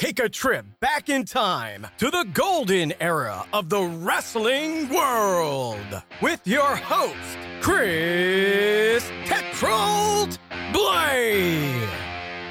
Take 0.00 0.18
a 0.18 0.30
trip 0.30 0.64
back 0.80 1.10
in 1.10 1.26
time 1.26 1.86
to 1.98 2.10
the 2.10 2.26
golden 2.32 2.94
era 3.02 3.44
of 3.52 3.68
the 3.68 3.82
wrestling 3.82 4.88
world 4.88 6.02
with 6.22 6.40
your 6.46 6.74
host, 6.74 7.36
Chris 7.60 9.04
Tetrold 9.26 10.38
Blade. 10.72 11.86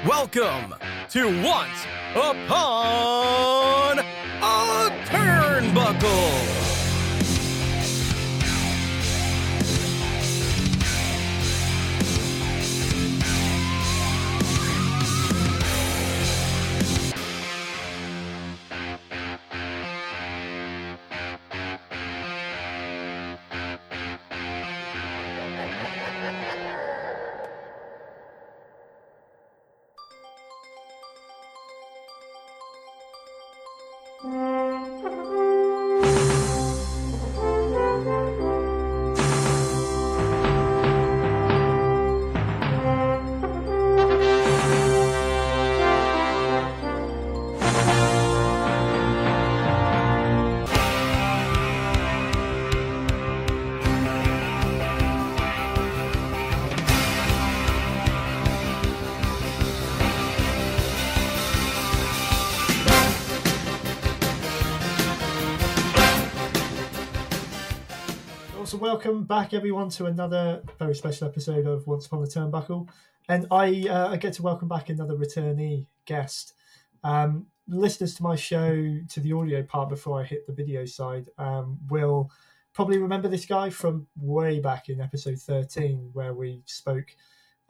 Welcome 0.06 0.76
to 1.10 1.42
Once 1.42 1.86
Upon 2.14 3.98
a 3.98 5.04
Turnbuckle. 5.06 6.59
Welcome 69.02 69.24
back 69.24 69.54
everyone 69.54 69.88
to 69.88 70.04
another 70.04 70.62
very 70.78 70.94
special 70.94 71.26
episode 71.26 71.66
of 71.66 71.86
Once 71.86 72.04
Upon 72.04 72.22
a 72.22 72.26
Turnbuckle, 72.26 72.86
and 73.30 73.46
I 73.50 73.88
uh, 73.88 74.10
I 74.10 74.18
get 74.18 74.34
to 74.34 74.42
welcome 74.42 74.68
back 74.68 74.90
another 74.90 75.14
returnee 75.14 75.86
guest. 76.04 76.52
Um, 77.02 77.46
listeners 77.66 78.14
to 78.16 78.22
my 78.22 78.36
show 78.36 78.98
to 79.08 79.20
the 79.20 79.32
audio 79.32 79.62
part 79.62 79.88
before 79.88 80.20
I 80.20 80.24
hit 80.24 80.46
the 80.46 80.52
video 80.52 80.84
side 80.84 81.30
um, 81.38 81.78
will 81.88 82.30
probably 82.74 82.98
remember 82.98 83.26
this 83.26 83.46
guy 83.46 83.70
from 83.70 84.06
way 84.20 84.60
back 84.60 84.90
in 84.90 85.00
episode 85.00 85.38
thirteen 85.38 86.10
where 86.12 86.34
we 86.34 86.60
spoke 86.66 87.16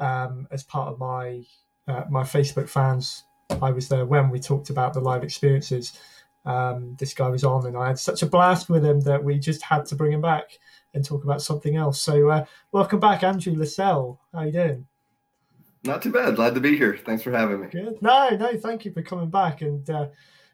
um, 0.01 0.49
as 0.51 0.65
part 0.65 0.89
of 0.89 0.99
my 0.99 1.45
uh, 1.87 2.07
my 2.11 2.25
Facebook 2.25 2.69
fans. 2.69 3.23
I 3.63 3.71
was 3.71 3.89
there 3.89 4.05
when 4.05 4.31
we 4.31 4.41
talked 4.41 4.71
about 4.71 4.95
the 4.95 5.01
live 5.01 5.23
experiences. 5.23 5.97
Um, 6.45 6.97
this 6.99 7.15
guy 7.15 7.29
was 7.29 7.45
on, 7.45 7.67
and 7.69 7.77
I 7.77 7.87
had 7.87 8.01
such 8.01 8.23
a 8.23 8.27
blast 8.27 8.69
with 8.69 8.85
him 8.85 8.99
that 9.03 9.23
we 9.23 9.39
just 9.39 9.63
had 9.63 9.87
to 9.87 9.95
bring 9.95 10.13
him 10.13 10.23
back 10.23 10.59
and 10.95 11.05
talk 11.05 11.25
about 11.25 11.43
something 11.43 11.77
else. 11.77 12.01
So, 12.01 12.29
uh, 12.29 12.45
welcome 12.73 13.01
back, 13.01 13.23
Andrew 13.23 13.55
Lascelle. 13.55 14.19
How 14.33 14.43
you 14.43 14.53
doing? 14.53 14.87
Not 15.85 16.03
too 16.03 16.13
bad. 16.13 16.37
Glad 16.37 16.55
to 16.55 16.61
be 16.61 16.77
here. 16.77 16.97
Thanks 16.97 17.23
for 17.23 17.31
having 17.31 17.61
me. 17.61 17.69
Good. 17.69 18.03
No, 18.03 18.31
no, 18.31 18.57
thank 18.59 18.85
you 18.85 18.93
for 18.93 19.03
coming 19.03 19.31
back. 19.31 19.63
And 19.63 19.89
uh, 19.89 20.09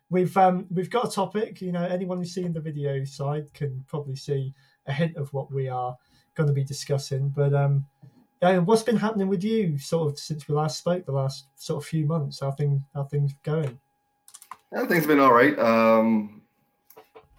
we've 0.09 0.37
um, 0.37 0.67
we've 0.71 0.91
got 0.91 1.09
a 1.09 1.11
topic. 1.11 1.61
You 1.61 1.73
know, 1.73 1.85
anyone 1.85 2.19
who's 2.19 2.33
seen 2.33 2.53
the 2.53 2.61
video 2.61 3.05
side 3.05 3.53
can 3.53 3.85
probably 3.89 4.17
see 4.17 4.55
a 4.87 4.93
hint 4.93 5.17
of 5.17 5.33
what 5.33 5.53
we 5.53 5.69
are 5.69 5.97
going 6.37 6.47
to 6.47 6.53
be 6.53 6.63
discussing. 6.63 7.29
But 7.31 7.55
um, 7.55 7.87
yeah, 8.41 8.59
what's 8.59 8.83
been 8.83 8.97
happening 8.97 9.29
with 9.29 9.43
you, 9.43 9.79
sort 9.79 10.13
of 10.13 10.19
since 10.19 10.47
we 10.47 10.55
last 10.55 10.79
spoke, 10.79 11.05
the 11.07 11.13
last 11.13 11.49
sort 11.57 11.83
of 11.83 11.89
few 11.89 12.07
months? 12.07 12.41
How 12.41 12.53
things 12.53 12.81
how 12.95 13.05
things 13.05 13.35
going? 13.43 13.79
Yeah, 14.73 14.87
things 14.87 15.01
have 15.01 15.09
been 15.09 15.21
all 15.21 15.33
right. 15.33 15.59
Um, 15.59 16.36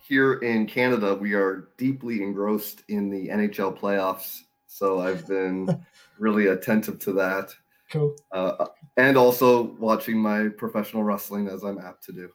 here 0.08 0.36
in 0.36 0.66
Canada, 0.66 1.14
we 1.14 1.34
are 1.34 1.68
deeply 1.78 2.24
engrossed 2.24 2.84
in 2.88 3.10
the 3.10 3.28
NHL 3.28 3.78
playoffs. 3.78 4.44
So 4.68 5.02
I've 5.02 5.28
been 5.28 5.86
really 6.20 6.48
attentive 6.48 7.00
to 7.00 7.12
that. 7.14 7.54
Cool. 7.92 8.16
Uh, 8.32 8.68
and 8.96 9.18
also 9.18 9.76
watching 9.80 10.18
my 10.18 10.48
professional 10.50 11.04
wrestling 11.04 11.48
as 11.48 11.64
I'm 11.64 11.80
apt 11.80 12.04
to 12.06 12.14
do. 12.14 12.30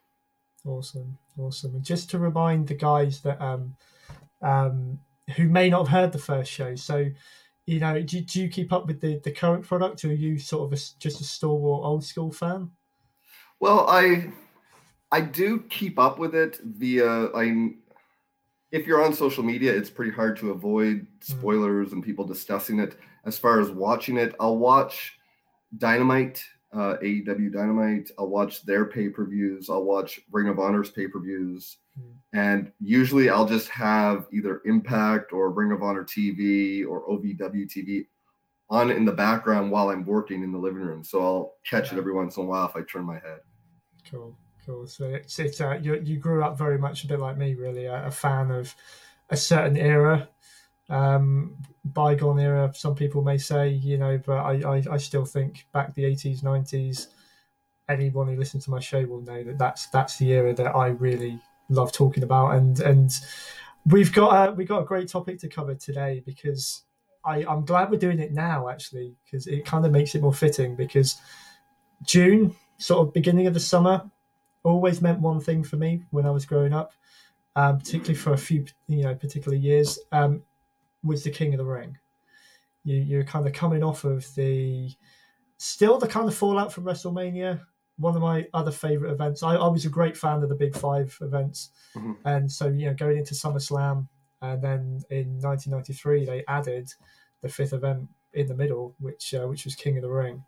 Awesome, 0.66 1.16
awesome. 1.38 1.74
And 1.74 1.84
just 1.84 2.10
to 2.10 2.18
remind 2.18 2.68
the 2.68 2.74
guys 2.74 3.20
that 3.22 3.40
um, 3.40 3.74
um, 4.42 4.98
who 5.36 5.48
may 5.48 5.70
not 5.70 5.86
have 5.88 6.00
heard 6.00 6.12
the 6.12 6.18
first 6.18 6.50
show, 6.50 6.74
so 6.74 7.06
you 7.66 7.80
know, 7.80 8.02
do, 8.02 8.20
do 8.20 8.42
you 8.42 8.48
keep 8.48 8.72
up 8.72 8.86
with 8.86 9.00
the, 9.00 9.20
the 9.24 9.30
current 9.30 9.64
product, 9.64 10.04
or 10.04 10.08
are 10.08 10.12
you 10.12 10.38
sort 10.38 10.72
of 10.72 10.78
a, 10.78 10.82
just 10.98 11.20
a 11.20 11.24
stalwart 11.24 11.84
old 11.84 12.04
school 12.04 12.32
fan? 12.32 12.70
Well, 13.60 13.86
I 13.88 14.32
I 15.12 15.20
do 15.20 15.60
keep 15.68 15.98
up 15.98 16.18
with 16.18 16.34
it 16.34 16.58
via 16.64 17.30
I'm 17.32 17.82
if 18.72 18.86
you're 18.86 19.04
on 19.04 19.12
social 19.12 19.44
media, 19.44 19.70
it's 19.70 19.90
pretty 19.90 20.10
hard 20.10 20.36
to 20.38 20.50
avoid 20.50 21.06
spoilers 21.20 21.90
mm. 21.90 21.92
and 21.92 22.02
people 22.02 22.24
discussing 22.24 22.78
it. 22.78 22.96
As 23.26 23.38
far 23.38 23.60
as 23.60 23.70
watching 23.70 24.16
it, 24.16 24.34
I'll 24.40 24.56
watch 24.56 25.18
Dynamite, 25.76 26.42
uh, 26.72 26.96
AEW 27.02 27.52
Dynamite. 27.52 28.10
I'll 28.18 28.30
watch 28.30 28.64
their 28.64 28.86
pay 28.86 29.10
per 29.10 29.26
views. 29.26 29.68
I'll 29.68 29.84
watch 29.84 30.20
Ring 30.32 30.48
of 30.48 30.58
Honor's 30.58 30.90
pay 30.90 31.06
per 31.06 31.20
views. 31.20 31.76
Mm. 32.00 32.14
And 32.32 32.72
usually 32.80 33.28
I'll 33.28 33.46
just 33.46 33.68
have 33.68 34.26
either 34.32 34.62
Impact 34.64 35.34
or 35.34 35.50
Ring 35.50 35.72
of 35.72 35.82
Honor 35.82 36.04
TV 36.04 36.86
or 36.86 37.06
OVW 37.06 37.66
TV 37.70 38.06
on 38.70 38.90
in 38.90 39.04
the 39.04 39.12
background 39.12 39.70
while 39.70 39.90
I'm 39.90 40.06
working 40.06 40.42
in 40.42 40.50
the 40.50 40.58
living 40.58 40.80
room. 40.80 41.04
So 41.04 41.22
I'll 41.22 41.54
catch 41.68 41.92
it 41.92 41.98
every 41.98 42.14
once 42.14 42.38
in 42.38 42.44
a 42.44 42.46
while 42.46 42.66
if 42.66 42.74
I 42.74 42.80
turn 42.90 43.04
my 43.04 43.18
head. 43.18 43.40
Cool 44.10 44.34
cool. 44.66 44.86
So 44.86 45.06
it's 45.06 45.38
it's 45.38 45.60
uh, 45.60 45.78
you 45.80 46.00
you 46.02 46.18
grew 46.18 46.44
up 46.44 46.58
very 46.58 46.78
much 46.78 47.04
a 47.04 47.06
bit 47.06 47.20
like 47.20 47.36
me, 47.36 47.54
really, 47.54 47.86
a, 47.86 48.06
a 48.06 48.10
fan 48.10 48.50
of 48.50 48.74
a 49.30 49.36
certain 49.36 49.76
era, 49.76 50.28
um, 50.88 51.56
bygone 51.84 52.40
era. 52.40 52.72
Some 52.74 52.94
people 52.94 53.22
may 53.22 53.38
say, 53.38 53.68
you 53.68 53.98
know, 53.98 54.20
but 54.24 54.38
I, 54.38 54.76
I, 54.76 54.82
I 54.92 54.96
still 54.96 55.24
think 55.24 55.66
back 55.72 55.94
the 55.94 56.04
eighties, 56.04 56.42
nineties. 56.42 57.08
Anyone 57.88 58.28
who 58.28 58.36
listens 58.36 58.64
to 58.64 58.70
my 58.70 58.80
show 58.80 59.04
will 59.04 59.22
know 59.22 59.42
that 59.42 59.58
that's 59.58 59.86
that's 59.88 60.16
the 60.16 60.32
era 60.32 60.54
that 60.54 60.74
I 60.74 60.88
really 60.88 61.40
love 61.68 61.92
talking 61.92 62.22
about, 62.22 62.54
and 62.54 62.80
and 62.80 63.10
we've 63.86 64.12
got 64.12 64.48
a, 64.48 64.52
we've 64.52 64.68
got 64.68 64.82
a 64.82 64.84
great 64.84 65.08
topic 65.08 65.38
to 65.40 65.48
cover 65.48 65.74
today 65.74 66.22
because 66.24 66.84
I 67.24 67.44
I'm 67.44 67.64
glad 67.64 67.90
we're 67.90 67.98
doing 67.98 68.20
it 68.20 68.32
now 68.32 68.68
actually 68.68 69.14
because 69.24 69.46
it 69.46 69.64
kind 69.64 69.84
of 69.84 69.92
makes 69.92 70.14
it 70.14 70.22
more 70.22 70.32
fitting 70.32 70.76
because 70.76 71.20
June 72.04 72.54
sort 72.78 73.06
of 73.06 73.14
beginning 73.14 73.46
of 73.46 73.54
the 73.54 73.60
summer 73.60 74.10
always 74.64 75.00
meant 75.00 75.20
one 75.20 75.40
thing 75.40 75.64
for 75.64 75.76
me 75.76 76.04
when 76.10 76.26
I 76.26 76.30
was 76.30 76.44
growing 76.44 76.72
up, 76.72 76.92
um, 77.56 77.78
particularly 77.78 78.14
for 78.14 78.32
a 78.32 78.38
few 78.38 78.64
you 78.88 79.02
know 79.02 79.14
particular 79.14 79.56
years, 79.56 79.98
um, 80.12 80.42
was 81.02 81.24
the 81.24 81.30
King 81.30 81.54
of 81.54 81.58
the 81.58 81.64
Ring. 81.64 81.98
You, 82.84 82.96
you're 82.96 83.24
kind 83.24 83.46
of 83.46 83.52
coming 83.52 83.82
off 83.82 84.04
of 84.04 84.26
the 84.34 84.90
still 85.58 85.98
the 85.98 86.08
kind 86.08 86.28
of 86.28 86.34
fallout 86.34 86.72
from 86.72 86.84
WrestleMania. 86.84 87.60
One 87.98 88.16
of 88.16 88.22
my 88.22 88.46
other 88.54 88.70
favorite 88.70 89.12
events. 89.12 89.42
I, 89.42 89.54
I 89.54 89.68
was 89.68 89.84
a 89.84 89.90
great 89.90 90.16
fan 90.16 90.42
of 90.42 90.48
the 90.48 90.54
Big 90.54 90.74
Five 90.74 91.16
events, 91.20 91.70
mm-hmm. 91.94 92.12
and 92.24 92.50
so 92.50 92.68
you 92.68 92.86
know 92.86 92.94
going 92.94 93.18
into 93.18 93.34
SummerSlam, 93.34 94.08
and 94.40 94.62
then 94.62 95.02
in 95.10 95.38
1993 95.40 96.24
they 96.24 96.44
added 96.48 96.92
the 97.42 97.48
fifth 97.48 97.72
event 97.72 98.08
in 98.32 98.46
the 98.46 98.54
middle, 98.54 98.94
which 98.98 99.34
uh, 99.34 99.46
which 99.46 99.64
was 99.64 99.74
King 99.74 99.96
of 99.96 100.02
the 100.02 100.10
Ring, 100.10 100.42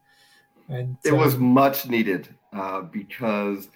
and 0.68 0.96
it 1.04 1.12
um, 1.12 1.18
was 1.18 1.36
much 1.36 1.86
needed 1.86 2.34
uh, 2.52 2.80
because 2.80 3.68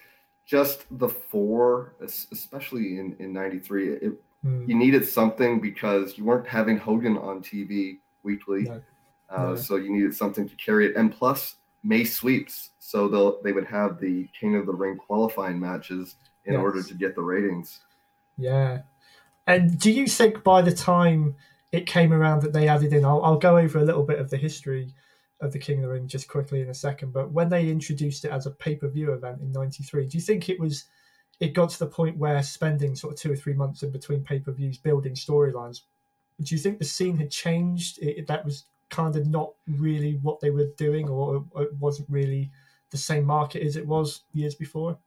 just 0.49 0.87
the 0.99 1.09
four, 1.09 1.95
especially 2.01 2.99
in, 2.99 3.15
in 3.19 3.35
93, 3.35 3.89
it, 3.89 4.13
mm. 4.45 4.67
you 4.67 4.75
needed 4.75 5.07
something 5.07 5.61
because 5.61 6.17
you 6.17 6.25
weren't 6.25 6.49
having 6.49 6.79
Hogan 6.79 7.19
on 7.19 7.43
TV 7.43 7.99
weekly. 8.23 8.63
No. 8.63 8.83
Uh, 9.29 9.43
no. 9.43 9.57
So 9.57 9.77
you 9.77 9.93
needed 9.93 10.17
something 10.17 10.49
to 10.49 10.57
carry 10.57 10.87
it. 10.87 10.97
And 10.97 11.13
plus, 11.13 11.57
May 11.85 12.03
sweeps. 12.05 12.71
So 12.79 13.09
they'll, 13.09 13.43
they 13.43 13.53
would 13.53 13.67
have 13.67 14.01
the 14.01 14.27
King 14.39 14.57
of 14.57 14.65
the 14.65 14.73
Ring 14.73 14.97
qualifying 14.97 15.61
matches 15.61 16.17
in 16.47 16.55
yes. 16.55 16.61
order 16.61 16.83
to 16.83 16.95
get 16.95 17.15
the 17.15 17.23
ratings. 17.23 17.81
Yeah. 18.39 18.81
And 19.47 19.79
do 19.79 19.93
you 19.93 20.07
think 20.07 20.43
by 20.43 20.63
the 20.63 20.73
time 20.73 21.37
it 21.73 21.87
came 21.87 22.13
around 22.13 22.43
that 22.43 22.53
they 22.53 22.69
added 22.69 22.93
in. 22.93 23.05
I'll, 23.05 23.23
I'll 23.23 23.39
go 23.39 23.59
over 23.59 23.79
a 23.79 23.85
little 23.85 24.03
bit 24.03 24.19
of 24.19 24.31
the 24.31 24.37
history 24.37 24.95
of 25.41 25.53
the 25.53 25.59
King 25.59 25.79
of 25.79 25.83
the 25.83 25.89
Ring 25.89 26.09
just 26.09 26.29
quickly 26.29 26.61
in 26.61 26.71
a 26.71 26.75
second. 26.75 27.13
But 27.13 27.31
when 27.31 27.49
they 27.49 27.69
introduced 27.69 28.25
it 28.25 28.31
as 28.31 28.47
a 28.47 28.51
pay 28.51 28.77
per 28.77 28.89
view 28.89 29.13
event 29.13 29.41
in 29.41 29.53
'93, 29.53 30.07
do 30.07 30.17
you 30.17 30.23
think 30.23 30.49
it 30.49 30.61
was? 30.61 30.85
It 31.41 31.55
got 31.55 31.71
to 31.71 31.79
the 31.79 31.87
point 31.87 32.17
where 32.17 32.43
spending 32.43 32.97
sort 32.97 33.13
of 33.13 33.21
two 33.21 33.31
or 33.31 33.37
three 33.37 33.55
months 33.55 33.83
in 33.83 33.93
between 33.93 34.25
pay 34.25 34.41
per 34.41 34.53
views 34.53 34.79
building 34.79 35.15
storylines. 35.15 35.83
Do 36.41 36.55
you 36.55 36.61
think 36.61 36.79
the 36.79 36.85
scene 36.85 37.17
had 37.17 37.31
changed? 37.31 37.99
It, 38.03 38.27
that 38.27 38.45
was 38.45 38.65
kind 38.91 39.17
of 39.17 39.27
not 39.27 39.53
really 39.67 40.19
what 40.23 40.41
they 40.41 40.51
were 40.51 40.69
doing, 40.77 41.09
or 41.09 41.45
it 41.57 41.73
wasn't 41.75 42.09
really 42.11 42.51
the 42.91 42.97
same 42.97 43.25
market 43.25 43.63
as 43.63 43.77
it 43.77 43.87
was 43.87 44.23
years 44.33 44.55
before. 44.55 44.99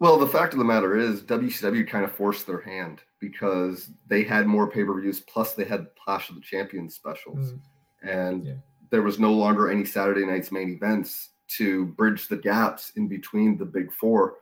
Well, 0.00 0.18
the 0.18 0.28
fact 0.28 0.52
of 0.52 0.58
the 0.58 0.64
matter 0.64 0.96
is, 0.96 1.22
WCW 1.22 1.86
kind 1.88 2.04
of 2.04 2.12
forced 2.12 2.46
their 2.46 2.60
hand 2.60 3.02
because 3.18 3.90
they 4.06 4.22
had 4.22 4.46
more 4.46 4.70
pay 4.70 4.84
per 4.84 5.00
views, 5.00 5.20
plus 5.20 5.54
they 5.54 5.64
had 5.64 5.88
Clash 6.02 6.28
of 6.28 6.36
the 6.36 6.40
Champions 6.40 6.94
specials, 6.94 7.52
mm. 7.52 7.60
and 8.02 8.46
yeah. 8.46 8.54
There 8.90 9.02
was 9.02 9.18
no 9.18 9.32
longer 9.32 9.70
any 9.70 9.84
Saturday 9.84 10.24
night's 10.24 10.52
main 10.52 10.70
events 10.70 11.30
to 11.48 11.86
bridge 11.86 12.28
the 12.28 12.36
gaps 12.36 12.92
in 12.96 13.08
between 13.08 13.56
the 13.56 13.64
big 13.64 13.92
four. 13.92 14.32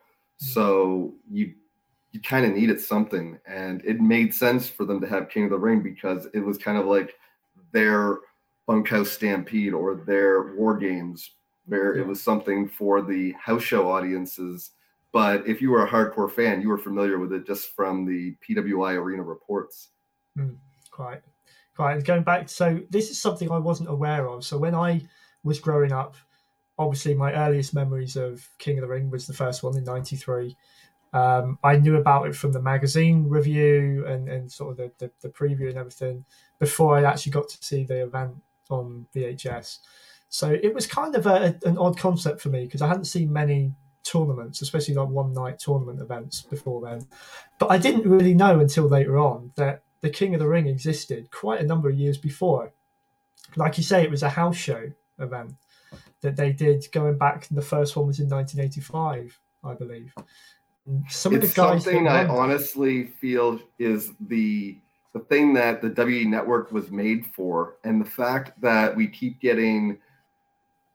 Mm. 0.43 0.47
So 0.47 1.15
you 1.31 1.55
you 2.13 2.21
kind 2.21 2.47
of 2.47 2.53
needed 2.53 2.81
something, 2.81 3.39
and 3.47 3.85
it 3.85 4.01
made 4.01 4.35
sense 4.35 4.69
for 4.69 4.85
them 4.85 5.01
to 5.01 5.07
have 5.07 5.29
King 5.29 5.45
of 5.45 5.51
the 5.51 5.59
Ring 5.59 5.83
because 5.83 6.27
it 6.33 6.41
was 6.41 6.57
kind 6.57 6.79
of 6.79 6.87
like 6.87 7.15
their 7.73 8.19
bunkhouse 8.67 9.11
stampede 9.11 9.75
or 9.75 9.97
their 10.07 10.55
war 10.55 10.77
games, 10.77 11.33
where 11.67 11.95
yeah. 11.95 12.03
it 12.03 12.07
was 12.07 12.23
something 12.23 12.69
for 12.69 13.03
the 13.03 13.33
house 13.33 13.63
show 13.63 13.91
audiences 13.91 14.71
but 15.17 15.49
if 15.49 15.63
you 15.63 15.71
were 15.71 15.83
a 15.83 15.89
hardcore 15.89 16.31
fan, 16.31 16.61
you 16.61 16.69
were 16.69 16.77
familiar 16.77 17.19
with 17.19 17.33
it 17.33 17.47
just 17.47 17.75
from 17.75 18.05
the 18.05 18.37
PWI 18.47 18.97
arena 18.97 19.23
reports. 19.23 19.89
Mm, 20.37 20.57
quite, 20.91 21.23
quite. 21.77 22.03
Going 22.05 22.23
back, 22.23 22.49
so 22.49 22.81
this 22.91 23.11
is 23.11 23.21
something 23.21 23.51
I 23.51 23.59
wasn't 23.59 23.91
aware 23.91 24.29
of. 24.29 24.45
So 24.45 24.59
when 24.59 24.75
I 24.75 25.03
was 25.45 25.61
growing 25.61 25.93
up, 25.93 26.17
obviously 26.79 27.15
my 27.15 27.33
earliest 27.33 27.75
memories 27.75 28.17
of 28.17 28.49
King 28.59 28.79
of 28.79 28.83
the 28.83 28.89
Ring 28.89 29.11
was 29.11 29.27
the 29.27 29.35
first 29.35 29.63
one 29.63 29.77
in 29.77 29.85
'93. 29.85 30.57
Um, 31.13 31.59
I 31.63 31.77
knew 31.77 31.97
about 31.97 32.27
it 32.27 32.37
from 32.37 32.53
the 32.53 32.61
magazine 32.61 33.29
review 33.29 34.05
and, 34.07 34.29
and 34.29 34.51
sort 34.51 34.73
of 34.73 34.77
the, 34.77 34.93
the, 34.99 35.11
the, 35.23 35.29
preview 35.31 35.69
and 35.69 35.79
everything 35.79 36.25
before 36.59 36.99
I 36.99 37.05
actually 37.05 37.33
got 37.33 37.49
to 37.49 37.65
see 37.65 37.85
the 37.85 38.03
event 38.03 38.35
on 38.69 39.07
VHS. 39.15 39.79
So 40.29 40.51
it 40.51 40.75
was 40.75 40.87
kind 40.87 41.15
of 41.15 41.27
a, 41.27 41.59
an 41.65 41.79
odd 41.79 41.97
concept 41.97 42.41
for 42.43 42.51
me 42.51 42.65
because 42.65 42.83
I 42.83 42.89
hadn't 42.89 43.07
seen 43.07 43.33
many 43.33 43.73
tournaments, 44.03 44.61
especially 44.63 44.95
like 44.95 45.09
one 45.09 45.33
night 45.33 45.59
tournament 45.59 46.01
events 46.01 46.43
before 46.43 46.83
then. 46.83 47.07
But 47.59 47.71
I 47.71 47.79
didn't 47.79 48.09
really 48.09 48.35
know 48.35 48.61
until 48.61 48.87
later 48.87 49.19
on 49.19 49.53
that 49.57 49.83
the 50.07 50.13
King 50.13 50.35
of 50.35 50.41
the 50.41 50.47
Ring 50.47 50.69
existed 50.69 51.29
quite 51.33 51.61
a 51.61 51.67
number 51.67 51.89
of 51.89 51.99
years 51.99 52.17
before. 52.17 52.73
Like 53.57 53.77
you 53.77 53.83
say, 53.83 54.05
it 54.05 54.11
was 54.11 54.23
a 54.23 54.29
house 54.29 54.57
show 54.57 54.93
event 55.19 55.55
that 56.21 56.37
they 56.37 56.53
did 56.53 56.87
going 56.93 57.19
back. 57.19 57.49
The 57.51 57.61
first 57.61 57.97
one 57.97 58.07
was 58.07 58.21
in 58.21 58.29
1985, 58.29 59.37
I 59.65 59.75
believe. 59.75 60.15
Some 61.09 61.35
it's 61.35 61.45
of 61.45 61.55
the 61.55 61.61
guys 61.61 61.83
something 61.83 62.07
I 62.07 62.25
honestly 62.29 63.09
feel 63.21 63.59
is 63.81 64.13
the 64.29 64.79
the 65.13 65.21
thing 65.21 65.53
that 65.55 65.83
the 65.83 65.91
WWE 65.91 66.27
network 66.27 66.71
was 66.71 66.93
made 66.93 67.27
for, 67.27 67.79
and 67.83 68.01
the 68.01 68.09
fact 68.09 68.61
that 68.61 68.95
we 68.95 69.09
keep 69.09 69.41
getting 69.41 69.99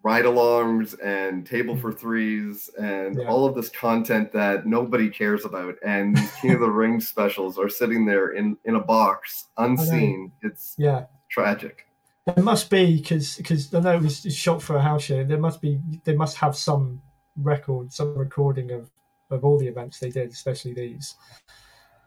ride-alongs 0.04 0.96
and 1.04 1.46
table 1.46 1.74
mm-hmm. 1.74 1.82
for 1.82 1.92
threes 1.92 2.70
and 2.78 3.20
yeah. 3.20 3.28
all 3.28 3.46
of 3.46 3.56
this 3.56 3.70
content 3.70 4.32
that 4.32 4.66
nobody 4.66 5.10
cares 5.10 5.46
about. 5.46 5.76
And 5.86 6.18
king 6.42 6.52
of 6.52 6.60
the 6.60 6.70
ring 6.70 7.00
specials 7.00 7.58
are 7.58 7.70
sitting 7.70 8.06
there 8.06 8.32
in 8.32 8.58
in 8.66 8.76
a 8.76 8.80
box 8.80 9.50
unseen. 9.58 10.32
It's 10.42 10.76
yeah. 10.78 11.06
tragic. 11.30 11.88
It 12.28 12.44
must 12.44 12.70
be 12.70 12.98
because 12.98 13.36
because 13.38 13.74
i 13.74 13.80
know 13.80 13.96
it 13.96 14.02
was 14.02 14.22
shot 14.36 14.62
for 14.62 14.76
a 14.76 14.82
house 14.82 15.04
show 15.04 15.24
there 15.24 15.40
must 15.40 15.60
be 15.60 15.80
they 16.04 16.16
must 16.16 16.38
have 16.38 16.56
some 16.56 17.02
record 17.36 17.92
some 17.92 18.16
recording 18.16 18.72
of 18.72 18.92
of 19.32 19.44
all 19.44 19.58
the 19.58 19.68
events 19.68 20.00
they 20.00 20.12
did 20.12 20.30
especially 20.30 20.74
these 20.74 21.16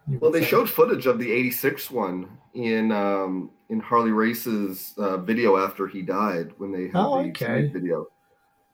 well, 0.07 0.31
they 0.31 0.45
showed 0.45 0.69
footage 0.69 1.07
of 1.07 1.19
the 1.19 1.31
'86 1.31 1.91
one 1.91 2.29
in 2.55 2.93
um, 2.93 3.51
in 3.71 3.81
Harley 3.81 4.11
Race's 4.11 4.95
uh, 4.99 5.19
video 5.19 5.57
after 5.57 5.87
he 5.87 6.03
died 6.03 6.53
when 6.59 6.73
they 6.73 6.85
had 6.85 6.97
oh, 6.97 7.23
the 7.23 7.31
okay. 7.31 7.69
video. 7.69 8.07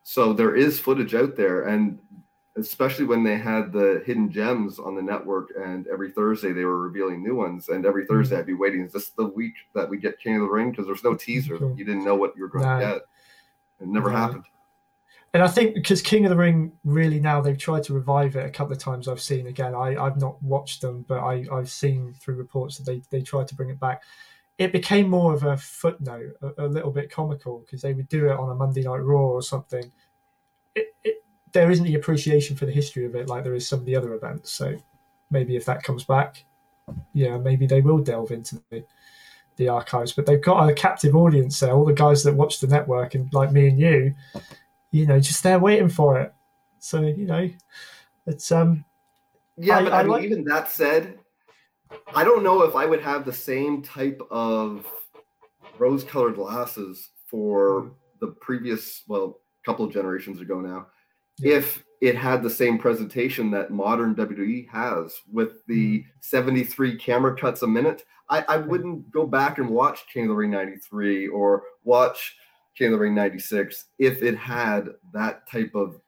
So 0.03 0.33
there 0.33 0.57
is 0.57 0.81
footage 0.81 1.15
out 1.15 1.37
there, 1.37 1.69
and 1.69 1.99
especially 2.57 3.05
when 3.05 3.23
they 3.23 3.39
had 3.39 3.73
the 3.73 4.03
hidden 4.05 4.31
gems 4.31 4.79
on 4.79 4.97
the 4.97 5.03
network, 5.03 5.51
and 5.57 5.87
every 5.87 6.11
Thursday 6.11 6.53
they 6.53 6.65
were 6.65 6.81
revealing 6.81 7.23
new 7.23 7.37
ones, 7.37 7.69
and 7.69 7.87
every 7.87 8.07
Thursday 8.07 8.35
mm-hmm. 8.35 8.41
I'd 8.41 8.47
be 8.47 8.55
waiting. 8.55 8.85
Is 8.85 8.93
this 8.93 9.11
the 9.11 9.27
week 9.27 9.55
that 9.75 9.89
we 9.89 9.99
get 9.99 10.21
King 10.21 10.37
of 10.37 10.43
the 10.43 10.49
Ring? 10.49 10.71
Because 10.71 10.87
there's 10.87 11.05
no 11.05 11.15
teaser, 11.15 11.55
you 11.77 11.85
didn't 11.85 12.05
know 12.05 12.17
what 12.17 12.35
you 12.37 12.43
were 12.43 12.49
going 12.49 12.65
no. 12.65 12.79
to 12.79 12.87
get. 12.87 13.03
It 13.81 13.89
never 13.89 14.11
no. 14.11 14.17
happened 14.17 14.45
and 15.33 15.43
I 15.43 15.49
think 15.49 15.75
because 15.75 16.03
King 16.03 16.25
of 16.25 16.31
the 16.31 16.37
Ring 16.37 16.73
really 16.85 17.21
now 17.21 17.41
they've 17.41 17.57
tried 17.57 17.85
to 17.85 17.95
revive 17.95 18.35
it 18.35 18.47
a 18.47 18.51
couple 18.51 18.73
of 18.73 18.81
times. 18.81 19.07
I've 19.07 19.21
seen 19.21 19.47
again. 19.47 19.75
I 19.75 19.97
I've 19.97 20.17
not 20.17 20.43
watched 20.43 20.81
them, 20.81 21.05
but 21.07 21.21
I 21.21 21.47
I've 21.53 21.71
seen 21.71 22.15
through 22.15 22.35
reports 22.35 22.79
that 22.79 22.85
they 22.85 23.03
they 23.11 23.23
tried 23.23 23.47
to 23.49 23.55
bring 23.55 23.71
it 23.71 23.79
back. 23.79 24.03
It 24.59 24.73
became 24.73 25.09
more 25.09 25.33
of 25.33 25.45
a 25.45 25.57
footnote, 25.57 26.33
a, 26.43 26.67
a 26.67 26.67
little 26.67 26.91
bit 26.91 27.11
comical 27.11 27.61
because 27.61 27.81
they 27.81 27.95
would 27.95 28.09
do 28.09 28.27
it 28.27 28.39
on 28.39 28.51
a 28.51 28.55
Monday 28.55 28.83
Night 28.83 28.99
Raw 28.99 29.21
or 29.21 29.43
something. 29.43 29.91
It, 30.75 30.89
it, 31.05 31.25
there 31.53 31.71
isn't 31.71 31.87
the 31.87 31.95
appreciation 31.95 32.57
for 32.57 32.67
the 32.67 32.73
history 32.73 33.07
of 33.07 33.15
it 33.15 33.29
like 33.29 33.45
there 33.45 33.55
is 33.55 33.69
some 33.69 33.79
of 33.79 33.87
the 33.87 33.97
other 33.97 34.15
events. 34.15 34.53
So 34.53 34.77
maybe 35.31 35.57
if 35.57 35.65
that 35.65 35.83
comes 35.83 36.05
back, 36.05 36.45
yeah, 37.15 37.39
maybe 37.39 37.67
they 37.67 37.81
will 37.81 37.99
delve 37.99 38.33
into 38.33 38.61
the 38.71 38.85
the 39.57 39.69
archives. 39.69 40.13
But 40.13 40.27
they've 40.27 40.43
got 40.43 40.69
a 40.69 40.75
captive 40.75 41.15
audience 41.15 41.61
there. 41.61 41.73
All 41.73 41.85
the 41.85 41.93
guys 41.93 42.25
that 42.25 42.35
watch 42.35 42.59
the 42.59 42.67
network 42.67 43.15
and 43.15 43.33
like 43.33 43.53
me 43.53 43.69
and 43.69 43.79
you 43.79 44.15
you 44.91 45.07
know, 45.07 45.21
just 45.21 45.43
there 45.43 45.59
waiting 45.59 45.89
for 45.89 46.21
it. 46.21 46.33
So 46.79 47.03
you 47.03 47.27
know, 47.27 47.49
it's 48.27 48.51
um. 48.53 48.85
Yeah, 49.57 49.79
I, 49.79 49.83
but 49.83 49.93
I, 49.93 50.01
I 50.01 50.03
mean, 50.03 50.13
like... 50.13 50.25
even 50.25 50.45
that 50.45 50.71
said, 50.71 51.19
I 52.15 52.25
don't 52.25 52.43
know 52.43 52.63
if 52.63 52.75
I 52.75 52.87
would 52.87 53.03
have 53.03 53.25
the 53.25 53.33
same 53.33 53.83
type 53.83 54.21
of 54.31 54.87
rose-colored 55.79 56.37
glasses 56.37 57.11
for 57.27 57.83
mm. 57.83 57.91
the 58.21 58.29
previous, 58.29 59.03
well, 59.07 59.41
couple 59.65 59.85
of 59.85 59.93
generations 59.93 60.41
ago 60.41 60.61
now, 60.61 60.87
yeah. 61.39 61.57
if 61.57 61.85
it 62.01 62.17
had 62.17 62.43
the 62.43 62.51
same 62.51 62.79
presentation 62.79 63.51
that 63.51 63.71
modern 63.71 64.15
WWE 64.15 64.69
has 64.71 65.21
with 65.31 65.65
the 65.67 65.99
mm. 65.99 66.05
73 66.21 66.97
camera 66.97 67.37
cuts 67.37 67.63
a 67.63 67.67
minute. 67.67 68.05
I, 68.29 68.45
I 68.49 68.57
wouldn't 68.59 69.11
go 69.11 69.27
back 69.27 69.59
and 69.59 69.69
watch 69.69 70.07
King 70.13 70.25
of 70.25 70.29
the 70.31 70.35
Ring 70.35 70.53
93 70.53 71.29
or 71.29 71.65
watch 71.85 72.37
King 72.77 72.89
of 72.89 72.93
the 72.93 72.99
Ring 72.99 73.15
96 73.15 73.87
if 73.99 74.23
it 74.23 74.37
had 74.37 74.89
that 75.13 75.49
type 75.51 75.75
of 75.75 76.01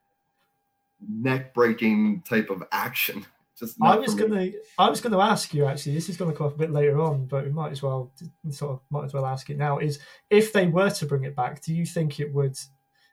neck 1.09 1.55
breaking 1.55 2.23
type 2.23 2.51
of 2.51 2.63
action. 2.73 3.27
Just 3.59 3.77
I 3.83 3.97
was 3.97 4.15
gonna 4.15 4.51
I 4.79 4.89
was 4.89 5.01
gonna 5.01 5.21
ask 5.21 5.53
you 5.53 5.67
actually, 5.67 5.95
this 5.95 6.09
is 6.09 6.17
gonna 6.17 6.33
come 6.33 6.47
up 6.47 6.55
a 6.55 6.59
bit 6.59 6.73
later 6.73 7.01
on, 7.01 7.27
but 7.27 7.45
we 7.45 7.51
might 7.51 7.71
as 7.71 7.83
well 7.83 8.11
sort 8.51 8.73
of 8.73 8.81
might 8.91 9.05
as 9.05 9.13
well 9.13 9.27
ask 9.27 9.51
it 9.51 9.59
now, 9.59 9.79
is 9.79 9.99
if 10.31 10.53
they 10.53 10.67
were 10.67 10.91
to 10.91 11.07
bring 11.07 11.25
it 11.25 11.37
back, 11.37 11.63
do 11.63 11.75
you 11.75 11.85
think 11.85 12.19
it 12.19 12.33
would 12.33 12.59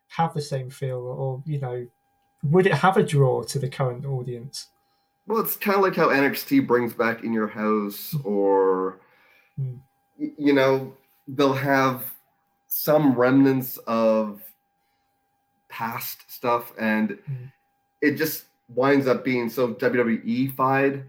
have 0.07 0.33
the 0.33 0.41
same 0.41 0.69
feel 0.69 0.99
or, 0.99 1.43
you 1.45 1.59
know, 1.59 1.85
would 2.43 2.65
it 2.65 2.73
have 2.73 2.97
a 2.97 3.03
draw 3.03 3.43
to 3.43 3.59
the 3.59 3.69
current 3.69 4.05
audience? 4.05 4.67
Well, 5.27 5.41
it's 5.41 5.57
kind 5.57 5.75
of 5.75 5.83
like 5.83 5.95
how 5.95 6.07
NXT 6.07 6.65
brings 6.65 6.93
back 6.93 7.23
In 7.23 7.33
Your 7.33 7.47
House, 7.47 8.15
or 8.23 8.99
mm. 9.59 9.79
you 10.17 10.53
know, 10.53 10.93
they'll 11.27 11.53
have 11.53 12.11
some 12.69 13.13
remnants 13.13 13.77
of 13.79 14.41
past 15.67 16.31
stuff, 16.31 16.71
and 16.79 17.09
mm. 17.09 17.51
it 18.01 18.15
just 18.15 18.45
winds 18.73 19.07
up 19.07 19.25
being 19.25 19.49
so 19.49 19.73
WWE-fied. 19.73 21.03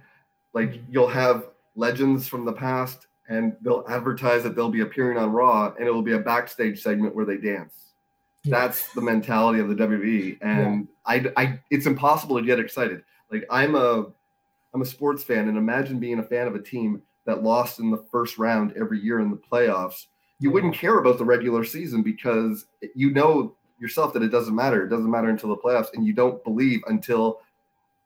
Like 0.53 0.71
mm. 0.71 0.83
you'll 0.91 1.09
have 1.09 1.47
legends 1.77 2.27
from 2.27 2.45
the 2.45 2.53
past, 2.53 3.07
and 3.29 3.55
they'll 3.61 3.85
advertise 3.89 4.43
that 4.43 4.57
they'll 4.57 4.71
be 4.71 4.81
appearing 4.81 5.19
on 5.19 5.33
Raw, 5.33 5.73
and 5.79 5.87
it 5.87 5.91
will 5.91 6.03
be 6.03 6.15
a 6.15 6.19
backstage 6.19 6.83
segment 6.83 7.15
where 7.15 7.27
they 7.27 7.37
dance. 7.37 7.75
Yeah. 8.43 8.59
That's 8.59 8.93
the 8.95 9.03
mentality 9.03 9.61
of 9.61 9.69
the 9.69 9.75
WWE, 9.75 10.39
and 10.41 10.89
yeah. 11.07 11.31
I, 11.37 11.43
I, 11.43 11.61
it's 11.71 11.87
impossible 11.87 12.39
to 12.39 12.45
get 12.45 12.59
excited. 12.59 13.03
Like 13.31 13.45
I'm 13.51 13.75
a, 13.75 14.07
I'm 14.73 14.81
a 14.81 14.87
sports 14.87 15.23
fan, 15.23 15.49
and 15.49 15.59
imagine 15.59 16.01
being 16.01 16.21
a 16.21 16.23
fan 16.25 16.47
of 16.47 16.55
a 16.55 16.63
team 16.63 17.03
that 17.27 17.43
lost 17.43 17.81
in 17.81 17.91
the 17.91 18.03
first 18.11 18.39
round 18.39 18.73
every 18.81 18.99
year 18.99 19.21
in 19.21 19.31
the 19.31 19.37
playoffs 19.37 20.07
you 20.41 20.51
wouldn't 20.51 20.75
care 20.75 20.99
about 20.99 21.19
the 21.19 21.25
regular 21.25 21.63
season 21.65 22.03
because 22.03 22.67
you 22.95 23.13
know 23.13 23.55
yourself 23.79 24.13
that 24.15 24.23
it 24.23 24.31
doesn't 24.31 24.55
matter. 24.55 24.85
It 24.85 24.89
doesn't 24.89 25.11
matter 25.11 25.29
until 25.29 25.51
the 25.51 25.57
playoffs, 25.57 25.89
and 25.95 26.05
you 26.05 26.13
don't 26.13 26.43
believe 26.43 26.83
until 26.87 27.41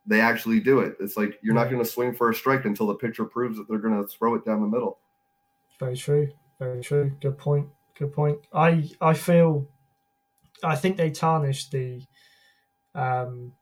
they 0.05 0.21
actually 0.21 0.61
do 0.61 0.81
it. 0.81 0.97
It's 1.01 1.17
like 1.17 1.39
you're 1.43 1.55
not 1.55 1.71
going 1.71 1.83
to 1.83 1.89
swing 1.89 2.13
for 2.13 2.31
a 2.31 2.35
strike 2.35 2.65
until 2.65 2.89
the 2.89 2.95
pitcher 2.95 3.25
proves 3.25 3.57
that 3.57 3.69
they're 3.69 3.79
going 3.79 4.01
to 4.01 4.07
throw 4.07 4.35
it 4.35 4.45
down 4.45 4.61
the 4.61 4.67
middle. 4.67 4.99
Very 5.81 5.97
true. 5.97 6.29
Very 6.59 6.83
true. 6.83 7.13
Good 7.21 7.39
point. 7.39 7.69
Good 7.99 8.13
point. 8.13 8.39
I 8.53 8.91
I 9.01 9.15
feel 9.15 9.69
I 10.63 10.77
think 10.77 10.97
they 10.97 11.11
tarnished 11.11 11.71
the 11.71 12.03
um 12.95 13.53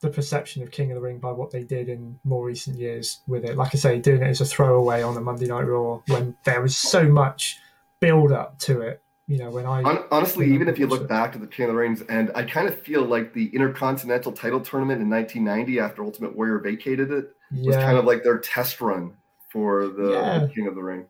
the 0.00 0.10
perception 0.10 0.62
of 0.62 0.70
King 0.70 0.90
of 0.90 0.96
the 0.96 1.00
Ring 1.00 1.18
by 1.18 1.32
what 1.32 1.50
they 1.50 1.62
did 1.62 1.88
in 1.88 2.18
more 2.24 2.44
recent 2.44 2.78
years 2.78 3.20
with 3.26 3.44
it. 3.44 3.56
Like 3.56 3.74
I 3.74 3.78
say, 3.78 3.98
doing 3.98 4.22
it 4.22 4.28
as 4.28 4.40
a 4.40 4.44
throwaway 4.44 5.02
on 5.02 5.16
a 5.16 5.20
Monday 5.20 5.46
Night 5.46 5.62
Raw 5.62 6.02
when 6.08 6.36
there 6.44 6.60
was 6.60 6.76
so 6.76 7.08
much 7.08 7.58
build 8.00 8.32
up 8.32 8.58
to 8.60 8.80
it. 8.80 9.02
You 9.26 9.38
know, 9.38 9.50
when 9.50 9.64
I 9.64 9.82
honestly, 10.10 10.52
even 10.52 10.68
if 10.68 10.78
you 10.78 10.86
look 10.86 11.08
back 11.08 11.32
to 11.32 11.38
the 11.38 11.46
King 11.46 11.66
of 11.66 11.72
the 11.72 11.78
Rings, 11.78 12.02
and 12.02 12.30
I 12.34 12.42
kind 12.42 12.68
of 12.68 12.78
feel 12.78 13.04
like 13.04 13.32
the 13.32 13.46
Intercontinental 13.54 14.32
Title 14.32 14.60
tournament 14.60 15.00
in 15.00 15.08
1990, 15.08 15.80
after 15.80 16.04
Ultimate 16.04 16.36
Warrior 16.36 16.58
vacated 16.58 17.10
it, 17.10 17.30
yeah. 17.50 17.66
was 17.66 17.76
kind 17.76 17.96
of 17.96 18.04
like 18.04 18.22
their 18.22 18.38
test 18.38 18.82
run 18.82 19.14
for 19.48 19.88
the, 19.88 20.12
yeah. 20.12 20.38
the 20.40 20.48
King 20.48 20.66
of 20.66 20.74
the 20.74 20.82
Ring. 20.82 21.06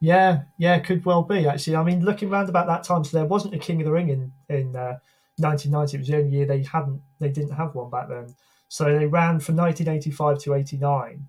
Yeah, 0.00 0.42
yeah, 0.56 0.78
could 0.78 1.04
well 1.04 1.22
be 1.22 1.46
actually. 1.46 1.76
I 1.76 1.82
mean, 1.82 2.02
looking 2.02 2.30
around 2.30 2.48
about 2.48 2.68
that 2.68 2.84
time, 2.84 3.04
so 3.04 3.18
there 3.18 3.26
wasn't 3.26 3.54
a 3.54 3.58
King 3.58 3.82
of 3.82 3.86
the 3.86 3.92
Ring 3.92 4.08
in 4.08 4.32
in 4.48 4.74
uh, 4.74 4.98
1990. 5.36 5.96
It 5.96 6.00
was 6.00 6.08
the 6.08 6.16
only 6.16 6.30
year 6.30 6.46
they 6.46 6.62
hadn't, 6.62 7.02
they 7.18 7.28
didn't 7.28 7.52
have 7.52 7.74
one 7.74 7.90
back 7.90 8.08
then. 8.08 8.34
So 8.68 8.84
they 8.84 9.06
ran 9.06 9.40
from 9.40 9.56
1985 9.56 10.38
to 10.40 10.54
89, 10.54 11.28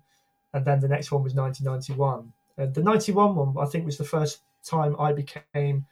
and 0.54 0.64
then 0.64 0.80
the 0.80 0.88
next 0.88 1.10
one 1.10 1.22
was 1.22 1.34
1991. 1.34 2.32
And 2.56 2.74
the 2.74 2.82
91 2.82 3.34
one, 3.34 3.54
I 3.58 3.66
think, 3.66 3.86
was 3.86 3.98
the 3.98 4.04
first 4.04 4.40
time 4.64 4.96
I 4.98 5.12
became. 5.12 5.86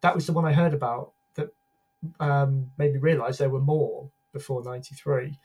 That 0.00 0.14
was 0.14 0.26
the 0.26 0.32
one 0.32 0.44
I 0.44 0.52
heard 0.52 0.74
about 0.74 1.12
that 1.34 1.48
um, 2.20 2.70
made 2.78 2.92
me 2.92 2.98
realise 2.98 3.38
there 3.38 3.50
were 3.50 3.60
more 3.60 4.10
before 4.32 4.62
93. 4.62 5.38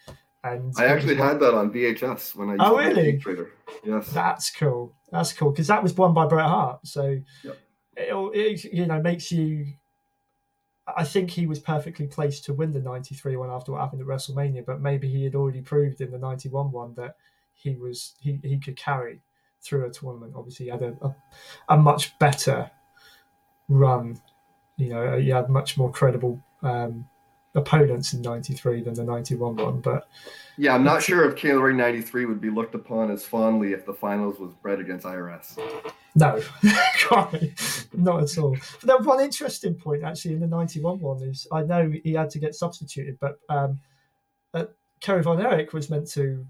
And 0.43 0.73
I 0.77 0.85
actually 0.85 1.15
had 1.15 1.39
that 1.41 1.53
on 1.53 1.71
VHS 1.71 2.35
when 2.35 2.49
I 2.49 2.51
used 2.53 2.63
oh, 2.63 2.77
really? 2.77 3.17
Trader. 3.17 3.51
Yes, 3.83 4.09
that's 4.11 4.51
cool. 4.51 4.93
That's 5.11 5.33
cool 5.33 5.51
because 5.51 5.67
that 5.67 5.83
was 5.83 5.93
won 5.93 6.13
by 6.13 6.27
Bret 6.27 6.45
Hart. 6.45 6.79
So 6.85 7.17
yep. 7.43 7.57
it, 7.97 8.13
it, 8.13 8.73
you 8.73 8.85
know 8.85 9.01
makes 9.01 9.31
you 9.31 9.73
I 10.97 11.03
think 11.03 11.29
he 11.29 11.45
was 11.45 11.59
perfectly 11.59 12.07
placed 12.07 12.45
to 12.45 12.53
win 12.53 12.71
the 12.71 12.79
93 12.79 13.35
one 13.35 13.49
after 13.49 13.71
what 13.71 13.81
happened 13.81 14.01
at 14.01 14.07
WrestleMania, 14.07 14.65
but 14.65 14.81
maybe 14.81 15.09
he 15.09 15.23
had 15.23 15.35
already 15.35 15.61
proved 15.61 16.01
in 16.01 16.11
the 16.11 16.17
91 16.17 16.71
one 16.71 16.93
that 16.95 17.15
he 17.53 17.75
was 17.75 18.15
he, 18.19 18.39
he 18.43 18.57
could 18.57 18.77
carry 18.77 19.21
through 19.61 19.85
a 19.85 19.89
tournament. 19.89 20.33
Obviously, 20.35 20.65
he 20.65 20.71
had 20.71 20.81
a, 20.81 20.95
a, 21.01 21.15
a 21.69 21.77
much 21.77 22.17
better 22.19 22.69
run. 23.67 24.19
You 24.77 24.89
know, 24.89 25.15
you 25.15 25.33
had 25.33 25.49
much 25.49 25.77
more 25.77 25.91
credible 25.91 26.41
um, 26.63 27.05
opponents 27.55 28.13
in 28.13 28.21
93 28.21 28.83
than 28.83 28.93
the 28.93 29.03
91 29.03 29.55
one. 29.55 29.81
But 29.81 30.07
yeah, 30.57 30.75
I'm 30.75 30.83
not 30.83 31.01
sure 31.01 31.27
if 31.29 31.35
King 31.35 31.51
of 31.51 31.57
the 31.57 31.63
Ring 31.63 31.77
93 31.77 32.25
would 32.25 32.41
be 32.41 32.49
looked 32.49 32.75
upon 32.75 33.11
as 33.11 33.25
fondly 33.25 33.73
if 33.73 33.85
the 33.85 33.93
finals 33.93 34.39
was 34.39 34.53
Bret 34.61 34.79
against 34.79 35.05
IRS. 35.05 35.57
No, 36.15 36.41
not 37.93 38.23
at 38.23 38.37
all. 38.37 38.57
But 38.81 38.87
then 38.87 39.03
one 39.03 39.19
interesting 39.19 39.75
point 39.75 40.03
actually 40.03 40.35
in 40.35 40.39
the 40.39 40.47
91 40.47 40.99
one 40.99 41.21
is 41.23 41.47
I 41.51 41.63
know 41.63 41.91
he 42.03 42.13
had 42.13 42.29
to 42.31 42.39
get 42.39 42.55
substituted, 42.55 43.17
but 43.19 43.39
um, 43.49 43.79
uh, 44.53 44.65
Kerry 45.01 45.23
Von 45.23 45.41
Erich 45.41 45.73
was 45.73 45.89
meant 45.89 46.07
to 46.11 46.45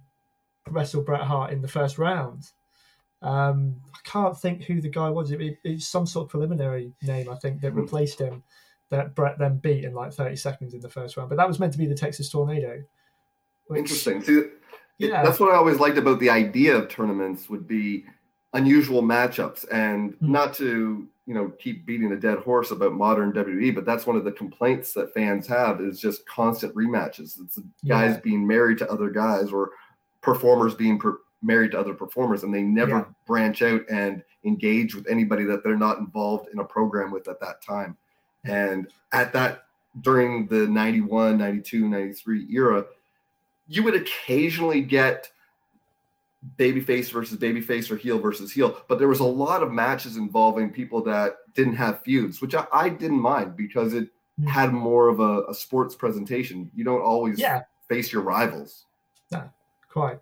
wrestle 0.70 1.04
Bret 1.04 1.22
Hart 1.22 1.51
in 1.51 1.62
the 1.62 1.68
first 1.68 1.98
round. 1.98 2.51
Um, 3.21 3.75
I 3.93 3.97
can't 4.03 4.38
think 4.38 4.63
who 4.63 4.81
the 4.81 4.89
guy 4.89 5.09
was. 5.09 5.31
It, 5.31 5.41
it, 5.41 5.57
it's 5.63 5.88
some 5.88 6.05
sort 6.05 6.25
of 6.25 6.29
preliminary 6.29 6.93
name, 7.01 7.29
I 7.29 7.35
think, 7.35 7.61
that 7.61 7.71
hmm. 7.71 7.79
replaced 7.79 8.19
him 8.19 8.43
that 8.89 9.15
Bret 9.15 9.38
then 9.38 9.57
beat 9.57 9.85
in 9.85 9.93
like 9.93 10.13
30 10.13 10.35
seconds 10.35 10.73
in 10.73 10.79
the 10.79 10.89
first 10.89 11.15
round. 11.15 11.29
But 11.29 11.38
that 11.38 11.47
was 11.47 11.59
meant 11.59 11.73
to 11.73 11.79
be 11.79 11.85
the 11.85 11.95
Texas 11.95 12.29
Tornado. 12.29 12.81
Which, 13.67 13.79
Interesting. 13.79 14.23
See, 14.23 14.43
yeah. 14.97 15.23
that's 15.23 15.39
what 15.39 15.51
I 15.51 15.55
always 15.55 15.79
liked 15.79 15.97
about 15.97 16.19
the 16.19 16.29
idea 16.29 16.75
of 16.75 16.89
tournaments 16.89 17.49
would 17.49 17.67
be 17.67 18.05
unusual 18.53 19.03
matchups 19.03 19.65
and 19.71 20.13
mm-hmm. 20.13 20.31
not 20.31 20.55
to 20.55 21.07
you 21.27 21.33
know 21.35 21.51
keep 21.59 21.85
beating 21.85 22.11
a 22.11 22.15
dead 22.15 22.39
horse 22.39 22.71
about 22.71 22.93
modern 22.93 23.31
WWE, 23.31 23.75
but 23.75 23.85
that's 23.85 24.07
one 24.07 24.15
of 24.15 24.25
the 24.25 24.31
complaints 24.31 24.93
that 24.93 25.13
fans 25.13 25.45
have 25.45 25.81
is 25.81 25.99
just 25.99 26.25
constant 26.25 26.73
rematches. 26.73 27.39
It's 27.39 27.59
guys 27.88 28.15
yeah. 28.15 28.19
being 28.21 28.47
married 28.47 28.79
to 28.79 28.91
other 28.91 29.11
guys 29.11 29.51
or 29.51 29.69
performers 30.21 30.73
being 30.73 30.97
per- 30.97 31.19
married 31.41 31.72
to 31.72 31.79
other 31.79 31.93
performers, 31.93 32.43
and 32.43 32.53
they 32.53 32.62
never 32.62 32.98
yeah. 32.98 33.05
branch 33.25 33.62
out 33.62 33.81
and 33.89 34.24
engage 34.43 34.96
with 34.96 35.08
anybody 35.10 35.43
that 35.46 35.63
they're 35.63 35.77
not 35.77 36.00
involved 36.00 36.50
in 36.51 36.60
a 36.60 36.63
program 36.63 37.12
with 37.12 37.27
at 37.27 37.39
that 37.39 37.62
time. 37.62 37.98
And 38.46 38.88
at 39.12 39.34
that, 39.34 39.65
during 40.01 40.48
the 40.48 40.67
91, 40.67 41.38
92, 41.38 41.88
93 41.88 42.48
era, 42.51 42.86
you 43.67 43.84
would 43.84 43.96
occasionally 43.96 44.81
get 44.81 45.29
babyface 46.58 47.12
versus 47.12 47.38
babyface 47.38 47.91
or 47.91 47.98
heel 47.98 48.17
versus 48.17 48.51
heel, 48.51 48.81
but 48.88 48.98
there 48.98 49.10
was 49.10 49.19
a 49.19 49.25
lot 49.25 49.62
of 49.62 49.72
matches 49.72 50.15
involving 50.15 50.72
people 50.72 51.03
that 51.03 51.38
didn't 51.53 51.75
have 51.75 52.01
feuds, 52.03 52.41
which 52.41 52.55
I, 52.55 52.65
I 52.72 52.89
didn't 52.89 53.19
mind 53.19 53.58
because 53.58 53.93
it 53.93 54.10
hmm. 54.39 54.48
had 54.48 54.74
more 54.74 55.10
of 55.10 55.19
a, 55.19 55.43
a 55.50 55.53
sports 55.53 55.96
presentation. 55.96 56.72
You 56.74 56.86
don't 56.86 57.01
always 57.01 57.39
yeah. 57.39 57.63
face 57.89 58.13
your 58.13 58.22
rivals. 58.22 58.86
No, 59.31 59.50
quite. 59.89 60.19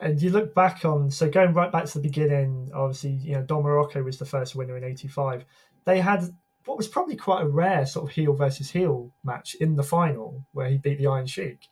And 0.00 0.20
you 0.20 0.30
look 0.30 0.54
back 0.54 0.84
on 0.84 1.10
so 1.10 1.30
going 1.30 1.54
right 1.54 1.70
back 1.70 1.84
to 1.86 1.94
the 1.94 2.08
beginning, 2.08 2.70
obviously, 2.74 3.10
you 3.10 3.34
know, 3.34 3.42
Don 3.42 3.62
Muraco 3.62 4.04
was 4.04 4.18
the 4.18 4.26
first 4.26 4.56
winner 4.56 4.76
in 4.76 4.84
'85. 4.84 5.44
They 5.84 6.00
had 6.00 6.24
what 6.64 6.76
was 6.76 6.88
probably 6.88 7.16
quite 7.16 7.42
a 7.42 7.48
rare 7.48 7.86
sort 7.86 8.08
of 8.08 8.14
heel 8.14 8.34
versus 8.34 8.70
heel 8.70 9.12
match 9.22 9.54
in 9.56 9.76
the 9.76 9.82
final 9.82 10.46
where 10.52 10.68
he 10.68 10.78
beat 10.78 10.98
the 10.98 11.06
Iron 11.06 11.26
Sheik. 11.26 11.68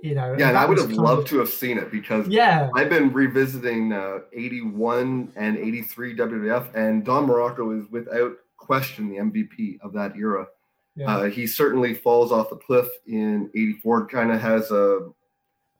You 0.00 0.14
know, 0.14 0.36
yeah, 0.38 0.50
and, 0.50 0.58
I 0.58 0.66
would 0.66 0.76
have 0.76 0.92
loved 0.92 1.22
of, 1.22 1.28
to 1.28 1.38
have 1.38 1.48
seen 1.48 1.78
it 1.78 1.90
because 1.90 2.28
yeah, 2.28 2.68
I've 2.74 2.90
been 2.90 3.10
revisiting 3.10 3.90
uh, 3.90 4.18
81 4.34 5.32
and 5.34 5.56
83 5.56 6.16
WWF, 6.16 6.74
and 6.74 7.04
Don 7.04 7.26
Muraco 7.26 7.80
is 7.80 7.90
without 7.90 8.32
question 8.58 9.08
the 9.08 9.16
MVP 9.16 9.78
of 9.80 9.94
that 9.94 10.14
era. 10.16 10.46
Yeah. 10.94 11.16
Uh, 11.16 11.24
he 11.24 11.46
certainly 11.46 11.94
falls 11.94 12.32
off 12.32 12.50
the 12.50 12.56
cliff 12.56 12.86
in 13.06 13.50
84, 13.54 14.06
kind 14.08 14.30
of 14.30 14.40
has 14.40 14.70
a 14.70 15.08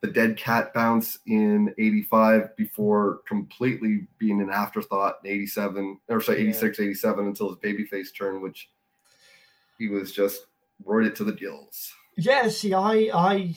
the 0.05 0.11
dead 0.11 0.37
cat 0.37 0.75
bounce 0.75 1.19
in 1.27 1.75
85 1.79 2.55
before 2.59 3.21
completely 3.27 4.07
being 4.19 4.43
an 4.43 4.51
afterthought 4.51 5.15
in 5.25 5.31
87 5.31 5.99
or 6.11 6.21
sorry 6.21 6.43
86 6.43 6.79
yeah. 6.79 6.85
87 6.85 7.27
until 7.27 7.49
his 7.49 7.57
babyface 7.57 8.09
turn 8.15 8.43
which 8.43 8.69
he 9.79 9.89
was 9.89 10.13
just 10.13 10.43
roared 10.85 11.07
it 11.07 11.17
to 11.17 11.25
the 11.25 11.33
gills 11.33 11.95
yeah 12.19 12.49
see 12.49 12.75
i 12.75 13.09
i 13.15 13.55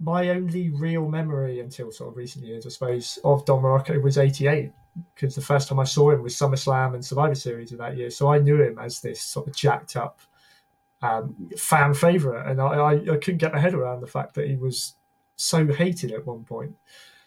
my 0.00 0.30
only 0.30 0.70
real 0.70 1.10
memory 1.10 1.60
until 1.60 1.92
sort 1.92 2.08
of 2.08 2.16
recent 2.16 2.46
years 2.46 2.64
i 2.64 2.70
suppose 2.70 3.18
of 3.22 3.44
don 3.44 3.62
Muraco 3.62 4.02
was 4.02 4.16
88 4.16 4.72
because 5.14 5.34
the 5.34 5.42
first 5.42 5.68
time 5.68 5.78
i 5.78 5.84
saw 5.84 6.10
him 6.10 6.22
was 6.22 6.34
summerslam 6.34 6.94
and 6.94 7.04
survivor 7.04 7.34
series 7.34 7.70
of 7.72 7.76
that 7.78 7.98
year 7.98 8.08
so 8.08 8.32
i 8.32 8.38
knew 8.38 8.62
him 8.62 8.78
as 8.78 9.02
this 9.02 9.20
sort 9.20 9.46
of 9.46 9.54
jacked 9.54 9.96
up 9.96 10.20
um, 11.02 11.50
fan 11.58 11.92
favorite 11.92 12.48
and 12.48 12.62
I, 12.62 12.66
I, 12.66 12.92
I 12.92 13.16
couldn't 13.16 13.38
get 13.38 13.52
my 13.52 13.58
head 13.58 13.74
around 13.74 14.00
the 14.00 14.06
fact 14.06 14.34
that 14.34 14.48
he 14.48 14.54
was 14.54 14.94
so 15.42 15.66
hated 15.66 16.12
at 16.12 16.26
one 16.26 16.44
point. 16.44 16.74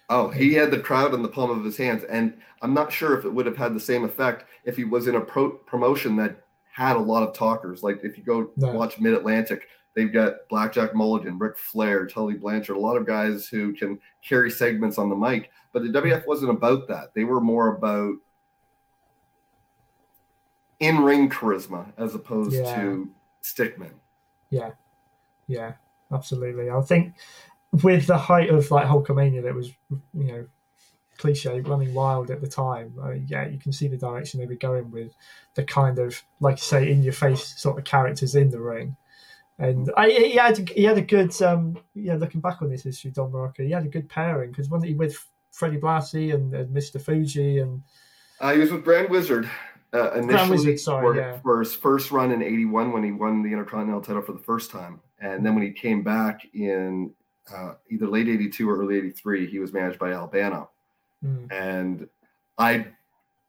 Oh, 0.09 0.29
he 0.29 0.53
had 0.53 0.71
the 0.71 0.79
crowd 0.79 1.13
in 1.13 1.23
the 1.23 1.29
palm 1.29 1.49
of 1.49 1.63
his 1.63 1.77
hands, 1.77 2.03
and 2.03 2.37
I'm 2.61 2.73
not 2.73 2.91
sure 2.91 3.17
if 3.17 3.25
it 3.25 3.33
would 3.33 3.45
have 3.45 3.57
had 3.57 3.73
the 3.73 3.79
same 3.79 4.03
effect 4.03 4.45
if 4.63 4.77
he 4.77 4.83
was 4.83 5.07
in 5.07 5.15
a 5.15 5.21
pro- 5.21 5.51
promotion 5.51 6.15
that 6.17 6.41
had 6.71 6.95
a 6.95 6.99
lot 6.99 7.23
of 7.23 7.33
talkers. 7.33 7.81
Like 7.81 8.01
if 8.03 8.17
you 8.17 8.23
go 8.23 8.51
no. 8.57 8.71
watch 8.71 8.99
Mid 8.99 9.13
Atlantic, 9.13 9.67
they've 9.95 10.13
got 10.13 10.33
Blackjack 10.49 10.93
Mulligan, 10.93 11.39
Ric 11.39 11.57
Flair, 11.57 12.05
Tully 12.05 12.35
Blanchard, 12.35 12.75
a 12.75 12.79
lot 12.79 12.97
of 12.97 13.07
guys 13.07 13.47
who 13.47 13.73
can 13.73 13.99
carry 14.23 14.51
segments 14.51 14.97
on 14.97 15.09
the 15.09 15.15
mic. 15.15 15.49
But 15.73 15.83
the 15.83 15.89
WF 15.89 16.27
wasn't 16.27 16.51
about 16.51 16.87
that. 16.87 17.13
They 17.15 17.23
were 17.23 17.41
more 17.41 17.75
about 17.75 18.15
in 20.79 20.99
ring 21.03 21.29
charisma 21.29 21.91
as 21.97 22.13
opposed 22.13 22.53
yeah. 22.53 22.75
to 22.75 23.09
stickman. 23.43 23.93
Yeah, 24.49 24.71
yeah, 25.47 25.73
absolutely. 26.11 26.69
I 26.69 26.81
think 26.81 27.15
with 27.83 28.07
the 28.07 28.17
height 28.17 28.49
of 28.49 28.69
like 28.71 28.87
Hulkamania 28.87 29.43
that 29.43 29.53
was, 29.53 29.71
you 29.89 30.27
know, 30.27 30.47
cliche 31.17 31.61
running 31.61 31.93
wild 31.93 32.29
at 32.31 32.41
the 32.41 32.47
time. 32.47 32.93
Uh, 33.01 33.11
yeah, 33.11 33.47
you 33.47 33.57
can 33.57 33.71
see 33.71 33.87
the 33.87 33.97
direction 33.97 34.39
they 34.39 34.45
were 34.45 34.55
going 34.55 34.91
with 34.91 35.13
the 35.55 35.63
kind 35.63 35.99
of 35.99 36.21
like 36.39 36.57
say 36.57 36.91
in 36.91 37.03
your 37.03 37.13
face 37.13 37.59
sort 37.59 37.77
of 37.77 37.85
characters 37.85 38.35
in 38.35 38.49
the 38.49 38.59
ring. 38.59 38.95
And 39.57 39.89
I, 39.95 40.09
he 40.09 40.35
had 40.35 40.69
he 40.69 40.83
had 40.83 40.97
a 40.97 41.01
good 41.01 41.41
um 41.41 41.77
yeah 41.93 42.15
looking 42.15 42.41
back 42.41 42.61
on 42.61 42.69
this 42.69 42.85
issue 42.85 43.09
Don 43.11 43.31
Muraco 43.31 43.65
he 43.65 43.71
had 43.71 43.85
a 43.85 43.89
good 43.89 44.09
pairing 44.09 44.51
because 44.51 44.69
wasn't 44.69 44.89
he 44.89 44.95
with 44.95 45.15
Freddie 45.51 45.79
Blassie 45.79 46.33
and, 46.33 46.53
and 46.53 46.75
Mr 46.75 47.01
Fuji 47.01 47.59
and 47.59 47.81
uh, 48.41 48.51
he 48.51 48.59
was 48.59 48.69
with 48.69 48.83
Grand 48.83 49.09
Wizard 49.09 49.49
uh, 49.95 50.11
initially 50.11 50.49
Wizard, 50.49 50.79
sorry, 50.79 51.03
for, 51.03 51.15
yeah. 51.15 51.39
for 51.39 51.59
his 51.59 51.73
first 51.73 52.11
run 52.11 52.31
in 52.31 52.41
'81 52.41 52.91
when 52.91 53.03
he 53.03 53.11
won 53.11 53.41
the 53.41 53.51
Intercontinental 53.51 54.01
title 54.01 54.21
for 54.21 54.33
the 54.33 54.39
first 54.39 54.71
time, 54.71 54.99
and 55.19 55.45
then 55.45 55.55
when 55.55 55.63
he 55.63 55.71
came 55.71 56.03
back 56.03 56.45
in 56.53 57.13
uh, 57.53 57.73
either 57.89 58.07
late 58.07 58.27
82 58.27 58.69
or 58.69 58.79
early 58.79 58.97
83 58.97 59.47
he 59.47 59.59
was 59.59 59.73
managed 59.73 59.99
by 59.99 60.11
albano 60.11 60.69
mm. 61.23 61.51
and 61.51 62.07
i 62.57 62.87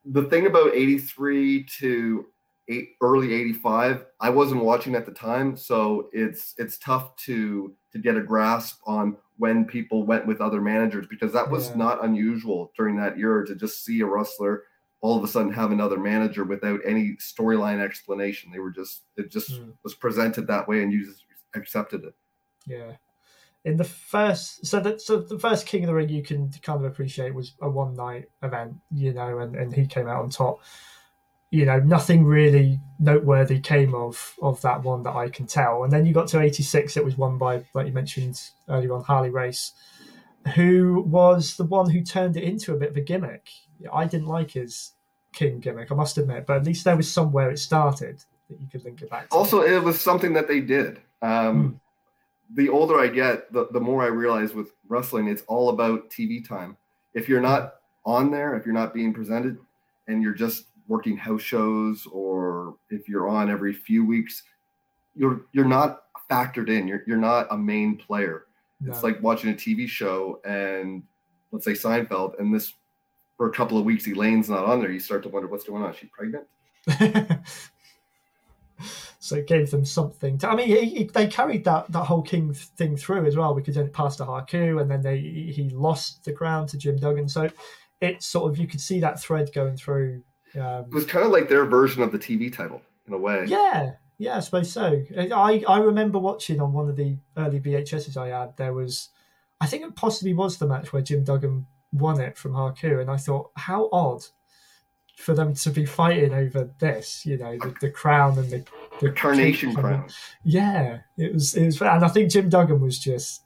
the 0.05 0.25
thing 0.25 0.47
about 0.47 0.75
83 0.75 1.65
to 1.79 2.27
eight, 2.69 2.91
early 3.01 3.33
85 3.33 4.07
i 4.21 4.31
wasn't 4.31 4.63
watching 4.63 4.95
at 4.95 5.07
the 5.07 5.13
time 5.13 5.57
so 5.57 6.09
it's 6.13 6.55
it's 6.59 6.79
tough 6.79 7.17
to 7.17 7.75
to 7.93 7.99
get 7.99 8.17
a 8.17 8.23
grasp 8.23 8.81
on 8.87 9.17
when 9.39 9.65
people 9.65 10.05
went 10.05 10.27
with 10.27 10.41
other 10.41 10.61
managers 10.61 11.07
because 11.07 11.33
that 11.33 11.51
was 11.51 11.71
yeah. 11.71 11.77
not 11.77 12.05
unusual 12.05 12.73
during 12.77 12.97
that 12.97 13.19
era 13.19 13.47
to 13.47 13.55
just 13.55 13.85
see 13.85 14.01
a 14.01 14.07
wrestler 14.07 14.65
all 15.01 15.17
of 15.17 15.25
a 15.25 15.29
sudden 15.29 15.53
have 15.53 15.73
another 15.73 15.99
manager 15.99 16.45
without 16.45 16.81
any 16.85 17.17
storyline 17.17 17.81
explanation 17.81 18.51
they 18.51 18.59
were 18.59 18.71
just 18.71 19.03
it 19.17 19.31
just 19.31 19.53
mm. 19.53 19.73
was 19.83 19.95
presented 19.95 20.47
that 20.47 20.67
way 20.67 20.83
and 20.83 20.93
you 20.93 21.05
just 21.05 21.25
accepted 21.55 22.05
it 22.05 22.15
yeah 22.67 22.93
in 23.67 23.77
the 23.77 23.85
first 23.85 24.65
so 24.65 24.79
that 24.79 25.03
so 25.03 25.19
the 25.19 25.41
first 25.41 25.67
King 25.67 25.83
of 25.83 25.89
the 25.89 25.95
Ring 25.95 26.09
you 26.09 26.23
can 26.23 26.51
kind 26.63 26.79
of 26.79 26.85
appreciate 26.85 27.35
was 27.35 27.55
a 27.61 27.69
one 27.69 27.95
night 27.95 28.31
event, 28.41 28.77
you 28.93 29.13
know, 29.13 29.41
and, 29.41 29.57
and 29.57 29.75
he 29.75 29.87
came 29.87 30.07
out 30.07 30.23
on 30.23 30.31
top. 30.31 30.61
You 31.51 31.65
know, 31.65 31.81
nothing 31.81 32.25
really 32.25 32.81
noteworthy 33.01 33.59
came 33.59 33.93
of 33.93 34.35
of 34.41 34.61
that 34.63 34.85
one 34.85 35.03
that 35.03 35.17
I 35.17 35.29
can 35.29 35.47
tell. 35.47 35.83
And 35.83 35.93
then 35.93 36.07
you 36.07 36.15
got 36.15 36.29
to 36.29 36.41
eighty 36.41 36.63
six, 36.63 36.97
it 36.97 37.05
was 37.05 37.19
won 37.19 37.39
by, 37.39 37.65
like 37.75 37.89
you 37.89 37.93
mentioned 37.93 38.41
earlier 38.69 38.95
on, 38.95 39.03
Harley 39.03 39.31
Race, 39.31 39.73
who 40.55 41.03
was 41.05 41.57
the 41.57 41.65
one 41.65 41.91
who 41.91 42.03
turned 42.03 42.37
it 42.37 42.45
into 42.45 42.73
a 42.73 42.77
bit 42.77 42.91
of 42.91 42.97
a 42.97 43.01
gimmick. 43.01 43.49
I 43.93 44.07
didn't 44.07 44.29
like 44.29 44.53
his 44.53 44.93
King 45.33 45.59
gimmick, 45.59 45.91
I 45.91 45.97
must 45.97 46.19
admit, 46.19 46.47
but 46.47 46.59
at 46.59 46.65
least 46.65 46.85
there 46.85 46.97
was 46.97 47.11
somewhere 47.11 47.51
it 47.51 47.59
started 47.59 48.23
that 48.49 48.61
you 48.61 48.69
could 48.69 48.85
link 48.85 49.03
it 49.03 49.11
back 49.11 49.29
to. 49.29 49.35
Also, 49.35 49.63
it 49.63 49.83
was 49.83 50.01
something 50.01 50.35
that 50.35 50.47
they 50.47 50.61
did. 50.61 51.01
Um, 51.21 51.57
Hmm. 51.57 51.77
The 52.55 52.69
older 52.69 53.01
I 53.01 53.09
get, 53.09 53.53
the, 53.53 53.67
the 53.73 53.81
more 53.81 54.03
I 54.03 54.07
realize 54.07 54.55
with 54.55 54.73
wrestling, 54.89 55.29
it's 55.29 55.43
all 55.49 55.71
about 55.71 56.11
TV 56.11 56.47
time. 56.47 56.77
If 57.15 57.29
you're 57.29 57.41
not 57.41 57.77
on 58.05 58.31
there, 58.31 58.57
if 58.57 58.65
you're 58.65 58.75
not 58.75 58.95
being 58.95 59.13
presented, 59.13 59.59
and 60.09 60.23
you're 60.23 60.35
just 60.35 60.67
working 60.87 61.17
house 61.17 61.43
shows, 61.43 62.07
or 62.07 62.77
if 62.91 63.09
you're 63.09 63.29
on 63.29 63.51
every 63.51 63.73
few 63.73 64.05
weeks, 64.05 64.45
you're 65.17 65.43
you're 65.53 65.65
not 65.65 66.05
factored 66.31 66.69
in. 66.69 66.87
You're 66.87 67.03
you're 67.07 67.17
not 67.17 67.49
a 67.51 67.57
main 67.57 67.97
player. 67.97 68.47
It's 68.85 69.03
like 69.03 69.23
watching 69.23 69.51
a 69.51 69.55
TV 69.55 69.89
show 69.89 70.41
and 70.45 71.03
let's 71.51 71.65
say 71.65 71.73
Seinfeld, 71.73 72.39
and 72.39 72.55
this 72.55 72.75
for 73.37 73.49
a 73.49 73.53
couple 73.53 73.79
of 73.79 73.85
weeks 73.85 74.07
Elaine's 74.07 74.51
not 74.51 74.65
on 74.65 74.81
there. 74.81 74.91
You 74.91 75.01
start 75.01 75.23
to 75.25 75.29
wonder 75.29 75.49
what's 75.49 75.65
going 75.65 75.83
on. 75.83 75.91
Is 75.91 75.97
she 75.97 76.07
pregnant? 76.07 76.47
so 79.27 79.37
it 79.37 79.47
gave 79.47 79.71
them 79.71 79.85
something. 79.85 80.39
To, 80.39 80.49
I 80.51 80.55
mean, 80.57 80.69
he, 80.69 80.85
he- 80.87 81.05
they 81.05 81.27
carried 81.27 81.65
that, 81.65 81.91
that 81.93 82.05
whole 82.05 82.23
King 82.23 82.53
thing 82.55 82.97
through 82.97 83.27
as 83.27 83.37
well 83.37 83.55
because 83.55 83.75
then 83.75 83.87
it 83.87 83.93
passed 83.93 84.19
to 84.19 84.25
Haku 84.25 84.81
and 84.81 84.91
then 84.91 85.03
they 85.03 85.19
he 85.19 85.71
lost 85.71 86.25
the 86.25 86.33
crown 86.33 86.67
to 86.69 86.79
Jim 86.79 86.97
Duggan. 86.97 87.29
So 87.29 87.51
it's 88.01 88.27
sort 88.27 88.51
of 88.53 88.59
you 88.59 88.67
could 88.67 88.81
see 88.81 89.01
that 89.01 89.21
thread 89.21 89.51
going 89.55 89.77
through. 89.77 90.23
Um, 90.55 90.85
It 90.87 90.93
was 90.95 91.07
kind 91.07 91.25
of 91.27 91.33
like 91.33 91.49
their 91.49 91.65
version 91.67 92.03
of 92.03 92.13
the 92.13 92.19
TV 92.19 92.53
title 92.53 92.81
in 93.07 93.13
a 93.13 93.19
way. 93.19 93.45
yeah, 93.47 93.93
yeah, 94.19 94.37
I 94.39 94.41
suppose 94.41 94.73
so. 94.73 95.03
I 95.19 95.63
I 95.69 95.79
remember 95.79 96.19
watching 96.19 96.61
on 96.61 96.73
one 96.73 96.89
of 96.89 96.97
the 96.97 97.17
early 97.37 97.61
VHSs 97.61 98.17
I 98.17 98.29
had. 98.29 98.57
There 98.57 98.73
was, 98.73 99.11
I 99.61 99.67
think 99.67 99.85
it 99.85 99.95
possibly 99.97 100.33
was 100.35 100.57
the 100.59 100.67
match 100.67 100.93
where 100.93 101.03
Jim 101.03 101.25
Duggan 101.25 101.67
won 101.93 102.21
it 102.21 102.37
from 102.39 102.53
Haku, 102.53 103.01
and 103.01 103.11
I 103.11 103.17
thought 103.19 103.51
how 103.57 103.89
odd 103.93 104.25
for 105.19 105.35
them 105.35 105.55
to 105.55 105.71
be 105.71 105.85
fighting 105.87 106.35
over 106.35 106.71
this. 106.79 107.25
You 107.27 107.39
know, 107.39 107.57
the, 107.59 107.75
the 107.81 107.91
crown 107.91 108.39
and 108.39 108.51
the 108.51 108.65
The 109.01 109.11
carnation 109.11 109.75
crown. 109.75 110.09
Yeah, 110.45 110.99
it 111.17 111.33
was 111.33 111.55
it 111.55 111.67
was, 111.67 111.81
and 111.81 112.05
I 112.05 112.09
think 112.09 112.31
Jim 112.31 112.49
Duggan 112.49 112.81
was 112.81 112.99
just, 112.99 113.43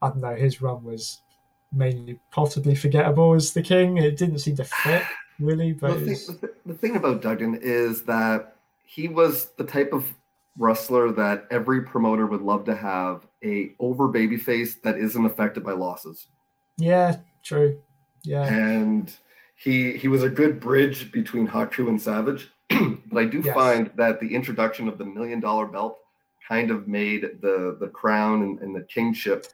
I 0.00 0.08
don't 0.08 0.20
know, 0.20 0.34
his 0.34 0.62
run 0.62 0.84
was 0.84 1.20
mainly 1.72 2.20
possibly 2.30 2.74
forgettable 2.74 3.34
as 3.34 3.52
the 3.52 3.62
king. 3.62 3.98
It 3.98 4.16
didn't 4.16 4.38
seem 4.38 4.56
to 4.56 4.64
fit 4.64 5.02
really, 5.40 5.72
but 5.72 5.90
it 5.92 6.04
thing, 6.04 6.38
the, 6.40 6.54
the 6.66 6.74
thing 6.74 6.96
about 6.96 7.22
Duggan 7.22 7.58
is 7.60 8.02
that 8.02 8.56
he 8.84 9.08
was 9.08 9.50
the 9.56 9.64
type 9.64 9.92
of 9.92 10.14
wrestler 10.58 11.12
that 11.12 11.46
every 11.50 11.82
promoter 11.82 12.26
would 12.26 12.40
love 12.40 12.64
to 12.64 12.74
have 12.74 13.26
a 13.44 13.72
over 13.78 14.08
baby 14.08 14.36
face 14.36 14.76
that 14.76 14.96
isn't 14.96 15.26
affected 15.26 15.62
by 15.62 15.72
losses. 15.72 16.28
yeah, 16.78 17.16
true, 17.42 17.78
yeah. 18.22 18.44
and 18.44 19.14
he 19.56 19.96
he 19.96 20.08
was 20.08 20.22
a 20.22 20.28
good 20.28 20.60
bridge 20.60 21.10
between 21.12 21.48
Haku 21.48 21.88
and 21.88 22.00
Savage. 22.00 22.50
but 23.10 23.18
I 23.18 23.24
do 23.24 23.40
Yes. 23.44 23.54
find 23.54 23.90
that 23.96 24.20
the 24.20 24.34
introduction 24.34 24.88
of 24.88 24.98
the 24.98 25.04
million 25.04 25.40
dollar 25.40 25.66
belt 25.66 25.98
kind 26.46 26.70
of 26.70 26.86
made 26.86 27.22
the 27.40 27.76
the 27.80 27.88
crown 27.88 28.42
and, 28.42 28.60
and 28.60 28.74
the 28.74 28.82
kingship 28.82 29.46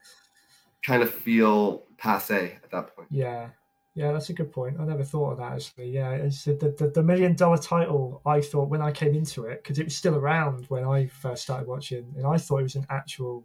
kind 0.85 1.03
of 1.03 1.13
feel 1.13 1.85
passe 1.97 2.59
at 2.63 2.71
that 2.71 2.95
point. 2.95 3.09
Yeah, 3.11 3.49
yeah, 3.95 4.13
that's 4.13 4.31
a 4.31 4.33
good 4.33 4.53
point. 4.53 4.81
I 4.81 4.85
never 4.85 5.05
thought 5.05 5.33
of 5.33 5.39
that 5.39 5.53
actually. 5.53 5.91
Yeah, 5.91 6.13
it's 6.13 6.45
the, 6.45 6.55
the, 6.55 6.91
the 6.95 7.03
million 7.03 7.37
dollar 7.37 7.59
title. 7.59 8.23
I 8.25 8.41
thought 8.41 8.69
when 8.69 8.81
I 8.81 8.91
came 8.91 9.15
into 9.15 9.45
it 9.45 9.63
because 9.63 9.79
it 9.79 9.85
was 9.85 9.97
still 9.97 10.17
around 10.17 10.67
when 10.69 10.85
I 10.85 11.07
first 11.07 11.43
started 11.43 11.69
watching, 11.69 12.13
and 12.17 12.27
I 12.27 12.39
thought 12.39 12.61
it 12.61 12.65
was 12.65 12.77
an 12.77 12.87
actual 12.89 13.45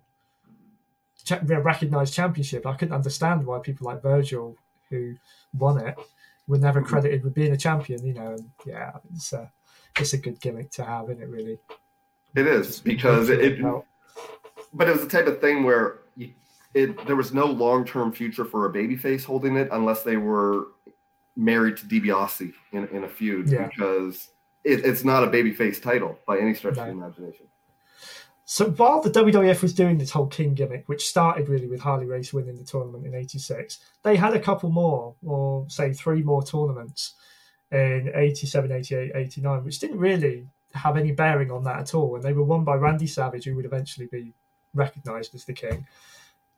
cha- 1.24 1.42
recognized 1.44 2.14
championship. 2.14 2.66
I 2.66 2.76
couldn't 2.76 2.96
understand 2.96 3.46
why 3.46 3.60
people 3.60 3.86
like 3.86 4.02
Virgil, 4.02 4.56
who 4.90 5.16
won 5.54 5.86
it, 5.86 5.96
were 6.48 6.58
never 6.58 6.80
mm-hmm. 6.80 6.90
credited 6.90 7.24
with 7.24 7.34
being 7.34 7.52
a 7.52 7.58
champion. 7.58 8.06
You 8.06 8.14
know, 8.14 8.32
and 8.32 8.50
yeah, 8.66 8.94
it's 9.14 9.34
a 9.34 9.52
it's 10.00 10.14
a 10.14 10.18
good 10.18 10.40
gimmick 10.40 10.72
to 10.72 10.84
have, 10.84 11.10
isn't 11.10 11.22
it? 11.22 11.30
Really, 11.30 11.58
It 12.36 12.48
is 12.48 12.80
because 12.80 13.30
it, 13.30 13.40
it 13.42 13.62
but 14.74 14.88
it 14.88 14.92
was 14.92 15.02
the 15.02 15.10
type 15.10 15.28
of 15.28 15.40
thing 15.42 15.64
where 15.64 16.00
it 16.74 17.06
there 17.08 17.16
was 17.16 17.34
no 17.34 17.46
long 17.46 17.86
term 17.86 18.12
future 18.12 18.46
for 18.46 18.66
a 18.66 18.74
babyface 18.74 19.24
holding 19.24 19.56
it 19.58 19.70
unless 19.72 20.04
they 20.04 20.18
were 20.18 20.68
married 21.36 21.78
to 21.78 21.86
DiBiase 21.86 22.54
in, 22.72 22.88
in 22.90 23.04
a 23.04 23.08
feud 23.08 23.50
Yeah. 23.50 23.68
because 23.68 24.30
it, 24.64 24.84
it's 24.86 25.04
not 25.04 25.24
a 25.24 25.28
babyface 25.28 25.82
title 25.82 26.18
by 26.28 26.40
any 26.40 26.54
stretch 26.54 26.78
of 26.78 26.86
the 26.86 26.92
imagination. 26.92 27.46
So 28.50 28.70
while 28.72 29.02
the 29.02 29.10
WWF 29.10 29.62
was 29.62 29.74
doing 29.74 29.98
this 29.98 30.10
whole 30.12 30.28
King 30.28 30.54
gimmick, 30.54 30.88
which 30.88 31.06
started 31.06 31.50
really 31.50 31.68
with 31.68 31.82
Harley 31.82 32.06
Race 32.06 32.32
winning 32.32 32.58
the 32.58 32.64
tournament 32.64 33.06
in 33.06 33.14
'86, 33.14 33.80
they 34.04 34.16
had 34.16 34.34
a 34.34 34.40
couple 34.40 34.70
more, 34.70 35.16
or 35.26 35.66
say 35.70 35.92
three 35.94 36.22
more 36.24 36.42
tournaments 36.44 37.16
in 37.72 38.12
'87, 38.14 38.72
'88, 38.72 39.12
'89, 39.16 39.64
which 39.64 39.80
didn't 39.80 40.00
really 40.00 40.48
have 40.74 40.98
any 40.98 41.12
bearing 41.12 41.52
on 41.52 41.64
that 41.64 41.80
at 41.80 41.94
all. 41.94 42.16
And 42.16 42.24
they 42.24 42.34
were 42.34 42.44
won 42.44 42.64
by 42.64 42.76
Randy 42.76 43.08
Savage, 43.08 43.46
who 43.46 43.56
would 43.56 43.66
eventually 43.66 44.08
be 44.08 44.34
recognised 44.74 45.34
as 45.36 45.46
the 45.46 45.54
King, 45.54 45.88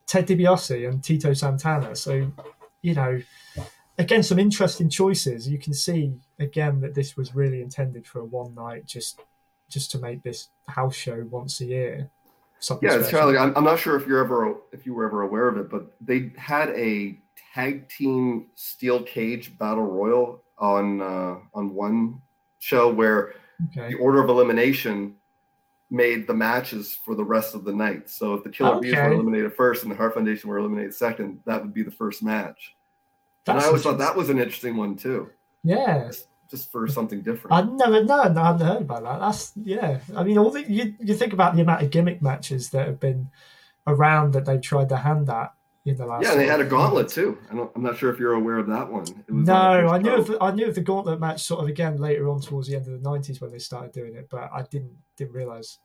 Ted 0.06 0.26
DiBiase, 0.26 0.88
and 0.88 1.02
Tito 1.02 1.32
Santana. 1.32 1.94
So, 1.96 2.30
you 2.82 2.94
know, 2.94 3.20
again, 3.98 4.22
some 4.22 4.38
interesting 4.38 4.88
choices. 4.88 5.48
You 5.48 5.58
can 5.58 5.74
see 5.74 6.12
again 6.38 6.80
that 6.80 6.94
this 6.94 7.16
was 7.16 7.34
really 7.34 7.62
intended 7.62 8.06
for 8.06 8.20
a 8.20 8.24
one 8.24 8.54
night, 8.54 8.86
just 8.86 9.20
just 9.68 9.90
to 9.92 9.98
make 9.98 10.22
this 10.22 10.48
house 10.66 10.96
show 10.96 11.26
once 11.30 11.60
a 11.60 11.66
year. 11.66 12.10
Something 12.58 12.88
Yeah, 12.88 12.96
it's 12.96 13.08
special. 13.08 13.18
kind 13.20 13.36
of 13.36 13.40
like 13.40 13.50
I'm, 13.50 13.56
I'm 13.56 13.64
not 13.64 13.78
sure 13.78 13.96
if 13.96 14.06
you're 14.06 14.22
ever 14.22 14.56
if 14.72 14.84
you 14.84 14.94
were 14.94 15.06
ever 15.06 15.22
aware 15.22 15.48
of 15.48 15.56
it, 15.56 15.70
but 15.70 15.92
they 16.00 16.32
had 16.36 16.70
a 16.70 17.18
tag 17.54 17.88
team 17.88 18.46
steel 18.54 19.02
cage 19.02 19.56
battle 19.58 19.84
royal 19.84 20.42
on 20.60 21.00
uh, 21.00 21.36
on 21.54 21.74
one 21.74 22.20
show 22.58 22.92
where 22.92 23.34
okay. 23.70 23.92
the 23.92 23.94
order 23.98 24.22
of 24.22 24.28
elimination 24.28 25.16
made 25.90 26.26
the 26.26 26.34
matches 26.34 26.96
for 27.04 27.14
the 27.14 27.24
rest 27.24 27.54
of 27.54 27.64
the 27.64 27.72
night. 27.72 28.08
So 28.08 28.34
if 28.34 28.44
the 28.44 28.50
Killer 28.50 28.80
Bees 28.80 28.94
were 28.94 29.12
eliminated 29.12 29.52
first 29.54 29.82
and 29.82 29.90
the 29.90 29.96
Heart 29.96 30.14
Foundation 30.14 30.48
were 30.48 30.58
eliminated 30.58 30.94
second, 30.94 31.40
that 31.46 31.60
would 31.60 31.74
be 31.74 31.82
the 31.82 31.90
first 31.90 32.22
match. 32.22 32.76
and 33.46 33.58
I 33.58 33.64
always 33.64 33.82
thought 33.82 33.98
that 33.98 34.14
was 34.14 34.30
an 34.30 34.38
interesting 34.38 34.76
one 34.76 34.94
too, 34.94 35.30
Yeah, 35.64 36.06
just, 36.06 36.28
just 36.48 36.70
for 36.70 36.86
something 36.86 37.22
different. 37.22 37.52
I 37.52 37.62
never 37.62 38.04
no, 38.04 38.22
no, 38.24 38.40
I 38.40 38.52
hadn't 38.52 38.66
heard 38.66 38.82
about 38.82 39.02
that. 39.02 39.20
That's 39.20 39.52
yeah. 39.56 39.98
I 40.14 40.22
mean, 40.22 40.38
all 40.38 40.50
the 40.50 40.70
you, 40.70 40.94
you 41.00 41.14
think 41.14 41.32
about 41.32 41.56
the 41.56 41.62
amount 41.62 41.82
of 41.82 41.90
gimmick 41.90 42.22
matches 42.22 42.70
that 42.70 42.86
have 42.86 43.00
been 43.00 43.28
around 43.86 44.32
that 44.34 44.44
they've 44.44 44.60
tried 44.60 44.88
their 44.88 44.98
hand 44.98 45.28
at 45.28 45.52
in 45.86 45.96
the 45.96 46.06
last. 46.06 46.24
yeah, 46.24 46.32
and 46.32 46.40
they 46.40 46.46
had 46.46 46.60
a 46.60 46.64
gauntlet 46.64 47.08
too. 47.08 47.38
I 47.50 47.54
don't, 47.54 47.70
I'm 47.74 47.82
not 47.82 47.96
sure 47.96 48.12
if 48.12 48.18
you're 48.18 48.34
aware 48.34 48.58
of 48.58 48.66
that 48.66 48.90
one. 48.90 49.02
It 49.02 49.32
was 49.32 49.46
No, 49.46 49.54
I 49.54 49.98
knew 49.98 50.12
of 50.12 50.26
the, 50.26 50.38
I 50.40 50.50
knew 50.50 50.66
of 50.66 50.74
the 50.74 50.82
gauntlet 50.82 51.20
match 51.20 51.42
sort 51.42 51.62
of 51.62 51.68
again 51.68 51.96
later 51.96 52.28
on 52.28 52.40
towards 52.40 52.68
the 52.68 52.76
end 52.76 52.86
of 52.86 52.92
the 52.92 53.10
nineties 53.10 53.40
when 53.40 53.50
they 53.50 53.58
started 53.58 53.92
doing 53.92 54.14
it, 54.14 54.28
but 54.30 54.50
I 54.52 54.62
didn't 54.70 54.92
didn't 55.16 55.32
realize. 55.32 55.78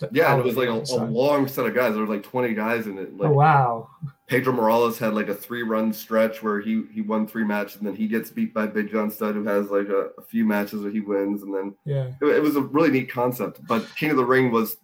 That 0.00 0.14
Yeah, 0.14 0.36
it 0.38 0.44
was 0.44 0.56
like 0.56 0.68
a, 0.68 0.84
a 0.94 1.02
long 1.06 1.48
set 1.48 1.66
of 1.66 1.74
guys. 1.74 1.92
There 1.92 2.04
were 2.04 2.14
like 2.14 2.22
20 2.22 2.54
guys 2.54 2.86
in 2.86 2.98
it. 2.98 3.16
Like 3.16 3.30
oh 3.30 3.32
wow! 3.32 3.88
Pedro 4.28 4.52
Morales 4.52 4.96
had 4.96 5.12
like 5.12 5.28
a 5.28 5.34
three 5.34 5.64
run 5.64 5.92
stretch 5.92 6.40
where 6.40 6.60
he 6.60 6.84
he 6.92 7.00
won 7.00 7.26
three 7.26 7.42
matches 7.42 7.78
and 7.78 7.86
then 7.86 7.96
he 7.96 8.06
gets 8.06 8.30
beat 8.30 8.54
by 8.54 8.66
Big 8.66 8.92
John 8.92 9.10
Studd 9.10 9.34
who 9.34 9.44
has 9.44 9.70
like 9.70 9.88
a, 9.88 10.10
a 10.16 10.22
few 10.22 10.44
matches 10.44 10.82
where 10.82 10.92
he 10.92 11.00
wins 11.00 11.42
and 11.42 11.52
then 11.52 11.74
Yeah, 11.84 12.12
it, 12.22 12.36
it 12.36 12.42
was 12.42 12.54
a 12.54 12.60
really 12.60 12.90
neat 12.90 13.10
concept. 13.10 13.60
But 13.66 13.88
King 13.96 14.10
of 14.10 14.16
the 14.16 14.24
Ring 14.24 14.52
was 14.52 14.76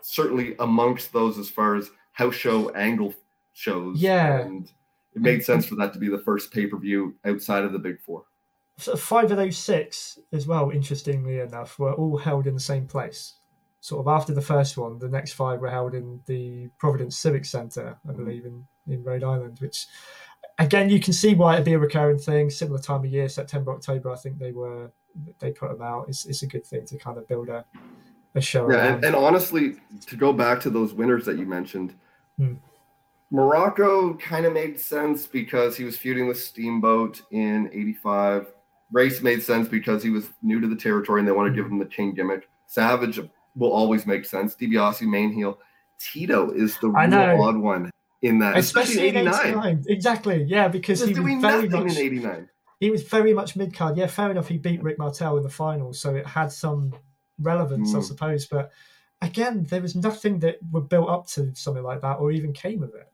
certainly 0.00 0.54
amongst 0.60 1.12
those 1.12 1.36
as 1.36 1.50
far 1.50 1.74
as 1.74 1.90
house 2.12 2.34
show 2.34 2.70
angle 2.70 3.12
shows. 3.58 4.00
Yeah. 4.00 4.40
and 4.40 4.70
it 5.14 5.22
made 5.22 5.42
sense 5.44 5.66
for 5.66 5.74
that 5.76 5.92
to 5.92 5.98
be 5.98 6.08
the 6.08 6.18
first 6.18 6.52
pay 6.52 6.66
per 6.66 6.78
view 6.78 7.16
outside 7.24 7.64
of 7.64 7.72
the 7.72 7.78
Big 7.78 8.00
Four. 8.00 8.24
so 8.76 8.94
five 8.96 9.30
of 9.30 9.36
those 9.36 9.58
six 9.58 10.18
as 10.32 10.46
well. 10.46 10.70
Interestingly 10.70 11.40
enough, 11.40 11.78
were 11.78 11.94
all 11.94 12.16
held 12.16 12.46
in 12.46 12.54
the 12.54 12.60
same 12.60 12.86
place. 12.86 13.34
Sort 13.80 14.00
of 14.00 14.08
after 14.08 14.32
the 14.34 14.42
first 14.42 14.76
one, 14.76 14.98
the 14.98 15.08
next 15.08 15.32
five 15.32 15.60
were 15.60 15.70
held 15.70 15.94
in 15.94 16.20
the 16.26 16.68
Providence 16.78 17.16
Civic 17.16 17.44
Centre, 17.44 17.96
I 18.08 18.12
believe, 18.12 18.44
in, 18.44 18.64
in 18.88 19.02
Rhode 19.04 19.22
Island. 19.24 19.58
Which, 19.60 19.86
again, 20.58 20.88
you 20.90 21.00
can 21.00 21.12
see 21.12 21.34
why 21.34 21.54
it'd 21.54 21.64
be 21.64 21.74
a 21.74 21.78
recurring 21.78 22.18
thing. 22.18 22.50
Similar 22.50 22.80
time 22.80 23.04
of 23.04 23.06
year, 23.06 23.28
September, 23.28 23.72
October. 23.72 24.10
I 24.12 24.16
think 24.16 24.38
they 24.38 24.52
were 24.52 24.90
they 25.40 25.50
put 25.52 25.70
them 25.70 25.82
out. 25.82 26.08
It's, 26.08 26.26
it's 26.26 26.42
a 26.42 26.46
good 26.46 26.66
thing 26.66 26.86
to 26.86 26.98
kind 26.98 27.18
of 27.18 27.26
build 27.28 27.48
a 27.48 27.64
a 28.34 28.40
show. 28.40 28.70
Yeah, 28.70 28.94
and, 28.94 29.04
and 29.04 29.16
honestly, 29.16 29.76
to 30.06 30.16
go 30.16 30.32
back 30.32 30.60
to 30.60 30.70
those 30.70 30.92
winners 30.92 31.24
that 31.24 31.38
you 31.38 31.46
mentioned, 31.46 31.94
Hmm. 32.36 32.54
Muraco 33.32 34.18
kind 34.18 34.46
of 34.46 34.52
made 34.52 34.80
sense 34.80 35.26
because 35.26 35.76
he 35.76 35.84
was 35.84 35.96
feuding 35.96 36.26
with 36.26 36.40
Steamboat 36.40 37.20
in 37.30 37.68
'85. 37.72 38.52
Race 38.90 39.20
made 39.22 39.42
sense 39.42 39.68
because 39.68 40.02
he 40.02 40.08
was 40.10 40.30
new 40.42 40.60
to 40.60 40.66
the 40.66 40.76
territory 40.76 41.20
and 41.20 41.28
they 41.28 41.32
wanted 41.32 41.50
to 41.50 41.56
give 41.56 41.66
him 41.70 41.78
the 41.78 41.84
king 41.84 42.14
gimmick. 42.14 42.48
Savage 42.66 43.20
will 43.54 43.70
always 43.72 44.06
make 44.06 44.24
sense. 44.24 44.54
DiBiase 44.56 45.02
main 45.02 45.30
heel, 45.30 45.58
Tito 45.98 46.50
is 46.52 46.78
the 46.78 46.88
I 46.90 47.06
real 47.06 47.42
odd 47.42 47.56
one 47.58 47.90
in 48.22 48.38
that, 48.38 48.56
especially, 48.56 48.94
especially, 48.94 49.08
in 49.08 49.16
in 49.16 49.28
'89. 49.28 49.46
'89. 49.46 49.84
Exactly, 49.88 50.42
yeah, 50.44 50.68
because 50.68 51.00
He 51.00 51.12
he 51.12 51.20
was 51.20 51.34
was 51.34 51.42
very 51.42 51.68
much 51.68 51.96
in 51.96 51.98
'89. 51.98 52.48
he 52.80 52.90
was 52.90 53.02
very 53.02 53.34
much 53.34 53.56
mid 53.56 53.74
card. 53.74 53.96
Yeah, 53.98 54.06
fair 54.06 54.30
enough. 54.30 54.48
He 54.48 54.56
beat 54.56 54.82
Rick 54.82 54.98
Martel 54.98 55.36
in 55.36 55.42
the 55.42 55.50
final, 55.50 55.92
so 55.92 56.14
it 56.14 56.26
had 56.26 56.50
some 56.50 56.94
relevance, 57.40 57.94
I 57.94 57.98
Mm. 57.98 58.04
suppose. 58.04 58.46
But 58.46 58.70
again, 59.20 59.64
there 59.64 59.82
was 59.82 59.94
nothing 59.94 60.38
that 60.40 60.58
would 60.72 60.88
built 60.88 61.10
up 61.10 61.26
to 61.28 61.54
something 61.54 61.84
like 61.84 62.00
that, 62.00 62.20
or 62.20 62.32
even 62.32 62.52
came 62.54 62.82
of 62.82 62.94
it. 62.94 63.08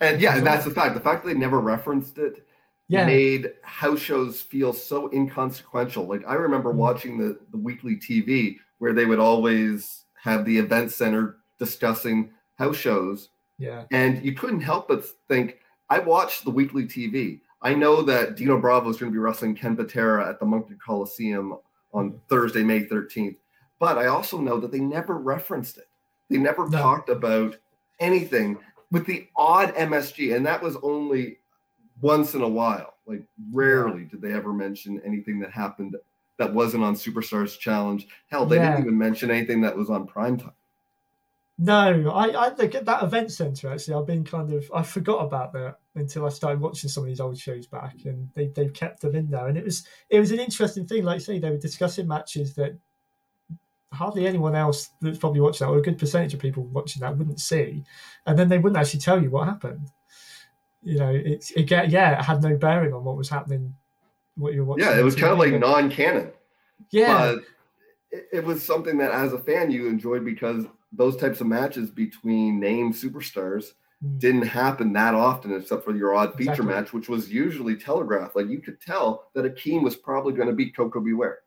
And 0.00 0.20
yeah, 0.20 0.36
and 0.36 0.46
that's 0.46 0.64
the 0.64 0.70
fact. 0.70 0.94
The 0.94 1.00
fact 1.00 1.24
that 1.24 1.32
they 1.32 1.38
never 1.38 1.60
referenced 1.60 2.18
it 2.18 2.46
yeah, 2.88 3.06
made 3.06 3.52
house 3.62 4.00
shows 4.00 4.40
feel 4.40 4.72
so 4.72 5.10
inconsequential. 5.12 6.06
Like 6.06 6.22
I 6.26 6.34
remember 6.34 6.72
Mm. 6.72 6.76
watching 6.76 7.18
the, 7.18 7.38
the 7.50 7.56
weekly 7.56 7.96
TV 7.96 8.58
where 8.78 8.92
they 8.92 9.04
would 9.06 9.18
always 9.20 10.04
have 10.14 10.44
the 10.44 10.58
event 10.58 10.90
center 10.92 11.36
discussing 11.58 12.30
house 12.58 12.76
shows, 12.76 13.28
yeah, 13.58 13.84
and 13.90 14.22
you 14.24 14.32
couldn't 14.34 14.60
help 14.60 14.88
but 14.88 15.04
think, 15.28 15.58
I 15.90 15.98
watched 16.00 16.44
the 16.44 16.50
weekly 16.50 16.84
TV. 16.84 17.40
I 17.62 17.74
know 17.74 18.02
that 18.02 18.36
Dino 18.36 18.58
Bravo 18.58 18.90
is 18.90 18.96
going 18.98 19.10
to 19.12 19.14
be 19.14 19.20
wrestling 19.20 19.54
Ken 19.54 19.76
Patera 19.76 20.28
at 20.28 20.40
the 20.40 20.46
Moncton 20.46 20.78
Coliseum 20.84 21.56
on 21.94 22.20
Thursday, 22.28 22.62
May 22.64 22.84
13th. 22.84 23.36
But 23.78 23.98
I 23.98 24.06
also 24.06 24.38
know 24.38 24.58
that 24.58 24.72
they 24.72 24.80
never 24.80 25.16
referenced 25.18 25.78
it. 25.78 25.88
They 26.28 26.38
never 26.38 26.68
No. 26.68 26.78
talked 26.78 27.08
about 27.08 27.56
anything 28.00 28.58
with 28.92 29.06
the 29.06 29.26
odd 29.34 29.74
MSG, 29.74 30.36
and 30.36 30.46
that 30.46 30.62
was 30.62 30.76
only 30.82 31.38
once 32.00 32.34
in 32.34 32.42
a 32.42 32.48
while. 32.48 32.94
Like 33.06 33.24
rarely 33.50 34.04
did 34.04 34.20
they 34.22 34.32
ever 34.32 34.52
mention 34.52 35.00
anything 35.04 35.40
that 35.40 35.50
happened 35.50 35.96
that 36.36 36.54
wasn't 36.54 36.84
on 36.84 36.94
Superstars 36.94 37.58
Challenge. 37.58 38.06
Hell, 38.28 38.46
they 38.46 38.56
Yeah. 38.56 38.70
didn't 38.70 38.84
even 38.84 38.98
mention 38.98 39.30
anything 39.30 39.62
that 39.62 39.76
was 39.76 39.90
on 39.90 40.06
primetime. 40.06 40.52
No, 41.58 42.10
I, 42.10 42.46
I 42.46 42.50
think 42.50 42.74
at 42.74 42.86
that 42.86 43.02
event 43.02 43.30
center 43.30 43.70
actually, 43.72 43.94
I've 43.94 44.06
been 44.06 44.24
kind 44.24 44.52
of 44.52 44.70
I 44.74 44.82
forgot 44.82 45.24
about 45.24 45.52
that 45.52 45.78
until 45.94 46.24
I 46.26 46.30
started 46.30 46.60
watching 46.60 46.88
some 46.88 47.04
of 47.04 47.08
these 47.08 47.20
old 47.20 47.38
shows 47.38 47.66
back, 47.66 47.94
and 48.04 48.28
they 48.34 48.48
they've 48.48 48.72
kept 48.72 49.00
them 49.00 49.14
in 49.14 49.30
there, 49.30 49.48
and 49.48 49.56
it 49.58 49.64
was 49.64 49.86
it 50.10 50.18
was 50.20 50.32
an 50.32 50.40
interesting 50.40 50.86
thing. 50.86 51.04
Like 51.04 51.16
I 51.16 51.18
say, 51.18 51.38
they 51.38 51.50
were 51.50 51.58
discussing 51.58 52.08
matches 52.08 52.54
that 52.54 52.76
hardly 53.92 54.26
anyone 54.26 54.54
else 54.54 54.90
that's 55.00 55.18
probably 55.18 55.40
watching 55.40 55.66
that, 55.66 55.72
or 55.72 55.78
a 55.78 55.82
good 55.82 55.98
percentage 55.98 56.34
of 56.34 56.40
people 56.40 56.64
watching 56.64 57.00
that, 57.00 57.16
wouldn't 57.16 57.40
see, 57.40 57.84
and 58.26 58.38
then 58.38 58.48
they 58.48 58.58
wouldn't 58.58 58.78
actually 58.80 59.00
tell 59.00 59.22
you 59.22 59.30
what 59.30 59.46
happened. 59.48 59.88
You 60.82 60.98
know, 60.98 61.10
it's 61.14 61.50
it 61.52 61.64
get 61.64 61.90
yeah, 61.90 62.18
it 62.18 62.24
had 62.24 62.42
no 62.42 62.56
bearing 62.56 62.92
on 62.92 63.04
what 63.04 63.16
was 63.16 63.28
happening, 63.28 63.74
what 64.36 64.52
you 64.54 64.60
were 64.60 64.66
watching. 64.66 64.84
Yeah, 64.86 64.98
it 64.98 65.04
was 65.04 65.14
kind 65.14 65.32
of 65.32 65.38
like 65.38 65.52
non-canon. 65.58 66.32
yeah, 66.90 67.34
but 67.34 67.38
it, 68.10 68.28
it 68.32 68.44
was 68.44 68.64
something 68.64 68.98
that 68.98 69.12
as 69.12 69.32
a 69.32 69.38
fan 69.38 69.70
you 69.70 69.86
enjoyed 69.86 70.24
because 70.24 70.64
those 70.92 71.16
types 71.16 71.40
of 71.40 71.46
matches 71.46 71.90
between 71.90 72.58
named 72.60 72.94
superstars 72.94 73.72
Mm. 74.04 74.18
didn't 74.18 74.42
happen 74.48 74.92
that 74.94 75.14
often 75.14 75.54
except 75.54 75.84
for 75.84 75.94
your 75.94 76.12
odd 76.12 76.34
feature 76.34 76.50
Exactly. 76.50 76.74
match 76.74 76.92
which 76.92 77.08
was 77.08 77.30
usually 77.32 77.76
telegraphed 77.76 78.34
like 78.34 78.48
you 78.48 78.58
could 78.60 78.80
tell 78.80 79.28
that 79.32 79.44
Akeem 79.44 79.84
was 79.84 79.94
probably 79.94 80.32
going 80.32 80.48
to 80.48 80.54
beat 80.54 80.74
Koko 80.74 80.98
B. 80.98 81.12
Ware 81.12 81.38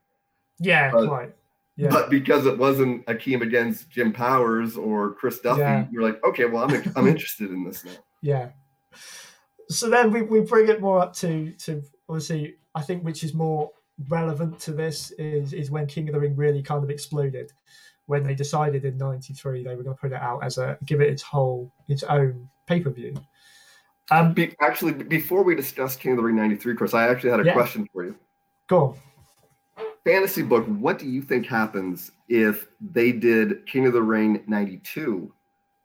yeah, 0.60 0.89
but- 0.89 1.10
quite. 1.10 1.36
Yeah. 1.77 1.89
but 1.89 2.09
because 2.09 2.45
it 2.45 2.57
wasn't 2.57 3.05
Akeem 3.07 3.41
against 3.41 3.89
Jim 3.89 4.13
Powers 4.13 4.77
or 4.77 5.13
Chris 5.13 5.39
Duffy 5.39 5.59
Yeah. 5.61 5.85
you're 5.91 6.03
like 6.03 6.23
okay 6.23 6.45
well 6.45 6.63
I'm 6.69 6.93
I'm 6.95 7.07
interested 7.07 7.49
in 7.51 7.63
this 7.65 7.83
now 7.83 7.91
Yeah. 8.21 8.49
So 9.69 9.89
then 9.89 10.11
we, 10.11 10.21
we 10.21 10.41
bring 10.41 10.69
it 10.69 10.79
more 10.81 10.99
up 10.99 11.13
to 11.17 11.51
to 11.51 11.83
obviously 12.07 12.55
I 12.75 12.81
think 12.81 13.03
which 13.03 13.23
is 13.23 13.33
more 13.33 13.71
relevant 14.09 14.59
to 14.61 14.71
this 14.71 15.11
is 15.11 15.53
is 15.53 15.71
when 15.71 15.85
King 15.88 16.07
of 16.09 16.13
the 16.13 16.19
Ring 16.19 16.35
really 16.35 16.61
kind 16.61 16.83
of 16.83 16.89
exploded 16.89 17.51
when 18.07 18.23
they 18.23 18.35
decided 18.35 18.85
in 18.85 18.97
'93 18.97 19.63
they 19.63 19.75
were 19.75 19.83
going 19.83 19.95
to 19.95 19.99
put 19.99 20.11
it 20.11 20.21
out 20.21 20.43
as 20.43 20.57
a 20.57 20.77
give 20.85 21.01
it 21.01 21.09
its 21.09 21.21
whole 21.23 21.71
its 21.88 22.03
own 22.03 22.47
pay 22.67 22.79
per 22.79 22.89
view. 22.91 23.13
Um, 24.11 24.33
Be, 24.33 24.53
actually 24.61 24.93
before 24.93 25.43
we 25.43 25.55
discuss 25.55 25.95
King 25.95 26.11
of 26.11 26.17
the 26.17 26.23
Ring 26.23 26.35
93 26.35 26.75
Chris 26.75 26.93
I 26.93 27.07
actually 27.07 27.31
had 27.31 27.39
a 27.39 27.45
Yeah. 27.45 27.53
question 27.53 27.88
for 27.91 28.05
you 28.05 28.15
go 28.67 28.77
on. 28.85 28.97
Fantasy 30.05 30.43
book, 30.43 30.65
what 30.67 30.99
do 30.99 31.09
you 31.09 31.21
think 31.21 31.45
happens 31.47 32.11
if 32.29 32.67
they 32.79 33.11
did 33.11 33.65
King 33.65 33.87
of 33.87 33.93
the 33.93 34.01
Ring 34.01 34.43
92 34.47 35.33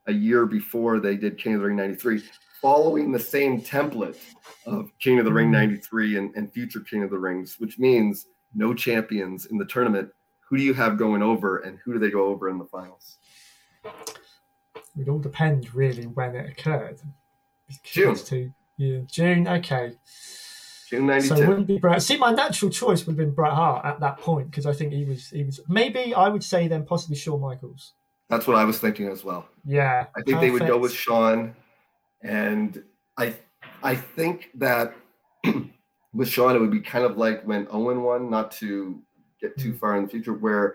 a 0.07 0.13
year 0.13 0.47
before 0.47 1.01
they 1.01 1.17
did 1.17 1.39
King 1.39 1.55
of 1.55 1.61
the 1.61 1.67
Ring 1.67 1.77
93, 1.77 2.23
following 2.61 3.11
the 3.11 3.19
same 3.19 3.61
template 3.61 4.19
of 4.67 4.91
King 4.99 5.19
of 5.19 5.25
the 5.25 5.33
Ring 5.33 5.49
Hmm. 5.49 5.53
93 5.53 6.19
and, 6.19 6.37
and 6.37 6.53
future 6.53 6.81
King 6.81 7.03
of 7.03 7.11
the 7.11 7.19
Rings, 7.19 7.57
which 7.59 7.79
means 7.79 8.27
no 8.55 8.75
champions 8.75 9.47
in 9.47 9.59
the 9.59 9.65
tournament? 9.65 10.11
Who 10.49 10.57
do 10.57 10.63
you 10.63 10.75
have 10.75 10.99
going 10.99 11.23
over 11.23 11.59
and 11.59 11.79
who 11.85 11.95
do 11.95 11.99
they 11.99 12.11
go 12.11 12.27
over 12.27 12.51
in 12.51 12.59
the 12.59 12.65
finals? 12.67 13.19
It 14.99 15.09
all 15.09 15.21
depends 15.21 15.75
really 15.75 16.07
when 16.07 16.35
it 16.35 16.51
occurred. 16.51 17.01
June. 17.85 18.17
To, 18.17 18.53
yeah, 18.77 19.01
June. 19.07 19.47
Okay. 19.47 19.95
June 20.91 21.07
92. 21.07 21.29
So 21.37 21.41
it 21.41 21.47
wouldn't 21.49 21.69
be 21.69 21.79
Bret. 21.79 22.03
See, 22.03 22.17
my 22.19 22.33
natural 22.33 22.69
choice 22.71 23.07
would 23.07 23.13
have 23.13 23.17
been 23.17 23.31
Bret 23.33 23.53
Hart 23.53 23.85
at 23.87 24.01
that 24.01 24.19
point 24.19 24.51
because 24.51 24.67
I 24.67 24.73
think 24.73 24.93
he 24.93 25.05
was 25.05 25.29
he 25.29 25.45
was 25.45 25.61
maybe 25.69 26.13
I 26.15 26.29
would 26.29 26.43
say 26.43 26.67
then 26.67 26.85
possibly 26.85 27.17
Shawn 27.17 27.41
Michaels. 27.41 27.95
That's 28.29 28.47
what 28.49 28.57
I 28.57 28.65
was 28.65 28.81
thinking 28.81 29.07
as 29.09 29.23
well. 29.25 29.47
Yeah, 29.65 30.07
I 30.17 30.23
think 30.23 30.41
they 30.41 30.51
would 30.51 30.67
go 30.67 30.79
with 30.79 30.93
Shawn, 30.93 31.55
and 32.23 32.83
I 33.17 33.37
I 33.85 33.95
think 33.95 34.51
that 34.55 34.95
with 36.13 36.29
Shawn 36.29 36.57
it 36.57 36.59
would 36.59 36.73
be 36.73 36.81
kind 36.81 37.05
of 37.05 37.17
like 37.17 37.45
when 37.45 37.69
Owen 37.71 38.03
won, 38.03 38.29
not 38.29 38.51
to 38.53 39.01
get 39.41 39.57
too 39.57 39.73
Mm. 39.73 39.79
far 39.79 39.97
in 39.97 40.05
the 40.05 40.11
future, 40.11 40.35
where 40.35 40.75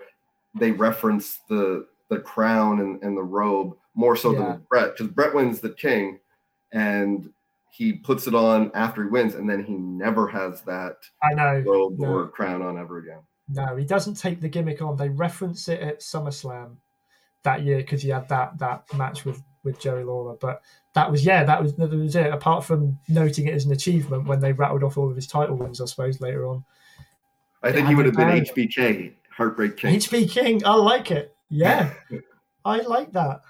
they 0.58 0.72
reference 0.72 1.40
the 1.50 1.88
the 2.10 2.20
crown 2.20 2.80
and, 2.80 3.04
and 3.04 3.18
the 3.18 3.24
robe 3.24 3.76
more 3.96 4.16
so 4.16 4.32
than 4.32 4.42
Yeah. 4.44 4.52
with 4.54 4.70
Bret, 4.70 4.92
because 4.98 5.08
Bret 5.12 5.34
wins 5.36 5.60
the 5.60 5.72
king, 5.72 6.20
and 6.72 7.32
he 7.76 7.92
puts 7.92 8.26
it 8.26 8.34
on 8.34 8.72
after 8.74 9.04
he 9.04 9.10
wins, 9.10 9.36
and 9.36 9.50
then 9.50 9.64
he 9.64 9.74
never 9.74 10.28
has 10.28 10.62
that 10.62 10.96
I 11.22 11.34
know. 11.34 11.62
no. 11.98 12.08
or 12.08 12.28
crown 12.30 12.62
on 12.62 12.78
ever 12.78 13.00
again. 13.00 13.20
No, 13.50 13.76
he 13.76 13.84
doesn't 13.84 14.16
take 14.16 14.40
the 14.40 14.48
gimmick 14.48 14.82
on. 14.82 14.96
They 14.96 15.10
reference 15.10 15.68
it 15.68 15.82
at 15.82 16.00
SummerSlam 16.00 16.78
that 17.44 17.64
year 17.64 17.78
because 17.78 18.02
he 18.02 18.10
had 18.10 18.30
that 18.30 18.58
that 18.60 18.86
match 18.96 19.26
with 19.26 19.44
with 19.66 19.78
Jerry 19.78 20.06
Lawler. 20.06 20.38
But 20.40 20.62
that 20.94 21.12
was 21.12 21.26
yeah, 21.26 21.44
that 21.44 21.62
was 21.62 21.76
that 21.76 21.92
was 21.92 22.16
it. 22.16 22.34
Apart 22.34 22.64
from 22.64 22.98
noting 23.10 23.48
it 23.48 23.54
as 23.54 23.66
an 23.66 23.74
achievement 23.74 24.26
when 24.26 24.40
they 24.40 24.54
rattled 24.54 24.84
off 24.84 24.98
all 24.98 25.10
of 25.10 25.16
his 25.16 25.28
title 25.28 25.58
wins, 25.58 25.82
I 25.82 25.86
suppose 25.86 26.22
later 26.22 26.48
on. 26.48 26.64
I 27.62 27.74
think 27.74 27.90
he 27.90 27.96
would 27.96 28.06
have 28.06 28.16
been 28.16 28.46
HBK, 28.46 29.16
Heartbreak 29.32 29.76
King. 29.76 29.96
HB 29.98 30.30
King, 30.30 30.66
I 30.66 30.76
like 30.76 31.12
it. 31.12 31.36
Yeah, 31.50 31.94
I 32.66 32.78
like 32.78 33.12
that. 33.12 33.42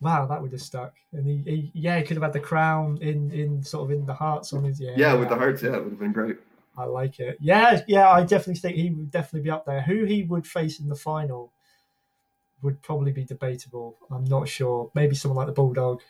Wow, 0.00 0.26
that 0.26 0.40
would 0.40 0.52
have 0.52 0.60
stuck. 0.62 0.94
And 1.12 1.26
he, 1.26 1.42
he 1.44 1.70
yeah, 1.74 1.98
he 1.98 2.04
could 2.04 2.16
have 2.16 2.22
had 2.22 2.32
the 2.32 2.40
crown 2.40 2.98
in 3.00 3.30
in 3.32 3.62
sort 3.62 3.84
of 3.90 3.98
in 3.98 4.06
the 4.06 4.14
hearts 4.14 4.52
on 4.52 4.64
his 4.64 4.80
yeah. 4.80 4.92
yeah, 4.96 5.14
with 5.14 5.28
the 5.28 5.34
hearts, 5.36 5.62
yeah, 5.62 5.74
it 5.74 5.82
would 5.82 5.90
have 5.90 5.98
been 5.98 6.12
great. 6.12 6.36
I 6.76 6.84
like 6.84 7.18
it. 7.18 7.36
Yeah, 7.40 7.80
yeah, 7.88 8.08
I 8.08 8.20
definitely 8.22 8.54
think 8.60 8.76
he 8.76 8.90
would 8.90 9.10
definitely 9.10 9.40
be 9.40 9.50
up 9.50 9.66
there. 9.66 9.80
Who 9.82 10.04
he 10.04 10.22
would 10.22 10.46
face 10.46 10.78
in 10.78 10.88
the 10.88 10.94
final 10.94 11.52
would 12.62 12.80
probably 12.82 13.10
be 13.10 13.24
debatable. 13.24 13.96
I'm 14.10 14.24
not 14.24 14.48
sure. 14.48 14.90
Maybe 14.94 15.16
someone 15.16 15.38
like 15.38 15.46
the 15.46 15.52
Bulldog. 15.60 16.00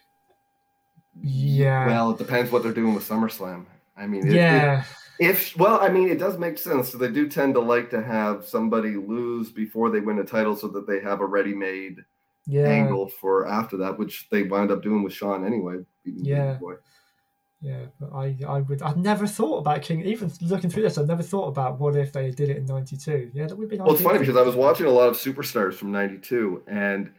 Yeah. 1.23 1.87
Well, 1.87 2.11
it 2.11 2.19
depends 2.19 2.51
what 2.51 2.63
they're 2.63 2.73
doing 2.73 2.95
with 2.95 3.09
SummerSlam. 3.09 3.65
I 3.97 4.07
mean, 4.07 4.27
it- 4.27 4.33
it- 4.33 4.37
yeah. 4.37 4.85
if 5.19 5.57
well, 5.57 5.81
I 5.81 5.89
mean, 5.89 6.09
it 6.11 6.19
does 6.19 6.39
make 6.39 6.59
sense. 6.59 6.91
So 6.91 6.99
they 6.99 7.09
do 7.11 7.29
tend 7.29 7.55
to 7.55 7.61
like 7.61 7.91
to 7.91 8.03
have 8.03 8.45
somebody 8.45 8.95
lose 8.97 9.51
before 9.51 9.91
they 9.91 10.01
win 10.01 10.19
a 10.19 10.25
title, 10.25 10.55
so 10.55 10.69
that 10.69 10.87
they 10.87 11.01
have 11.01 11.21
a 11.21 11.27
ready-made 11.27 12.05
Yeah. 12.51 12.63
angle 12.67 13.09
for 13.09 13.47
after 13.47 13.77
that, 13.77 13.99
which 13.99 14.27
they 14.31 14.43
wind 14.45 14.71
up 14.71 14.83
doing 14.83 15.03
with 15.03 15.13
Shawn 15.13 15.45
anyway. 15.47 15.77
Yeah. 16.05 16.59
Yeah. 17.61 17.87
But 18.01 18.13
I, 18.15 18.37
I 18.47 18.61
would 18.61 18.83
I've 18.83 18.97
never 18.97 19.27
thought 19.27 19.59
about 19.59 19.83
King 19.83 20.03
even 20.03 20.33
looking 20.41 20.71
through 20.71 20.85
this, 20.85 20.97
I've 20.97 21.09
never 21.09 21.23
thought 21.23 21.49
about 21.49 21.79
what 21.79 21.97
if 21.97 22.13
they 22.13 22.31
did 22.31 22.49
it 22.51 22.57
in 22.57 22.67
ninety 22.67 22.97
two. 22.97 23.31
Yeah, 23.35 23.47
that 23.49 23.57
would 23.57 23.69
be 23.69 23.77
Well, 23.77 23.93
it's 23.93 24.03
funny 24.03 24.19
because 24.19 24.37
I 24.37 24.43
was 24.43 24.55
watching 24.57 24.87
a 24.87 24.91
lot 24.91 25.09
of 25.09 25.15
superstars 25.17 25.75
from 25.75 25.91
'92, 25.93 26.63
and 26.69 27.11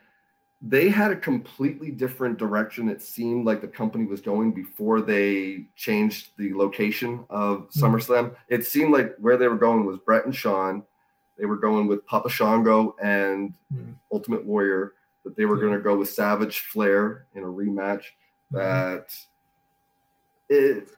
they 0.61 0.89
had 0.89 1.11
a 1.11 1.15
completely 1.15 1.91
different 1.91 2.37
direction. 2.37 2.89
It 2.89 3.01
seemed 3.01 3.45
like 3.45 3.61
the 3.61 3.67
company 3.67 4.05
was 4.05 4.19
going 4.21 4.51
before 4.53 5.01
they 5.01 5.67
changed 5.75 6.31
the 6.37 6.53
location 6.53 7.23
of 7.29 7.67
Hmm. 7.73 7.85
SummerSlam. 7.85 8.35
It 8.47 8.65
seemed 8.65 8.91
like 8.93 9.15
where 9.19 9.37
they 9.37 9.47
were 9.47 9.57
going 9.57 9.85
was 9.85 9.99
Bret 9.99 10.25
and 10.25 10.35
Shawn. 10.35 10.83
They 11.37 11.45
were 11.45 11.57
going 11.57 11.87
with 11.87 12.05
Papa 12.05 12.29
Shango 12.29 12.95
and 13.01 13.53
Hmm. 13.73 13.91
Ultimate 14.11 14.45
Warrior. 14.45 14.93
That 15.25 15.35
they 15.35 15.45
were 15.45 15.57
going 15.57 15.73
to 15.73 15.79
go 15.79 15.97
with 15.97 16.09
Savage 16.09 16.59
Flair 16.59 17.25
in 17.35 17.43
a 17.43 17.47
rematch. 17.47 18.03
Mhm. 18.53 18.57
That 18.57 19.13
it, 20.49 20.89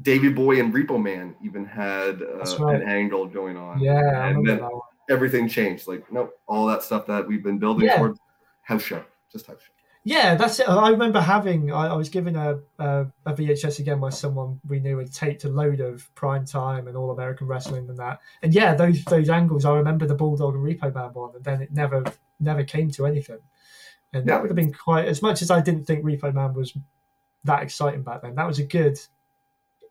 Davy 0.00 0.28
Boy 0.28 0.60
and 0.60 0.72
Repo 0.72 1.02
Man 1.02 1.34
even 1.42 1.64
had 1.64 2.22
uh, 2.22 2.56
right. 2.58 2.80
an 2.80 2.88
angle 2.88 3.26
going 3.26 3.56
on 3.56 3.80
Yeah, 3.80 4.26
and 4.28 4.46
then 4.46 4.60
everything 5.08 5.48
changed. 5.48 5.88
Like, 5.88 6.10
nope, 6.12 6.38
all 6.46 6.66
that 6.66 6.82
stuff 6.82 7.06
that 7.06 7.26
we've 7.26 7.42
been 7.42 7.58
building 7.58 7.86
Yeah. 7.86 7.98
towards 7.98 8.20
house 8.62 8.82
show, 8.82 9.02
just 9.32 9.46
house 9.46 9.60
show. 9.60 9.72
Yeah, 10.04 10.36
that's 10.36 10.60
it. 10.60 10.68
I 10.68 10.90
remember 10.90 11.20
having. 11.20 11.72
I, 11.72 11.88
I 11.88 11.94
was 11.96 12.08
given 12.08 12.36
a, 12.36 12.60
a 12.78 13.06
a 13.24 13.32
VHS 13.34 13.80
again 13.80 13.98
by 13.98 14.10
someone 14.10 14.60
we 14.68 14.78
knew 14.78 14.98
had 14.98 15.12
taped 15.12 15.42
a 15.42 15.48
load 15.48 15.80
of 15.80 16.14
prime 16.14 16.46
time 16.46 16.86
and 16.86 16.96
all 16.96 17.10
American 17.10 17.48
wrestling 17.48 17.88
and 17.88 17.98
that. 17.98 18.20
And 18.40 18.54
yeah, 18.54 18.74
those 18.76 19.02
those 19.06 19.28
angles. 19.28 19.64
I 19.64 19.74
remember 19.74 20.06
the 20.06 20.14
Bulldog 20.14 20.54
and 20.54 20.62
Repo 20.62 20.94
Man 20.94 21.12
one, 21.12 21.34
and 21.34 21.42
then 21.42 21.60
it 21.60 21.72
never 21.72 22.04
never 22.38 22.62
came 22.62 22.88
to 22.92 23.06
anything. 23.06 23.38
And 24.12 24.26
Yeah. 24.26 24.34
that 24.34 24.42
would 24.42 24.50
have 24.50 24.56
been 24.56 24.72
quite. 24.72 25.06
As 25.06 25.22
much 25.22 25.42
as 25.42 25.50
I 25.50 25.60
didn't 25.60 25.84
think 25.84 26.04
Repo 26.04 26.32
Man 26.32 26.54
was 26.54 26.76
that 27.44 27.62
exciting 27.62 28.02
back 28.02 28.22
then, 28.22 28.34
that 28.34 28.46
was 28.46 28.58
a 28.58 28.64
good, 28.64 28.98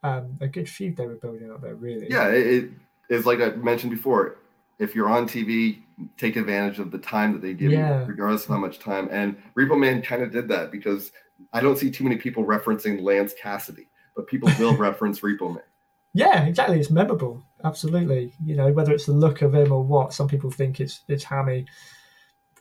um, 0.03 0.37
a 0.41 0.47
good 0.47 0.69
feud 0.69 0.95
they 0.97 1.07
were 1.07 1.15
building 1.15 1.51
up 1.51 1.61
there. 1.61 1.75
Really, 1.75 2.07
Yeah, 2.09 2.29
it, 2.29 2.69
is 3.09 3.25
like 3.25 3.39
I 3.41 3.49
mentioned 3.51 3.91
before. 3.91 4.37
If 4.77 4.93
you're 4.93 5.07
on 5.09 5.25
TV, 5.27 5.83
take 6.17 6.35
advantage 6.35 6.79
of 6.79 6.91
the 6.91 6.97
time 6.97 7.31
that 7.33 7.41
they 7.41 7.53
give 7.53 7.71
Yeah. 7.71 8.01
you, 8.01 8.07
regardless 8.07 8.43
of 8.43 8.49
how 8.49 8.57
much 8.57 8.79
time. 8.79 9.07
And 9.11 9.37
Repo 9.57 9.79
Man 9.79 10.01
kind 10.01 10.21
of 10.21 10.31
did 10.31 10.47
that 10.49 10.69
because 10.71 11.11
I 11.53 11.61
don't 11.61 11.77
see 11.77 11.89
too 11.91 12.03
many 12.03 12.17
people 12.17 12.43
referencing 12.43 13.01
Lance 13.01 13.33
Cassidy, 13.41 13.87
but 14.15 14.27
people 14.27 14.49
will 14.59 14.75
reference 14.77 15.21
Repo 15.21 15.53
Man. 15.53 15.63
Yeah, 16.13 16.45
exactly. 16.45 16.79
It's 16.79 16.89
memorable. 16.91 17.43
Absolutely. 17.63 18.33
You 18.43 18.55
know, 18.55 18.71
whether 18.71 18.93
it's 18.93 19.05
the 19.05 19.11
look 19.13 19.41
of 19.41 19.53
him 19.53 19.71
or 19.71 19.83
what, 19.83 20.13
some 20.13 20.27
people 20.27 20.49
think 20.51 20.79
it's 20.79 21.01
it's 21.07 21.23
hammy. 21.23 21.65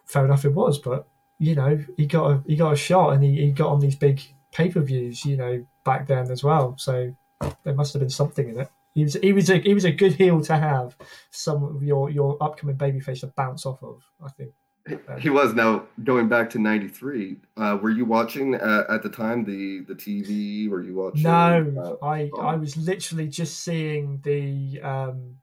Fair 0.07 0.25
enough, 0.25 0.45
it 0.45 0.55
was, 0.55 0.79
but 0.79 1.07
you 1.39 1.55
know, 1.55 1.85
he 1.97 2.07
got 2.07 2.31
a 2.31 2.43
he 2.47 2.57
got 2.57 2.73
a 2.73 2.77
shot 2.77 3.15
and 3.15 3.25
he, 3.25 3.37
he 3.37 3.53
got 3.53 3.69
on 3.69 3.81
these 3.81 3.97
big 3.97 4.21
pay 4.53 4.71
per 4.71 4.81
views. 4.81 5.25
You 5.25 5.37
know, 5.37 5.67
back 5.85 6.07
then 6.07 6.31
as 6.31 6.43
well. 6.43 6.77
So 6.79 7.15
there 7.63 7.75
must 7.75 7.93
have 7.93 8.01
been 8.01 8.11
something 8.11 8.49
in 8.49 8.61
it. 8.61 8.69
He 8.95 9.03
was 9.03 9.15
he 9.15 9.33
was 9.33 9.51
a 9.51 9.59
he 9.59 9.75
was 9.75 9.85
a 9.85 9.93
good 9.93 10.15
heel 10.15 10.41
to 10.43 10.57
have 10.57 10.97
some 11.31 11.65
of 11.65 11.83
your 11.83 12.11
your 12.11 12.37
upcoming 12.41 12.77
babyface 12.77 13.21
to 13.21 13.29
bounce 13.29 13.67
off 13.67 13.83
of. 13.83 14.03
I 14.25 14.31
think. 14.31 14.53
He 15.19 15.31
was 15.31 15.55
now 15.55 15.87
going 16.03 16.29
back 16.29 16.51
to 16.51 16.59
'93. 16.59 17.37
Uh, 17.57 17.79
were 17.81 17.89
you 17.89 18.05
watching 18.05 18.55
uh, 18.55 18.85
at 18.91 19.03
the 19.03 19.09
time 19.09 19.45
the 19.45 19.81
the 19.81 19.95
TV? 19.95 20.69
Were 20.69 20.83
you 20.83 20.95
watching? 20.95 21.23
No, 21.23 21.99
uh, 22.03 22.05
I 22.05 22.31
oh. 22.35 22.41
I 22.43 22.57
was 22.57 22.77
literally 22.77 23.27
just 23.27 23.61
seeing 23.61 24.21
the 24.23 24.81
um 24.83 25.37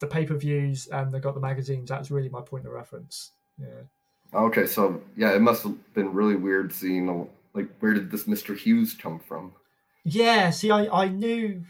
the 0.00 0.08
pay 0.08 0.26
per 0.26 0.34
views 0.34 0.88
and 0.88 1.12
they 1.12 1.20
got 1.20 1.34
the 1.34 1.40
magazines. 1.40 1.90
That 1.90 2.00
was 2.00 2.10
really 2.10 2.28
my 2.30 2.40
point 2.40 2.66
of 2.66 2.72
reference. 2.72 3.30
Yeah. 3.58 3.82
Okay, 4.34 4.66
so 4.66 5.02
yeah, 5.16 5.32
it 5.34 5.40
must 5.40 5.62
have 5.64 5.94
been 5.94 6.12
really 6.12 6.36
weird 6.36 6.72
seeing 6.72 7.28
like 7.54 7.68
where 7.80 7.94
did 7.94 8.10
this 8.10 8.24
Mr. 8.24 8.56
Hughes 8.56 8.94
come 8.94 9.18
from? 9.18 9.52
Yeah, 10.04 10.50
see, 10.50 10.70
I, 10.70 10.86
I 11.04 11.08
knew, 11.08 11.64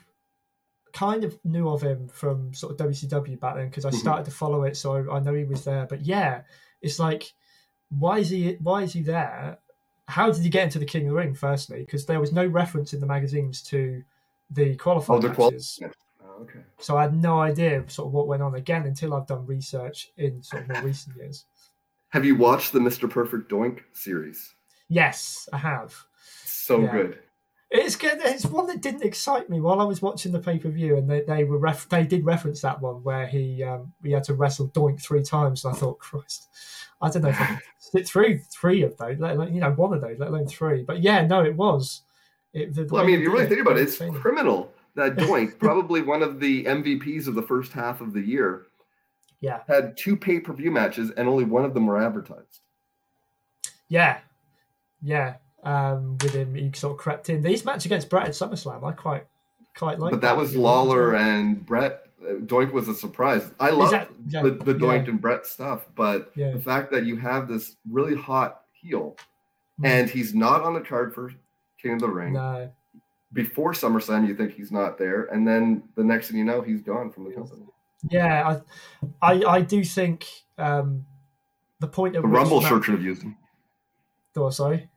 kind 0.93 1.25
of 1.25 1.39
knew 1.45 1.69
of 1.69 1.83
him 1.83 2.09
from 2.09 2.53
sort 2.53 2.73
of 2.73 2.79
WCW 2.79 3.39
back 3.39 3.55
then 3.57 3.69
because 3.69 3.85
I 3.85 3.91
Mhm. 3.91 3.95
started 4.01 4.25
to 4.25 4.31
follow 4.31 4.65
it, 4.65 4.77
so 4.77 4.95
I, 5.11 5.17
I 5.17 5.21
know 5.21 5.35
he 5.35 5.45
was 5.45 5.65
there. 5.65 5.87
But 5.87 6.03
yeah, 6.03 6.43
it's 6.83 6.99
like, 6.99 7.33
why 7.91 8.19
is 8.19 8.31
he? 8.31 8.55
Why 8.61 8.83
is 8.83 8.93
he 8.93 9.03
there? 9.03 9.59
How 10.09 10.31
did 10.33 10.43
he 10.43 10.49
get 10.51 10.65
into 10.65 10.79
the 10.81 10.85
King 10.87 11.03
of 11.07 11.11
the 11.11 11.15
Ring? 11.17 11.35
Firstly, 11.35 11.81
because 11.81 12.07
there 12.07 12.21
was 12.21 12.33
no 12.33 12.45
reference 12.47 12.93
in 12.93 13.01
the 13.01 13.07
magazines 13.07 13.63
to 13.65 14.03
the 14.51 14.77
qualifying 14.77 15.25
Oh, 15.25 15.29
matches, 15.29 15.81
Oh, 16.23 16.43
okay. 16.43 16.61
so 16.81 16.97
I 16.97 17.03
had 17.03 17.15
no 17.15 17.41
idea 17.41 17.89
sort 17.89 18.09
of 18.09 18.13
what 18.13 18.27
went 18.27 18.43
on 18.43 18.57
again 18.57 18.85
until 18.87 19.15
I've 19.15 19.27
done 19.29 19.47
research 19.47 20.11
in 20.17 20.43
sort 20.43 20.63
of 20.65 20.69
more 20.69 20.81
recent 20.83 21.17
years. 21.17 21.47
Have 22.11 22.25
you 22.25 22.35
watched 22.37 22.73
the 22.73 22.79
Mr. 22.81 23.09
Perfect 23.09 23.51
Doink 23.51 23.81
series? 23.93 24.55
Yes, 24.89 25.49
I 25.53 25.59
have. 25.59 25.95
So 26.45 26.81
Yeah. 26.81 26.93
good. 26.93 27.19
It's 27.73 27.95
good. 27.95 28.19
It's 28.25 28.45
one 28.47 28.67
that 28.67 28.83
didn't 28.83 29.05
excite 29.05 29.49
me 29.49 29.61
while 29.61 29.81
I 29.81 29.85
was 29.85 30.03
watching 30.03 30.33
the 30.33 30.41
pay 30.41 30.59
per 30.59 30.71
view, 30.71 30.97
and 30.97 31.09
they, 31.09 31.21
they 31.21 31.45
were 31.45 31.59
ref- 31.59 31.89
they 31.89 32.05
did 32.05 32.25
reference 32.25 32.61
that 32.63 32.81
one 32.81 33.05
where 33.05 33.29
he 33.29 33.63
um, 33.63 33.93
he 34.03 34.11
had 34.11 34.25
to 34.25 34.35
wrestle 34.35 34.71
Doink 34.71 35.01
three 35.01 35.23
times. 35.23 35.65
And 35.65 35.73
I 35.73 35.79
thought, 35.79 36.01
Christ, 36.01 36.49
I 37.01 37.09
don't 37.11 37.23
know 37.23 37.29
if 37.29 37.41
I 37.41 37.47
could 37.47 37.59
sit 37.79 38.09
through 38.09 38.41
three 38.53 38.83
of 38.83 38.97
those, 38.97 39.21
let 39.21 39.37
alone 39.37 39.55
you 39.55 39.61
know 39.61 39.71
one 39.71 39.93
of 39.93 40.01
those, 40.01 40.19
let 40.19 40.31
alone 40.31 40.49
three. 40.49 40.83
But 40.83 41.01
yeah, 41.01 41.25
no, 41.25 41.45
it 41.45 41.55
was. 41.55 42.03
It, 42.53 42.75
the, 42.75 42.87
Well, 42.91 43.05
I 43.05 43.07
mean, 43.07 43.17
if 43.17 43.21
you 43.21 43.33
really 43.33 43.47
think 43.47 43.61
about 43.61 43.79
it, 43.79 43.83
it's 43.83 43.99
criminal 43.99 44.73
that 44.97 45.15
Doink, 45.17 45.61
probably 45.61 46.03
one 46.03 46.25
of 46.25 46.41
the 46.41 46.65
MVPs 46.65 47.29
of 47.29 47.37
the 47.37 47.43
first 47.43 47.71
half 47.71 48.01
of 48.01 48.13
the 48.13 48.21
year, 48.21 48.67
Yeah, 49.41 49.61
had 49.69 49.97
two 49.97 50.17
pay 50.17 50.39
per 50.41 50.53
view 50.53 50.71
matches 50.71 51.11
and 51.17 51.29
only 51.29 51.45
one 51.45 51.65
of 51.65 51.73
them 51.75 51.87
were 51.87 52.01
advertised. 52.03 52.61
yeah, 53.89 54.19
yeah. 55.03 55.35
Um, 55.63 56.17
with 56.23 56.33
him, 56.33 56.55
he 56.55 56.71
sort 56.75 56.93
of 56.93 56.99
crept 56.99 57.29
in. 57.29 57.45
His 57.45 57.65
match 57.65 57.85
against 57.85 58.09
Bret 58.09 58.27
at 58.27 58.33
SummerSlam, 58.33 58.83
I 58.85 58.93
quite 58.93 59.27
quite 59.77 59.99
like. 59.99 60.11
but 60.11 60.21
that 60.23 60.37
was 60.37 60.57
Lawler 60.57 61.15
and 61.17 61.65
Bret. 61.65 62.07
Uh, 62.23 62.35
Doink 62.41 62.73
was 62.73 62.89
a 62.89 62.95
surprise. 62.95 63.51
I 63.61 63.71
love 63.71 63.91
that- 63.93 64.11
yeah, 64.29 64.43
the, 64.43 64.51
the 64.51 64.73
yeah. 64.73 64.79
Doink 64.79 65.09
and 65.09 65.21
Bret 65.21 65.47
stuff, 65.47 65.87
but 65.95 66.33
Yeah. 66.35 66.53
the 66.53 66.61
fact 66.61 66.91
that 66.93 67.05
you 67.05 67.17
have 67.17 67.49
this 67.49 67.77
really 67.91 68.15
hot 68.17 68.63
heel 68.73 69.17
Mm. 69.81 69.87
and 69.87 70.11
he's 70.11 70.35
not 70.35 70.63
on 70.63 70.75
the 70.75 70.81
card 70.83 71.15
for 71.15 71.33
King 71.81 71.93
of 71.95 72.01
the 72.01 72.09
Ring. 72.09 72.35
no, 72.35 72.71
Before 73.33 73.73
SummerSlam, 73.73 74.27
you 74.29 74.35
think 74.35 74.53
he's 74.53 74.71
not 74.71 74.99
there, 74.99 75.25
and 75.33 75.49
then 75.49 75.85
the 75.95 76.05
next 76.05 76.29
thing 76.29 76.37
you 76.37 76.45
know, 76.45 76.61
he's 76.61 76.83
gone 76.83 77.11
from 77.11 77.25
the 77.25 77.31
company. 77.33 77.63
Yeah, 78.09 78.61
I 79.23 79.33
I, 79.33 79.45
I 79.45 79.61
do 79.63 79.85
think 79.85 80.27
um, 80.59 81.07
the 81.81 81.89
point 81.89 82.17
of 82.17 82.23
The 82.23 82.29
Rumble 82.29 82.61
shirt 82.61 82.85
should 82.85 82.95
have 82.95 83.05
used 83.05 83.23
him. 83.23 83.37
Oh, 84.37 84.51
sorry. 84.51 84.89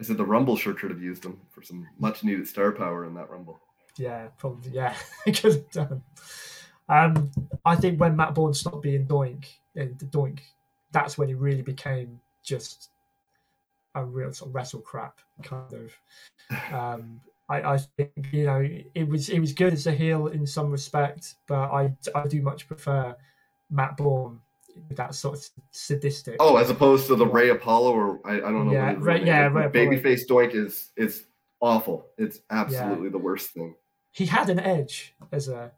I 0.00 0.04
said 0.04 0.16
the 0.16 0.24
Rumble 0.24 0.56
shirt 0.56 0.80
should 0.80 0.90
have 0.90 1.00
used 1.02 1.24
him 1.24 1.40
for 1.50 1.62
some 1.62 1.86
much 1.98 2.24
needed 2.24 2.48
star 2.48 2.72
power 2.72 3.04
in 3.04 3.14
that 3.14 3.30
Rumble. 3.30 3.60
Yeah, 3.96 4.28
probably. 4.38 4.72
Yeah, 4.72 4.94
could 5.24 5.38
have 5.38 5.70
done. 5.70 6.02
Um, 6.88 7.30
I 7.64 7.76
think 7.76 8.00
when 8.00 8.16
Matt 8.16 8.34
Bourne 8.34 8.54
stopped 8.54 8.82
being 8.82 9.06
Doink 9.06 9.46
and 9.76 9.96
Doink, 9.98 10.40
that's 10.90 11.16
when 11.16 11.28
he 11.28 11.34
really 11.34 11.62
became 11.62 12.20
just 12.42 12.90
a 13.94 14.04
real 14.04 14.32
sort 14.32 14.50
of 14.50 14.54
wrestle 14.54 14.80
crap 14.80 15.20
kind 15.42 15.72
of. 15.72 16.72
Um, 16.72 17.20
I, 17.52 17.74
I 17.74 17.78
think 17.96 18.28
you 18.32 18.46
know 18.46 18.66
it 18.94 19.06
was 19.06 19.28
it 19.28 19.38
was 19.38 19.52
good 19.52 19.74
as 19.74 19.86
a 19.86 19.92
heel 19.92 20.28
in 20.28 20.46
some 20.46 20.70
respect, 20.70 21.34
but 21.46 21.70
I 21.70 21.94
I 22.14 22.26
do 22.26 22.40
much 22.40 22.66
prefer 22.66 23.14
Matt 23.70 23.96
Bourne 23.96 24.40
that 24.92 25.14
sort 25.14 25.36
of 25.36 25.44
sadistic. 25.70 26.36
Oh, 26.40 26.56
as 26.56 26.70
opposed 26.70 27.06
to 27.08 27.14
the 27.14 27.26
Ray 27.26 27.50
Apollo, 27.50 27.92
or 27.92 28.20
I, 28.24 28.36
I 28.36 28.40
don't 28.40 28.66
know. 28.66 28.72
Yeah, 28.72 28.94
Ray- 28.98 29.24
yeah, 29.24 29.48
is, 29.48 29.52
Ray 29.52 29.64
Babyface 29.66 30.22
Doink 30.28 30.54
is 30.54 30.90
is 30.96 31.26
awful. 31.60 32.06
It's 32.16 32.40
absolutely 32.50 33.10
the 33.10 33.18
worst 33.18 33.50
thing. 33.50 33.74
he 34.12 34.24
had 34.24 34.48
an 34.48 34.58
edge 34.58 35.14
as 35.30 35.48
a 35.48 35.72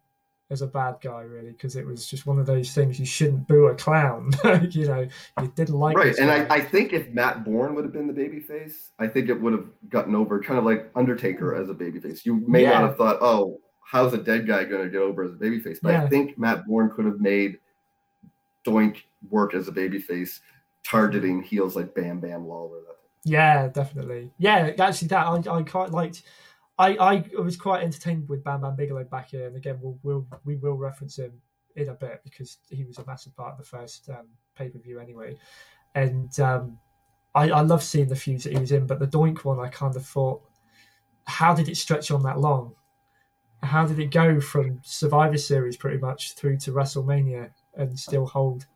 as 0.51 0.61
a 0.63 0.67
bad 0.67 0.97
guy 1.03 1.23
really 1.23 1.53
because 1.53 1.75
it 1.75 1.87
was 1.87 2.07
just 2.07 2.27
one 2.27 2.39
of 2.39 2.45
those 2.47 2.73
things 2.73 3.01
you 3.01 3.07
shouldn't 3.07 3.49
boo 3.49 3.67
a 3.67 3.75
clown 3.75 4.31
you 4.71 4.87
know 4.87 5.07
you 5.41 5.49
didn't 5.57 5.75
like 5.75 5.97
right, 5.97 6.17
and 6.19 6.31
I. 6.31 6.47
I 6.55 6.61
think 6.61 6.93
if 6.93 7.09
Matt 7.11 7.45
Bourne 7.45 7.75
would 7.75 7.85
have 7.85 7.93
been 7.95 8.07
the 8.07 8.13
babyface, 8.13 8.91
I 8.99 9.07
think 9.09 9.29
it 9.31 9.41
would 9.41 9.53
have 9.55 9.67
gotten 9.89 10.15
over, 10.15 10.41
kind 10.43 10.59
of 10.59 10.65
like 10.65 10.91
Undertaker 10.95 11.55
as 11.55 11.71
a 11.71 11.75
babyface. 11.75 12.25
You 12.27 12.45
may 12.47 12.63
Yeah. 12.63 12.73
not 12.73 12.83
have 12.83 12.97
thought, 12.99 13.19
oh, 13.23 13.59
how's 13.81 14.13
a 14.13 14.19
dead 14.19 14.47
guy 14.47 14.65
going 14.65 14.85
to 14.85 14.91
get 14.91 15.01
over 15.01 15.25
as 15.25 15.33
a 15.33 15.37
babyface? 15.37 15.79
But 15.83 15.93
Yeah. 15.93 16.05
I 16.05 16.09
think 16.09 16.37
Matt 16.39 16.67
Bourne 16.67 16.91
could 16.95 17.07
have 17.07 17.21
made 17.21 17.59
Doink 18.67 18.99
work 19.31 19.55
as 19.55 19.69
a 19.69 19.73
babyface, 19.73 20.41
targeting 20.85 21.43
heels 21.43 21.75
like 21.77 21.95
Bam 21.95 22.21
Bam 22.21 22.47
Lawler. 22.47 22.81
That 22.81 22.97
thing. 23.25 23.33
yeah 23.33 23.69
definitely 23.69 24.31
yeah 24.39 24.71
actually 24.79 25.09
that 25.09 25.27
I, 25.27 25.37
I 25.59 25.63
quite 25.63 25.91
liked 25.91 26.23
I, 26.79 26.97
I 26.97 27.25
was 27.41 27.57
quite 27.57 27.83
entertained 27.83 28.29
with 28.29 28.43
Bam 28.43 28.63
Bam 28.63 28.77
Bigelow 28.77 29.05
back 29.05 29.31
here 29.31 29.47
and 29.47 29.57
again 29.57 29.79
we'll, 29.81 29.99
we'll 30.03 30.27
we 30.45 30.57
will 30.57 30.75
reference 30.75 31.19
him 31.19 31.33
in 31.77 31.89
a 31.89 31.95
bit 31.95 32.21
because 32.25 32.59
he 32.71 32.85
was 32.85 32.99
a 32.99 33.07
massive 33.07 33.37
part 33.37 33.53
of 33.53 33.59
the 33.59 33.65
first 33.65 34.09
um, 34.09 34.27
pay-per-view 34.57 34.99
anyway. 34.99 35.37
And 35.95 36.39
um, 36.41 36.79
I, 37.35 37.51
I 37.51 37.61
love 37.61 37.83
seeing 37.83 38.09
the 38.09 38.17
feuds 38.17 38.45
that 38.45 38.53
he 38.53 38.59
was 38.59 38.73
in 38.73 38.87
but 38.87 38.99
the 38.99 39.07
Doink 39.07 39.45
one 39.45 39.61
I 39.61 39.69
kind 39.69 39.95
of 39.95 40.05
thought 40.05 40.43
how 41.27 41.55
did 41.55 41.69
it 41.69 41.77
stretch 41.77 42.11
on 42.11 42.23
that 42.25 42.39
long? 42.39 42.75
How 43.63 43.87
did 43.87 43.99
it 43.99 44.11
go 44.11 44.41
from 44.41 44.81
Survivor 44.85 45.39
Series 45.39 45.77
pretty 45.77 45.99
much 45.99 46.35
through 46.35 46.59
to 46.59 46.73
WrestleMania 46.73 47.51
and 47.77 47.99
still 47.99 48.27
hold 48.27 48.67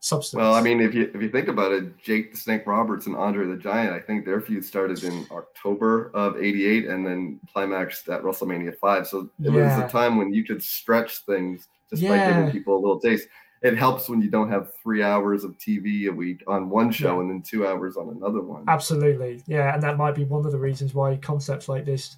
substance? 0.00 0.38
Well, 0.38 0.54
I 0.54 0.60
mean, 0.62 0.80
if 0.80 0.94
you 0.94 1.10
if 1.14 1.22
you 1.22 1.28
think 1.30 1.48
about 1.48 1.72
it, 1.72 1.96
Jake 1.98 2.32
the 2.32 2.36
Snake 2.38 2.66
Roberts 2.66 3.06
and 3.06 3.14
Andre 3.16 3.46
the 3.46 3.56
Giant, 3.56 3.92
I 3.92 4.00
think 4.00 4.24
their 4.24 4.40
feud 4.40 4.64
started 4.64 5.04
in 5.04 5.26
October 5.30 6.10
of 6.14 6.36
'88 6.36 6.86
and 6.86 7.06
then 7.06 7.40
climaxed 7.52 8.08
at 8.08 8.22
WrestleMania 8.22 8.76
five. 8.78 9.06
So 9.06 9.30
it 9.42 9.50
was 9.50 9.78
a 9.78 9.88
time 9.88 10.16
when 10.16 10.32
you 10.32 10.44
could 10.44 10.62
stretch 10.62 11.18
things 11.26 11.68
just 11.90 12.02
by 12.02 12.18
giving 12.26 12.50
people 12.50 12.74
a 12.76 12.80
little 12.80 13.00
taste. 13.00 13.28
It 13.62 13.76
helps 13.76 14.08
when 14.08 14.22
you 14.22 14.30
don't 14.30 14.50
have 14.50 14.72
three 14.82 15.02
hours 15.02 15.44
of 15.44 15.58
TV 15.58 16.08
a 16.08 16.12
week 16.12 16.42
on 16.46 16.70
one 16.70 16.90
show 16.90 17.16
Yeah. 17.16 17.20
and 17.20 17.30
then 17.30 17.42
two 17.42 17.66
hours 17.66 17.98
on 17.98 18.08
another 18.08 18.40
one. 18.40 18.64
Absolutely, 18.68 19.42
yeah, 19.46 19.74
and 19.74 19.82
that 19.82 19.98
might 19.98 20.14
be 20.14 20.24
one 20.24 20.46
of 20.46 20.52
the 20.52 20.58
reasons 20.58 20.94
why 20.94 21.14
concepts 21.18 21.68
like 21.68 21.84
this 21.84 22.16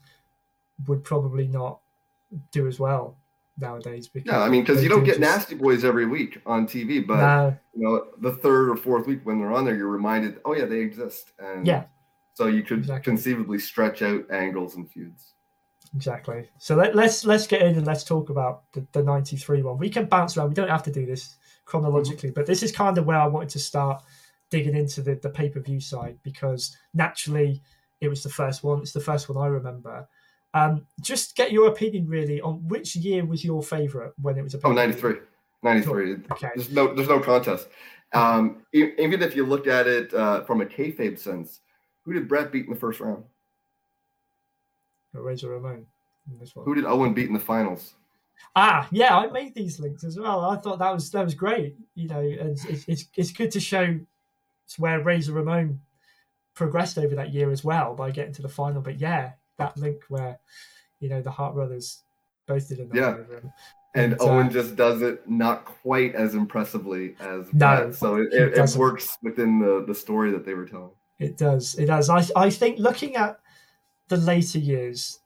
would 0.86 1.02
probably 1.02 1.48
not 1.48 1.80
do 2.52 2.68
as 2.68 2.78
well 2.78 3.16
nowadays. 3.58 4.08
Because 4.08 4.32
Yeah, 4.32 4.40
I 4.42 4.48
mean, 4.48 4.62
because 4.62 4.82
you 4.82 4.88
don't 4.88 5.04
get 5.04 5.18
just- 5.18 5.20
Nasty 5.20 5.54
Boys 5.54 5.84
every 5.84 6.06
week 6.06 6.40
on 6.46 6.66
TV, 6.66 7.06
but 7.06 7.16
No, 7.16 7.56
you 7.74 7.82
know, 7.84 8.06
the 8.18 8.32
third 8.32 8.70
or 8.70 8.76
fourth 8.76 9.06
week 9.06 9.20
when 9.24 9.38
they're 9.38 9.52
on 9.52 9.64
there, 9.64 9.76
you're 9.76 9.88
reminded, 9.88 10.40
oh 10.44 10.54
yeah, 10.54 10.64
they 10.64 10.80
exist, 10.80 11.32
and 11.38 11.66
Yeah. 11.66 11.84
so 12.34 12.46
you 12.46 12.62
could 12.62 12.80
Exactly. 12.80 13.10
conceivably 13.10 13.58
stretch 13.58 14.02
out 14.02 14.30
angles 14.30 14.76
and 14.76 14.90
feuds. 14.90 15.34
exactly. 15.94 16.48
So 16.58 16.74
let, 16.74 16.94
let's 16.94 17.24
let's 17.26 17.46
get 17.46 17.60
in 17.60 17.76
and 17.76 17.86
let's 17.86 18.02
talk 18.04 18.30
about 18.30 18.62
the, 18.72 18.86
the 18.92 19.02
'93 19.02 19.62
one. 19.62 19.76
We 19.76 19.90
can 19.90 20.06
bounce 20.06 20.36
around. 20.36 20.48
We 20.48 20.54
don't 20.54 20.70
have 20.70 20.82
to 20.84 20.90
do 20.92 21.04
this 21.04 21.36
chronologically, 21.66 22.30
mm-hmm. 22.30 22.34
but 22.34 22.46
this 22.46 22.62
is 22.62 22.72
kind 22.72 22.96
of 22.96 23.04
where 23.04 23.18
I 23.18 23.26
wanted 23.26 23.50
to 23.50 23.58
start 23.58 24.02
digging 24.48 24.74
into 24.74 25.02
the 25.02 25.16
the 25.16 25.28
pay 25.28 25.50
per 25.50 25.60
view 25.60 25.80
side 25.80 26.18
because 26.22 26.74
naturally 26.94 27.62
it 28.00 28.08
was 28.08 28.22
the 28.22 28.30
first 28.30 28.64
one. 28.64 28.80
It's 28.80 28.92
the 28.92 29.00
first 29.00 29.28
one 29.28 29.36
I 29.36 29.48
remember. 29.48 30.08
Um, 30.54 30.86
just 31.00 31.34
get 31.36 31.50
your 31.52 31.68
opinion 31.68 32.06
really 32.06 32.40
on 32.40 32.66
which 32.68 32.94
year 32.96 33.24
was 33.24 33.44
your 33.44 33.62
favorite 33.62 34.12
when 34.20 34.36
it 34.36 34.42
was 34.42 34.54
a 34.54 34.58
Oh, 34.58 34.74
pay-per-view? 34.74 35.12
93. 35.12 35.14
93. 35.62 36.12
Okay. 36.32 36.50
There's 36.54 36.70
no 36.70 36.94
there's 36.94 37.08
no 37.08 37.20
contest. 37.20 37.68
Um, 38.12 38.62
even 38.74 39.22
if 39.22 39.34
you 39.34 39.46
looked 39.46 39.66
at 39.68 39.86
it 39.86 40.12
uh, 40.12 40.42
from 40.42 40.60
a 40.60 40.66
kayfabe 40.66 41.18
sense, 41.18 41.60
who 42.04 42.12
did 42.12 42.28
Bret 42.28 42.52
beat 42.52 42.66
in 42.66 42.70
the 42.74 42.78
first 42.78 43.00
round? 43.00 43.24
Razor 45.14 45.50
Ramon 45.50 45.86
in 46.30 46.38
this 46.38 46.54
one. 46.56 46.64
Who 46.64 46.74
did 46.74 46.84
Owen 46.84 47.14
beat 47.14 47.28
in 47.28 47.34
the 47.34 47.40
finals? 47.40 47.94
Ah, 48.56 48.88
yeah, 48.90 49.16
I 49.16 49.28
made 49.28 49.54
these 49.54 49.78
links 49.78 50.04
as 50.04 50.18
well. 50.18 50.40
I 50.44 50.56
thought 50.56 50.78
that 50.78 50.92
was 50.92 51.10
that 51.12 51.24
was 51.24 51.34
great. 51.34 51.76
You 51.94 52.08
know, 52.08 52.20
and 52.20 52.58
it's 52.66 52.86
it's, 52.88 53.06
it's 53.16 53.32
good 53.32 53.50
to 53.52 53.60
show 53.60 53.98
where 54.78 55.00
Razor 55.02 55.32
Ramon 55.32 55.80
progressed 56.54 56.98
over 56.98 57.14
that 57.14 57.32
year 57.32 57.50
as 57.50 57.62
well 57.64 57.94
by 57.94 58.10
getting 58.10 58.32
to 58.34 58.42
the 58.42 58.48
final. 58.48 58.82
But 58.82 58.98
yeah, 58.98 59.32
that 59.58 59.76
link 59.76 60.02
where 60.08 60.38
you 61.00 61.08
know 61.08 61.20
the 61.22 61.30
Hart 61.30 61.54
brothers 61.54 62.02
both 62.46 62.68
did 62.68 62.78
another 62.80 62.98
Yeah. 63.00 63.08
over 63.08 63.38
him. 63.38 63.52
And, 63.94 64.12
And, 64.12 64.20
uh, 64.22 64.24
Owen 64.24 64.50
just 64.50 64.74
does 64.74 65.02
it 65.02 65.28
not 65.28 65.64
quite 65.66 66.14
as 66.14 66.34
impressively 66.34 67.14
as 67.20 67.52
No, 67.52 67.76
Bret. 67.84 67.94
So 67.94 68.16
it, 68.16 68.32
it, 68.32 68.56
it 68.56 68.76
works 68.76 69.18
within 69.22 69.58
the, 69.58 69.84
the 69.86 69.94
story 69.94 70.30
that 70.30 70.46
they 70.46 70.54
were 70.54 70.64
telling. 70.66 70.90
It 71.18 71.36
does. 71.36 71.74
It 71.76 71.86
does. 71.86 72.08
I 72.08 72.24
I 72.34 72.50
think 72.50 72.78
looking 72.78 73.16
at 73.16 73.38
the 74.08 74.16
later 74.16 74.58
years, 74.58 75.20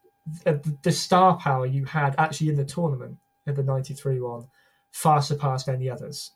the, 0.45 0.61
the 0.83 0.93
star 0.93 1.37
power 1.39 1.65
you 1.67 1.85
had 1.85 2.15
actually 2.19 2.49
in 2.51 2.57
the 2.57 2.65
tournament 2.65 3.17
in 3.47 3.55
the 3.55 3.63
'93 3.63 4.21
one 4.21 4.47
far 4.91 5.23
surpassed 5.23 5.69
any 5.69 5.89
others. 5.89 6.33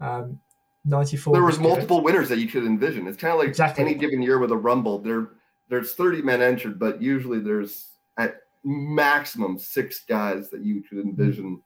Um, 0.00 0.40
'94. 0.84 1.32
There 1.34 1.42
was 1.44 1.56
good. 1.56 1.62
multiple 1.68 2.00
winners 2.02 2.28
that 2.30 2.38
you 2.40 2.48
could 2.48 2.64
envision. 2.64 3.06
It's 3.06 3.16
kind 3.16 3.32
of 3.32 3.38
like 3.38 3.48
Exactly. 3.48 3.84
any 3.84 3.94
given 3.94 4.20
year 4.22 4.38
with 4.38 4.50
a 4.50 4.56
rumble. 4.56 4.98
There, 4.98 5.28
there's 5.70 5.94
30 5.94 6.22
men 6.22 6.42
entered, 6.42 6.78
but 6.78 7.00
usually 7.00 7.38
there's 7.38 7.92
at 8.18 8.40
maximum 8.64 9.58
six 9.58 10.00
guys 10.06 10.50
that 10.50 10.62
you 10.62 10.82
could 10.82 10.98
envision 10.98 11.62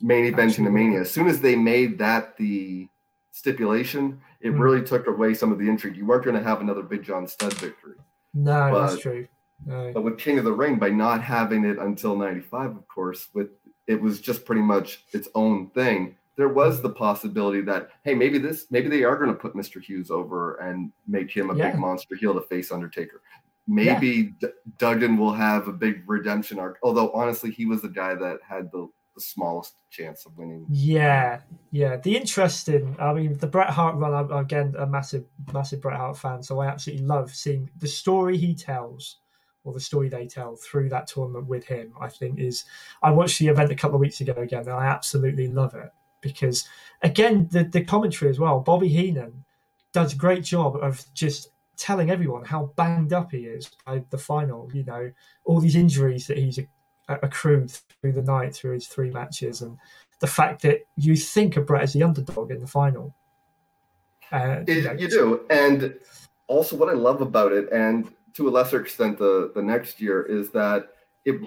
main 0.00 0.32
eventing 0.32 0.64
the 0.64 0.70
mania. 0.70 1.00
As 1.00 1.10
soon 1.10 1.28
as 1.28 1.40
they 1.40 1.54
made 1.54 1.98
that 1.98 2.36
the 2.36 2.88
stipulation, 3.30 4.20
it 4.40 4.50
Mm. 4.52 4.58
really 4.60 4.82
took 4.82 5.06
away 5.06 5.34
some 5.34 5.52
of 5.52 5.58
the 5.58 5.68
intrigue. 5.68 5.96
You 5.96 6.06
weren't 6.06 6.24
going 6.24 6.36
to 6.36 6.42
have 6.42 6.60
another 6.60 6.82
Big 6.82 7.02
John 7.04 7.26
Studd 7.28 7.52
victory. 7.54 7.94
No, 8.34 8.70
but- 8.72 8.86
that's 8.88 9.00
true. 9.00 9.28
No. 9.64 9.90
But 9.94 10.02
with 10.02 10.18
King 10.18 10.38
of 10.38 10.44
the 10.44 10.52
Ring, 10.52 10.78
by 10.78 10.90
not 10.90 11.22
having 11.22 11.64
it 11.64 11.78
until 11.78 12.14
'95, 12.16 12.76
of 12.76 12.86
course, 12.88 13.28
with 13.32 13.48
it 13.86 14.00
was 14.00 14.20
just 14.20 14.44
pretty 14.44 14.60
much 14.60 15.04
its 15.12 15.28
own 15.34 15.68
thing. 15.70 16.16
There 16.36 16.48
was 16.48 16.82
the 16.82 16.90
possibility 16.90 17.62
that 17.62 17.90
hey, 18.04 18.14
maybe 18.14 18.38
this, 18.38 18.66
maybe 18.70 18.88
they 18.88 19.04
are 19.04 19.16
going 19.16 19.30
to 19.30 19.34
put 19.36 19.54
Mr. 19.54 19.80
Hughes 19.82 20.10
over 20.10 20.56
and 20.56 20.92
make 21.06 21.30
him 21.30 21.50
a 21.50 21.56
Yeah. 21.56 21.70
big 21.70 21.80
monster 21.80 22.14
heel 22.14 22.34
to 22.34 22.42
face 22.42 22.70
Undertaker. 22.70 23.22
Maybe 23.68 24.34
D- 24.40 24.48
Duggan 24.78 25.16
will 25.16 25.32
have 25.32 25.66
a 25.66 25.72
big 25.72 26.04
redemption 26.06 26.58
arc. 26.58 26.78
Although 26.82 27.10
honestly, 27.12 27.50
he 27.50 27.66
was 27.66 27.82
the 27.82 27.88
guy 27.88 28.14
that 28.14 28.38
had 28.48 28.70
the, 28.70 28.88
the 29.16 29.20
smallest 29.20 29.74
chance 29.90 30.24
of 30.24 30.36
winning. 30.38 30.66
Yeah, 30.70 31.40
yeah. 31.72 31.96
The 31.96 32.16
interesting, 32.16 32.94
I 33.00 33.12
mean, 33.12 33.36
the 33.38 33.46
Bret 33.48 33.70
Hart 33.70 33.96
run. 33.96 34.14
I'm 34.14 34.30
again 34.30 34.74
a 34.78 34.86
massive, 34.86 35.24
massive 35.52 35.80
Bret 35.80 35.96
Hart 35.96 36.16
fan, 36.16 36.42
so 36.42 36.60
I 36.60 36.66
absolutely 36.68 37.06
love 37.06 37.34
seeing 37.34 37.68
the 37.78 37.88
story 37.88 38.36
he 38.36 38.54
tells, 38.54 39.16
or 39.64 39.72
the 39.72 39.80
story 39.80 40.08
they 40.08 40.26
tell 40.28 40.54
through 40.54 40.90
that 40.90 41.08
tournament 41.08 41.46
with 41.48 41.64
him. 41.64 41.92
I 42.00 42.08
think 42.08 42.38
is. 42.38 42.66
I 43.02 43.10
watched 43.10 43.40
the 43.40 43.48
event 43.48 43.72
a 43.72 43.74
couple 43.74 43.96
of 43.96 44.00
weeks 44.00 44.20
ago 44.20 44.34
again, 44.36 44.60
and 44.60 44.70
I 44.70 44.86
absolutely 44.86 45.48
love 45.48 45.74
it 45.74 45.90
because, 46.20 46.68
again, 47.02 47.48
the 47.50 47.64
the 47.64 47.84
commentary 47.84 48.30
as 48.30 48.38
well. 48.38 48.60
Bobby 48.60 48.88
Heenan 48.88 49.44
does 49.92 50.12
a 50.12 50.16
great 50.16 50.44
job 50.44 50.76
of 50.76 51.04
just 51.14 51.50
telling 51.76 52.10
everyone 52.10 52.44
how 52.44 52.72
banged 52.76 53.12
up 53.12 53.30
he 53.32 53.38
is 53.38 53.70
by 53.84 54.02
the 54.10 54.18
final. 54.18 54.70
You 54.72 54.84
know, 54.84 55.12
all 55.44 55.60
these 55.60 55.76
injuries 55.76 56.26
that 56.26 56.38
he's 56.38 56.58
accrued 57.08 57.70
through 57.70 58.12
the 58.12 58.22
night 58.22 58.54
through 58.54 58.72
his 58.72 58.88
three 58.88 59.10
matches 59.10 59.62
and 59.62 59.78
the 60.20 60.26
fact 60.26 60.62
that 60.62 60.80
you 60.96 61.14
think 61.14 61.56
of 61.56 61.66
Bret 61.66 61.82
as 61.82 61.92
the 61.92 62.02
underdog 62.02 62.50
in 62.50 62.60
the 62.60 62.66
final. 62.66 63.14
Uh, 64.32 64.62
you 64.66 64.82
know, 64.82 64.92
you 64.92 65.08
do, 65.08 65.46
and 65.50 65.94
also 66.48 66.76
what 66.76 66.88
I 66.88 66.94
love 66.94 67.20
about 67.20 67.52
it, 67.52 67.70
and 67.72 68.12
to 68.34 68.48
a 68.48 68.50
lesser 68.50 68.80
extent 68.80 69.18
the 69.18 69.52
the 69.54 69.62
next 69.62 70.00
year, 70.00 70.22
is 70.22 70.50
that 70.50 70.88
it 71.24 71.40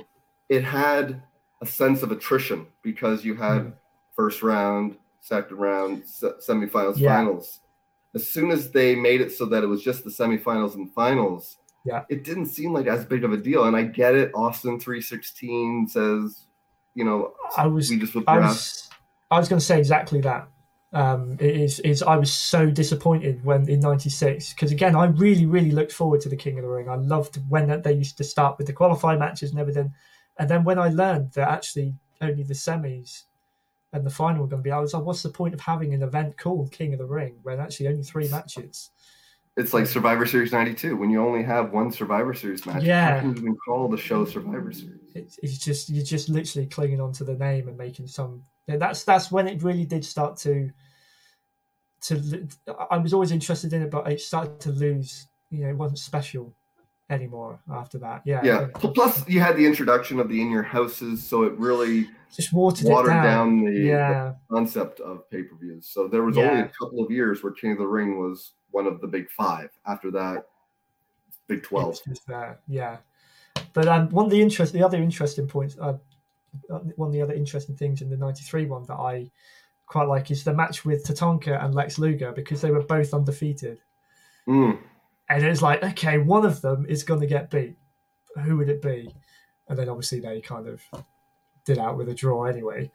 it 0.47 0.63
had 0.63 1.21
a 1.61 1.65
sense 1.65 2.03
of 2.03 2.11
attrition 2.11 2.67
because 2.83 3.25
you 3.25 3.35
had 3.35 3.63
Mm. 3.63 3.73
First 4.19 4.43
round, 4.43 4.97
second 5.21 5.55
round, 5.57 6.03
se- 6.05 6.39
semifinals, 6.45 6.97
Yeah. 6.97 7.15
finals. 7.15 7.61
As 8.13 8.27
soon 8.27 8.51
as 8.51 8.69
they 8.71 8.93
made 8.93 9.21
it 9.21 9.31
so 9.31 9.45
that 9.45 9.63
it 9.63 9.67
was 9.67 9.81
just 9.81 10.03
the 10.03 10.09
semifinals 10.09 10.75
and 10.75 10.91
finals, 10.93 11.55
Yeah. 11.85 12.03
it 12.09 12.25
didn't 12.25 12.47
seem 12.47 12.73
like 12.73 12.87
as 12.87 13.05
big 13.05 13.23
of 13.23 13.31
a 13.31 13.37
deal. 13.37 13.63
And 13.63 13.77
I 13.77 13.83
get 13.83 14.15
it. 14.15 14.31
Austin 14.35 14.77
three 14.77 14.99
sixteen 14.99 15.87
says, 15.87 16.47
you 16.95 17.05
know, 17.05 17.31
I 17.55 17.65
was, 17.67 17.89
we 17.89 17.97
just 17.97 18.13
I 18.27 18.39
was, 18.39 18.89
I 19.31 19.39
was 19.39 19.47
going 19.47 19.59
to 19.61 19.65
say 19.65 19.79
exactly 19.79 20.19
that. 20.21 20.49
Um, 20.91 21.37
it 21.39 21.55
is, 21.55 21.79
is 21.81 22.03
I 22.03 22.17
was 22.17 22.33
so 22.33 22.69
disappointed 22.69 23.45
when 23.45 23.69
in 23.69 23.79
'96 23.79 24.53
because 24.53 24.71
again 24.73 24.95
I 24.97 25.05
really, 25.05 25.45
really 25.45 25.71
looked 25.71 25.93
forward 25.93 26.19
to 26.21 26.29
the 26.29 26.35
King 26.35 26.57
of 26.57 26.63
the 26.63 26.67
Ring. 26.69 26.89
I 26.89 26.95
loved 26.95 27.39
when 27.47 27.67
that 27.69 27.83
they 27.83 27.93
used 27.93 28.17
to 28.17 28.23
start 28.25 28.57
with 28.57 28.67
the 28.67 28.73
qualifying 28.73 29.19
matches 29.19 29.51
and 29.51 29.59
everything, 29.61 29.93
and 30.39 30.49
then 30.49 30.65
when 30.65 30.77
I 30.79 30.89
learned 30.89 31.31
that 31.33 31.47
actually 31.47 31.93
only 32.21 32.43
the 32.43 32.55
semis 32.55 33.23
and 33.93 34.05
the 34.05 34.09
final 34.09 34.41
were 34.41 34.47
going 34.47 34.61
to 34.61 34.67
be, 34.67 34.71
I 34.71 34.79
was 34.79 34.93
like, 34.93 35.03
what's 35.03 35.23
the 35.23 35.29
point 35.29 35.53
of 35.53 35.59
having 35.59 35.93
an 35.93 36.03
event 36.03 36.37
called 36.37 36.71
King 36.71 36.93
of 36.93 36.99
the 36.99 37.05
Ring 37.05 37.39
when 37.43 37.59
actually 37.59 37.87
only 37.87 38.03
three 38.03 38.27
matches? 38.29 38.91
It's 39.57 39.73
like 39.73 39.87
Survivor 39.87 40.25
Series 40.25 40.53
'92 40.53 40.95
when 40.95 41.09
you 41.09 41.25
only 41.25 41.43
have 41.43 41.73
one 41.73 41.91
Survivor 41.91 42.33
Series 42.33 42.65
match. 42.65 42.83
Yeah. 42.83 43.19
How 43.19 43.33
can 43.33 43.57
call 43.57 43.89
the 43.89 43.97
show 43.97 44.23
Survivor 44.23 44.71
Series? 44.71 44.99
it's, 45.15 45.39
it's 45.41 45.57
just 45.57 45.89
you're 45.89 46.05
just 46.05 46.29
literally 46.29 46.67
clinging 46.67 47.01
on 47.01 47.11
to 47.13 47.23
the 47.23 47.35
name 47.35 47.67
and 47.67 47.77
making 47.77 48.07
some 48.07 48.43
that's 48.67 49.03
that's 49.03 49.31
when 49.31 49.47
it 49.47 49.63
really 49.63 49.85
did 49.85 50.05
start 50.05 50.37
to 50.37 50.69
to 52.01 52.47
I 52.89 52.97
was 52.97 53.13
always 53.13 53.31
interested 53.31 53.73
in 53.73 53.81
it 53.81 53.91
but 53.91 54.09
it 54.11 54.21
started 54.21 54.59
to 54.61 54.71
lose 54.71 55.27
you 55.49 55.61
know 55.61 55.69
it 55.69 55.77
wasn't 55.77 55.99
special 55.99 56.55
anymore 57.09 57.59
after 57.71 57.97
that 57.97 58.21
yeah 58.25 58.41
Yeah. 58.43 58.67
Pl- 58.75 58.91
Plus, 58.91 59.27
you 59.27 59.39
had 59.39 59.55
the 59.57 59.65
introduction 59.65 60.19
of 60.19 60.29
the 60.29 60.41
in 60.41 60.51
your 60.51 60.63
houses, 60.63 61.23
so 61.25 61.43
it 61.43 61.53
really 61.57 62.07
just 62.35 62.53
watered, 62.53 62.87
watered 62.87 63.09
down, 63.09 63.23
down 63.23 63.65
the, 63.65 63.71
the 64.49 64.55
concept 64.55 64.99
of 64.99 65.29
pay 65.31 65.41
per 65.43 65.55
views. 65.55 65.87
So 65.87 66.07
there 66.07 66.23
was 66.23 66.37
only 66.37 66.61
a 66.61 66.71
couple 66.79 67.03
of 67.03 67.09
years 67.09 67.41
where 67.43 67.51
King 67.51 67.71
of 67.71 67.79
the 67.79 67.87
Ring 67.87 68.19
was 68.19 68.51
one 68.71 68.85
of 68.85 69.01
the 69.01 69.07
big 69.07 69.29
five. 69.31 69.71
After 69.87 70.11
that, 70.11 70.45
Big 71.47 71.63
Twelve. 71.63 71.97
Yeah. 72.67 72.97
But 73.73 73.87
um, 73.87 74.09
one 74.09 74.25
of 74.25 74.31
the 74.31 74.41
interest, 74.41 74.73
the 74.73 74.83
other 74.83 74.97
interesting 75.01 75.47
points, 75.47 75.75
uh, 75.81 75.93
one 76.95 77.07
of 77.07 77.13
the 77.13 77.21
other 77.21 77.33
interesting 77.33 77.75
things 77.75 78.01
in 78.03 78.09
the 78.11 78.17
'93 78.17 78.65
one 78.67 78.83
that 78.85 78.95
I 78.99 79.31
quite 79.87 80.07
like 80.07 80.29
is 80.29 80.43
the 80.43 80.53
match 80.53 80.85
with 80.85 81.03
Tatanka 81.03 81.63
and 81.63 81.73
Lex 81.73 81.97
Luger 81.97 82.31
because 82.31 82.61
they 82.61 82.69
were 82.69 82.83
both 82.83 83.11
undefeated, 83.13 83.79
Mm. 84.47 84.77
And 85.29 85.43
it's 85.43 85.61
like, 85.61 85.83
okay, 85.83 86.17
one 86.17 86.45
of 86.45 86.61
them 86.61 86.85
is 86.89 87.03
going 87.03 87.21
to 87.21 87.27
get 87.27 87.49
beat. 87.49 87.75
Who 88.43 88.57
would 88.57 88.69
it 88.69 88.81
be? 88.81 89.13
And 89.67 89.77
then 89.77 89.89
obviously 89.89 90.19
they 90.19 90.41
kind 90.41 90.67
of 90.67 90.81
did 91.65 91.77
out 91.77 91.97
with 91.97 92.09
a 92.09 92.13
draw 92.13 92.45
anyway. 92.45 92.91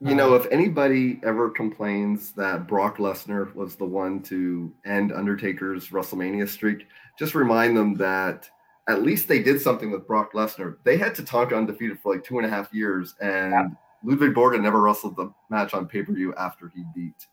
You 0.00 0.14
know, 0.14 0.34
if 0.34 0.46
anybody 0.52 1.20
ever 1.24 1.50
complains 1.50 2.30
that 2.32 2.68
Brock 2.68 2.98
Lesnar 2.98 3.52
was 3.56 3.74
the 3.74 3.84
one 3.84 4.22
to 4.24 4.72
end 4.86 5.10
Undertaker's 5.12 5.88
WrestleMania 5.88 6.48
streak, 6.48 6.86
just 7.18 7.34
remind 7.34 7.76
them 7.76 7.94
that 7.94 8.48
at 8.88 9.02
least 9.02 9.26
they 9.26 9.42
did 9.42 9.60
something 9.60 9.90
with 9.90 10.06
Brock 10.06 10.34
Lesnar. 10.34 10.76
They 10.84 10.96
had 10.96 11.16
Tatanka 11.16 11.56
undefeated 11.56 11.98
for 11.98 12.14
like 12.14 12.22
two 12.22 12.38
and 12.38 12.46
a 12.46 12.48
half 12.48 12.72
years, 12.72 13.16
and 13.20 13.52
Yeah. 13.52 13.68
Ludwig 14.04 14.34
Borga 14.34 14.62
never 14.62 14.80
wrestled 14.80 15.16
the 15.16 15.32
match 15.50 15.74
on 15.74 15.88
pay 15.88 16.04
per 16.04 16.12
view 16.12 16.32
after 16.36 16.68
he 16.68 16.84
beat. 16.94 17.26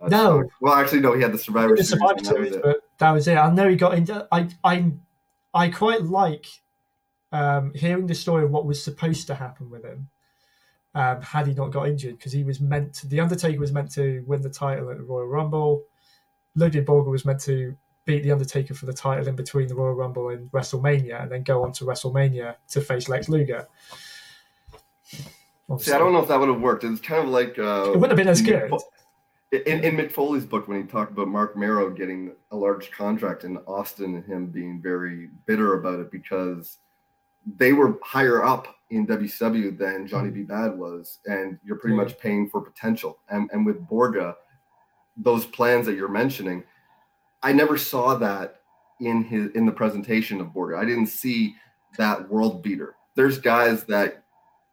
uh, 0.00 0.08
No. 0.08 0.42
Well, 0.60 0.74
actually, 0.74 1.00
no, 1.00 1.14
he 1.14 1.22
had 1.22 1.32
the 1.32 1.38
Survivor 1.38 1.76
Series. 1.76 1.90
Survivor 1.90 2.14
and 2.16 2.26
that 2.26 2.38
was 2.40 2.48
Series, 2.48 2.62
but 2.62 2.89
that 3.00 3.10
was 3.10 3.26
it. 3.26 3.36
I 3.36 3.50
know 3.50 3.68
he 3.68 3.76
got 3.76 3.94
into. 3.94 4.26
I 4.30 4.48
I 4.62 4.92
I 5.52 5.68
quite 5.68 6.02
like 6.02 6.46
um, 7.32 7.72
hearing 7.74 8.06
the 8.06 8.14
story 8.14 8.44
of 8.44 8.50
what 8.50 8.66
was 8.66 8.82
supposed 8.82 9.26
to 9.26 9.34
happen 9.34 9.68
with 9.68 9.84
him. 9.84 10.08
Um, 10.94 11.22
had 11.22 11.46
he 11.46 11.54
not 11.54 11.70
got 11.70 11.88
injured, 11.88 12.18
because 12.18 12.32
he 12.32 12.42
was 12.42 12.60
meant 12.60 12.94
to, 12.94 13.06
the 13.06 13.20
Undertaker 13.20 13.60
was 13.60 13.70
meant 13.70 13.92
to 13.92 14.24
win 14.26 14.42
the 14.42 14.50
title 14.50 14.90
at 14.90 14.96
the 14.96 15.04
Royal 15.04 15.26
Rumble. 15.26 15.84
Ludwig 16.56 16.84
Borga 16.84 17.06
was 17.06 17.24
meant 17.24 17.40
to 17.42 17.76
beat 18.04 18.24
the 18.24 18.32
Undertaker 18.32 18.74
for 18.74 18.86
the 18.86 18.92
title 18.92 19.28
in 19.28 19.36
between 19.36 19.68
the 19.68 19.74
Royal 19.76 19.94
Rumble 19.94 20.30
and 20.30 20.50
WrestleMania, 20.50 21.22
and 21.22 21.30
then 21.30 21.44
go 21.44 21.62
on 21.62 21.72
to 21.74 21.84
WrestleMania 21.84 22.56
to 22.70 22.80
face 22.80 23.08
Lex 23.08 23.28
Luger. 23.28 23.68
See, 25.78 25.92
I 25.92 25.98
don't 25.98 26.12
know 26.12 26.18
if 26.18 26.28
that 26.28 26.40
would 26.40 26.48
have 26.48 26.60
worked. 26.60 26.82
It's 26.82 27.00
kind 27.00 27.22
of 27.22 27.28
like 27.28 27.56
uh, 27.56 27.92
It 27.94 28.00
wouldn't 28.00 28.10
have 28.10 28.16
been 28.16 28.28
as 28.28 28.42
good. 28.42 28.72
In, 29.52 29.82
in 29.84 29.96
Mick 29.96 30.12
Foley's 30.12 30.44
book, 30.44 30.68
when 30.68 30.80
he 30.80 30.86
talked 30.86 31.10
about 31.10 31.28
Marc 31.28 31.56
Mero 31.56 31.90
getting 31.90 32.32
a 32.52 32.56
large 32.56 32.90
contract 32.92 33.44
in 33.44 33.56
Austin 33.66 34.14
and 34.14 34.24
him 34.24 34.46
being 34.46 34.80
very 34.80 35.28
bitter 35.46 35.74
about 35.74 35.98
it 35.98 36.10
because 36.12 36.78
they 37.56 37.72
were 37.72 37.98
higher 38.02 38.44
up 38.44 38.76
in 38.90 39.06
WCW 39.06 39.76
than 39.76 40.06
Johnny 40.06 40.28
hmm. 40.28 40.34
B. 40.34 40.44
Badd 40.44 40.76
was, 40.76 41.18
and 41.26 41.58
you're 41.64 41.76
pretty 41.76 41.96
hmm. 41.96 42.02
much 42.02 42.18
paying 42.18 42.48
for 42.48 42.60
potential. 42.60 43.18
And, 43.28 43.50
and 43.52 43.66
with 43.66 43.86
Borga, 43.88 44.34
those 45.16 45.46
plans 45.46 45.86
that 45.86 45.96
you're 45.96 46.08
mentioning, 46.08 46.62
I 47.42 47.52
never 47.52 47.76
saw 47.76 48.14
that 48.16 48.56
in 49.00 49.24
his 49.24 49.50
in 49.52 49.64
the 49.66 49.72
presentation 49.72 50.40
of 50.40 50.48
Borga. 50.48 50.78
I 50.78 50.84
didn't 50.84 51.06
see 51.06 51.54
that 51.96 52.28
world 52.28 52.62
beater. 52.62 52.94
There's 53.14 53.38
guys 53.38 53.84
that 53.84 54.22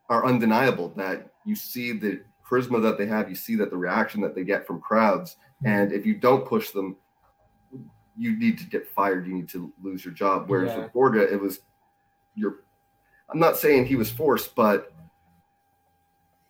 are 0.09 0.25
undeniable 0.25 0.89
that 0.97 1.31
you 1.45 1.55
see 1.55 1.93
the 1.93 2.21
charisma 2.49 2.81
that 2.81 2.97
they 2.97 3.05
have, 3.05 3.29
you 3.29 3.35
see 3.35 3.55
that 3.55 3.69
the 3.71 3.77
reaction 3.77 4.21
that 4.21 4.35
they 4.35 4.43
get 4.43 4.65
from 4.65 4.79
crowds, 4.79 5.37
Mm. 5.63 5.67
and 5.69 5.91
if 5.91 6.05
you 6.05 6.13
don't 6.15 6.45
push 6.45 6.69
them, 6.71 6.95
you 8.15 8.37
need 8.37 8.57
to 8.59 8.65
get 8.65 8.87
fired. 8.87 9.25
You 9.27 9.33
need 9.33 9.49
to 9.49 9.73
lose 9.81 10.05
your 10.05 10.13
job. 10.13 10.49
Whereas 10.49 10.71
Yeah. 10.71 10.83
with 10.83 10.93
Borga, 10.93 11.31
it 11.31 11.39
was 11.41 11.59
you're. 12.35 12.63
I'm 13.29 13.39
not 13.39 13.57
saying 13.57 13.85
he 13.85 13.95
was 13.95 14.09
forced, 14.11 14.55
but 14.55 14.93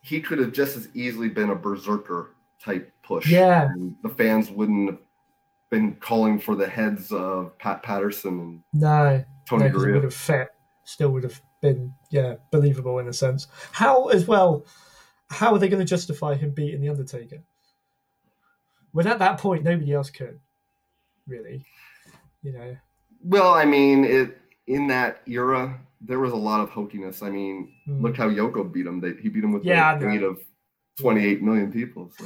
he 0.02 0.22
could 0.22 0.40
have 0.40 0.52
just 0.52 0.78
as 0.78 0.90
easily 0.94 1.30
been 1.30 1.50
a 1.50 1.56
berserker 1.56 2.36
type 2.62 2.94
push. 3.04 3.30
Yeah. 3.30 3.70
And 3.72 3.96
the 4.04 4.10
fans 4.10 4.50
wouldn't 4.52 4.90
have 4.92 5.00
been 5.70 5.96
calling 5.96 6.40
for 6.40 6.56
the 6.56 6.68
heads 6.68 7.12
of 7.12 7.58
Pat 7.58 7.84
Patterson 7.84 8.40
and 8.40 8.64
No, 8.74 9.24
Tony 9.46 9.70
no, 9.70 9.78
would 9.78 10.04
have 10.04 10.14
fit. 10.14 10.50
Still 10.84 11.12
would 11.12 11.24
have 11.24 11.42
been, 11.62 11.94
yeah, 12.10 12.36
believable 12.52 13.00
in 13.00 13.08
a 13.08 13.14
sense. 13.14 13.48
How 13.72 14.08
as 14.08 14.28
well? 14.28 14.66
How 15.30 15.54
are 15.54 15.60
they 15.60 15.70
going 15.70 15.80
to 15.80 15.86
justify 15.86 16.36
him 16.36 16.52
beating 16.52 16.82
the 16.82 16.90
Undertaker? 16.90 17.42
When 18.92 19.08
at 19.08 19.20
that 19.20 19.40
point 19.40 19.64
nobody 19.64 19.94
else 19.94 20.10
could, 20.10 20.40
really. 21.28 21.66
You 22.42 22.54
know. 22.54 22.78
Well, 23.24 23.54
I 23.54 23.66
mean, 23.66 24.06
it 24.06 24.38
in 24.68 24.88
that 24.88 25.22
era 25.28 25.80
there 26.02 26.20
was 26.20 26.32
a 26.32 26.38
lot 26.38 26.62
of 26.62 26.70
hokiness. 26.70 27.24
I 27.24 27.30
mean, 27.30 27.74
Mm. 27.88 28.02
look 28.02 28.16
how 28.16 28.30
Yoko 28.30 28.72
beat 28.72 28.86
him. 28.86 29.00
They, 29.00 29.14
he 29.14 29.30
beat 29.30 29.44
him 29.44 29.52
with 29.52 29.66
Yeah, 29.66 29.98
the 29.98 30.06
weight 30.06 30.24
of 30.24 30.40
28 31.00 31.42
million 31.42 31.72
people. 31.72 32.12
So 32.18 32.26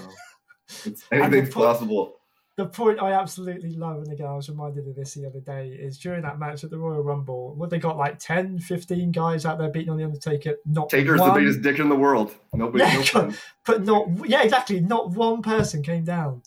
it's, 0.86 1.04
anything's 1.12 1.54
possible. 1.54 2.21
The 2.58 2.66
point 2.66 3.00
I 3.02 3.14
absolutely 3.14 3.72
love, 3.76 4.04
and 4.04 4.12
again, 4.12 4.28
I 4.28 4.36
was 4.36 4.50
reminded 4.50 4.86
of 4.88 4.96
this 4.96 5.14
the 5.14 5.26
other 5.26 5.40
day, 5.40 5.70
is 5.70 5.98
during 5.98 6.22
that 6.24 6.38
match 6.38 6.64
at 6.64 6.70
the 6.70 6.78
Royal 6.78 7.02
Rumble, 7.02 7.56
what 7.56 7.70
they 7.70 7.80
got 7.80 7.98
like 7.98 8.20
10, 8.20 8.60
15 8.60 9.12
guys 9.12 9.46
out 9.46 9.58
there 9.58 9.70
beating 9.70 9.90
on 9.90 9.98
the 9.98 10.04
Undertaker. 10.04 10.56
Not 10.66 10.90
Taker's 10.90 11.20
one, 11.20 11.34
the 11.34 11.40
biggest 11.40 11.62
dick 11.62 11.80
in 11.80 11.88
the 11.88 11.96
world. 11.96 12.36
Nobody, 12.54 12.84
Yeah, 12.84 13.04
no 13.16 13.34
but 13.66 13.86
not 13.86 14.08
yeah, 14.28 14.44
exactly. 14.44 14.82
Not 14.82 15.12
one 15.12 15.42
person 15.42 15.82
came 15.82 16.04
down. 16.04 16.42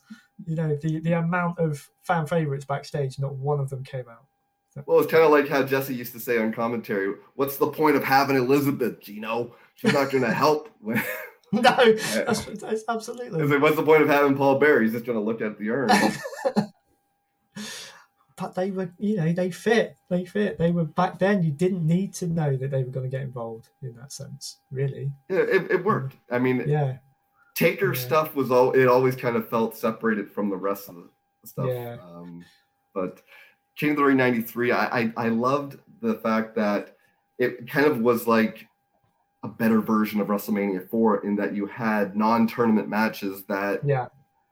You 0.47 0.57
know, 0.57 0.77
the 0.77 1.01
the 1.01 1.13
amount 1.15 1.59
of 1.59 1.89
fan 2.03 2.27
favorites 2.27 2.67
backstage, 2.67 3.19
not 3.19 3.35
one 3.37 3.59
of 3.59 3.71
them 3.71 3.83
came 3.83 4.09
out. 4.09 4.25
Well, 4.87 4.99
it's 4.99 5.11
kind 5.11 5.23
of 5.23 5.31
like 5.31 5.49
how 5.49 5.63
Jesse 5.63 5.95
used 5.95 6.13
to 6.15 6.21
say 6.21 6.39
on 6.39 6.53
commentary. 6.53 7.15
What's 7.35 7.57
the 7.57 7.69
point 7.69 7.97
of 7.97 8.03
having 8.03 8.37
Elizabeth? 8.37 9.01
Gino, 9.01 9.55
she's 9.77 9.93
not 9.93 10.11
going 10.11 10.25
to 10.25 10.33
help. 10.33 10.69
No, 11.63 11.93
that's, 11.93 12.45
that's 12.45 12.85
absolutely. 12.89 13.43
Like, 13.43 13.63
what's 13.63 13.77
the 13.77 13.83
point 13.83 14.03
of 14.03 14.09
having 14.09 14.37
Paul 14.37 14.59
Bearer? 14.59 14.83
He's 14.83 14.93
just 14.93 15.05
going 15.05 15.19
to 15.19 15.25
look 15.25 15.41
at 15.41 15.59
the 15.59 15.71
urn. 15.71 15.89
But 18.37 18.57
they 18.57 18.73
were, 18.73 18.91
you 18.99 19.17
know, 19.17 19.33
they 19.33 19.53
fit. 19.53 19.97
They 20.11 20.25
fit. 20.25 20.59
They 20.59 20.73
were 20.73 20.85
back 20.85 21.21
then. 21.21 21.45
You 21.45 21.53
didn't 21.53 21.87
need 21.87 22.13
to 22.15 22.27
know 22.27 22.57
that 22.57 22.69
they 22.73 22.83
were 22.83 22.91
going 22.91 23.09
to 23.09 23.17
get 23.17 23.23
involved 23.23 23.69
in 23.81 23.95
that 23.95 24.11
sense, 24.13 24.59
really. 24.73 25.13
yeah, 25.31 25.39
it, 25.39 25.71
it 25.71 25.85
worked. 25.85 26.17
I 26.33 26.41
mean, 26.41 26.65
Yeah, 26.67 26.97
Taker 27.55 27.95
Yeah. 27.95 28.01
stuff 28.01 28.35
was 28.35 28.51
all. 28.51 28.73
It 28.73 28.87
always 28.89 29.15
kind 29.15 29.37
of 29.37 29.49
felt 29.49 29.77
separated 29.77 30.33
from 30.33 30.51
the 30.51 30.57
rest 30.57 30.89
of 30.89 30.97
the 30.97 31.09
stuff. 31.45 31.67
Yeah. 31.69 31.99
Um, 32.05 32.45
but 32.93 33.23
King 33.77 33.91
of 33.91 33.97
the 33.99 34.05
Ring 34.05 34.17
'93, 34.17 34.73
I, 34.73 34.85
I 35.03 35.13
I 35.17 35.29
loved 35.29 35.79
the 36.01 36.15
fact 36.15 36.57
that 36.57 36.97
it 37.39 37.71
kind 37.71 37.87
of 37.87 38.01
was 38.01 38.27
like 38.27 38.67
a 39.45 39.49
better 39.49 39.81
version 39.81 40.21
of 40.21 40.29
WrestleMania 40.29 40.89
4 40.89 41.25
in 41.25 41.37
that 41.37 41.55
you 41.55 41.67
had 41.67 42.17
non-tournament 42.17 42.89
matches 42.89 43.45
that 43.45 43.87
yeah, 43.87 44.07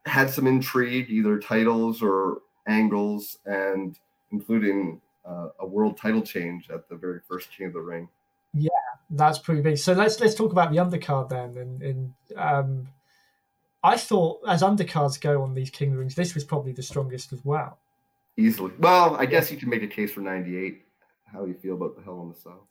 had 0.04 0.28
some 0.28 0.46
intrigue, 0.46 1.08
either 1.08 1.38
titles 1.38 2.02
or 2.02 2.42
angles, 2.68 3.38
and 3.46 3.98
including 4.30 5.00
uh, 5.24 5.48
a 5.60 5.66
world 5.66 5.96
title 5.96 6.20
change 6.20 6.68
at 6.70 6.88
the 6.90 6.94
very 6.94 7.20
first 7.26 7.48
King 7.56 7.68
of 7.68 7.72
the 7.72 7.80
Ring. 7.80 8.06
Yeah, 8.52 8.68
that's 9.08 9.38
pretty 9.38 9.62
big. 9.62 9.78
So 9.78 9.94
let's 9.94 10.20
let's 10.20 10.34
talk 10.34 10.52
about 10.52 10.70
the 10.70 10.76
undercard 10.76 11.30
then. 11.30 11.56
And, 11.56 11.82
and 11.82 12.14
um, 12.36 12.88
I 13.82 13.96
thought, 13.96 14.40
as 14.46 14.60
undercards 14.62 15.18
go 15.18 15.42
on 15.42 15.54
these 15.54 15.70
King 15.70 15.88
of 15.88 15.94
the 15.94 16.00
Rings, 16.00 16.14
this 16.14 16.34
was 16.34 16.44
probably 16.44 16.72
the 16.72 16.82
strongest 16.82 17.32
as 17.32 17.42
well. 17.46 17.78
Easily. 18.36 18.72
Well, 18.78 19.16
I 19.16 19.24
guess 19.24 19.50
you 19.50 19.56
can 19.56 19.70
make 19.70 19.82
a 19.82 19.88
case 19.88 20.12
for 20.12 20.20
98. 20.20 20.82
How 21.32 21.42
do 21.42 21.48
you 21.48 21.54
feel 21.54 21.74
about 21.74 21.96
the 21.96 22.02
Hell 22.02 22.20
in 22.22 22.28
the 22.28 22.34
Cell? 22.34 22.66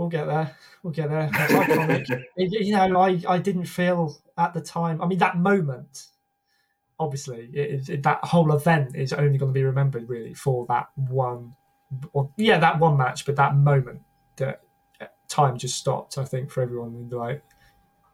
We'll 0.00 0.08
get 0.08 0.24
there. 0.28 0.56
We'll 0.82 0.94
get 0.94 1.10
there. 1.10 1.28
It- 2.34 2.66
you 2.66 2.74
know, 2.74 2.98
I, 2.98 3.20
I 3.28 3.36
didn't 3.36 3.66
feel 3.66 4.16
at 4.38 4.54
the 4.54 4.60
time. 4.62 5.02
I 5.02 5.06
mean, 5.06 5.18
that 5.18 5.36
moment, 5.36 6.06
obviously, 6.98 7.50
it, 7.52 7.86
it, 7.90 8.02
that 8.04 8.24
whole 8.24 8.50
event 8.54 8.96
is 8.96 9.12
only 9.12 9.36
going 9.36 9.50
to 9.52 9.60
be 9.60 9.62
remembered 9.62 10.08
really 10.08 10.32
for 10.32 10.64
that 10.70 10.88
one. 10.96 11.52
Or, 12.14 12.30
yeah, 12.38 12.58
that 12.60 12.78
one 12.78 12.96
match, 12.96 13.26
but 13.26 13.36
that 13.36 13.54
moment 13.56 14.00
that 14.36 14.62
uh, 15.02 15.06
time 15.28 15.58
just 15.58 15.76
stopped. 15.76 16.16
I 16.16 16.24
think 16.24 16.50
for 16.50 16.62
everyone, 16.62 16.94
and 16.94 17.12
like 17.12 17.44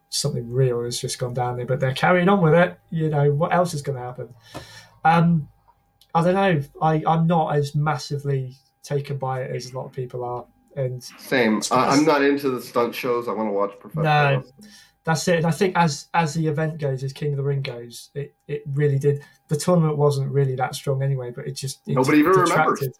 something 0.08 0.50
real 0.50 0.82
has 0.82 1.00
just 1.00 1.20
gone 1.20 1.34
down 1.34 1.56
there. 1.56 1.66
But 1.66 1.78
they're 1.78 1.94
carrying 1.94 2.28
on 2.28 2.40
with 2.40 2.54
it. 2.54 2.80
You 2.90 3.10
know, 3.10 3.30
what 3.32 3.54
else 3.54 3.74
is 3.74 3.82
going 3.82 3.96
to 3.96 4.02
happen? 4.02 4.34
Um, 5.04 5.48
I 6.16 6.24
don't 6.24 6.34
know. 6.34 6.62
I 6.82 7.04
I'm 7.06 7.28
not 7.28 7.54
as 7.54 7.76
massively 7.76 8.56
taken 8.82 9.18
by 9.18 9.42
it 9.42 9.54
as 9.54 9.70
a 9.70 9.76
lot 9.76 9.86
of 9.86 9.92
people 9.92 10.24
are, 10.24 10.46
and 10.76 11.02
Same. 11.02 11.62
I, 11.70 11.88
I'm 11.88 12.04
not 12.04 12.22
into 12.22 12.50
the 12.50 12.60
stunt 12.60 12.94
shows. 12.94 13.28
I 13.28 13.32
want 13.32 13.48
to 13.48 13.52
watch 13.52 13.72
professional. 13.80 14.04
No. 14.04 14.42
that's 15.04 15.26
it. 15.26 15.38
And 15.38 15.46
I 15.46 15.50
think 15.50 15.76
as 15.76 16.08
as 16.14 16.34
the 16.34 16.46
event 16.46 16.78
goes, 16.78 17.02
as 17.02 17.12
King 17.12 17.32
of 17.32 17.38
the 17.38 17.42
Ring 17.42 17.62
goes, 17.62 18.10
it, 18.14 18.34
it 18.46 18.62
really 18.66 18.98
did. 18.98 19.22
The 19.48 19.56
tournament 19.56 19.96
wasn't 19.96 20.30
really 20.30 20.54
that 20.56 20.74
strong 20.74 21.02
anyway, 21.02 21.30
but 21.30 21.46
it 21.46 21.52
just 21.52 21.80
it 21.88 21.94
Nobody 21.94 22.18
even 22.18 22.32
detracted. 22.32 22.92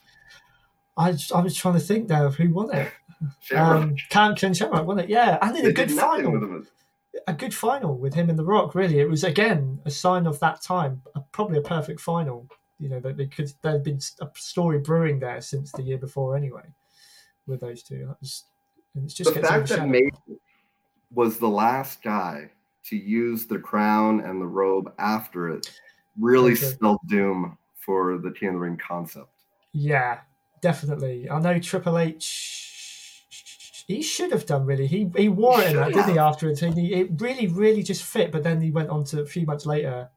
I 0.97 1.17
I 1.35 1.41
was 1.41 1.55
trying 1.55 1.75
to 1.75 1.81
think 1.81 2.09
now 2.09 2.27
of 2.27 2.37
who 2.37 2.53
won 2.53 2.75
it. 2.75 2.91
Um, 3.55 3.97
Cam 4.11 4.35
Ken 4.35 4.53
Shamrock 4.53 4.87
won 4.87 4.99
it, 4.99 5.09
yeah, 5.09 5.39
and 5.41 5.57
in 5.57 5.65
they 5.65 5.71
a 5.71 5.73
good 5.73 5.91
final, 5.91 6.33
with 6.33 6.69
a 7.27 7.33
good 7.33 7.55
final 7.55 7.97
with 7.97 8.13
him 8.13 8.29
and 8.29 8.39
The 8.39 8.45
Rock. 8.45 8.75
Really, 8.75 9.01
it 9.01 9.09
was 9.09 9.25
again 9.25 9.81
a 9.87 9.91
sign 9.91 10.27
of 10.27 10.39
that 10.41 10.61
time, 10.61 11.01
a, 11.15 11.21
probably 11.33 11.57
a 11.57 11.63
perfect 11.63 12.01
final. 12.01 12.47
You 12.79 12.91
know 12.91 13.01
that 13.01 13.17
they 13.17 13.27
could 13.27 13.51
there'd 13.63 13.83
been 13.83 14.01
a 14.21 14.29
story 14.35 14.81
brewing 14.81 15.19
there 15.19 15.41
since 15.41 15.73
the 15.73 15.83
year 15.83 15.97
before 15.97 16.37
anyway, 16.37 16.65
with 17.47 17.61
those 17.61 17.83
two. 17.83 18.07
That 18.07 18.21
was, 18.21 18.45
and 18.95 19.05
it's 19.05 19.15
just 19.15 19.33
The 19.35 19.41
fact 19.41 19.69
that 19.69 19.81
overshadowed. 19.81 20.39
Was 21.15 21.39
the 21.39 21.49
last 21.49 22.03
guy 22.03 22.51
to 22.85 22.97
use 22.97 23.47
the 23.47 23.59
crown 23.59 24.21
and 24.21 24.41
the 24.41 24.47
robe 24.47 24.93
after 24.99 25.49
it 25.51 25.71
really 26.19 26.53
Okay. 26.53 26.67
spelled 26.67 27.01
doom 27.09 27.57
for 27.75 28.19
the 28.19 28.31
King 28.31 28.49
of 28.51 28.55
the 28.55 28.61
Ring 28.61 28.77
concept. 28.77 29.29
Yeah, 29.73 30.21
definitely. 30.61 31.29
I 31.31 31.39
know 31.41 31.59
Triple 31.59 31.99
H. 31.99 33.85
He 33.87 34.03
should 34.03 34.33
have 34.33 34.47
done 34.47 34.67
really. 34.67 34.87
He 34.89 35.09
he 35.17 35.29
wore 35.29 35.61
it 35.63 35.71
in 35.71 35.77
that, 35.77 35.93
didn't 35.93 36.11
he? 36.13 36.19
Afterwards, 36.19 36.61
and 36.63 36.77
he, 36.77 36.93
it 36.93 37.11
really 37.21 37.47
really 37.47 37.85
just 37.85 38.03
fit. 38.03 38.33
But 38.33 38.43
then 38.43 38.61
he 38.61 38.73
went 38.73 38.91
on 38.91 39.05
to 39.05 39.21
a 39.21 39.27
few 39.27 39.47
months 39.47 39.65
later, 39.65 40.09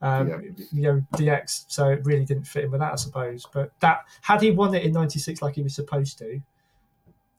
um, 0.00 0.28
DX. 0.28 0.72
you 0.72 0.82
know, 0.82 1.02
DX. 1.14 1.64
So 1.68 1.88
it 1.90 2.00
really 2.04 2.24
didn't 2.24 2.44
fit 2.46 2.64
in 2.64 2.70
with 2.70 2.80
that, 2.80 2.92
I 2.92 2.96
suppose. 2.96 3.46
But 3.52 3.72
that 3.80 4.06
had 4.22 4.40
he 4.40 4.50
won 4.50 4.74
it 4.74 4.82
in 4.84 4.92
'96 4.92 5.42
like 5.42 5.56
he 5.56 5.62
was 5.62 5.74
supposed 5.74 6.16
to, 6.18 6.40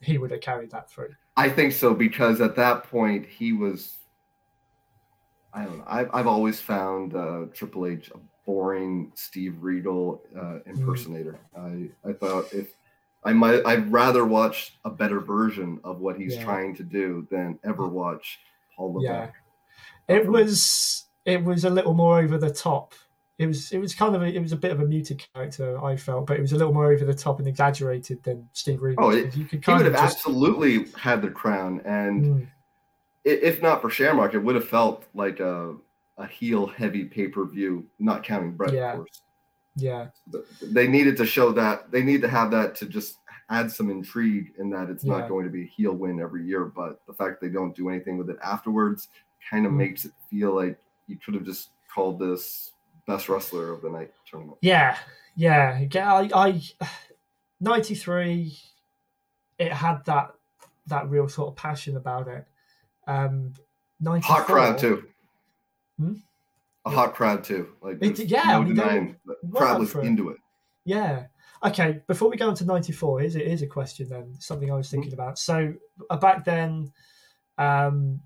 he 0.04 0.18
would 0.18 0.32
have 0.32 0.42
carried 0.42 0.72
that 0.72 0.90
through. 0.90 1.10
I 1.38 1.50
think 1.50 1.74
so 1.74 1.94
because 1.94 2.42
at 2.42 2.56
that 2.58 2.84
point 2.84 3.26
he 3.26 3.54
was. 3.54 3.98
I 5.54 5.66
don't 5.66 5.78
know. 5.78 5.84
I've, 5.88 6.10
I've 6.14 6.28
always 6.28 6.60
found 6.60 7.16
uh, 7.16 7.46
Triple 7.54 7.86
H 7.88 8.10
a 8.14 8.18
boring 8.46 9.12
Steve 9.16 9.56
Regal 9.62 10.22
uh, 10.38 10.60
impersonator. 10.66 11.40
I 11.58 11.90
I 12.08 12.14
thought 12.14 12.52
if 12.54 12.76
I 13.24 13.34
might 13.34 13.62
I'd 13.66 13.92
rather 13.92 14.26
watch 14.26 14.78
a 14.84 14.90
better 14.90 15.20
version 15.20 15.80
of 15.84 16.00
what 16.00 16.18
he's 16.18 16.36
Yeah. 16.36 16.44
trying 16.44 16.76
to 16.76 16.84
do 16.84 17.28
than 17.32 17.60
ever 17.64 17.88
watch 17.88 18.40
Paul 18.76 18.96
Levesque. 18.96 19.34
Yeah. 20.10 20.16
It 20.16 20.28
was 20.28 21.06
it 21.26 21.44
was 21.44 21.64
a 21.66 21.70
little 21.70 21.94
more 21.94 22.20
over 22.20 22.38
the 22.38 22.52
top. 22.52 22.94
It 23.40 23.48
was 23.48 23.72
it 23.72 23.80
was 23.80 23.96
kind 23.96 24.16
of 24.16 24.22
a, 24.22 24.26
it 24.26 24.40
was 24.40 24.52
a 24.52 24.58
bit 24.58 24.72
of 24.72 24.80
a 24.80 24.86
muted 24.86 25.26
character 25.34 25.84
I 25.84 25.96
felt, 25.96 26.28
but 26.28 26.38
it 26.38 26.42
was 26.42 26.52
a 26.52 26.56
little 26.56 26.74
more 26.74 26.92
over 26.92 27.04
the 27.04 27.16
top 27.16 27.40
and 27.40 27.48
exaggerated 27.48 28.22
than 28.24 28.48
Steve 28.54 28.82
Regal. 28.82 29.06
Oh, 29.06 29.10
it- 29.10 29.36
you 29.36 29.46
could 29.46 29.66
He 29.66 29.72
would 29.72 29.88
of 29.88 29.94
have 29.94 30.04
just 30.04 30.18
absolutely 30.20 30.86
had 30.98 31.22
the 31.22 31.30
crown, 31.32 31.82
and 31.84 32.26
Mm, 32.26 32.48
if 33.26 33.62
not 33.62 33.82
for 33.82 33.90
Shamrock, 33.90 34.34
it 34.36 34.40
would 34.40 34.56
have 34.56 34.68
felt 34.68 35.06
like 35.14 35.40
a 35.40 35.76
a 36.20 36.28
heel 36.28 36.68
heavy 36.68 37.06
pay 37.06 37.28
per 37.28 37.44
view. 37.44 37.88
Not 37.98 38.24
counting 38.24 38.52
Bret, 38.52 38.72
Yeah. 38.72 38.92
of 38.92 38.98
course. 38.98 39.22
yeah 39.76 40.10
But 40.28 40.46
they 40.62 40.88
needed 40.88 41.18
to 41.18 41.26
show 41.26 41.52
that 41.54 41.90
they 41.90 42.04
need 42.04 42.22
to 42.22 42.28
have 42.28 42.52
that 42.52 42.76
to 42.76 42.86
just 42.86 43.18
add 43.50 43.72
some 43.72 43.90
intrigue 43.90 44.54
in 44.60 44.70
that 44.70 44.92
it's 44.92 45.04
Yeah. 45.04 45.18
not 45.18 45.28
going 45.30 45.46
to 45.46 45.52
be 45.52 45.64
a 45.64 45.66
heel 45.66 45.94
win 45.94 46.20
every 46.20 46.44
year. 46.46 46.66
But 46.66 47.02
the 47.08 47.14
fact 47.14 47.42
they 47.42 47.50
don't 47.50 47.76
do 47.76 47.90
anything 47.90 48.20
with 48.20 48.30
it 48.30 48.38
afterwards 48.44 49.08
kind 49.50 49.66
of 49.66 49.72
Mm. 49.72 49.78
makes 49.78 50.06
it 50.06 50.12
feel 50.30 50.54
like 50.54 50.78
you 51.08 51.18
could 51.18 51.34
have 51.34 51.44
just 51.44 51.72
called 51.92 52.20
this 52.20 52.73
best 53.08 53.28
wrestler 53.30 53.72
of 53.74 53.82
the 53.82 53.90
night 53.90 54.12
tournament. 54.26 54.58
yeah 54.62 54.98
yeah. 55.36 55.84
Yeah, 55.92 56.14
I, 56.14 56.30
I 56.36 56.62
ninety 57.60 57.96
three. 57.96 58.56
It 59.58 59.74
had 59.74 60.06
that 60.06 60.36
that 60.88 61.10
real 61.10 61.28
sort 61.28 61.48
of 61.50 61.56
passion 61.56 61.98
about 61.98 62.28
it. 62.28 62.46
Um, 63.08 63.54
94, 64.00 64.36
Hot 64.36 64.46
crowd 64.46 64.78
too. 64.78 65.04
Hmm? 65.98 66.14
A 66.86 66.90
hot 66.92 67.16
crowd 67.16 67.44
too. 67.44 67.70
Like 67.82 67.98
It- 68.02 68.20
yeah, 68.20 68.42
I 68.46 68.54
no 68.54 68.62
mean, 68.64 68.76
denying 68.76 69.16
the 69.26 69.36
crowd 69.58 69.80
was 69.80 69.96
it. 69.96 70.04
into 70.04 70.30
it. 70.30 70.38
Yeah. 70.86 71.26
Okay. 71.64 72.02
Before 72.08 72.30
we 72.30 72.38
go 72.38 72.50
on 72.50 72.56
to 72.56 72.66
ninety 72.66 72.92
four, 72.92 73.20
here's 73.20 73.36
a, 73.36 73.40
here's 73.40 73.62
a 73.64 73.68
question 73.68 74.10
then. 74.10 74.36
Something 74.40 74.72
I 74.72 74.76
was 74.76 74.92
thinking 74.92 75.14
about. 75.14 75.40
So 75.40 75.74
uh, 76.12 76.18
back 76.18 76.46
then, 76.46 76.92
um, 77.58 78.20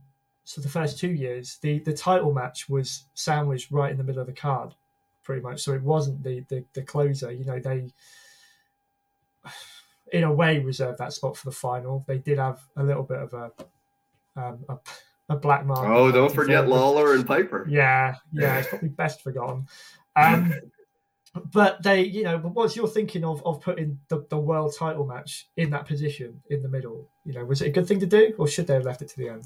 so 0.47 0.61
the 0.61 0.69
first 0.69 0.97
two 0.97 1.09
years, 1.09 1.57
the 1.61 1.79
the 1.79 1.91
title 1.91 2.33
match 2.33 2.69
was 2.69 3.03
sandwiched 3.15 3.69
right 3.69 3.91
in 3.91 3.97
the 3.97 4.03
middle 4.05 4.21
of 4.21 4.27
the 4.27 4.33
card, 4.33 4.73
pretty 5.21 5.41
much. 5.41 5.61
So 5.61 5.73
it 5.73 5.83
wasn't 5.83 6.23
the 6.23 6.39
the, 6.47 6.63
the 6.71 6.83
closer. 6.83 7.33
You 7.33 7.43
know, 7.43 7.59
they 7.59 7.91
in 10.13 10.23
a 10.23 10.31
way 10.31 10.59
reserved 10.59 10.99
that 10.99 11.11
spot 11.11 11.35
for 11.35 11.49
the 11.49 11.55
final. 11.55 12.05
They 12.07 12.19
did 12.19 12.37
have 12.37 12.61
a 12.77 12.83
little 12.83 13.03
bit 13.03 13.17
of 13.17 13.33
a 13.33 13.51
um, 14.37 14.63
a, 14.69 14.77
a 15.27 15.35
black 15.35 15.65
mark. 15.65 15.85
Oh, 15.85 16.13
don't 16.13 16.33
forget 16.33 16.69
Lawler 16.69 17.13
and 17.13 17.27
Piper. 17.27 17.67
Yeah, 17.69 18.15
yeah, 18.31 18.59
it's 18.59 18.69
probably 18.69 18.87
best 18.87 19.21
forgotten. 19.21 19.67
Um, 20.15 20.53
but 21.51 21.83
they, 21.83 22.03
you 22.03 22.23
know, 22.23 22.37
but 22.37 22.53
what's 22.53 22.77
your 22.77 22.87
thinking 22.87 23.25
of 23.25 23.45
of 23.45 23.59
putting 23.59 23.99
the, 24.07 24.25
the 24.29 24.39
world 24.39 24.73
title 24.79 25.05
match 25.05 25.49
in 25.57 25.71
that 25.71 25.87
position 25.87 26.41
in 26.49 26.63
the 26.63 26.69
middle? 26.69 27.09
You 27.25 27.33
know, 27.33 27.43
was 27.43 27.61
it 27.61 27.67
a 27.67 27.71
good 27.71 27.85
thing 27.85 27.99
to 27.99 28.05
do, 28.05 28.33
or 28.37 28.47
should 28.47 28.67
they 28.67 28.75
have 28.75 28.85
left 28.85 29.01
it 29.01 29.09
to 29.09 29.17
the 29.17 29.27
end? 29.27 29.45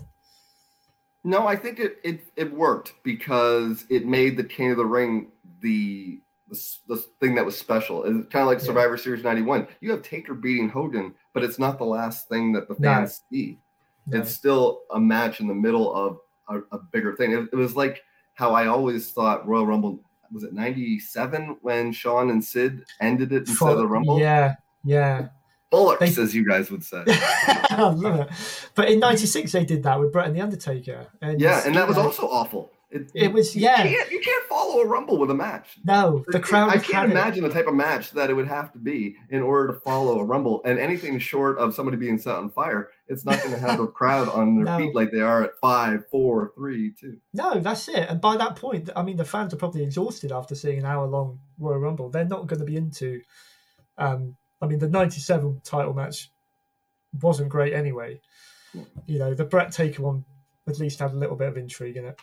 No, 1.24 1.48
I 1.48 1.56
think 1.56 1.80
it 1.80 2.00
it, 2.04 2.22
it 2.36 2.54
worked 2.54 2.94
because 3.04 3.86
it 3.90 4.06
made 4.06 4.38
the 4.38 4.44
King 4.44 4.72
of 4.72 4.78
the 4.78 4.86
Ring 4.86 5.32
the 5.62 6.20
the, 6.50 6.78
the 6.88 6.98
thing 7.20 7.36
that 7.36 7.46
was 7.46 7.58
special. 7.58 8.04
It's 8.04 8.28
kind 8.30 8.44
of 8.44 8.48
like 8.48 8.60
Survivor 8.60 8.96
yeah. 8.96 9.04
Series 9.04 9.24
'91. 9.24 9.68
You 9.82 9.92
have 9.92 10.02
Taker 10.02 10.34
beating 10.34 10.70
Hogan, 10.70 11.14
but 11.34 11.44
it's 11.44 11.60
not 11.60 11.78
the 11.78 11.86
last 11.86 12.28
thing 12.28 12.52
that 12.54 12.68
the 12.68 12.76
fans 12.76 13.22
no. 13.32 13.38
see. 13.38 13.60
No. 14.08 14.20
It's 14.20 14.32
still 14.32 14.82
a 14.92 15.00
match 15.00 15.40
in 15.40 15.48
the 15.48 15.54
middle 15.54 15.94
of 15.94 16.20
a, 16.50 16.76
a 16.76 16.80
bigger 16.92 17.16
thing. 17.16 17.32
It, 17.34 17.50
it 17.54 17.56
was 17.56 17.76
like 17.76 18.04
how 18.34 18.54
I 18.54 18.68
always 18.68 19.12
thought 19.12 19.48
Royal 19.48 19.68
Rumble 19.68 20.04
was 20.32 20.44
it 20.44 20.54
97 20.54 21.58
when 21.62 21.92
Shawn 21.92 22.30
and 22.30 22.44
Sid 22.44 22.86
ended 23.00 23.34
it 23.34 23.48
instead 23.48 23.58
For, 23.58 23.70
of 23.72 23.78
the 23.78 23.88
Rumble? 23.88 24.20
Yeah, 24.20 24.56
yeah. 24.84 25.28
Bollocks, 25.72 26.16
they, 26.16 26.22
as 26.22 26.36
you 26.36 26.46
guys 26.46 26.70
would 26.70 26.84
say. 26.84 27.04
I 27.08 27.94
love 27.96 28.20
it. 28.20 28.30
But 28.76 28.90
in 28.90 29.00
'96, 29.00 29.52
they 29.52 29.66
did 29.66 29.84
that 29.84 30.00
with 30.00 30.12
Bret 30.12 30.28
and 30.28 30.36
the 30.36 30.42
Undertaker. 30.42 31.08
And 31.22 31.40
yeah, 31.40 31.64
and 31.66 31.76
that 31.76 31.88
was 31.88 31.98
also 31.98 32.28
awful. 32.28 32.72
It, 32.92 33.10
it 33.16 33.32
was 33.32 33.56
yeah. 33.56 33.84
You 33.84 33.98
can't, 33.98 34.12
you 34.12 34.20
can't, 34.20 34.44
follow 34.50 34.82
a 34.82 34.86
rumble 34.86 35.18
with 35.18 35.32
a 35.32 35.34
match. 35.34 35.78
No, 35.86 36.26
the 36.28 36.42
crowd. 36.42 36.72
I 36.72 36.78
can't 36.78 37.10
imagine 37.10 37.44
the 37.44 37.50
type 37.50 37.68
of 37.68 37.74
match 37.74 38.12
that 38.12 38.30
it 38.30 38.34
would 38.34 38.50
have 38.50 38.74
to 38.74 38.80
be 38.80 39.16
in 39.30 39.42
order 39.42 39.74
to 39.74 39.80
follow 39.80 40.20
a 40.20 40.26
rumble. 40.26 40.62
And 40.66 40.78
anything 40.78 41.18
short 41.18 41.58
of 41.58 41.74
somebody 41.74 41.96
being 41.96 42.18
set 42.18 42.36
on 42.36 42.50
fire, 42.50 42.90
it's 43.08 43.24
not 43.24 43.40
going 43.42 43.54
to 43.54 43.60
have 43.60 43.80
a 43.80 43.88
crowd 44.00 44.28
on 44.28 44.56
their 44.56 44.66
no. 44.66 44.78
feet 44.78 44.94
like 44.94 45.12
they 45.12 45.22
are 45.22 45.42
at 45.42 45.52
five, 45.62 46.06
four, 46.12 46.52
three, 46.56 46.92
two. 47.00 47.18
No, 47.34 47.60
that's 47.62 47.88
it. 47.88 48.10
And 48.10 48.20
by 48.20 48.36
that 48.36 48.58
point, 48.58 48.90
I 48.94 49.04
mean 49.04 49.16
the 49.16 49.24
fans 49.26 49.54
are 49.54 49.58
probably 49.58 49.84
exhausted 49.84 50.34
after 50.34 50.54
seeing 50.54 50.80
an 50.80 50.86
hour 50.86 51.08
long 51.08 51.40
Royal 51.60 51.80
Rumble. 51.80 52.10
They're 52.10 52.26
not 52.26 52.48
going 52.48 52.60
to 52.60 52.66
be 52.66 52.76
into. 52.76 53.22
Um, 53.98 54.36
I 54.62 54.68
mean, 54.68 54.80
the 54.80 54.90
'97 54.90 55.62
title 55.64 55.94
match 55.94 56.32
wasn't 57.22 57.50
great 57.50 57.74
anyway. 57.74 58.20
You 59.06 59.20
know, 59.20 59.34
the 59.34 59.44
Bret 59.44 59.72
Taker 59.72 60.04
one 60.04 60.24
at 60.68 60.80
least 60.80 61.00
had 61.00 61.12
a 61.12 61.16
little 61.16 61.36
bit 61.36 61.50
of 61.50 61.58
intrigue 61.58 61.98
in 61.98 62.06
it. 62.06 62.20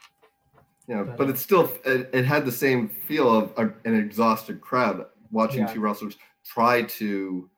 Yeah, 0.87 1.03
but 1.03 1.29
it's 1.29 1.43
still 1.43 1.71
it, 1.85 2.09
it 2.15 2.25
had 2.25 2.47
the 2.47 2.53
same 2.53 2.89
feel 2.89 3.31
of 3.31 3.53
a, 3.59 3.73
an 3.87 3.95
exhausted 3.95 4.61
crowd 4.61 5.05
watching 5.31 5.61
yeah. 5.61 5.73
two 5.73 5.81
wrestlers 5.81 6.17
try 6.47 6.83
to 6.83 7.51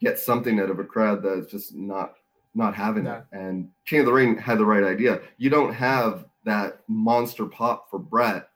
get 0.00 0.18
something 0.18 0.60
out 0.60 0.70
of 0.70 0.78
a 0.78 0.84
crowd 0.84 1.22
that's 1.22 1.50
just 1.50 1.74
not 1.74 2.14
not 2.54 2.74
having 2.74 3.06
yeah. 3.06 3.18
it. 3.18 3.24
And 3.32 3.70
King 3.86 4.00
of 4.00 4.06
the 4.06 4.12
Ring 4.12 4.38
had 4.38 4.58
the 4.58 4.64
right 4.64 4.84
idea. 4.84 5.20
You 5.36 5.50
don't 5.50 5.74
have 5.74 6.26
that 6.44 6.80
monster 6.88 7.46
pop 7.46 7.90
for 7.90 7.98
Bret 7.98 8.48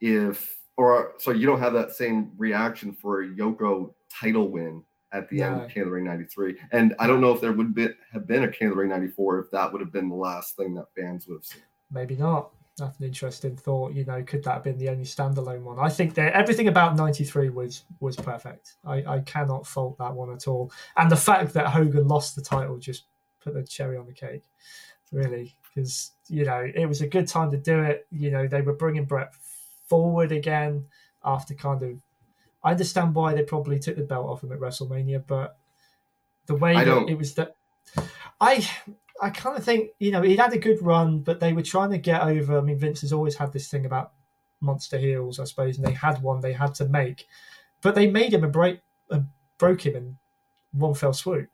if 0.00 0.56
or 0.78 1.14
so 1.18 1.30
you 1.30 1.46
don't 1.46 1.60
have 1.60 1.74
that 1.74 1.92
same 1.92 2.32
reaction 2.38 2.92
for 2.92 3.22
a 3.22 3.28
Yoko 3.28 3.92
title 4.10 4.48
win 4.48 4.82
at 5.12 5.28
the 5.28 5.38
yeah. 5.38 5.62
end 5.62 5.86
of 5.86 5.88
Ring 5.88 6.04
93. 6.04 6.56
And 6.72 6.94
I 6.98 7.06
don't 7.06 7.20
know 7.20 7.32
if 7.32 7.40
there 7.40 7.52
would 7.52 7.74
be, 7.74 7.88
have 8.12 8.26
been 8.26 8.44
a 8.44 8.74
Ring 8.74 8.88
94 8.90 9.38
if 9.40 9.50
that 9.50 9.72
would 9.72 9.80
have 9.80 9.92
been 9.92 10.08
the 10.08 10.14
last 10.14 10.56
thing 10.56 10.74
that 10.74 10.86
fans 10.96 11.26
would 11.26 11.36
have 11.36 11.44
seen. 11.44 11.62
Maybe 11.90 12.16
not 12.16 12.50
that's 12.78 12.98
an 12.98 13.04
interesting 13.04 13.56
thought. 13.56 13.92
You 13.92 14.04
know, 14.04 14.22
could 14.22 14.42
that 14.44 14.54
have 14.54 14.64
been 14.64 14.78
the 14.78 14.88
only 14.88 15.04
standalone 15.04 15.62
one? 15.62 15.78
I 15.78 15.88
think 15.88 16.14
that 16.14 16.32
everything 16.32 16.68
about 16.68 16.96
'93 16.96 17.50
was 17.50 17.84
was 18.00 18.16
perfect. 18.16 18.76
I, 18.84 19.04
I 19.04 19.20
cannot 19.20 19.66
fault 19.66 19.98
that 19.98 20.14
one 20.14 20.32
at 20.32 20.48
all. 20.48 20.72
And 20.96 21.10
the 21.10 21.16
fact 21.16 21.52
that 21.54 21.68
Hogan 21.68 22.08
lost 22.08 22.36
the 22.36 22.42
title 22.42 22.78
just 22.78 23.04
put 23.40 23.54
the 23.54 23.62
cherry 23.62 23.96
on 23.96 24.06
the 24.06 24.12
cake, 24.12 24.44
really, 25.12 25.56
because 25.74 26.12
you 26.28 26.44
know 26.44 26.66
it 26.74 26.86
was 26.86 27.02
a 27.02 27.06
good 27.06 27.28
time 27.28 27.50
to 27.50 27.58
do 27.58 27.80
it. 27.80 28.06
You 28.10 28.30
know, 28.30 28.46
they 28.46 28.62
were 28.62 28.74
bringing 28.74 29.04
Bret 29.04 29.34
forward 29.88 30.32
again 30.32 30.86
after 31.24 31.54
kind 31.54 31.82
of. 31.82 31.98
I 32.68 32.72
understand 32.72 33.14
why 33.14 33.32
they 33.32 33.44
probably 33.44 33.78
took 33.78 33.96
the 33.96 34.02
belt 34.02 34.26
off 34.26 34.44
him 34.44 34.52
at 34.52 34.60
WrestleMania, 34.60 35.26
but 35.26 35.56
the 36.44 36.54
way 36.54 36.74
that 36.74 37.08
it 37.08 37.16
was 37.16 37.32
that 37.36 37.54
I 38.42 38.68
I 39.22 39.30
kind 39.30 39.56
of 39.56 39.64
think 39.64 39.92
you 39.98 40.10
know 40.10 40.20
he'd 40.20 40.38
had 40.38 40.52
a 40.52 40.58
good 40.58 40.82
run, 40.82 41.20
but 41.20 41.40
they 41.40 41.54
were 41.54 41.62
trying 41.62 41.92
to 41.92 41.98
get 41.98 42.20
over. 42.20 42.58
I 42.58 42.60
mean, 42.60 42.78
Vince 42.78 43.00
has 43.00 43.12
always 43.14 43.36
had 43.36 43.54
this 43.54 43.68
thing 43.68 43.86
about 43.86 44.12
monster 44.60 44.98
heels, 44.98 45.40
I 45.40 45.44
suppose, 45.44 45.78
and 45.78 45.86
they 45.86 45.94
had 45.94 46.20
one 46.20 46.42
they 46.42 46.52
had 46.52 46.74
to 46.74 46.86
make, 46.86 47.26
but 47.80 47.94
they 47.94 48.10
made 48.10 48.34
him 48.34 48.44
a 48.44 48.48
break, 48.48 48.80
uh, 49.10 49.20
broke 49.56 49.86
him 49.86 49.96
in 49.96 50.18
one 50.72 50.92
fell 50.92 51.14
swoop. 51.14 51.48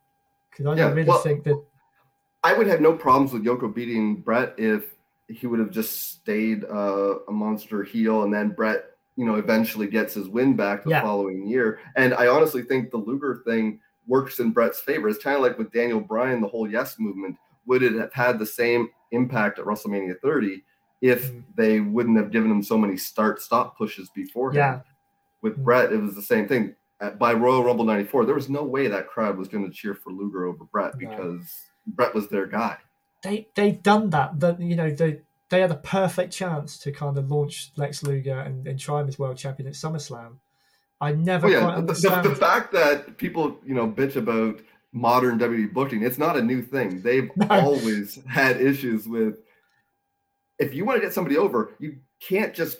Because 0.49 0.65
I 0.65 0.75
yeah, 0.75 0.91
really 0.91 1.07
well, 1.07 1.19
think 1.19 1.45
that 1.45 1.63
I 2.43 2.57
would 2.57 2.67
have 2.67 2.81
no 2.81 2.91
problems 2.91 3.31
with 3.31 3.45
Yoko 3.45 3.73
beating 3.73 4.17
Bret 4.17 4.53
if 4.57 4.95
he 5.29 5.47
would 5.47 5.59
have 5.59 5.71
just 5.71 6.11
stayed 6.11 6.65
uh, 6.65 7.19
a 7.29 7.31
monster 7.31 7.83
heel, 7.83 8.23
and 8.23 8.33
then 8.33 8.49
Bret, 8.49 8.94
you 9.15 9.25
know, 9.25 9.35
eventually 9.35 9.87
gets 9.87 10.13
his 10.13 10.27
win 10.27 10.55
back 10.55 10.83
the 10.83 10.89
yeah. 10.89 11.01
following 11.01 11.47
year. 11.47 11.79
And 11.95 12.13
I 12.13 12.27
honestly 12.27 12.61
think 12.61 12.91
the 12.91 12.97
Luger 12.97 13.41
thing 13.45 13.79
works 14.07 14.39
in 14.39 14.51
Bret's 14.51 14.79
favor. 14.79 15.07
It's 15.07 15.23
kind 15.23 15.35
of 15.35 15.41
like 15.41 15.57
with 15.57 15.71
Daniel 15.71 16.01
Bryan, 16.01 16.41
the 16.41 16.47
whole 16.47 16.69
yes 16.69 16.97
movement 16.99 17.37
would 17.65 17.83
it 17.83 17.93
have 17.93 18.13
had 18.13 18.39
the 18.39 18.45
same 18.45 18.89
impact 19.11 19.59
at 19.59 19.65
WrestleMania 19.65 20.19
30 20.21 20.63
if 21.01 21.31
mm. 21.31 21.43
they 21.55 21.79
wouldn't 21.79 22.17
have 22.17 22.31
given 22.31 22.51
him 22.51 22.63
so 22.63 22.77
many 22.77 22.97
start 22.97 23.41
stop 23.41 23.77
pushes 23.77 24.09
beforehand? 24.09 24.81
Yeah. 24.85 24.91
With 25.41 25.57
Bret, 25.57 25.91
it 25.91 25.97
was 25.97 26.15
the 26.15 26.21
same 26.21 26.47
thing. 26.47 26.75
At, 27.01 27.19
by 27.19 27.33
Royal 27.33 27.63
Rumble 27.63 27.85
94, 27.85 28.25
there 28.25 28.35
was 28.35 28.49
no 28.49 28.63
way 28.63 28.87
that 28.87 29.07
crowd 29.07 29.37
was 29.37 29.47
going 29.47 29.65
to 29.65 29.71
cheer 29.71 29.93
for 29.93 30.11
Luger 30.11 30.45
over 30.45 30.63
Bret 30.65 30.97
because 30.97 31.41
no. 31.85 31.93
Bret 31.93 32.15
was 32.15 32.29
their 32.29 32.47
guy. 32.47 32.77
They 33.21 33.47
they've 33.55 33.81
done 33.81 34.11
that. 34.11 34.39
That 34.39 34.61
you 34.61 34.75
know 34.75 34.89
they 34.89 35.21
they 35.55 35.61
had 35.61 35.71
a 35.71 35.75
perfect 35.75 36.33
chance 36.33 36.77
to 36.79 36.91
kind 36.91 37.17
of 37.17 37.31
launch 37.31 37.71
Lex 37.77 38.03
Luger 38.03 38.39
and, 38.39 38.67
and 38.67 38.79
try 38.79 39.01
him 39.01 39.07
as 39.07 39.17
world 39.17 39.37
champion 39.37 39.67
at 39.67 39.75
SummerSlam. 39.75 40.35
I 40.99 41.13
never 41.13 41.47
oh, 41.47 41.49
yeah. 41.49 41.59
quite 41.61 41.75
understand 41.75 42.25
the, 42.25 42.29
the, 42.29 42.35
fact 42.35 42.73
that 42.73 43.17
people 43.17 43.57
you 43.65 43.73
know 43.73 43.87
bitch 43.87 44.15
about 44.15 44.59
modern 44.91 45.39
WWE 45.39 45.73
booking. 45.73 46.03
It's 46.03 46.17
not 46.17 46.37
a 46.37 46.41
new 46.41 46.61
thing. 46.61 47.01
They've 47.01 47.29
no. 47.37 47.47
always 47.49 48.19
had 48.25 48.61
issues 48.61 49.07
with 49.07 49.37
if 50.59 50.73
you 50.73 50.85
want 50.85 50.97
to 50.97 51.05
get 51.05 51.13
somebody 51.13 51.37
over, 51.37 51.73
you 51.79 51.97
can't 52.19 52.53
just 52.53 52.77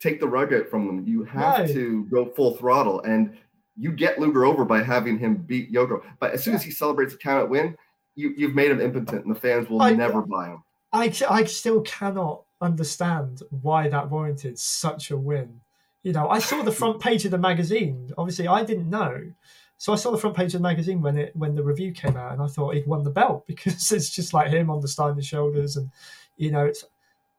take 0.00 0.20
the 0.20 0.28
rug 0.28 0.52
out 0.54 0.68
from 0.68 0.86
them. 0.86 1.04
You 1.06 1.24
have 1.24 1.66
no. 1.66 1.74
to 1.74 2.04
go 2.06 2.26
full 2.26 2.56
throttle. 2.56 3.00
And 3.02 3.36
you 3.78 3.92
get 3.92 4.18
Luger 4.18 4.44
over 4.44 4.64
by 4.64 4.82
having 4.82 5.18
him 5.18 5.36
beat 5.36 5.72
Yoko. 5.72 6.02
But 6.18 6.32
as 6.32 6.42
soon 6.44 6.54
as 6.54 6.62
he 6.62 6.70
celebrates 6.70 7.14
a 7.14 7.18
count 7.18 7.44
at 7.44 7.48
win, 7.48 7.76
you, 8.14 8.34
you've 8.36 8.54
made 8.54 8.70
him 8.70 8.80
impotent 8.80 9.24
and 9.24 9.34
the 9.34 9.38
fans 9.38 9.68
will 9.68 9.80
I, 9.80 9.92
never 9.92 10.22
buy 10.22 10.48
him. 10.48 10.62
I, 10.92 11.12
I 11.28 11.44
still 11.44 11.82
cannot 11.82 12.42
understand 12.60 13.42
why 13.62 13.88
that 13.88 14.10
warranted 14.10 14.58
such 14.58 15.10
a 15.10 15.16
win. 15.16 15.60
You 16.02 16.12
know, 16.12 16.28
I 16.28 16.38
saw 16.38 16.62
the 16.62 16.72
front 16.72 17.00
page 17.00 17.24
of 17.24 17.30
the 17.30 17.38
magazine. 17.38 18.10
Obviously, 18.16 18.48
I 18.48 18.64
didn't 18.64 18.88
know. 18.88 19.32
So 19.76 19.92
I 19.92 19.96
saw 19.96 20.10
the 20.10 20.18
front 20.18 20.36
page 20.36 20.54
of 20.54 20.60
the 20.60 20.68
magazine 20.68 21.00
when 21.00 21.16
it 21.16 21.34
when 21.34 21.54
the 21.54 21.62
review 21.62 21.92
came 21.92 22.16
out, 22.16 22.32
and 22.32 22.42
I 22.42 22.46
thought 22.46 22.74
he'd 22.74 22.86
won 22.86 23.02
the 23.02 23.10
belt 23.10 23.46
because 23.48 23.92
it's 23.92 24.10
just 24.10 24.34
like 24.34 24.50
him 24.50 24.70
on 24.70 24.80
the 24.80 24.88
Steiner 24.88 25.22
shoulders, 25.22 25.76
and 25.76 25.90
you 26.36 26.50
know, 26.50 26.66
it's 26.66 26.84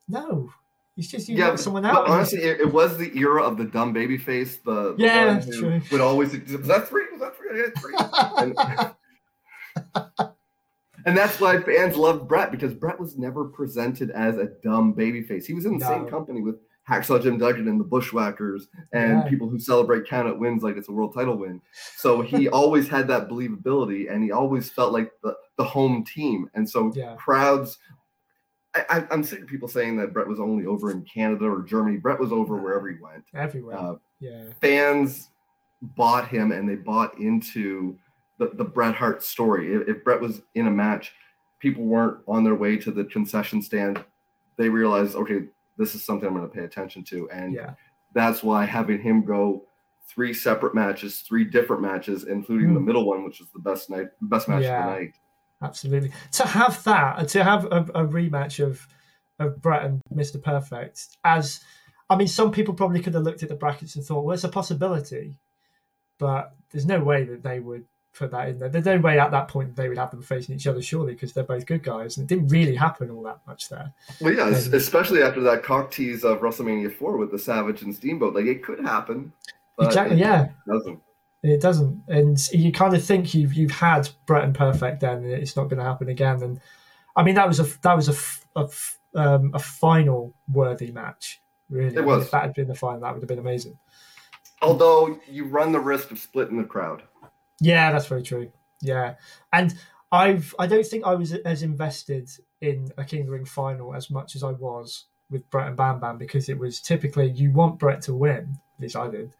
no, 0.08 0.52
he's 0.96 1.10
just 1.10 1.30
you 1.30 1.38
yeah, 1.38 1.56
someone 1.56 1.86
else. 1.86 2.10
honestly, 2.10 2.42
it, 2.42 2.62
it, 2.62 2.74
was 2.74 2.98
the 2.98 3.16
era 3.18 3.44
of 3.44 3.58
the 3.58 3.66
dumb 3.66 3.94
baby 3.94 4.18
face. 4.18 4.58
The, 4.58 4.96
the 4.96 5.04
yeah, 5.04 5.40
true. 5.40 5.82
Would 5.92 6.02
always 6.02 6.32
was 6.32 6.68
that 6.68 6.88
three? 6.88 7.06
Was 7.12 7.22
that 7.22 7.38
three? 7.38 7.64
three. 7.80 7.96
and, 10.20 10.31
and 11.06 11.18
that's 11.18 11.40
why 11.40 11.62
fans 11.62 11.96
love 11.96 12.28
Bret 12.28 12.52
because 12.52 12.74
Bret 12.74 13.00
was 13.00 13.18
never 13.18 13.46
presented 13.46 14.12
as 14.12 14.38
a 14.38 14.50
dumb 14.64 14.94
baby 14.94 15.22
face. 15.22 15.46
He 15.46 15.54
was 15.54 15.66
in 15.66 15.78
the 15.78 15.86
no. 15.86 15.92
same 15.92 16.08
company 16.08 16.42
with 16.42 16.56
Hacksaw 16.90 17.22
Jim 17.22 17.38
Duggan 17.38 17.68
and 17.68 17.80
the 17.80 17.86
Bushwhackers 17.86 18.68
and 18.92 19.20
yeah. 19.20 19.30
people 19.30 19.48
who 19.48 19.60
celebrate 19.60 20.08
count 20.08 20.28
out 20.28 20.40
wins 20.40 20.64
like 20.64 20.78
it's 20.78 20.90
a 20.90 20.92
world 20.92 21.14
title 21.14 21.38
win. 21.38 21.62
So 21.98 22.22
he 22.22 22.48
always 22.50 22.88
had 22.88 23.08
that 23.08 23.30
believability 23.30 24.12
and 24.12 24.24
he 24.24 24.32
always 24.32 24.70
felt 24.70 24.92
like 24.92 25.12
the, 25.24 25.36
the 25.58 25.64
home 25.64 26.04
team. 26.04 26.50
And 26.54 26.70
so 26.70 26.92
yeah. 26.96 27.16
crowds, 27.16 27.78
I, 28.74 29.06
am 29.12 29.24
sick 29.24 29.42
of 29.42 29.48
people 29.48 29.68
saying 29.68 29.98
that 29.98 30.14
Bret 30.14 30.28
was 30.28 30.40
only 30.40 30.66
over 30.66 30.92
in 30.92 31.04
Canada 31.04 31.46
or 31.46 31.62
Germany. 31.62 31.98
Bret 31.98 32.20
was 32.20 32.32
over 32.32 32.58
wherever 32.58 32.90
he 32.90 32.98
went. 33.02 33.26
Everywhere. 33.36 33.78
Uh, 33.78 33.96
yeah. 34.20 34.46
Fans 34.62 35.30
bought 35.82 36.28
him 36.28 36.52
and 36.52 36.68
they 36.68 36.76
bought 36.76 37.18
into 37.20 37.98
the, 38.42 38.50
the 38.56 38.64
Bret 38.64 38.96
Hart 38.96 39.24
story. 39.24 39.74
If, 39.74 39.88
if 39.88 40.04
Bret 40.04 40.20
was 40.20 40.42
in 40.56 40.66
a 40.66 40.72
match, 40.72 41.14
people 41.60 41.84
weren't 41.84 42.18
on 42.28 42.44
their 42.44 42.56
way 42.56 42.76
to 42.78 42.92
the 42.92 43.04
concession 43.06 43.62
stand. 43.62 44.04
They 44.58 44.68
realized, 44.68 45.16
okay, 45.16 45.44
this 45.78 45.94
is 45.94 46.04
something 46.04 46.28
I'm 46.28 46.36
going 46.36 46.50
to 46.50 46.54
pay 46.54 46.64
attention 46.64 47.04
to. 47.06 47.30
And 47.30 47.54
yeah. 47.54 47.76
that's 48.16 48.42
why 48.42 48.66
having 48.66 49.00
him 49.00 49.24
go 49.24 49.66
three 50.08 50.34
separate 50.34 50.74
matches, 50.74 51.20
three 51.20 51.44
different 51.44 51.84
matches, 51.84 52.24
including 52.24 52.70
mm. 52.70 52.74
the 52.74 52.80
hmm. 52.80 52.86
middle 52.88 53.06
one, 53.06 53.24
which 53.24 53.40
is 53.42 53.48
the 53.54 53.60
best 53.60 53.92
night, 53.92 54.08
best 54.24 54.48
match 54.48 54.64
yeah, 54.64 54.80
of 54.80 54.86
the 54.86 55.00
night. 55.00 55.14
Absolutely. 55.62 56.12
To 56.34 56.48
have 56.48 56.84
that, 56.86 57.28
to 57.30 57.44
have 57.44 57.66
a, 57.66 57.86
a 57.94 58.08
rematch 58.08 58.64
of 58.64 58.88
of 59.40 59.62
Bret 59.62 59.86
and 59.86 60.02
Mr. 60.14 60.42
Perfect 60.42 61.18
as 61.24 61.62
I 62.10 62.16
mean, 62.16 62.28
some 62.28 62.52
people 62.52 62.74
probably 62.74 63.02
could 63.02 63.14
have 63.14 63.24
looked 63.24 63.42
at 63.42 63.50
the 63.50 63.56
brackets 63.56 63.96
and 63.96 64.06
thought, 64.06 64.24
well, 64.24 64.34
it's 64.34 64.44
a 64.44 64.50
possibility, 64.50 65.40
but 66.20 66.54
there's 66.70 66.86
no 66.86 67.00
way 67.00 67.24
that 67.24 67.42
they 67.42 67.60
would 67.60 67.86
put 68.14 68.32
that 68.32 68.50
in 68.50 68.60
there. 68.60 68.70
There's 68.70 68.86
no 68.86 68.98
way 68.98 69.20
at 69.20 69.32
that 69.32 69.48
point 69.48 69.76
they 69.76 69.90
would 69.90 69.98
have 69.98 70.12
them 70.12 70.22
facing 70.22 70.56
each 70.56 70.68
other, 70.68 70.82
surely, 70.82 71.14
because 71.14 71.34
they're 71.34 71.44
both 71.44 71.66
good 71.66 71.84
guys. 71.84 72.18
And 72.18 72.30
it 72.30 72.34
didn't 72.34 72.50
really 72.50 72.76
happen 72.76 73.10
all 73.10 73.24
that 73.24 73.40
much 73.48 73.70
there. 73.70 73.94
Well, 74.20 74.34
yeah, 74.34 74.50
especially 74.50 75.22
after 75.24 75.42
that 75.42 75.64
cock 75.64 75.92
tease 75.92 76.24
of 76.24 76.40
WrestleMania 76.40 76.94
4 76.94 77.18
with 77.18 77.32
the 77.32 77.40
Savage 77.40 77.82
and 77.82 77.96
Steamboat. 77.96 78.36
Like, 78.36 78.46
it 78.46 78.64
could 78.64 78.80
happen. 78.80 79.34
exactly, 79.80 80.18
it 80.18 80.20
yeah. 80.20 80.50
doesn't. 80.68 81.00
It 81.44 81.62
doesn't. 81.62 82.04
And 82.08 82.38
you 82.52 82.72
kind 82.72 82.96
of 82.96 83.04
think 83.04 83.34
you've 83.34 83.56
you've 83.56 83.72
had 83.72 84.08
Bret 84.28 84.44
and 84.44 84.54
Perfect 84.54 85.00
then, 85.00 85.24
and 85.24 85.32
it's 85.32 85.56
not 85.56 85.64
going 85.66 85.80
to 85.80 85.84
happen 85.84 86.08
again. 86.08 86.44
And 86.44 86.62
I 87.16 87.24
mean, 87.24 87.34
that 87.34 87.48
was 87.48 87.60
a 87.60 87.64
that 87.82 87.96
was 87.96 88.10
a, 88.56 88.60
a, 88.60 88.70
um, 89.20 89.52
a 89.56 89.60
final 89.60 90.36
worthy 90.48 90.92
match 90.92 91.42
Really, 91.72 91.96
it 91.96 92.06
was. 92.06 92.26
If 92.26 92.32
that 92.32 92.44
had 92.44 92.54
been 92.54 92.68
the 92.68 92.76
final, 92.76 93.00
that 93.00 93.14
would 93.14 93.24
have 93.24 93.30
been 93.30 93.40
amazing. 93.40 93.80
Although 94.62 95.20
you 95.28 95.46
run 95.46 95.72
the 95.72 95.80
risk 95.80 96.12
of 96.12 96.20
splitting 96.20 96.58
the 96.58 96.66
crowd. 96.66 97.04
Yeah, 97.62 97.92
that's 97.92 98.08
very 98.08 98.24
true. 98.24 98.52
Yeah, 98.82 99.16
and 99.54 99.74
I've 100.12 100.54
I 100.60 100.68
don't 100.68 100.86
think 100.86 101.06
I 101.06 101.16
was 101.16 101.32
as 101.32 101.64
invested 101.64 102.30
in 102.60 102.90
a 102.98 103.06
King 103.06 103.22
of 103.22 103.28
the 103.28 103.32
Ring 103.32 103.46
final 103.46 103.96
as 103.96 104.10
much 104.10 104.36
as 104.36 104.44
I 104.44 104.52
was 104.52 105.06
with 105.30 105.50
Bret 105.50 105.68
and 105.68 105.78
Bam 105.78 106.00
Bam 106.00 106.18
because 106.18 106.50
it 106.50 106.60
was 106.60 106.82
typically 106.82 107.30
you 107.30 107.52
want 107.52 107.80
Bret 107.80 108.02
to 108.04 108.14
win, 108.14 108.58
at 108.76 108.82
least 108.82 108.98
I 108.98 109.10
did. 109.10 109.34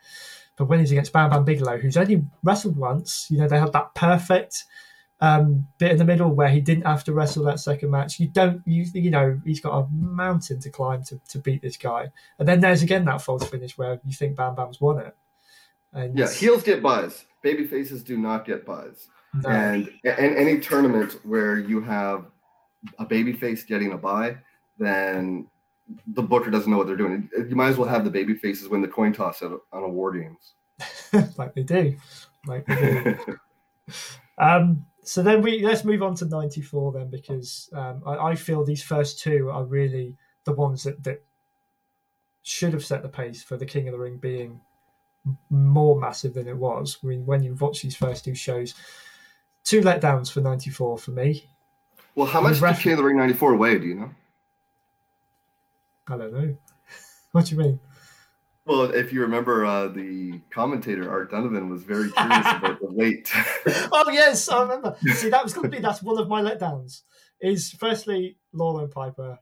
But 0.58 0.66
when 0.66 0.80
he's 0.80 0.92
against 0.92 1.12
Bam 1.12 1.32
Bam 1.32 1.44
Bigelow, 1.44 1.80
who's 1.80 1.98
only 1.98 2.24
wrestled 2.44 2.78
once, 2.78 3.28
you 3.30 3.40
know, 3.40 3.48
they 3.48 3.60
had 3.60 3.74
that 3.74 3.96
perfect 3.96 4.64
um, 5.20 5.68
bit 5.78 5.92
in 5.92 5.98
the 5.98 6.06
middle 6.06 6.30
where 6.30 6.50
he 6.50 6.62
didn't 6.62 6.86
have 6.86 7.04
to 7.06 7.14
wrestle 7.14 7.44
that 7.46 7.60
second 7.60 7.92
match. 7.92 8.20
You 8.20 8.28
don't, 8.28 8.62
you 8.66 8.86
you 8.94 9.12
know, 9.12 9.40
he's 9.44 9.60
got 9.60 9.78
a 9.78 9.88
mountain 9.92 10.60
to 10.62 10.70
climb 10.70 11.04
to, 11.06 11.20
to 11.30 11.40
beat 11.40 11.62
this 11.62 11.78
guy. 11.78 12.12
And 12.40 12.48
then 12.48 12.60
there's 12.60 12.84
again 12.84 13.06
that 13.06 13.22
false 13.22 13.48
finish 13.48 13.78
where 13.78 14.00
you 14.06 14.14
think 14.14 14.36
Bam 14.36 14.56
Bam's 14.56 14.80
won 14.80 15.00
it. 15.00 15.16
And 15.94 16.18
yeah, 16.18 16.32
heels 16.32 16.64
get 16.64 16.82
buys. 16.82 17.26
Baby 17.42 17.66
faces 17.66 18.04
do 18.04 18.18
not 18.18 18.46
get 18.46 18.66
buys. 18.66 19.08
No. 19.34 19.50
And 19.50 19.88
in 20.04 20.36
any 20.36 20.60
tournament 20.60 21.20
where 21.24 21.58
you 21.58 21.82
have 21.82 22.26
a 23.00 23.06
baby 23.06 23.34
face 23.34 23.64
getting 23.64 23.94
a 23.94 23.98
buy, 23.98 24.38
then 24.78 25.48
the 26.08 26.22
booker 26.22 26.50
doesn't 26.50 26.72
know 26.72 26.78
what 26.78 26.88
they're 26.88 26.96
doing. 26.96 27.30
You 27.38 27.56
might 27.56 27.70
as 27.70 27.78
well 27.78 27.88
have 27.88 28.04
the 28.04 28.10
baby 28.10 28.36
faces 28.36 28.70
win 28.70 28.82
the 28.82 28.88
coin 28.88 29.14
toss 29.14 29.42
on 29.42 29.60
award 29.74 30.22
games. 30.22 31.34
like 31.38 31.54
they 31.54 31.64
do. 31.64 31.96
Like 32.46 32.66
they 32.66 33.16
do. 33.28 33.38
um, 34.38 34.86
so 35.04 35.24
then 35.24 35.42
we 35.42 35.66
let's 35.66 35.84
move 35.84 36.04
on 36.04 36.16
to 36.16 36.26
94 36.26 36.94
then 36.94 37.10
because 37.10 37.70
um, 37.74 38.04
I, 38.06 38.30
I, 38.30 38.36
feel 38.36 38.64
these 38.64 38.84
first 38.84 39.20
two 39.20 39.50
are 39.50 39.66
really 39.66 40.16
the 40.46 40.54
ones 40.54 40.84
that, 40.84 41.04
that 41.04 41.24
should 42.44 42.74
have 42.74 42.86
set 42.86 43.02
the 43.02 43.10
pace 43.10 43.44
for 43.44 43.58
the 43.58 43.66
king 43.66 43.88
of 43.88 43.94
the 43.94 44.00
ring 44.00 44.18
being 44.18 44.60
more 45.50 46.00
massive 46.00 46.34
than 46.34 46.48
it 46.48 46.58
was 46.58 46.98
I 47.04 47.08
mean, 47.08 47.26
when 47.26 47.44
you 47.44 47.54
watch 47.54 47.82
these 47.82 47.96
first 47.96 48.26
two 48.26 48.36
shows 48.36 48.74
two 49.64 49.82
letdowns 49.82 50.32
for 50.32 50.42
94 50.42 50.98
for 50.98 51.12
me 51.12 51.46
well 52.16 52.28
how 52.28 52.42
much 52.42 52.60
did 52.60 52.78
king 52.78 52.94
of 52.94 52.98
the 52.98 53.04
ring 53.04 53.18
94 53.18 53.56
weigh 53.56 53.78
do 53.78 53.88
you 53.88 53.96
know 53.96 54.10
i 56.08 56.18
don't 56.18 56.34
know 56.34 56.58
what 57.32 57.46
do 57.46 57.56
you 57.56 57.62
mean 57.62 57.80
well, 58.66 58.84
if 58.92 59.12
you 59.12 59.22
remember, 59.22 59.66
uh, 59.66 59.88
the 59.88 60.40
commentator 60.52 61.10
Art 61.10 61.32
Donovan 61.32 61.70
was 61.70 61.84
very 61.84 62.12
curious 62.12 62.46
about 62.56 62.80
the 62.80 62.92
weight. 62.92 63.32
oh 63.92 64.10
yes, 64.12 64.48
I 64.50 64.62
remember. 64.62 64.96
See, 65.14 65.30
that 65.30 65.44
was 65.44 65.54
going 65.54 65.70
to 65.70 65.76
be 65.76 65.82
that's 65.82 66.04
one 66.04 66.20
of 66.20 66.30
my 66.30 66.42
letdowns. 66.42 67.02
Is 67.42 67.72
firstly 67.72 68.38
Lawler 68.54 68.84
and 68.84 68.92
Piper. 68.92 69.40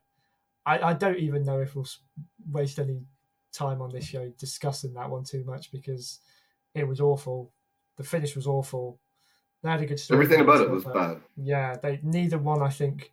I, 0.66 0.80
I 0.80 0.94
don't 0.94 1.18
even 1.18 1.44
know 1.44 1.60
if 1.60 1.76
we'll 1.76 1.88
waste 2.50 2.80
any 2.80 3.02
time 3.52 3.82
on 3.82 3.92
this 3.92 4.06
show 4.06 4.32
discussing 4.38 4.94
that 4.94 5.10
one 5.10 5.24
too 5.24 5.44
much 5.46 5.72
because 5.72 6.20
it 6.76 6.88
was 6.88 7.02
awful. 7.02 7.52
The 7.98 8.04
finish 8.04 8.36
was 8.36 8.48
awful. 8.48 9.00
They 9.64 9.70
had 9.70 9.82
a 9.82 9.86
good 9.86 10.00
story. 10.00 10.24
Everything 10.24 10.42
about 10.42 10.62
it 10.62 10.70
was 10.70 10.86
bad. 10.86 11.20
Yeah, 11.36 11.76
they 11.76 12.00
neither 12.04 12.38
one 12.38 12.62
I 12.62 12.70
think 12.70 13.12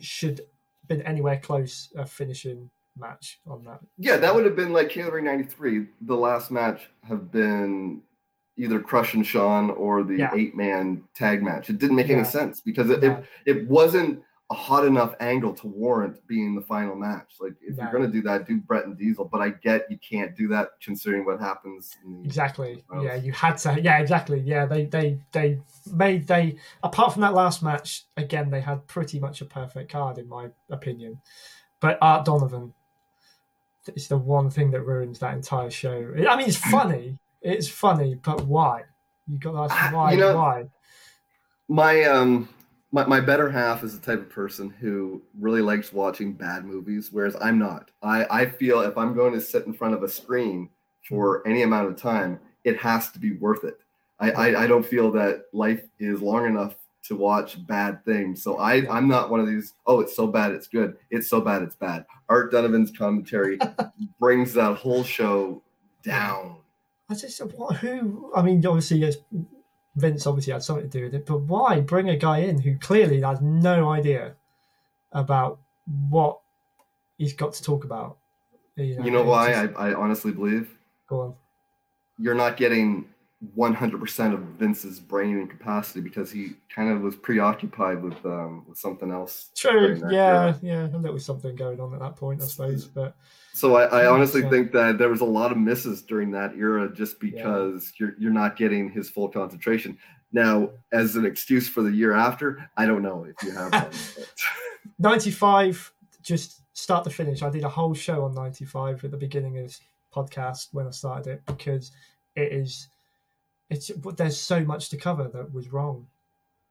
should 0.00 0.42
been 0.88 1.02
anywhere 1.02 1.38
close 1.38 1.90
of 1.96 2.10
finishing 2.10 2.70
match 2.98 3.40
on 3.46 3.64
that. 3.64 3.80
Yeah, 3.98 4.16
that 4.16 4.34
would 4.34 4.44
have 4.44 4.56
been 4.56 4.72
like 4.72 4.90
King 4.90 5.06
of 5.06 5.14
'93. 5.14 5.86
The 6.02 6.16
last 6.16 6.50
match 6.50 6.88
have 7.04 7.30
been 7.32 8.02
either 8.56 8.80
Crush 8.80 9.14
and 9.14 9.26
Shawn 9.26 9.70
or 9.70 10.02
the 10.02 10.18
yeah. 10.18 10.30
eight 10.34 10.54
man 10.54 11.02
tag 11.14 11.42
match. 11.42 11.70
It 11.70 11.78
didn't 11.78 11.96
make 11.96 12.08
yeah. 12.08 12.16
any 12.16 12.24
sense 12.24 12.60
because 12.60 12.90
it, 12.90 13.02
yeah. 13.02 13.18
it, 13.46 13.56
it 13.58 13.68
wasn't 13.68 14.22
a 14.52 14.54
hot 14.54 14.84
enough 14.84 15.14
angle 15.18 15.54
to 15.54 15.66
warrant 15.66 16.24
being 16.26 16.54
the 16.54 16.60
final 16.60 16.94
match. 16.94 17.36
Like 17.40 17.54
if 17.62 17.78
you're 17.78 17.90
gonna 17.90 18.06
do 18.06 18.20
that, 18.22 18.46
do 18.46 18.58
Bret 18.58 18.84
and 18.84 18.98
Diesel. 18.98 19.24
But 19.24 19.40
I 19.40 19.48
get 19.48 19.90
you 19.90 19.96
can't 19.98 20.36
do 20.36 20.46
that 20.48 20.72
considering 20.82 21.24
what 21.24 21.40
happens. 21.40 21.96
exactly. 22.22 22.84
Yeah, 23.00 23.14
you 23.14 23.32
had 23.32 23.56
to. 23.58 23.80
Yeah, 23.80 23.98
exactly. 23.98 24.40
Yeah, 24.40 24.66
they 24.66 24.84
they 24.84 25.20
they 25.32 25.58
made 25.90 26.26
they 26.26 26.56
apart 26.82 27.14
from 27.14 27.22
that 27.22 27.32
last 27.32 27.62
match 27.62 28.04
again 28.18 28.50
they 28.50 28.60
had 28.60 28.86
pretty 28.86 29.18
much 29.18 29.40
a 29.40 29.46
perfect 29.46 29.90
card 29.90 30.18
in 30.18 30.28
my 30.28 30.50
opinion. 30.70 31.22
But 31.80 31.96
Art 32.02 32.26
Donovan 32.26 32.74
it's 33.88 34.06
the 34.06 34.18
one 34.18 34.50
thing 34.50 34.70
that 34.70 34.82
ruins 34.82 35.18
that 35.20 35.34
entire 35.34 35.70
show. 35.70 36.14
I 36.28 36.36
mean, 36.36 36.46
it's 36.46 36.56
funny. 36.70 37.18
It's 37.40 37.68
funny, 37.68 38.14
but 38.14 38.46
why? 38.46 38.82
You 39.26 39.38
got 39.38 39.52
to 39.52 39.74
ask 39.74 39.94
why? 39.94 40.12
You 40.12 40.18
know, 40.18 40.36
why? 40.36 40.64
My 41.68 42.04
um, 42.04 42.48
my, 42.92 43.04
my 43.06 43.20
better 43.20 43.50
half 43.50 43.82
is 43.82 43.98
the 43.98 44.04
type 44.04 44.20
of 44.20 44.30
person 44.30 44.70
who 44.70 45.22
really 45.40 45.62
likes 45.62 45.92
watching 45.92 46.32
bad 46.32 46.64
movies, 46.64 47.08
whereas 47.10 47.36
I'm 47.40 47.58
not. 47.58 47.90
I 48.02 48.26
I 48.30 48.46
feel 48.46 48.80
if 48.82 48.96
I'm 48.96 49.14
going 49.14 49.32
to 49.32 49.40
sit 49.40 49.66
in 49.66 49.72
front 49.72 49.94
of 49.94 50.02
a 50.02 50.08
screen 50.08 50.68
for 51.08 51.40
mm-hmm. 51.40 51.50
any 51.50 51.62
amount 51.62 51.88
of 51.88 51.96
time, 51.96 52.38
it 52.64 52.76
has 52.78 53.10
to 53.12 53.18
be 53.18 53.32
worth 53.32 53.64
it. 53.64 53.80
I, 54.20 54.30
I, 54.30 54.62
I 54.64 54.66
don't 54.66 54.86
feel 54.86 55.10
that 55.12 55.46
life 55.52 55.82
is 55.98 56.22
long 56.22 56.46
enough 56.46 56.76
to 57.04 57.16
watch 57.16 57.66
bad 57.66 58.04
things. 58.04 58.42
So 58.42 58.58
I, 58.58 58.88
I'm 58.94 59.08
not 59.08 59.30
one 59.30 59.40
of 59.40 59.48
these, 59.48 59.74
oh, 59.86 60.00
it's 60.00 60.14
so 60.14 60.28
bad, 60.28 60.52
it's 60.52 60.68
good. 60.68 60.96
It's 61.10 61.28
so 61.28 61.40
bad, 61.40 61.62
it's 61.62 61.74
bad. 61.74 62.06
Art 62.28 62.52
Donovan's 62.52 62.96
commentary 62.96 63.58
brings 64.20 64.52
that 64.54 64.76
whole 64.76 65.02
show 65.02 65.62
down. 66.04 66.58
I 67.10 67.14
just, 67.14 67.40
what, 67.40 67.76
who, 67.76 68.32
I 68.36 68.42
mean, 68.42 68.64
obviously, 68.64 68.98
yes, 68.98 69.16
Vince 69.94 70.26
obviously 70.26 70.52
had 70.52 70.62
something 70.62 70.88
to 70.88 70.98
do 70.98 71.04
with 71.04 71.14
it, 71.14 71.26
but 71.26 71.40
why 71.40 71.80
bring 71.80 72.08
a 72.08 72.16
guy 72.16 72.38
in 72.38 72.60
who 72.60 72.78
clearly 72.78 73.20
has 73.20 73.40
no 73.40 73.90
idea 73.90 74.34
about 75.12 75.58
what 76.08 76.40
he's 77.18 77.34
got 77.34 77.52
to 77.54 77.62
talk 77.62 77.84
about? 77.84 78.16
You 78.76 78.98
know, 78.98 79.04
you 79.04 79.10
know 79.10 79.22
why? 79.22 79.52
Just, 79.52 79.78
I, 79.78 79.90
I 79.90 79.94
honestly 79.94 80.32
believe. 80.32 80.76
Go 81.08 81.20
on. 81.20 81.34
You're 82.18 82.34
not 82.34 82.56
getting 82.56 83.06
100% 83.56 84.34
of 84.34 84.40
Vince's 84.40 85.00
brain 85.00 85.38
and 85.38 85.50
capacity 85.50 86.00
because 86.00 86.30
he 86.30 86.52
kind 86.74 86.90
of 86.90 87.00
was 87.02 87.16
preoccupied 87.16 88.00
with 88.00 88.24
um, 88.24 88.64
with 88.68 88.78
something 88.78 89.10
else. 89.10 89.50
True. 89.56 90.00
Yeah, 90.10 90.54
yeah, 90.62 90.84
and 90.84 91.04
there 91.04 91.12
was 91.12 91.24
something 91.24 91.56
going 91.56 91.80
on 91.80 91.92
at 91.92 92.00
that 92.00 92.16
point, 92.16 92.40
I 92.40 92.46
suppose. 92.46 92.84
But 92.84 93.16
so 93.52 93.76
I, 93.76 94.02
I 94.02 94.06
honestly 94.06 94.42
think 94.42 94.70
that 94.72 94.98
there 94.98 95.08
was 95.08 95.22
a 95.22 95.26
lot 95.26 95.50
of 95.50 95.58
misses 95.58 96.02
during 96.02 96.30
that 96.32 96.54
era 96.54 96.92
just 96.94 97.18
because 97.18 97.92
yeah. 97.98 98.06
you're 98.06 98.14
you're 98.18 98.32
not 98.32 98.56
getting 98.56 98.90
his 98.90 99.10
full 99.10 99.28
concentration. 99.28 99.98
Now, 100.32 100.70
as 100.92 101.16
an 101.16 101.26
excuse 101.26 101.68
for 101.68 101.82
the 101.82 101.90
year 101.90 102.12
after, 102.12 102.70
I 102.76 102.86
don't 102.86 103.02
know 103.02 103.24
if 103.24 103.42
you 103.42 103.52
have 103.52 103.72
one. 103.72 103.92
95, 104.98 105.92
just 106.22 106.62
start 106.74 107.04
to 107.04 107.10
finish. 107.10 107.42
I 107.42 107.50
did 107.50 107.64
a 107.64 107.68
whole 107.68 107.92
show 107.92 108.24
on 108.24 108.34
95 108.34 109.04
at 109.04 109.10
the 109.10 109.16
beginning 109.16 109.58
of 109.58 109.64
this 109.64 109.80
podcast 110.14 110.68
when 110.72 110.86
I 110.86 110.90
started 110.90 111.34
it 111.34 111.42
because 111.46 111.92
it 112.34 112.52
is 112.52 112.88
it's 113.72 113.90
but 113.90 114.16
there's 114.16 114.38
so 114.38 114.60
much 114.64 114.90
to 114.90 114.96
cover 114.96 115.28
that 115.28 115.52
was 115.52 115.72
wrong. 115.72 116.06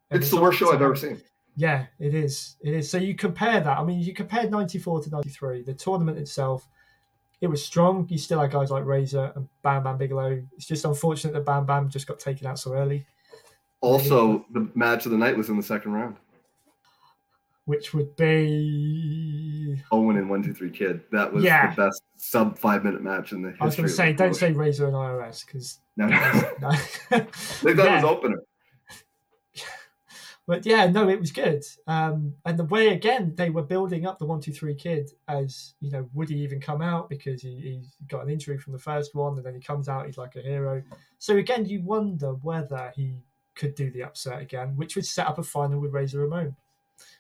And 0.10 0.22
it's 0.22 0.30
the 0.30 0.39
worst 0.39 0.60
show 0.60 0.74
I've 0.74 0.82
ever 0.82 0.95
seen. 0.95 1.22
Yeah, 1.56 1.86
it 1.99 2.14
is. 2.14 2.56
It 2.62 2.74
is. 2.74 2.89
So 2.89 2.97
you 2.97 3.16
compare 3.16 3.60
that. 3.60 3.78
I 3.78 3.84
mean, 3.84 3.99
you 3.99 4.14
compared 4.14 4.52
'94 4.52 5.04
to 5.04 5.10
'93. 5.10 5.64
The 5.64 5.74
tournament 5.74 6.18
itself, 6.18 6.68
it 7.41 7.47
was 7.47 7.64
strong. 7.64 8.08
You 8.10 8.18
still 8.18 8.39
had 8.39 8.52
guys 8.52 8.72
like 8.72 8.86
Razor 8.86 9.34
and 9.36 9.47
Bam 9.64 9.84
Bam 9.84 9.97
Bigelow. 9.97 10.43
It's 10.56 10.66
just 10.66 10.86
unfortunate 10.86 11.34
that 11.34 11.45
Bam 11.45 11.66
Bam 11.66 11.89
just 11.89 12.08
got 12.08 12.20
taken 12.20 12.47
out 12.47 12.60
so 12.60 12.74
early. 12.74 13.06
Also, 13.82 14.45
the 14.52 14.70
match 14.76 15.06
of 15.06 15.12
the 15.12 15.18
night 15.18 15.36
was 15.36 15.49
in 15.49 15.58
the 15.58 15.64
second 15.64 15.93
round 15.93 16.18
which 17.66 17.93
would 17.93 18.16
be 18.16 19.82
Owen 19.91 20.18
and 20.18 20.30
One 20.30 20.43
Two 20.43 20.54
Three 20.54 20.72
Kid. 20.72 21.02
That 21.12 21.32
was 21.32 21.43
yeah. 21.43 21.74
the 21.74 21.84
best 21.84 22.04
sub 22.18 22.58
five 22.58 22.84
minute 22.84 23.02
match 23.02 23.32
in 23.32 23.41
the 23.41 23.49
history. 23.49 23.62
I 23.62 23.66
was 23.66 23.76
going 23.76 23.88
to 23.88 23.93
say, 23.93 24.14
don't 24.14 24.36
say 24.36 24.52
Razor 24.52 24.88
and 24.88 24.95
IRS 24.95 25.45
because 25.45 25.80
no, 26.08 26.52
no. 26.62 26.72
no. 26.72 26.72
they 27.10 27.76
thought 27.76 27.86
yeah. 27.86 27.99
it 27.99 28.04
was 28.04 28.04
opener. 28.04 28.43
But 30.47 30.66
yeah, 30.66 30.88
no, 30.88 31.08
it 31.08 31.20
was 31.20 31.32
good. 31.32 31.64
Um, 31.88 32.34
and 32.45 32.58
the 32.58 32.66
way 32.66 32.89
again 32.89 33.34
they 33.36 33.49
were 33.49 33.62
building 33.62 34.06
up 34.06 34.20
the 34.20 34.26
One 34.26 34.41
Two 34.41 34.52
Three 34.52 34.76
Kid 34.76 35.12
as 35.28 35.76
you 35.80 35.91
know, 35.91 36.10
would 36.14 36.30
he 36.30 36.36
even 36.38 36.60
come 36.60 36.82
out 36.82 37.10
because 37.10 37.41
he, 37.41 37.56
he 37.56 37.82
got 38.08 38.24
an 38.24 38.30
injury 38.30 38.58
from 38.58 38.74
the 38.74 38.80
first 38.80 39.16
one, 39.16 39.38
and 39.38 39.45
then 39.45 39.54
he 39.54 39.62
comes 39.62 39.88
out, 39.88 40.08
he's 40.08 40.18
like 40.18 40.36
a 40.36 40.41
hero. 40.41 40.82
So 41.20 41.38
again, 41.38 41.66
you 41.66 41.82
wonder 41.84 42.34
whether 42.41 42.91
he 42.95 43.14
could 43.56 43.76
do 43.76 43.91
the 43.91 44.04
upset 44.04 44.41
again, 44.41 44.76
which 44.76 44.95
would 44.95 45.06
set 45.06 45.28
up 45.28 45.38
a 45.38 45.43
final 45.43 45.80
with 45.80 45.93
Razor 45.93 46.20
Ramon 46.20 46.56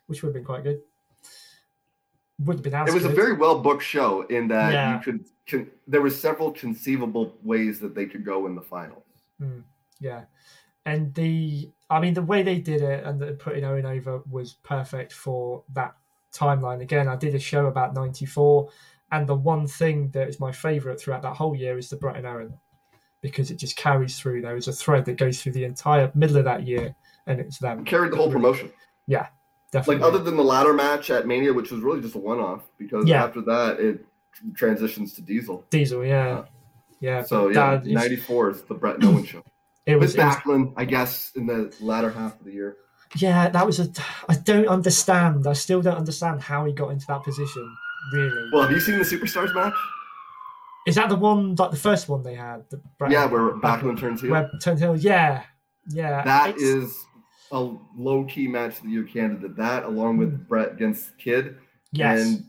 which 0.07 0.21
would 0.21 0.29
have 0.29 0.33
been 0.33 0.43
quite 0.43 0.63
good. 0.63 0.81
Would 2.45 2.61
been 2.61 2.73
It 2.73 2.93
was 2.93 3.05
a 3.05 3.09
very 3.09 3.33
well 3.33 3.59
booked 3.59 3.83
show 3.83 4.21
in 4.23 4.47
that 4.49 4.73
Yeah. 4.73 4.95
you 4.95 5.03
could, 5.03 5.25
con- 5.47 5.71
there 5.87 6.01
were 6.01 6.09
several 6.09 6.51
conceivable 6.51 7.35
ways 7.43 7.79
that 7.79 7.93
they 7.93 8.05
could 8.05 8.25
go 8.25 8.45
in 8.47 8.55
the 8.55 8.61
finals. 8.61 9.03
Hmm, 9.39 9.59
yeah. 9.99 10.25
And 10.85 11.13
the, 11.13 11.69
I 11.89 11.99
mean, 11.99 12.13
the 12.13 12.23
way 12.23 12.41
they 12.41 12.59
did 12.59 12.81
it 12.81 13.03
and 13.05 13.19
the, 13.19 13.33
putting 13.33 13.63
Owen 13.63 13.85
over 13.85 14.21
was 14.29 14.53
perfect 14.63 15.13
for 15.13 15.63
that 15.73 15.95
timeline. 16.33 16.81
Again, 16.81 17.07
I 17.07 17.15
did 17.15 17.35
a 17.35 17.39
show 17.39 17.67
about 17.67 17.93
94, 17.93 18.69
and 19.11 19.27
the 19.27 19.35
one 19.35 19.67
thing 19.67 20.09
that 20.11 20.27
is 20.27 20.39
my 20.39 20.51
favourite 20.51 20.99
throughout 20.99 21.21
that 21.21 21.35
whole 21.35 21.55
year 21.55 21.77
is 21.77 21.89
the 21.89 21.97
Bret 21.97 22.15
and 22.15 22.25
Owen 22.25 22.53
because 23.21 23.51
it 23.51 23.57
just 23.57 23.75
carries 23.75 24.19
through. 24.19 24.41
There 24.41 24.55
is 24.55 24.67
a 24.67 24.73
thread 24.73 25.05
that 25.05 25.17
goes 25.17 25.41
through 25.41 25.51
the 25.51 25.65
entire 25.65 26.11
middle 26.15 26.37
of 26.37 26.45
that 26.45 26.65
year, 26.65 26.95
and 27.27 27.39
it's 27.39 27.59
them. 27.59 27.85
Carried 27.85 28.11
the 28.11 28.17
whole 28.17 28.31
promotion. 28.31 28.71
Definitely. 29.71 30.01
Like 30.03 30.13
other 30.13 30.23
than 30.23 30.35
the 30.37 30.43
ladder 30.43 30.73
match 30.73 31.09
at 31.09 31.25
Mania, 31.27 31.53
which 31.53 31.71
was 31.71 31.81
really 31.81 32.01
just 32.01 32.15
a 32.15 32.17
one 32.19 32.39
off, 32.39 32.61
because 32.77 33.05
Yeah. 33.07 33.23
after 33.23 33.41
that 33.41 33.79
it 33.79 34.05
transitions 34.55 35.13
to 35.13 35.21
Diesel. 35.21 35.65
Diesel, 35.69 36.05
yeah. 36.05 36.43
Yeah. 36.99 37.23
So 37.23 37.49
yeah, 37.49 37.63
uh, 37.63 37.71
that 37.77 37.87
is- 37.87 37.93
ninety 37.93 38.15
four 38.17 38.49
is 38.51 38.61
the 38.63 38.73
Bret 38.75 39.03
Owen 39.03 39.23
show. 39.25 39.43
it 39.85 39.95
was, 39.95 40.15
was 40.15 40.23
Backlund, 40.23 40.73
I 40.77 40.85
guess, 40.85 41.31
in 41.35 41.45
the 41.47 41.73
latter 41.79 42.09
half 42.11 42.39
of 42.39 42.45
the 42.45 42.51
year. 42.51 42.77
Yeah, 43.17 43.49
that 43.49 43.65
was 43.65 43.79
a. 43.79 43.87
I 44.29 44.35
don't 44.35 44.67
understand. 44.67 45.45
I 45.47 45.53
still 45.53 45.81
don't 45.81 45.97
understand 45.97 46.41
how 46.41 46.65
he 46.65 46.71
got 46.73 46.89
into 46.89 47.05
that 47.07 47.23
position. 47.23 47.75
Really, 48.13 48.49
Well, 48.53 48.63
have 48.63 48.71
you 48.71 48.79
seen 48.79 48.97
the 48.97 49.03
Superstars 49.03 49.53
match? 49.53 49.73
is 50.87 50.95
that 50.95 51.09
the 51.09 51.15
one 51.15 51.53
like 51.55 51.71
the 51.71 51.77
first 51.77 52.09
one 52.09 52.23
they 52.23 52.35
had? 52.35 52.63
The 52.69 52.81
Bret- 52.97 53.11
Yeah, 53.11 53.25
where 53.25 53.51
Backlund 53.57 53.99
turns 53.99 54.21
heel. 54.21 54.31
Where 54.31 54.49
turned 54.63 54.79
heel. 54.79 54.95
Yeah, 54.97 55.43
yeah. 55.89 56.23
That 56.23 56.57
is 56.57 57.05
a 57.51 57.75
low 57.97 58.25
key 58.25 58.47
match 58.47 58.77
of 58.77 58.83
the 58.83 58.89
year 58.89 59.03
candidate. 59.03 59.55
That 59.57 59.83
along 59.83 60.17
with 60.17 60.31
mm. 60.31 60.47
Bret 60.47 60.73
against 60.73 61.17
Kid 61.17 61.57
yes. 61.91 62.19
and 62.19 62.45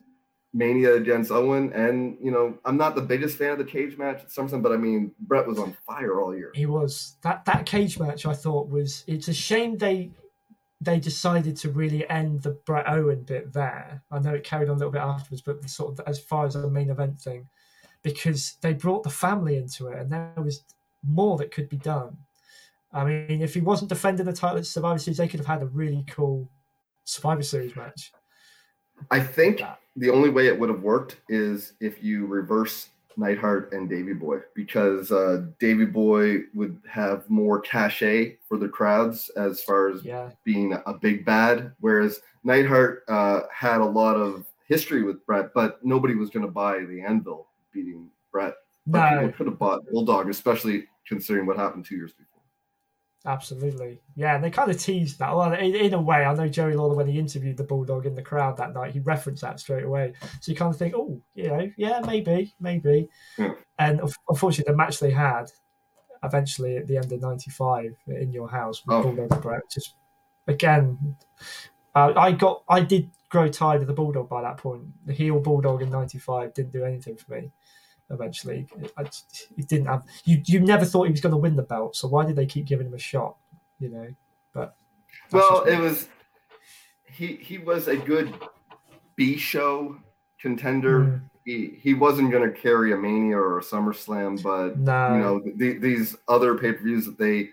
Mania 0.55 0.95
against 0.95 1.31
Owen. 1.31 1.73
And 1.73 2.17
you 2.23 2.31
know, 2.31 2.59
I'm 2.65 2.77
not 2.77 2.95
the 2.95 3.03
biggest 3.03 3.39
fan 3.39 3.51
of 3.51 3.59
the 3.59 3.65
cage 3.65 3.99
match 3.99 4.23
at 4.23 4.29
SummerSlam, 4.29 4.63
but 4.63 4.73
I 4.73 4.77
mean 4.77 5.13
Bret 5.21 5.47
was 5.47 5.59
on 5.59 5.77
fire 5.87 6.21
all 6.21 6.35
year. 6.35 6.53
He 6.55 6.67
was 6.67 7.17
that 7.23 7.45
that 7.47 7.67
cage 7.67 7.99
match. 7.99 8.27
I 8.27 8.35
thought 8.35 8.69
was. 8.69 9.05
It's 9.07 9.29
a 9.29 9.35
shame 9.35 9.77
they 9.77 10.11
they 10.81 10.99
decided 10.99 11.57
to 11.57 11.71
really 11.71 12.09
end 12.11 12.43
the 12.43 12.51
Bret 12.67 12.89
Owen 12.89 13.23
bit 13.23 13.53
there. 13.53 14.03
I 14.11 14.19
know 14.19 14.35
it 14.35 14.45
carried 14.45 14.69
on 14.69 14.77
a 14.77 14.79
little 14.79 14.93
bit 14.93 15.03
afterwards, 15.03 15.43
but 15.43 15.63
the 15.63 15.69
sort 15.69 15.99
of 15.99 16.07
as 16.07 16.19
far 16.19 16.45
as 16.45 16.55
the 16.55 16.69
main 16.69 16.91
event 16.91 17.21
thing, 17.21 17.49
because 18.03 18.57
they 18.63 18.73
brought 18.73 19.05
the 19.05 19.11
family 19.11 19.57
into 19.57 19.89
it, 19.89 19.99
and 19.99 20.11
there 20.11 20.33
was 20.37 20.65
more 21.07 21.37
that 21.39 21.53
could 21.53 21.69
be 21.69 21.77
done. 21.77 22.17
I 22.93 23.05
mean, 23.05 23.43
if 23.43 23.55
he 23.55 23.61
wasn't 23.61 23.89
defending 23.89 24.27
the 24.27 24.33
title 24.33 24.59
at 24.59 24.67
Survivor 24.67 24.99
Series, 24.99 25.17
they 25.17 25.29
could 25.29 25.41
have 25.41 25.47
had 25.47 25.63
a 25.63 25.67
really 25.67 26.05
cool 26.09 26.51
Survivor 27.05 27.43
Series 27.43 27.75
match. 27.75 28.13
I 29.11 29.21
think 29.21 29.63
the 29.97 30.11
only 30.11 30.31
way 30.31 30.47
it 30.47 30.59
would 30.59 30.69
have 30.69 30.83
worked 30.83 31.17
is 31.29 31.73
if 31.81 32.03
you 32.03 32.27
reverse 32.27 32.89
Neidhart 33.17 33.73
and 33.73 33.89
Davy 33.89 34.13
Boy, 34.13 34.39
because 34.55 35.11
uh, 35.11 35.47
Davy 35.59 35.85
Boy 35.85 36.43
would 36.55 36.81
have 36.89 37.29
more 37.29 37.61
cachet 37.61 38.39
for 38.49 38.57
the 38.57 38.69
crowds 38.69 39.31
as 39.37 39.63
far 39.63 39.89
as 39.89 40.05
Yeah, 40.05 40.31
being 40.45 40.77
a 40.87 40.95
big 40.95 41.25
bad, 41.25 41.73
whereas 41.81 42.21
Neidhart 42.45 43.05
uh, 43.09 43.43
had 43.53 43.81
a 43.81 43.85
lot 43.85 44.17
of 44.17 44.47
history 44.67 45.03
with 45.03 45.25
Bret, 45.27 45.53
but 45.55 45.85
nobody 45.85 46.15
was 46.15 46.31
going 46.31 46.47
to 46.47 46.53
buy 46.53 46.81
the 46.85 47.03
Anvil 47.03 47.47
beating 47.73 48.09
Bret. 48.31 48.55
But 48.87 49.11
no, 49.11 49.21
people 49.21 49.37
could 49.37 49.47
have 49.47 49.59
bought 49.59 49.83
Bulldog, 49.91 50.29
especially 50.29 50.87
considering 51.07 51.47
what 51.47 51.57
happened 51.57 51.85
two 51.85 51.97
years 51.97 52.13
before. 52.13 52.32
Absolutely. 53.25 54.01
Yeah, 54.17 54.35
and 54.35 54.43
they 54.43 54.51
kind 54.51 54.71
of 54.71 54.79
teased 54.79 55.21
that. 55.21 55.35
Well, 55.35 55.53
in, 55.53 55.75
in 55.77 55.95
a 55.95 56.01
way, 56.01 56.25
I 56.25 56.35
know 56.35 56.49
Jerry 56.49 56.75
Lawler, 56.75 56.97
when 56.97 57.07
he 57.07 57.19
interviewed 57.19 57.57
the 57.57 57.65
Bulldog 57.65 58.05
in 58.05 58.15
the 58.17 58.23
crowd 58.23 58.57
that 58.57 58.75
night, 58.75 58.93
he 58.93 59.01
referenced 59.01 59.43
that 59.43 59.61
straight 59.61 59.85
away. 59.85 60.15
So 60.41 60.51
you 60.51 60.57
kind 60.57 60.73
of 60.73 60.79
think, 60.79 60.95
oh, 60.97 61.21
you 61.35 61.49
know, 61.49 61.71
yeah, 61.77 62.01
maybe, 62.05 62.55
maybe. 62.59 63.09
Yeah. 63.39 63.53
And 63.79 64.01
unfortunately, 64.29 64.73
the 64.73 64.77
match 64.77 64.99
they 64.99 65.13
had 65.13 65.45
eventually 66.25 66.77
at 66.77 66.87
the 66.87 66.97
end 66.97 67.13
of 67.13 67.21
95 67.21 67.97
in 68.09 68.33
your 68.33 68.49
house 68.49 68.83
with 68.85 68.95
Oh. 68.97 69.03
Bulldog 69.03 69.33
and 69.33 69.43
Bret, 69.43 69.63
just 69.73 69.95
again, 70.49 71.17
uh, 71.95 72.13
I 72.17 72.33
got, 72.33 72.65
I 72.69 72.81
did 72.81 73.11
grow 73.29 73.49
tired 73.49 73.83
of 73.83 73.87
the 73.87 73.93
Bulldog 73.93 74.29
by 74.29 74.43
that 74.43 74.57
point. 74.57 74.83
The 75.07 75.13
heel 75.13 75.39
Bulldog 75.41 75.83
in 75.83 75.91
95 75.91 76.55
didn't 76.55 76.73
do 76.73 76.85
anything 76.85 77.17
for 77.17 77.33
me. 77.35 77.51
Eventually, 78.11 78.67
I, 78.97 79.05
he 79.57 79.63
didn't 79.63 79.87
have. 79.87 80.05
You 80.25 80.43
you 80.45 80.61
never 80.61 80.85
thought 80.85 81.05
he 81.05 81.11
was 81.11 81.21
going 81.21 81.31
to 81.33 81.39
win 81.39 81.57
the 81.57 81.63
belt, 81.63 81.97
so 81.97 82.09
why 82.09 82.27
did 82.27 82.37
they 82.37 82.47
keep 82.47 82.67
giving 82.67 82.87
him 82.87 82.95
a 82.95 82.99
shot? 82.99 83.37
You 83.79 83.89
know, 83.89 84.07
but 84.53 84.77
Well, 85.31 85.63
it 85.65 85.79
was 85.79 86.09
he 87.07 87.37
he 87.37 87.59
was 87.59 87.89
a 87.89 87.97
good 87.97 88.35
B 89.17 89.37
show 89.37 89.97
contender. 90.41 91.01
Mm. 91.01 91.21
He 91.45 91.79
he 91.81 91.95
wasn't 91.95 92.31
going 92.31 92.49
to 92.53 92.57
carry 92.57 92.93
a 92.93 92.97
Mania 92.97 93.37
or 93.37 93.59
a 93.59 93.63
SummerSlam, 93.63 94.43
but 94.43 94.79
no, 94.79 95.15
you 95.15 95.21
know 95.21 95.43
the, 95.57 95.79
these 95.79 96.15
other 96.29 96.57
pay 96.57 96.73
per 96.73 96.83
views 96.83 97.07
that 97.07 97.19
they 97.19 97.49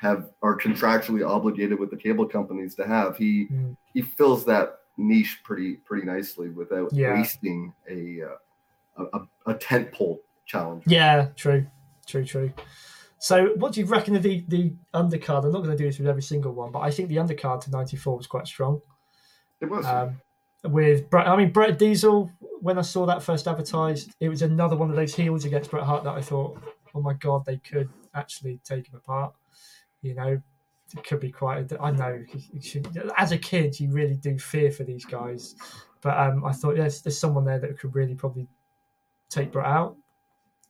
have 0.00 0.30
are 0.42 0.56
contractually 0.58 1.26
obligated 1.26 1.78
with 1.78 1.90
the 1.90 1.96
cable 1.96 2.26
companies 2.26 2.74
to 2.74 2.86
have. 2.86 3.16
He 3.16 3.46
Mm. 3.46 3.76
he 3.94 4.02
fills 4.02 4.44
that 4.44 4.80
niche 4.98 5.40
pretty 5.42 5.74
pretty 5.76 6.06
nicely 6.06 6.50
without 6.50 6.92
Yeah. 6.92 7.14
wasting 7.14 7.72
a 7.90 8.22
uh, 8.22 8.36
a, 8.98 9.20
a, 9.46 9.54
tent 9.54 9.92
pole 9.92 10.20
challenge. 10.46 10.84
yeah, 10.86 11.28
true, 11.36 11.66
true, 12.06 12.24
true. 12.24 12.52
So, 13.18 13.54
what 13.56 13.72
do 13.72 13.80
you 13.80 13.86
reckon 13.86 14.16
of 14.16 14.22
the 14.22 14.44
the 14.48 14.72
undercard? 14.94 15.44
I'm 15.44 15.52
not 15.52 15.62
going 15.64 15.70
to 15.70 15.76
do 15.76 15.84
this 15.84 15.98
with 15.98 16.08
every 16.08 16.22
single 16.22 16.52
one, 16.52 16.70
but 16.70 16.80
I 16.80 16.90
think 16.90 17.08
the 17.08 17.16
undercard 17.16 17.62
to 17.62 17.70
'94 17.70 18.16
was 18.16 18.26
quite 18.26 18.46
strong. 18.46 18.80
It 19.60 19.70
was. 19.70 19.86
Um, 19.86 20.20
with 20.64 21.08
Bret, 21.10 21.26
I 21.26 21.36
mean 21.36 21.52
Bret 21.52 21.78
Diesel. 21.78 22.30
When 22.60 22.78
I 22.78 22.82
saw 22.82 23.06
that 23.06 23.22
first 23.22 23.46
advertised, 23.46 24.14
it 24.20 24.28
was 24.28 24.42
another 24.42 24.76
one 24.76 24.90
of 24.90 24.96
those 24.96 25.14
heels 25.14 25.44
against 25.44 25.70
Bret 25.70 25.84
Hart 25.84 26.04
that 26.04 26.14
I 26.14 26.20
thought, 26.20 26.58
oh 26.94 27.00
my 27.00 27.12
god, 27.14 27.44
they 27.44 27.58
could 27.58 27.88
actually 28.14 28.60
take 28.64 28.88
him 28.88 28.96
apart. 28.96 29.34
You 30.02 30.14
know, 30.14 30.40
it 30.96 31.04
could 31.04 31.20
be 31.20 31.30
quite. 31.30 31.70
A, 31.70 31.80
I 31.80 31.90
know 31.90 32.22
should, 32.60 32.88
as 33.16 33.32
a 33.32 33.38
kid, 33.38 33.78
you 33.78 33.90
really 33.90 34.16
do 34.16 34.38
fear 34.38 34.70
for 34.70 34.84
these 34.84 35.04
guys, 35.04 35.54
but 36.00 36.18
um, 36.18 36.44
I 36.44 36.52
thought 36.52 36.76
yes, 36.76 37.00
there's 37.00 37.18
someone 37.18 37.44
there 37.44 37.58
that 37.58 37.78
could 37.78 37.94
really 37.94 38.14
probably 38.14 38.48
take 39.30 39.52
Bret 39.52 39.66
out. 39.66 39.96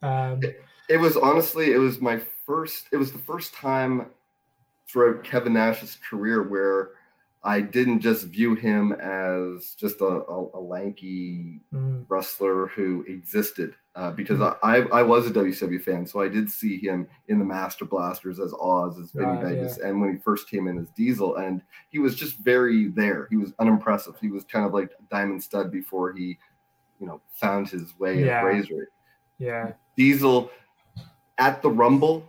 Um, 0.03 0.41
It 0.89 0.99
was 0.99 1.17
honestly, 1.17 1.73
it 1.73 1.79
was 1.79 2.01
my 2.01 2.21
first. 2.47 2.87
It 2.93 2.97
was 2.97 3.13
the 3.13 3.19
first 3.19 3.55
time 3.55 4.07
throughout 4.89 5.25
Kevin 5.25 5.55
Nash's 5.55 5.99
career 6.09 6.43
where 6.49 6.91
I 7.43 7.61
didn't 7.61 8.01
just 8.01 8.27
view 8.27 8.55
him 8.55 8.93
as 8.93 9.75
just 9.79 10.01
a, 10.01 10.05
a, 10.05 10.59
a 10.59 10.61
lanky 10.61 11.61
mm, 11.73 12.05
wrestler 12.09 12.67
who 12.69 13.05
existed. 13.09 13.75
Uh, 13.95 14.11
because 14.11 14.41
I, 14.43 14.55
I 14.63 14.77
I 14.93 15.03
was 15.03 15.27
a 15.27 15.31
WCW 15.31 15.81
fan, 15.83 16.07
so 16.07 16.21
I 16.21 16.29
did 16.29 16.51
see 16.51 16.77
him 16.79 17.09
in 17.29 17.39
the 17.39 17.45
Master 17.47 17.87
Blasters 17.87 18.39
as 18.39 18.53
Oz, 18.61 18.99
as 18.99 19.11
Vinny 19.11 19.39
Vegas, 19.43 19.79
and 19.79 19.99
when 20.01 20.13
he 20.13 20.19
first 20.19 20.51
came 20.51 20.69
in 20.69 20.79
as 20.79 20.91
Diesel, 20.91 21.37
and 21.37 21.63
he 21.89 21.99
was 21.99 22.15
just 22.15 22.37
very 22.39 22.89
there. 22.89 23.27
He 23.31 23.39
was 23.39 23.55
unimpressive. 23.59 24.15
He 24.21 24.29
was 24.29 24.45
kind 24.45 24.67
of 24.67 24.75
like 24.75 24.91
Diamond 25.11 25.43
Studd 25.43 25.73
before 25.73 26.13
he, 26.13 26.39
you 27.01 27.07
know, 27.07 27.21
found 27.35 27.69
his 27.69 27.99
way 27.99 28.25
Yeah. 28.25 28.39
as 28.49 28.71
Razor. 28.71 28.89
yeah, 29.39 29.73
Diesel 29.97 30.51
at 31.39 31.61
the 31.63 31.71
Rumble 31.71 32.27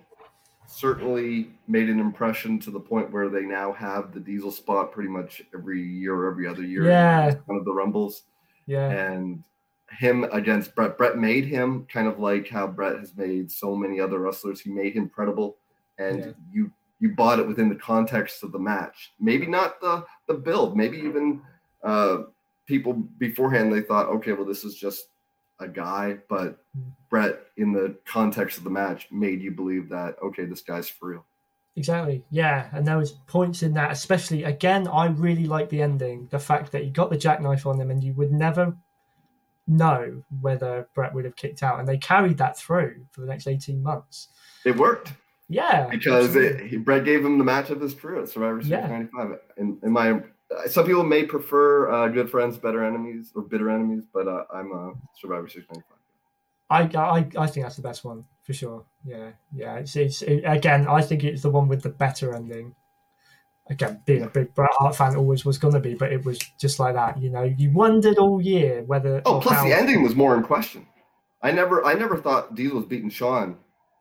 certainly 0.66 1.50
made 1.68 1.90
an 1.90 2.00
impression 2.00 2.60
to 2.60 2.72
the 2.72 2.80
point 2.80 3.12
where 3.12 3.30
they 3.30 3.44
now 3.46 3.72
have 3.72 4.12
the 4.14 4.20
Diesel 4.20 4.52
spot 4.52 4.92
pretty 4.92 5.10
much 5.10 5.42
every 5.54 5.82
year 5.82 6.14
or 6.14 6.30
every 6.30 6.46
other 6.48 6.64
year. 6.64 6.84
Yeah. 6.86 7.34
One 7.46 7.58
of 7.58 7.66
the 7.66 7.74
Rumbles. 7.74 8.24
yeah, 8.66 8.90
And 8.90 9.44
him 9.98 10.26
against 10.34 10.76
Bret. 10.76 10.98
Bret 10.98 11.18
made 11.18 11.46
him 11.46 11.86
kind 11.86 12.08
of 12.10 12.20
like 12.20 12.50
how 12.50 12.68
Bret 12.68 13.00
has 13.00 13.16
made 13.16 13.50
so 13.50 13.74
many 13.76 14.02
other 14.02 14.20
wrestlers. 14.20 14.60
He 14.60 14.70
made 14.70 14.92
him 14.94 15.08
credible. 15.08 15.58
And 15.98 16.20
Yeah. 16.20 16.32
you 16.52 16.72
you 17.00 17.10
bought 17.16 17.38
it 17.40 17.48
within 17.48 17.70
the 17.70 17.76
context 17.76 18.44
of 18.44 18.52
the 18.52 18.58
match. 18.60 19.14
Maybe 19.20 19.46
not 19.46 19.80
the 19.80 20.04
the 20.28 20.34
build. 20.34 20.76
Maybe 20.76 20.98
even 20.98 21.42
uh 21.84 22.24
people 22.68 22.94
beforehand 22.94 23.74
they 23.74 23.82
thought, 23.82 24.08
okay, 24.08 24.34
well, 24.34 24.46
this 24.46 24.64
is 24.64 24.76
just 24.76 25.08
a 25.60 25.68
guy, 25.68 26.18
but. 26.30 26.64
Bret, 27.10 27.40
in 27.56 27.72
the 27.72 27.96
context 28.06 28.58
of 28.58 28.66
the 28.66 28.70
match, 28.70 29.08
made 29.12 29.42
you 29.42 29.50
believe 29.50 29.88
that 29.90 30.18
okay, 30.22 30.44
this 30.44 30.60
guy's 30.62 30.90
for 30.90 31.08
real. 31.10 31.26
Exactly. 31.78 32.22
Yeah, 32.32 32.68
and 32.74 32.86
there 32.86 32.98
was 32.98 33.14
points 33.28 33.64
in 33.64 33.74
that, 33.76 33.92
especially 33.92 34.44
again. 34.44 34.90
I 34.90 35.08
really 35.08 35.46
like 35.46 35.70
the 35.70 35.82
ending, 35.82 36.28
the 36.32 36.38
fact 36.38 36.74
that 36.74 36.84
you 36.84 36.92
got 36.92 37.10
the 37.10 37.18
jackknife 37.18 37.66
on 37.66 37.80
him, 37.80 37.92
and 37.92 38.04
you 38.04 38.14
would 38.16 38.34
never 38.34 38.76
know 39.68 40.22
whether 40.42 40.88
Bret 40.96 41.14
would 41.14 41.24
have 41.24 41.38
kicked 41.38 41.64
out, 41.64 41.80
and 41.80 41.88
they 41.88 41.98
carried 41.98 42.38
that 42.40 42.58
through 42.58 43.06
for 43.12 43.22
the 43.22 43.28
next 43.28 43.48
eighteen 43.48 43.82
months. 43.82 44.28
It 44.66 44.76
worked 44.76 45.14
Yeah, 45.48 45.88
because 45.88 46.36
it, 46.36 46.60
he, 46.68 46.76
Bret 46.76 47.06
gave 47.06 47.24
him 47.24 47.38
the 47.38 47.46
match 47.46 47.70
of 47.70 47.80
his 47.80 47.94
career 47.94 48.22
at 48.22 48.28
Survivor 48.28 48.62
Series 48.62 48.70
Yeah. 48.70 48.88
'95. 48.88 49.40
And 49.56 49.82
in 49.82 49.92
my, 49.94 50.22
some 50.68 50.86
people 50.86 51.04
may 51.04 51.26
prefer 51.26 51.92
uh, 51.92 52.08
Good 52.08 52.30
Friends, 52.30 52.58
Better 52.58 52.84
Enemies, 52.84 53.32
or 53.36 53.42
Bitter 53.42 53.70
Enemies, 53.70 54.04
but 54.14 54.28
uh, 54.28 54.44
I'm 54.54 54.72
a 54.72 54.94
Survivor 55.20 55.48
Series 55.48 55.68
'95. 55.70 55.98
I, 56.70 57.00
I 57.00 57.44
I 57.44 57.48
think 57.48 57.66
that's 57.66 57.76
the 57.76 57.82
best 57.82 58.04
one 58.04 58.26
for 58.44 58.54
sure. 58.54 58.86
Yeah, 59.06 59.32
yeah. 59.54 59.76
It's, 59.76 59.96
it's 59.96 60.22
it, 60.22 60.44
again, 60.46 60.88
I 60.88 61.02
think 61.02 61.24
it's 61.24 61.42
the 61.42 61.50
one 61.50 61.68
with 61.68 61.82
the 61.84 61.90
better 61.90 62.34
ending. 62.34 62.76
again, 63.70 64.02
being 64.06 64.24
a 64.24 64.30
big 64.30 64.54
Bret 64.56 64.70
Hart 64.74 64.96
fan 64.96 65.16
always 65.16 65.46
was 65.46 65.58
going 65.58 65.74
to 65.74 65.80
be, 65.80 65.94
but 65.94 66.12
it 66.12 66.26
was 66.26 66.40
just 66.60 66.80
like 66.80 66.96
that. 66.96 67.22
You 67.22 67.30
know, 67.30 67.44
you 67.44 67.72
wondered 67.72 68.18
all 68.18 68.42
year 68.42 68.84
whether. 68.84 69.22
Oh, 69.26 69.40
plus 69.40 69.64
the 69.64 69.74
ending 69.74 70.04
was 70.04 70.16
more 70.16 70.36
in 70.36 70.44
question. 70.44 70.88
I 71.42 71.52
never, 71.52 71.86
I 71.86 71.94
never 71.94 72.18
thought 72.18 72.56
Diesel 72.56 72.78
was 72.78 72.86
beating 72.86 73.10
Shawn 73.10 73.58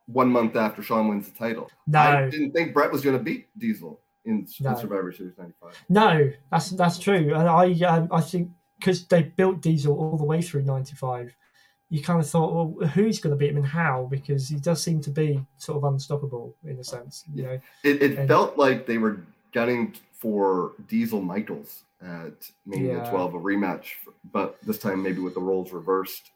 one 0.06 0.28
month 0.28 0.56
after 0.56 0.82
Shawn 0.82 1.08
wins 1.08 1.28
the 1.28 1.36
title. 1.36 1.70
No, 1.86 1.98
I 1.98 2.30
didn't 2.30 2.52
think 2.52 2.72
Bret 2.72 2.90
was 2.90 3.02
going 3.02 3.16
to 3.16 3.22
beat 3.22 3.48
Diesel 3.58 4.00
in, 4.26 4.40
in 4.40 4.46
No. 4.60 4.74
Survivor 4.76 5.12
Series 5.12 5.38
'95. 5.38 5.84
no, 5.88 6.30
that's 6.50 6.70
that's 6.70 6.98
true, 6.98 7.34
and 7.34 7.48
I 7.48 7.72
um, 7.86 8.08
I 8.12 8.20
think 8.20 8.50
because 8.78 9.06
they 9.06 9.22
built 9.22 9.62
Diesel 9.62 9.96
all 9.98 10.16
the 10.18 10.24
way 10.24 10.42
through 10.42 10.62
'95, 10.64 11.34
you 11.88 12.02
kind 12.02 12.20
of 12.20 12.28
thought, 12.28 12.52
well, 12.76 12.88
who's 12.88 13.20
going 13.20 13.30
to 13.30 13.36
beat 13.38 13.50
him 13.50 13.56
and 13.56 13.66
how? 13.66 14.06
Because 14.10 14.48
he 14.48 14.56
does 14.56 14.82
seem 14.82 15.00
to 15.02 15.10
be 15.10 15.40
sort 15.56 15.78
of 15.78 15.84
unstoppable 15.84 16.54
in 16.64 16.78
a 16.78 16.84
sense. 16.84 17.24
You 17.32 17.42
know, 17.44 17.60
It, 17.84 18.02
it 18.02 18.18
And- 18.18 18.28
felt 18.28 18.58
like 18.58 18.86
they 18.86 18.98
were 18.98 19.20
gunning 19.52 19.94
for 20.12 20.72
Diesel 20.88 21.22
Michaels 21.22 21.84
at 22.02 22.50
Mania 22.66 22.98
Yeah. 22.98 23.10
12, 23.10 23.34
a 23.34 23.38
rematch, 23.38 23.92
but 24.32 24.58
this 24.62 24.78
time 24.78 25.02
maybe 25.02 25.20
with 25.20 25.34
the 25.34 25.40
roles 25.40 25.72
reversed. 25.72 26.32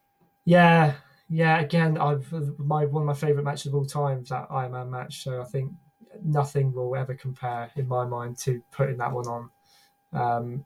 Yeah, 0.47 0.95
yeah. 1.28 1.61
Again, 1.61 1.99
I've 1.99 2.30
my 2.59 2.86
one 2.86 3.03
of 3.03 3.07
my 3.07 3.14
favorite 3.14 3.43
matches 3.45 3.66
of 3.66 3.74
all 3.74 3.84
time 3.84 4.20
is 4.22 4.28
that 4.30 4.47
Iron 4.51 4.72
Man 4.72 4.91
match. 4.91 5.22
So 5.24 5.43
I 5.43 5.45
think 5.45 5.72
nothing 6.22 6.72
will 6.72 6.94
ever 6.96 7.14
compare 7.14 7.70
in 7.76 7.86
my 7.88 8.04
mind 8.04 8.38
to 8.38 8.62
putting 8.70 8.96
that 8.98 9.12
one 9.12 9.26
on. 9.26 9.50
Um, 10.12 10.64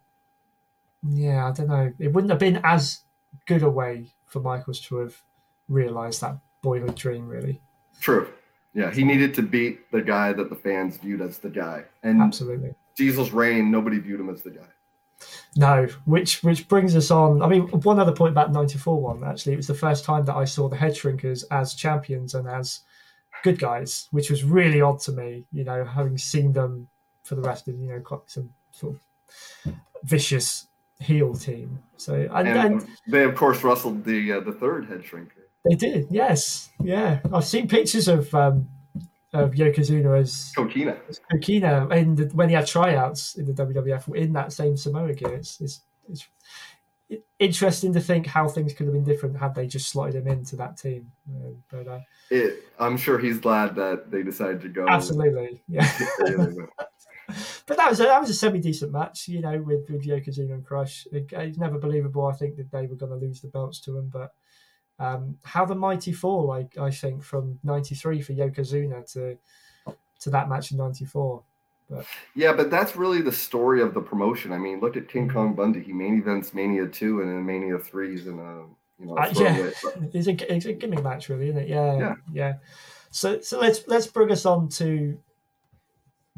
yeah, 1.09 1.49
I 1.49 1.53
don't 1.53 1.69
know. 1.69 1.93
It 1.99 2.13
wouldn't 2.13 2.31
have 2.31 2.39
been 2.39 2.61
as 2.65 3.01
good 3.47 3.63
a 3.63 3.71
way 3.71 4.13
for 4.27 4.41
Michaels 4.41 4.81
to 4.81 4.97
have 4.99 5.21
realised 5.69 6.21
that 6.21 6.39
boyhood 6.63 6.95
dream, 6.95 7.29
really. 7.29 7.61
True. 8.01 8.29
Yeah, 8.75 8.91
he 8.91 9.05
needed 9.05 9.35
to 9.35 9.43
beat 9.43 9.91
the 9.93 10.03
guy 10.03 10.33
that 10.33 10.51
the 10.51 10.57
fans 10.57 10.97
viewed 10.97 11.21
as 11.21 11.39
the 11.39 11.51
guy. 11.51 11.85
And 12.03 12.21
Absolutely. 12.21 12.75
Diesel's 12.97 13.31
reign, 13.31 13.71
nobody 13.71 13.99
viewed 13.99 14.21
him 14.21 14.31
as 14.31 14.43
the 14.43 14.51
guy. 14.51 14.67
No, 15.57 15.87
which 16.05 16.43
which 16.43 16.67
brings 16.69 16.97
us 16.97 17.11
on. 17.11 17.41
I 17.41 17.47
mean, 17.47 17.69
one 17.69 18.01
other 18.01 18.13
point 18.13 18.33
about 18.33 18.53
'94 18.53 19.01
one 19.01 19.25
actually, 19.25 19.53
it 19.53 19.57
was 19.57 19.69
the 19.69 19.75
first 19.75 20.05
time 20.05 20.25
that 20.25 20.35
I 20.35 20.45
saw 20.45 20.69
the 20.69 20.77
Head 20.77 20.93
Shrinkers 20.93 21.45
as 21.51 21.75
champions 21.75 22.35
and 22.35 22.49
as 22.49 22.81
good 23.45 23.61
guys, 23.61 24.09
which 24.11 24.31
was 24.31 24.43
really 24.43 24.81
odd 24.81 24.99
to 25.01 25.13
me. 25.13 25.45
You 25.53 25.63
know, 25.63 25.85
having 25.85 26.19
seen 26.19 26.53
them 26.53 26.89
for 27.23 27.37
the 27.37 27.43
rest 27.43 27.69
of 27.69 27.79
you 27.79 27.87
know 27.87 28.01
quite 28.01 28.23
some 28.27 28.51
sort 28.73 28.97
of 28.97 29.75
vicious 30.03 30.67
heel 30.99 31.35
team. 31.35 31.79
So 31.97 32.15
and, 32.15 32.49
And, 32.49 32.59
and 32.59 32.89
they, 33.07 33.23
of 33.23 33.37
course, 33.37 33.63
wrestled 33.63 34.05
the 34.05 34.33
uh, 34.33 34.41
the 34.41 34.53
third 34.53 34.87
head 34.87 35.03
shrinker. 35.03 35.45
they 35.65 35.77
did, 35.77 36.09
yes, 36.11 36.71
yeah. 36.83 37.21
I've 37.33 37.45
seen 37.45 37.69
pictures 37.69 38.09
of 38.09 38.35
um, 38.35 38.69
of 39.33 39.53
Yokozuna 39.53 40.21
as 40.21 40.53
Kokina. 40.57 40.97
Kokina 41.33 41.93
in 41.93 42.15
the, 42.15 42.25
when 42.35 42.49
he 42.49 42.55
had 42.55 42.67
tryouts 42.67 43.37
in 43.37 43.45
the 43.47 43.53
WWF 43.53 44.15
in 44.17 44.33
that 44.33 44.53
same 44.53 44.77
Samoa 44.77 45.13
gear. 45.13 45.35
It's, 45.35 45.61
it's, 45.61 45.81
it's 46.09 46.27
interesting 47.39 47.93
to 47.93 48.01
think 48.01 48.27
how 48.27 48.49
things 48.49 48.73
could 48.73 48.87
have 48.87 48.95
been 48.95 49.05
different 49.05 49.39
had 49.39 49.55
they 49.55 49.67
just 49.67 49.89
slotted 49.89 50.15
him 50.15 50.29
into 50.29 50.57
that 50.57 50.77
team. 50.77 51.11
Uh, 51.29 51.51
but 51.71 51.89
uh, 51.89 52.01
It, 52.31 52.65
I'm 52.79 52.97
sure 52.97 53.19
he's 53.19 53.39
glad 53.39 53.75
that 53.77 54.11
they 54.11 54.23
decided 54.23 54.61
to 54.63 54.69
go. 54.69 54.87
absolutely, 54.89 55.63
yeah. 55.69 55.91
the 56.19 56.37
other 56.39 56.55
way. 56.55 56.67
but 57.67 57.77
that 57.77 57.89
was 57.89 58.01
a, 58.01 58.05
that 58.05 58.21
was 58.21 58.31
a 58.31 58.35
semi 58.35 58.61
decent 58.61 58.93
match, 58.93 59.29
you 59.29 59.41
know, 59.41 59.59
with 59.61 59.89
with 59.91 60.07
Yokozuna 60.07 60.55
and 60.55 60.65
Crush. 60.65 61.07
It, 61.13 61.27
it's 61.33 61.59
never 61.59 61.79
believable. 61.79 62.27
I 62.27 62.33
think 62.33 62.57
that 62.57 62.71
they 62.71 62.87
were 62.87 62.97
going 62.97 63.13
to 63.13 63.27
lose 63.27 63.41
the 63.41 63.49
belts 63.49 63.81
to 63.81 63.99
him, 63.99 64.11
but. 64.13 64.33
Um, 64.97 65.39
how 65.43 65.65
the 65.65 65.75
mighty 65.75 66.13
fall, 66.13 66.47
like 66.47 66.79
I 66.79 66.93
think, 66.93 67.25
from 67.25 67.59
'93 67.65 68.23
for 68.23 68.33
Yokozuna 68.33 69.13
to 69.15 69.37
to 70.21 70.31
that 70.31 70.49
match 70.49 70.71
in 70.71 70.79
'94. 70.79 71.43
Yeah, 72.35 72.53
but 72.53 72.71
that's 72.71 72.97
really 72.97 73.21
the 73.23 73.33
story 73.33 73.81
of 73.83 73.95
the 73.95 74.01
promotion. 74.01 74.53
I 74.53 74.59
mean, 74.59 74.81
look 74.81 74.97
at 74.97 75.09
King 75.09 75.29
Mm-hmm. 75.29 75.37
Kong 75.37 75.55
Bundy. 75.55 75.81
He 75.81 75.93
main 75.93 76.19
events 76.19 76.55
Mania 76.55 76.87
two 76.87 77.21
and 77.21 77.31
then 77.31 77.45
Mania 77.45 77.79
threes 77.79 78.27
and 78.27 78.41
a 78.41 78.65
you 78.99 79.07
know. 79.07 79.17
Uh, 79.17 79.33
throwaway- 79.33 79.73
It's 80.13 80.27
a, 80.29 80.55
it's 80.55 80.67
a 80.67 80.73
gimmick 80.73 81.03
match, 81.03 81.29
really, 81.29 81.49
isn't 81.49 81.63
it? 81.63 81.69
Yeah, 81.69 81.97
Yeah. 81.99 82.15
yeah. 82.33 82.53
So, 83.11 83.41
so 83.41 83.61
let's 83.61 83.87
let's 83.87 84.07
bring 84.09 84.33
us 84.33 84.45
on 84.45 84.69
to 84.71 85.17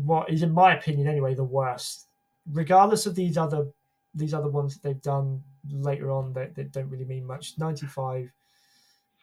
what 0.05 0.29
is, 0.29 0.43
in 0.43 0.53
my 0.53 0.75
opinion, 0.77 1.09
anyway, 1.09 1.35
the 1.35 1.45
worst. 1.45 2.07
Regardless 2.53 3.07
of 3.07 3.15
these 3.15 3.39
other 3.39 3.67
these 4.15 4.35
other 4.35 4.49
ones 4.49 4.75
that 4.75 4.83
they've 4.83 5.03
done 5.03 5.43
later 5.71 6.11
on 6.11 6.33
that, 6.35 6.55
that 6.55 6.73
don't 6.73 6.89
really 6.91 7.05
mean 7.07 7.27
much. 7.27 7.55
Ninety 7.59 7.87
five 7.87 8.31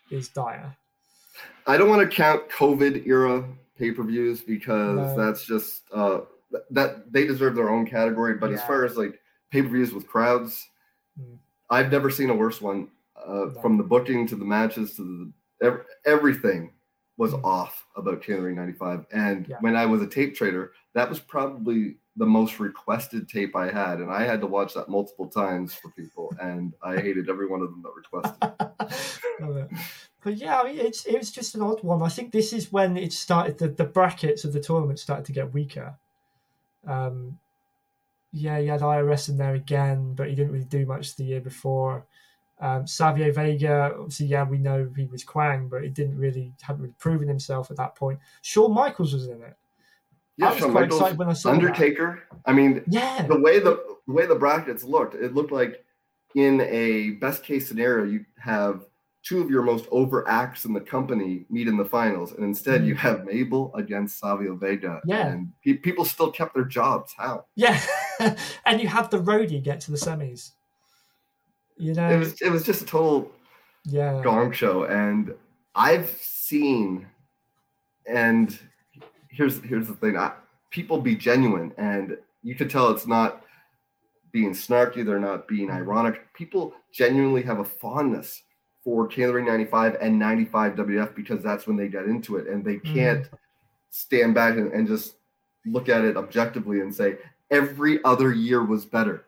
is 0.10 0.30
dire. 0.30 0.76
I 1.68 1.78
don't 1.78 1.90
want 1.90 2.02
to 2.10 2.16
count 2.16 2.50
COVID 2.50 3.06
era 3.08 3.44
pay 3.78 3.92
per 3.92 4.04
views 4.04 4.42
because 4.42 4.96
No. 4.98 5.16
that's 5.18 5.46
just 5.46 5.84
uh, 5.94 6.22
that 6.72 7.12
they 7.12 7.26
deserve 7.26 7.56
their 7.56 7.70
own 7.70 7.86
category. 7.86 8.36
But 8.36 8.52
as 8.52 8.64
far 8.64 8.86
as 8.86 8.96
like 8.98 9.20
pay 9.52 9.62
per 9.62 9.70
views 9.70 9.94
with 9.94 10.08
crowds, 10.08 10.68
Mm. 11.20 11.38
I've 11.70 11.92
never 11.92 12.10
seen 12.10 12.32
a 12.32 12.36
worse 12.36 12.60
one. 12.60 12.90
Uh, 13.16 13.46
No. 13.54 13.62
From 13.62 13.78
the 13.78 13.84
booking 13.84 14.26
to 14.28 14.36
the 14.36 14.46
matches 14.46 14.96
to 14.96 15.04
the 15.60 15.66
ev- 15.68 15.86
everything 16.06 16.74
was 17.18 17.34
Mm. 17.34 17.44
off 17.44 17.86
about 17.96 18.22
January 18.24 18.56
'95. 18.56 19.06
And 19.12 19.48
Yeah. 19.48 19.58
when 19.62 19.76
I 19.76 19.86
was 19.86 20.02
a 20.02 20.08
tape 20.08 20.34
trader, 20.36 20.72
that 20.94 21.08
was 21.10 21.20
probably 21.20 21.98
the 22.16 22.26
most 22.26 22.60
requested 22.60 23.28
tape 23.30 23.56
I 23.56 23.70
had, 23.72 24.00
and 24.00 24.12
I 24.12 24.24
had 24.24 24.40
to 24.42 24.48
watch 24.48 24.74
that 24.76 24.88
multiple 24.90 25.28
times 25.28 25.74
for 25.74 25.90
people, 25.92 26.32
and 26.42 26.74
I 26.84 26.98
hated 27.00 27.30
every 27.30 27.48
one 27.48 27.62
of 27.62 27.70
them 27.72 27.84
that 27.84 27.94
requested. 27.96 29.70
But 30.24 30.38
yeah, 30.38 30.62
I 30.62 30.66
mean, 30.66 30.80
it's 30.80 31.06
it 31.06 31.18
was 31.18 31.32
just 31.32 31.56
an 31.56 31.62
odd 31.62 31.84
one. 31.84 32.02
I 32.02 32.10
think 32.10 32.32
this 32.32 32.54
is 32.54 32.72
when 32.72 32.96
it 32.98 33.12
started. 33.12 33.58
The, 33.58 33.68
the 33.70 33.84
brackets 33.84 34.46
of 34.46 34.54
the 34.54 34.60
tournament 34.62 35.00
started 35.00 35.26
to 35.26 35.32
get 35.34 35.54
weaker. 35.54 35.96
Um, 36.88 37.40
yeah, 38.32 38.60
he 38.60 38.68
had 38.68 38.82
IRS 38.82 39.30
in 39.30 39.38
there 39.38 39.54
again, 39.54 40.14
but 40.16 40.28
he 40.28 40.36
didn't 40.36 40.54
really 40.54 40.66
do 40.66 40.86
much 40.86 41.16
the 41.16 41.24
year 41.24 41.42
before. 41.42 42.06
Um, 42.60 42.88
Savio 42.88 43.32
Vega, 43.32 43.94
obviously, 44.00 44.28
yeah, 44.28 44.44
we 44.44 44.58
know 44.58 44.90
he 44.96 45.06
was 45.06 45.24
Kwang, 45.24 45.68
but 45.68 45.84
it 45.84 45.94
didn't 45.94 46.18
really 46.18 46.54
hadn't 46.62 46.82
really 46.82 46.96
proven 46.98 47.28
himself 47.28 47.70
at 47.70 47.78
that 47.78 47.96
point. 47.96 48.20
Shawn 48.42 48.74
Michaels 48.74 49.14
was 49.14 49.28
in 49.28 49.42
it. 49.42 49.56
Yeah, 50.38 50.48
I 50.48 50.50
was 50.52 50.60
Shawn 50.60 50.72
quite 50.72 50.82
Michaels, 50.84 51.02
excited 51.02 51.20
when 51.20 51.30
I 51.30 51.34
saw 51.34 51.52
that. 51.52 51.56
Undertaker. 51.58 52.24
I 52.46 52.54
mean, 52.54 52.82
Yeah, 52.88 53.28
the 53.28 53.40
way 53.40 53.60
the, 53.60 53.84
the 54.08 54.14
way 54.14 54.26
the 54.26 54.36
brackets 54.36 54.84
looked, 54.84 55.14
it 55.16 55.34
looked 55.34 55.52
like 55.52 55.84
in 56.36 56.62
a 56.62 57.12
best 57.12 57.44
case 57.44 57.68
scenario, 57.68 58.06
you 58.06 58.26
have 58.40 58.86
two 59.24 59.42
of 59.42 59.50
your 59.50 59.62
most 59.62 59.88
over 59.90 60.28
acts 60.28 60.66
in 60.66 60.74
the 60.74 60.82
company 60.82 61.46
meet 61.50 61.68
in 61.68 61.78
the 61.78 61.86
finals, 61.86 62.34
and 62.34 62.44
instead 62.44 62.86
you 62.86 62.94
have 62.96 63.26
Mabel 63.26 63.72
against 63.76 64.20
Savio 64.20 64.56
Vega. 64.56 65.00
Mm. 65.00 65.02
Yeah. 65.06 65.28
and 65.28 65.52
pe- 65.64 65.74
people 65.74 66.06
still 66.06 66.30
kept 66.32 66.54
their 66.54 66.66
jobs. 66.66 67.14
How? 67.18 67.46
yeah, 67.56 67.82
and 68.66 68.82
you 68.82 68.88
have 68.88 69.10
the 69.10 69.20
roadie 69.20 69.64
get 69.64 69.80
to 69.82 69.92
the 69.92 69.98
semis. 69.98 70.52
You 71.78 71.94
know, 71.94 72.10
It 72.10 72.18
was 72.18 72.42
it 72.42 72.50
was 72.52 72.64
just 72.64 72.84
a 72.84 72.86
total 72.86 73.32
yeah, 73.86 74.22
gong 74.24 74.52
show, 74.52 74.84
and 74.84 75.34
I've 75.74 76.10
seen, 76.20 77.08
and 78.06 78.58
here's 79.30 79.62
here's 79.64 79.88
the 79.88 79.96
thing: 79.96 80.18
I, 80.18 80.34
people 80.70 81.00
be 81.00 81.16
genuine, 81.16 81.72
and 81.78 82.18
you 82.44 82.56
could 82.56 82.70
tell 82.70 82.90
it's 82.90 83.08
not 83.08 83.44
being 84.32 84.52
snarky, 84.52 85.06
they're 85.06 85.20
not 85.20 85.48
being 85.48 85.70
ironic. 85.72 86.34
People 86.34 86.74
genuinely 86.92 87.44
have 87.44 87.60
a 87.60 87.64
fondness 87.64 88.42
for 88.84 89.08
Canada 89.08 89.42
95 89.42 89.98
and 90.02 90.20
95 90.20 90.76
WF 90.76 91.16
because 91.16 91.42
that's 91.42 91.66
when 91.66 91.78
they 91.78 91.88
get 91.88 92.06
into 92.06 92.38
it, 92.38 92.48
and 92.48 92.64
they 92.64 92.76
hmm. 92.76 92.94
can't 92.94 93.30
stand 93.90 94.34
back 94.34 94.58
and, 94.58 94.72
and 94.72 94.88
just 94.88 95.16
look 95.66 95.88
at 95.88 96.04
it 96.04 96.18
objectively 96.18 96.82
and 96.82 96.94
say 96.94 97.18
every 97.52 98.04
other 98.04 98.34
year 98.34 98.64
was 98.64 98.86
better. 98.86 99.26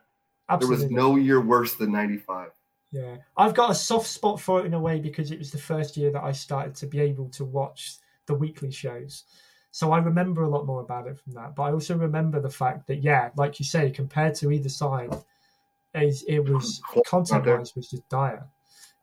absolutely. 0.50 0.78
There 0.78 0.86
was 0.86 0.92
no 0.92 1.16
year 1.16 1.40
worse 1.40 1.76
than 1.76 1.92
95. 1.92 2.50
Yeah, 2.92 3.18
I've 3.38 3.54
got 3.54 3.72
a 3.72 3.76
soft 3.76 4.08
spot 4.08 4.40
for 4.40 4.62
it 4.62 4.66
in 4.66 4.74
a 4.74 4.80
way 4.80 5.00
because 5.00 5.32
it 5.32 5.40
was 5.40 5.52
the 5.52 5.58
first 5.58 5.98
year 5.98 6.12
that 6.12 6.24
I 6.24 6.32
started 6.32 6.76
to 6.76 6.88
be 6.88 7.00
able 7.00 7.30
to 7.30 7.44
watch 7.46 7.96
the 8.26 8.34
weekly 8.34 8.72
shows. 8.72 9.24
So 9.72 9.92
I 9.92 9.98
remember 9.98 10.44
a 10.44 10.50
lot 10.50 10.66
more 10.66 10.80
about 10.80 11.08
it 11.08 11.20
from 11.20 11.34
that. 11.34 11.56
But 11.56 11.64
I 11.64 11.72
also 11.74 11.98
remember 11.98 12.40
the 12.40 12.50
fact 12.50 12.88
that, 12.88 13.04
yeah, 13.04 13.32
like 13.36 13.60
you 13.60 13.66
say, 13.66 13.92
compared 13.92 14.36
to 14.36 14.52
either 14.52 14.70
side, 14.70 15.14
it, 15.94 16.16
it 16.28 16.40
was 16.40 16.82
content 17.06 17.46
wise 17.46 17.76
was 17.76 17.90
just 17.90 18.08
dire. 18.08 18.48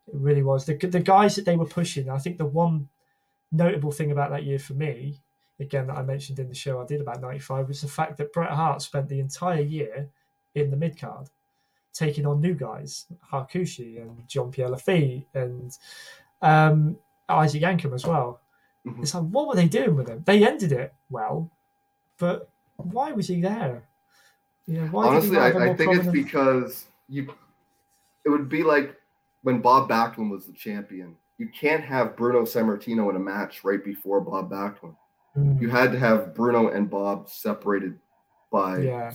It 0.09 0.15
really 0.15 0.43
was. 0.43 0.65
The, 0.65 0.75
the 0.75 1.01
guys 1.01 1.37
that 1.37 1.45
they 1.45 1.57
were 1.57 1.67
pushing, 1.67 2.11
I 2.11 2.19
think 2.19 2.39
the 2.39 2.47
one 2.47 2.89
notable 3.51 3.93
thing 3.93 4.11
about 4.11 4.31
that 4.31 4.45
year 4.45 4.59
for 4.59 4.75
me, 4.75 5.21
again, 5.61 5.87
that 5.87 5.97
I 5.97 6.03
mentioned 6.03 6.39
in 6.39 6.49
the 6.49 6.55
show 6.55 6.81
I 6.81 6.87
did 6.87 7.01
about 7.01 7.21
95, 7.21 7.69
was 7.69 7.81
the 7.83 7.89
fact 7.89 8.17
that 8.19 8.33
Bret 8.33 8.51
Hart 8.51 8.83
spent 8.83 9.09
the 9.09 9.21
entire 9.21 9.61
year 9.61 10.09
in 10.55 10.71
the 10.71 10.77
mid 10.77 10.99
card 10.99 11.29
taking 11.93 12.27
on 12.27 12.41
new 12.41 12.55
guys, 12.55 13.07
Hakushi 13.31 14.01
and 14.01 14.27
John 14.27 14.51
Pierre 14.51 14.71
Lafitte 14.71 15.27
and 15.35 15.77
um, 16.41 16.97
Isaac 17.29 17.63
Yankem 17.63 17.95
as 17.95 18.07
well. 18.07 18.41
Mhm. 18.87 19.03
It's 19.03 19.15
like, 19.15 19.25
what 19.25 19.47
were 19.47 19.55
they 19.55 19.69
doing 19.69 19.95
with 19.95 20.09
him? 20.09 20.23
They 20.25 20.47
ended 20.47 20.73
it 20.73 20.93
well, 21.11 21.51
but 22.19 22.49
why 22.77 23.13
was 23.13 23.29
he 23.29 23.41
there? 23.41 23.85
You 24.67 24.81
know, 24.81 24.87
why 24.87 25.09
Honestly, 25.09 25.31
did 25.31 25.37
he 25.37 25.41
not 25.41 25.53
have 25.53 25.63
a 25.63 25.65
I, 25.65 25.71
I 25.73 25.77
think 25.77 25.97
it's 25.97 26.07
because 26.09 26.87
you. 27.09 27.33
It 28.25 28.31
would 28.31 28.49
be 28.49 28.63
like 28.63 28.97
when 29.43 29.61
Bob 29.61 29.89
Backlund 29.89 30.31
was 30.31 30.47
the 30.47 30.53
champion. 30.53 31.17
You 31.39 31.49
can't 31.49 31.83
have 31.85 32.17
Bruno 32.17 32.43
Sammartino 32.43 33.11
in 33.11 33.17
a 33.17 33.21
match 33.21 33.65
right 33.65 33.85
before 33.85 34.21
Bob 34.21 34.51
Backlund. 34.51 34.97
Mm, 35.37 35.61
You 35.61 35.71
had 35.71 35.93
to 35.93 35.99
have 35.99 36.35
Bruno 36.35 36.69
and 36.69 36.89
Bob 36.89 37.29
separated 37.29 37.99
by 38.51 38.79
Yeah. 38.79 39.13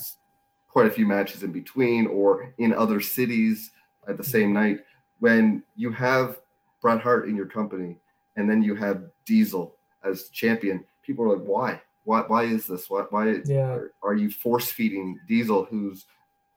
quite 0.68 0.88
a 0.88 0.92
few 0.92 1.06
matches 1.08 1.44
in 1.44 1.52
between 1.52 2.08
or 2.08 2.54
in 2.58 2.74
other 2.74 3.00
cities 3.00 3.72
at 4.08 4.18
the 4.18 4.24
same 4.24 4.52
night. 4.52 4.80
When 5.20 5.64
you 5.76 5.92
have 5.92 6.42
Bret 6.82 7.02
Hart 7.02 7.28
in 7.30 7.36
your 7.36 7.46
company 7.46 7.98
and 8.36 8.50
then 8.50 8.62
you 8.62 8.76
have 8.76 9.04
Diesel 9.26 9.76
as 10.04 10.30
champion, 10.30 10.84
people 11.04 11.26
are 11.26 11.38
like, 11.38 11.48
why? 11.48 11.82
Why, 12.04 12.22
why 12.22 12.44
is 12.44 12.68
this? 12.68 12.90
Why, 12.90 13.02
why 13.10 13.42
Yeah. 13.46 13.70
are, 13.74 13.92
are 14.04 14.14
you 14.16 14.30
force 14.32 14.72
feeding 14.72 15.20
Diesel, 15.28 15.66
who's 15.66 16.06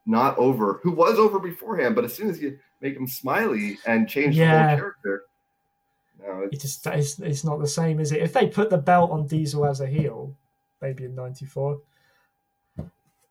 not 0.07 0.37
over, 0.39 0.81
who 0.83 0.91
was 0.91 1.19
over 1.19 1.39
beforehand, 1.39 1.95
but 1.95 2.05
as 2.05 2.15
soon 2.15 2.29
as 2.31 2.41
you 2.41 2.59
make 2.81 2.97
him 2.97 3.07
smiley 3.07 3.79
and 3.87 4.09
change 4.09 4.37
the 4.37 4.47
whole 4.47 4.77
character, 4.77 5.25
no, 6.19 6.41
It 6.43 6.51
it's, 6.53 6.63
just 6.63 6.87
it's, 6.87 7.19
it's 7.19 7.45
not 7.45 7.61
the 7.61 7.67
same, 7.67 8.01
is 8.01 8.13
it? 8.13 8.23
If 8.23 8.33
they 8.33 8.47
put 8.47 8.71
the 8.71 8.79
belt 8.79 9.11
on 9.11 9.27
Diesel 9.27 9.65
as 9.67 9.81
a 9.81 9.87
heel, 9.87 10.35
maybe 10.83 11.05
in 11.05 11.15
'94, 11.15 11.81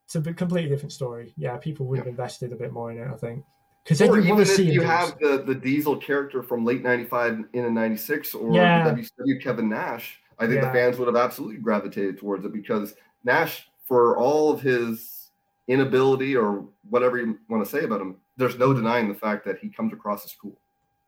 it's 0.05 0.15
a 0.15 0.21
completely 0.21 0.69
different 0.69 0.91
story. 0.91 1.33
Yeah, 1.37 1.57
people 1.57 1.85
would 1.87 1.99
have 1.99 2.07
invested 2.07 2.51
a 2.51 2.55
bit 2.55 2.73
more 2.73 2.91
in 2.91 2.97
it, 2.97 3.07
I 3.07 3.15
think, 3.15 3.43
because 3.83 3.99
then 3.99 4.11
you 4.11 4.17
even 4.17 4.29
want 4.35 4.45
to 4.45 4.51
if 4.51 4.57
see 4.57 4.71
you 4.71 4.81
have 4.81 5.17
the, 5.19 5.43
the 5.45 5.53
Diesel 5.53 5.97
character 5.97 6.41
from 6.41 6.65
late 6.65 6.81
'95 6.81 7.45
in 7.53 7.65
a 7.65 7.69
'96 7.69 8.33
or 8.33 8.55
Yeah. 8.55 8.83
WCW 8.85 9.41
Kevin 9.41 9.69
Nash, 9.69 10.19
I 10.39 10.47
think 10.47 10.61
Yeah. 10.61 10.65
the 10.67 10.71
fans 10.73 10.97
would 10.97 11.07
have 11.07 11.15
absolutely 11.17 11.57
gravitated 11.57 12.17
towards 12.17 12.43
it 12.45 12.53
because 12.53 12.95
Nash, 13.23 13.69
for 13.83 14.17
all 14.17 14.51
of 14.51 14.61
his 14.61 15.18
inability 15.69 16.35
or 16.35 16.65
whatever 16.89 17.17
you 17.17 17.37
want 17.47 17.63
to 17.63 17.69
say 17.69 17.85
about 17.85 18.01
him, 18.01 18.17
there's 18.35 18.57
no 18.57 18.73
denying 18.73 19.07
the 19.07 19.13
fact 19.15 19.45
that 19.45 19.59
he 19.59 19.69
comes 19.69 19.93
across 19.93 20.25
as 20.25 20.33
cool. 20.33 20.57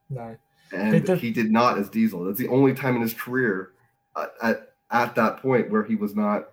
no. 0.09 0.37
and 0.71 1.07
he 1.19 1.31
did 1.31 1.51
not 1.51 1.77
as 1.77 1.89
Diesel. 1.89 2.23
That's 2.23 2.37
the 2.37 2.47
only 2.47 2.73
time 2.73 2.95
in 2.95 3.01
his 3.01 3.13
career 3.13 3.71
uh, 4.15 4.27
at 4.41 4.73
at 4.91 5.15
that 5.15 5.37
point 5.41 5.69
where 5.69 5.83
he 5.83 5.95
was 5.95 6.15
not 6.15 6.49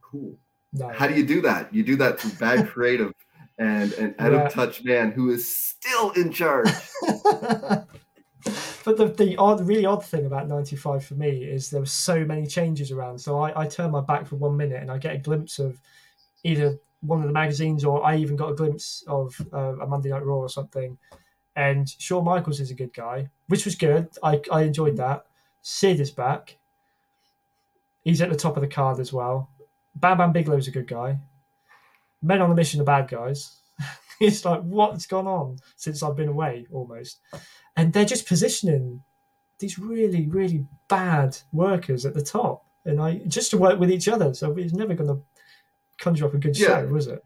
cool. 0.00 0.34
No. 0.72 0.88
How 0.88 1.06
do 1.06 1.14
you 1.14 1.26
do 1.26 1.40
that? 1.42 1.72
You 1.74 1.82
do 1.82 1.96
that 1.96 2.18
through 2.20 2.32
bad 2.32 2.68
creative 2.72 3.12
and 3.58 3.92
an 3.94 4.14
out 4.18 4.32
Yeah. 4.32 4.38
of 4.46 4.52
touch 4.52 4.84
man 4.84 5.10
who 5.12 5.30
is 5.30 5.44
still 5.58 6.10
in 6.12 6.32
charge. 6.32 6.68
but 8.84 8.96
the, 8.96 9.14
the 9.16 9.36
odd, 9.38 9.66
really 9.66 9.84
odd 9.86 10.04
thing 10.04 10.26
about 10.26 10.48
95 10.48 11.04
for 11.04 11.14
me 11.14 11.44
is 11.44 11.70
there 11.70 11.80
were 11.80 11.86
so 11.86 12.24
many 12.24 12.46
changes 12.46 12.90
around. 12.90 13.18
So 13.18 13.38
I, 13.40 13.62
I 13.62 13.66
turn 13.66 13.90
my 13.90 14.00
back 14.00 14.26
for 14.26 14.36
one 14.36 14.56
minute 14.56 14.80
and 14.82 14.90
I 14.90 14.98
get 14.98 15.14
a 15.14 15.18
glimpse 15.18 15.58
of 15.58 15.78
either 16.44 16.78
one 17.02 17.20
of 17.20 17.26
the 17.26 17.32
magazines 17.32 17.84
or 17.84 18.04
I 18.04 18.16
even 18.16 18.36
got 18.36 18.50
a 18.50 18.54
glimpse 18.54 19.04
of 19.06 19.34
uh, 19.52 19.76
a 19.80 19.86
Monday 19.86 20.10
Night 20.10 20.24
Raw 20.24 20.36
or 20.36 20.48
something. 20.48 20.96
And 21.54 21.88
Shawn 21.98 22.24
Michaels 22.24 22.60
is 22.60 22.70
a 22.70 22.74
good 22.74 22.94
guy, 22.94 23.28
which 23.48 23.64
was 23.64 23.74
good. 23.74 24.08
I, 24.22 24.40
I 24.50 24.62
enjoyed 24.62 24.96
that. 24.96 25.26
Sid 25.60 26.00
is 26.00 26.10
back. 26.10 26.56
He's 28.04 28.22
at 28.22 28.30
the 28.30 28.36
top 28.36 28.56
of 28.56 28.62
the 28.62 28.68
card 28.68 28.98
as 28.98 29.12
well. 29.12 29.50
Bam 29.96 30.18
Bam 30.18 30.32
Bigelow's 30.32 30.68
a 30.68 30.72
good 30.72 30.88
guy. 30.88 31.18
Men 32.22 32.40
on 32.40 32.48
the 32.48 32.54
Mission 32.54 32.80
are 32.80 32.84
bad 32.84 33.08
guys. 33.08 33.58
it's 34.20 34.44
like, 34.44 34.62
what's 34.62 35.06
gone 35.06 35.26
on 35.26 35.58
since 35.76 36.02
I've 36.02 36.16
been 36.16 36.28
away 36.28 36.66
almost? 36.72 37.20
And 37.76 37.92
they're 37.92 38.04
just 38.04 38.26
positioning 38.26 39.02
these 39.58 39.78
really, 39.78 40.26
really 40.26 40.66
bad 40.88 41.36
workers 41.52 42.06
at 42.06 42.14
the 42.14 42.22
top. 42.22 42.64
And 42.84 43.00
I 43.00 43.18
just 43.28 43.50
to 43.50 43.58
work 43.58 43.78
with 43.78 43.90
each 43.90 44.08
other. 44.08 44.34
So 44.34 44.52
it's 44.56 44.72
never 44.72 44.94
going 44.94 45.08
to 45.08 45.22
conjure 46.02 46.26
up 46.26 46.34
a 46.34 46.38
good 46.38 46.58
Yeah. 46.58 46.82
show, 46.82 46.86
was 46.88 47.06
it? 47.06 47.22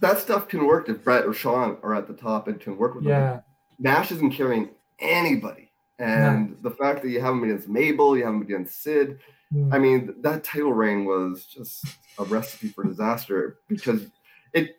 that 0.00 0.18
stuff 0.18 0.48
can 0.48 0.64
work 0.66 0.88
if 0.88 1.04
Bret 1.04 1.26
or 1.26 1.34
Shawn 1.34 1.76
are 1.82 1.94
at 1.94 2.06
the 2.06 2.14
top 2.14 2.48
and 2.48 2.58
can 2.58 2.78
work 2.78 2.94
with 2.94 3.04
them. 3.04 3.10
Yeah. 3.12 3.40
Nash 3.78 4.10
isn't 4.12 4.30
carrying 4.30 4.70
anybody. 4.98 5.70
And 5.98 6.56
the 6.62 6.70
fact 6.70 7.02
that 7.02 7.10
you 7.10 7.20
have 7.20 7.34
him 7.34 7.44
against 7.44 7.68
Mabel, 7.68 8.16
you 8.16 8.24
have 8.24 8.32
him 8.34 8.40
against 8.42 8.82
Sid, 8.82 9.18
Mm. 9.52 9.74
I 9.74 9.78
mean, 9.78 10.14
that 10.20 10.44
title 10.44 10.72
reign 10.72 11.04
was 11.04 11.44
just 11.44 11.84
a 12.20 12.24
recipe 12.24 12.68
for 12.68 12.84
disaster 12.84 13.58
because 13.68 14.06
it 14.52 14.76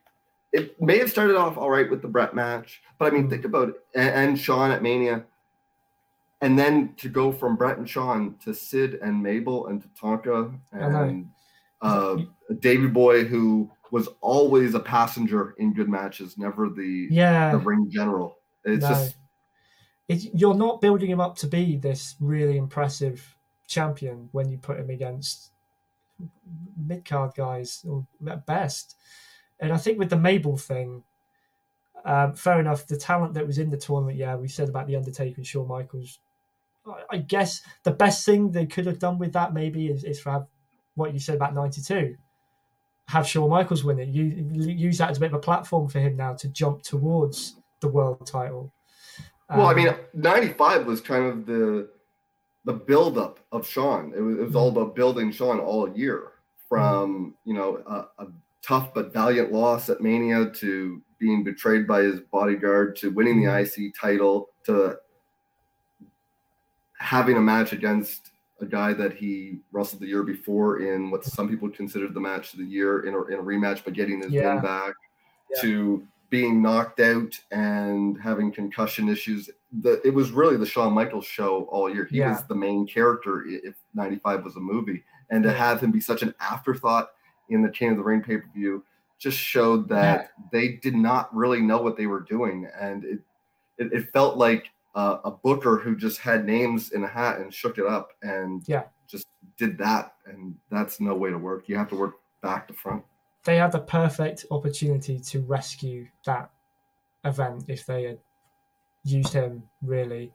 it 0.54 0.82
may 0.82 0.98
have 0.98 1.10
started 1.12 1.36
off 1.36 1.58
all 1.58 1.70
right 1.70 1.90
with 1.92 2.02
the 2.02 2.08
Bret 2.08 2.34
match, 2.34 2.82
but 2.98 3.12
I 3.12 3.16
mean, 3.16 3.28
Mm. 3.28 3.30
think 3.32 3.46
about 3.46 3.70
it, 3.70 3.76
and, 3.94 4.10
and 4.10 4.40
Shawn 4.40 4.72
at 4.72 4.82
Mania, 4.82 5.26
and 6.42 6.58
then 6.58 6.94
to 6.96 7.10
go 7.10 7.32
from 7.34 7.58
Bret 7.58 7.78
and 7.78 7.88
Shawn 7.90 8.36
to 8.46 8.54
Sid 8.54 8.96
and 9.02 9.22
Mabel 9.22 9.68
and 9.68 9.82
to 9.82 9.88
Tonka 9.90 10.58
and 10.72 11.30
uh, 11.82 12.18
Davey 12.60 12.88
Boy, 12.88 13.24
who 13.24 13.72
was 13.92 14.08
always 14.22 14.74
a 14.74 14.80
passenger 14.80 15.54
in 15.58 15.74
good 15.74 15.90
matches, 15.90 16.38
never 16.38 16.70
the 16.70 17.08
Yeah. 17.12 17.52
the 17.52 17.58
ring 17.58 17.90
general. 17.90 18.38
It's 18.64 18.82
No. 18.82 18.90
just 18.90 19.16
It, 20.08 20.34
you're 20.34 20.56
not 20.56 20.82
building 20.82 21.10
him 21.10 21.22
up 21.22 21.38
to 21.38 21.48
be 21.48 21.78
this 21.78 22.16
really 22.20 22.58
impressive 22.58 23.36
champion 23.68 24.30
when 24.34 24.50
you 24.50 24.58
put 24.58 24.78
him 24.80 24.90
against 24.90 25.52
mid 26.78 27.06
card 27.06 27.34
guys 27.36 27.86
or 27.88 28.06
at 28.28 28.46
best. 28.46 28.96
And 29.60 29.72
I 29.72 29.78
think 29.78 30.00
with 30.00 30.10
the 30.10 30.18
Mabel 30.18 30.58
thing, 30.58 31.04
um, 32.04 32.34
fair 32.34 32.60
enough. 32.60 32.88
The 32.88 32.98
talent 32.98 33.36
that 33.36 33.46
was 33.46 33.58
in 33.58 33.70
the 33.70 33.78
tournament, 33.78 34.18
yeah, 34.18 34.36
we 34.36 34.48
said 34.48 34.70
about 34.70 34.88
the 34.88 34.96
Undertaker 34.96 35.36
and 35.38 35.46
Shawn 35.46 35.68
Michaels. 35.68 36.20
I, 36.86 37.04
I 37.12 37.18
guess 37.18 37.62
the 37.84 37.92
best 37.92 38.26
thing 38.26 38.52
they 38.52 38.66
could 38.66 38.88
have 38.88 39.00
done 39.00 39.20
with 39.20 39.34
that 39.34 39.54
maybe 39.54 39.88
is, 39.88 40.04
is 40.04 40.20
for 40.20 40.32
have 40.32 40.48
what 40.96 41.14
you 41.14 41.20
said 41.20 41.36
about 41.36 41.54
'92. 41.54 42.16
Have 43.08 43.28
Shawn 43.28 43.50
Michaels 43.50 43.84
win 43.84 44.00
it. 44.00 44.08
You 44.10 44.24
use 44.24 44.98
that 45.00 45.10
as 45.10 45.18
a 45.18 45.20
bit 45.20 45.28
of 45.28 45.34
a 45.34 45.40
platform 45.40 45.90
for 45.90 46.00
him 46.00 46.16
now 46.16 46.34
to 46.36 46.48
jump 46.50 46.82
towards 46.82 47.58
the 47.82 47.88
world 47.90 48.26
title. 48.26 48.72
Well, 49.50 49.66
I 49.68 49.72
Um, 49.72 49.76
mean, 49.76 49.96
'95 50.14 50.86
was 50.86 51.02
kind 51.02 51.26
of 51.26 51.46
the 51.46 51.90
the 52.64 52.74
buildup 52.74 53.40
of 53.52 53.68
Shawn. 53.68 54.14
It 54.16 54.22
was, 54.22 54.38
it 54.38 54.44
was 54.44 54.56
all 54.56 54.70
about 54.70 54.96
building 54.96 55.32
Shawn 55.32 55.60
all 55.60 55.90
year, 55.90 56.34
from 56.70 57.36
you 57.44 57.54
know 57.54 57.84
a, 57.88 58.24
a 58.24 58.28
tough 58.62 58.94
but 58.94 59.12
valiant 59.12 59.52
loss 59.52 59.90
at 59.90 60.00
Mania 60.02 60.50
to 60.52 61.02
being 61.18 61.44
betrayed 61.44 61.88
by 61.88 62.02
his 62.04 62.20
bodyguard 62.32 62.96
to 62.98 63.10
winning 63.12 63.44
the 63.44 63.60
IC 63.60 63.94
title 64.00 64.50
to 64.64 64.98
having 66.98 67.36
a 67.38 67.42
match 67.42 67.74
against 67.74 68.31
a 68.62 68.66
guy 68.66 68.94
that 68.94 69.14
he 69.14 69.60
wrestled 69.72 70.02
the 70.02 70.08
year 70.08 70.24
before 70.24 70.80
in 70.82 71.10
what 71.12 71.26
some 71.26 71.50
people 71.50 71.70
considered 71.70 72.14
the 72.14 72.20
match 72.20 72.54
of 72.54 72.60
the 72.60 72.66
year 72.66 73.06
in 73.06 73.14
a, 73.16 73.24
in 73.26 73.40
a 73.40 73.44
rematch, 73.44 73.84
but 73.84 73.94
getting 73.94 74.22
his 74.22 74.32
Yeah. 74.32 74.54
win 74.56 74.64
back 74.64 74.94
Yeah. 75.56 75.62
to 75.62 76.08
being 76.30 76.62
knocked 76.62 77.00
out 77.02 77.38
and 77.52 78.18
having 78.22 78.52
concussion 78.52 79.10
issues. 79.10 79.50
The, 79.82 80.00
it 80.08 80.14
was 80.14 80.32
really 80.32 80.56
the 80.58 80.66
Shawn 80.66 80.94
Michaels 80.94 81.26
show 81.26 81.64
all 81.66 81.94
year. 81.94 82.06
He 82.06 82.20
Yeah. 82.20 82.30
was 82.32 82.44
the 82.48 82.56
main 82.56 82.88
character 82.88 83.44
if 83.46 83.76
95 83.94 84.46
was 84.46 84.56
a 84.56 84.60
movie. 84.62 85.04
And 85.30 85.44
to 85.44 85.52
have 85.52 85.82
him 85.82 85.92
be 85.92 86.00
such 86.00 86.22
an 86.22 86.34
afterthought 86.40 87.12
in 87.50 87.62
the 87.62 87.70
King 87.70 87.92
of 87.92 87.98
the 87.98 88.04
Ring 88.04 88.22
pay 88.22 88.38
per 88.38 88.48
view 88.54 88.84
just 89.20 89.38
showed 89.38 89.90
that 89.90 90.32
they 90.52 90.74
did 90.82 90.96
not 90.96 91.36
really 91.36 91.62
know 91.62 91.82
what 91.82 91.98
they 91.98 92.08
were 92.08 92.22
doing. 92.22 92.68
And 92.80 93.04
it, 93.04 93.20
it, 93.78 93.92
it 93.94 94.10
felt 94.14 94.38
like 94.38 94.70
uh, 94.96 95.18
a 95.24 95.32
booker 95.32 95.78
who 95.78 95.96
just 95.96 96.20
had 96.20 96.46
names 96.46 96.92
in 96.92 97.04
a 97.04 97.08
hat 97.08 97.40
and 97.40 97.54
shook 97.54 97.78
it 97.78 97.86
up 97.86 98.10
and 98.22 98.64
Yeah. 98.68 98.84
just 99.08 99.28
did 99.58 99.78
that. 99.78 100.14
And 100.26 100.56
that's 100.70 101.00
no 101.00 101.16
way 101.16 101.30
to 101.30 101.38
work. 101.38 101.70
You 101.70 101.78
have 101.78 101.90
to 101.90 101.96
work 101.96 102.16
back 102.42 102.68
to 102.68 102.74
front. 102.74 103.04
they 103.44 103.58
had 103.58 103.72
the 103.72 103.80
perfect 103.80 104.46
opportunity 104.52 105.20
to 105.20 105.42
rescue 105.42 106.08
that 106.26 106.52
event 107.24 107.64
if 107.68 107.86
they 107.88 108.04
had 108.04 108.20
used 109.04 109.34
him 109.34 109.64
really. 109.82 110.32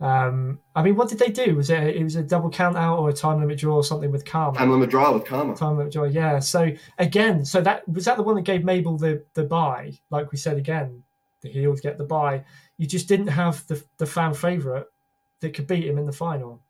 Um, 0.00 0.58
I 0.74 0.82
mean, 0.82 0.94
what 0.96 1.08
did 1.08 1.18
they 1.18 1.30
do? 1.30 1.54
Was 1.56 1.70
it 1.70 1.82
it 1.96 2.02
was 2.04 2.16
a 2.16 2.22
double 2.22 2.50
count 2.50 2.76
out 2.76 2.98
or 2.98 3.08
a 3.08 3.12
time 3.12 3.40
limit 3.40 3.58
draw 3.58 3.76
or 3.76 3.84
something 3.84 4.10
with 4.12 4.24
Karma? 4.26 4.56
Time 4.58 4.70
limit 4.70 4.90
draw 4.90 5.12
with 5.12 5.24
Karma. 5.24 5.56
Time 5.56 5.76
limit 5.78 5.92
draw, 5.92 6.04
yeah. 6.04 6.38
So 6.38 6.70
again, 6.98 7.44
so 7.44 7.60
that 7.62 7.86
was 7.88 8.04
that 8.04 8.16
the 8.18 8.22
one 8.22 8.36
that 8.36 8.42
gave 8.44 8.62
Mabel 8.64 8.96
the 8.98 9.24
the 9.34 9.44
bye. 9.44 9.92
Like 10.10 10.32
we 10.32 10.38
said 10.38 10.58
again, 10.58 11.02
the 11.42 11.50
heels 11.50 11.80
get 11.80 11.96
the 11.98 12.04
bye. 12.04 12.44
You 12.78 12.86
just 12.86 13.08
didn't 13.08 13.28
have 13.28 13.66
the 13.68 13.82
the 13.98 14.06
fan 14.06 14.34
favorite 14.34 14.88
that 15.40 15.54
could 15.54 15.66
beat 15.66 15.84
him 15.86 15.98
in 15.98 16.06
the 16.06 16.12
final. 16.12 16.60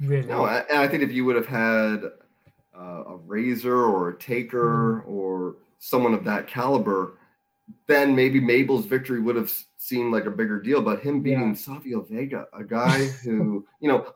Really, 0.00 0.26
No, 0.26 0.44
I- 0.44 0.64
and 0.70 0.78
I 0.78 0.88
think 0.88 1.02
if 1.02 1.12
you 1.12 1.24
would 1.24 1.36
have 1.36 1.46
had 1.46 2.02
uh, 2.76 3.04
a 3.06 3.16
Razor 3.16 3.84
or 3.84 4.08
a 4.10 4.18
Taker 4.18 5.02
Mm-hmm. 5.06 5.10
or 5.10 5.56
someone 5.78 6.14
of 6.14 6.24
that 6.24 6.46
caliber, 6.48 7.18
then 7.86 8.14
maybe 8.16 8.40
Mabel's 8.40 8.86
victory 8.86 9.20
would 9.20 9.36
have 9.36 9.52
seemed 9.78 10.12
like 10.12 10.24
a 10.26 10.30
bigger 10.30 10.60
deal. 10.60 10.82
But 10.82 11.00
him 11.00 11.20
beating 11.20 11.50
Yeah. 11.50 11.54
Savio 11.54 12.00
Vega, 12.02 12.46
a 12.52 12.64
guy 12.64 13.04
who, 13.22 13.64
you 13.80 13.88
know, 13.88 14.06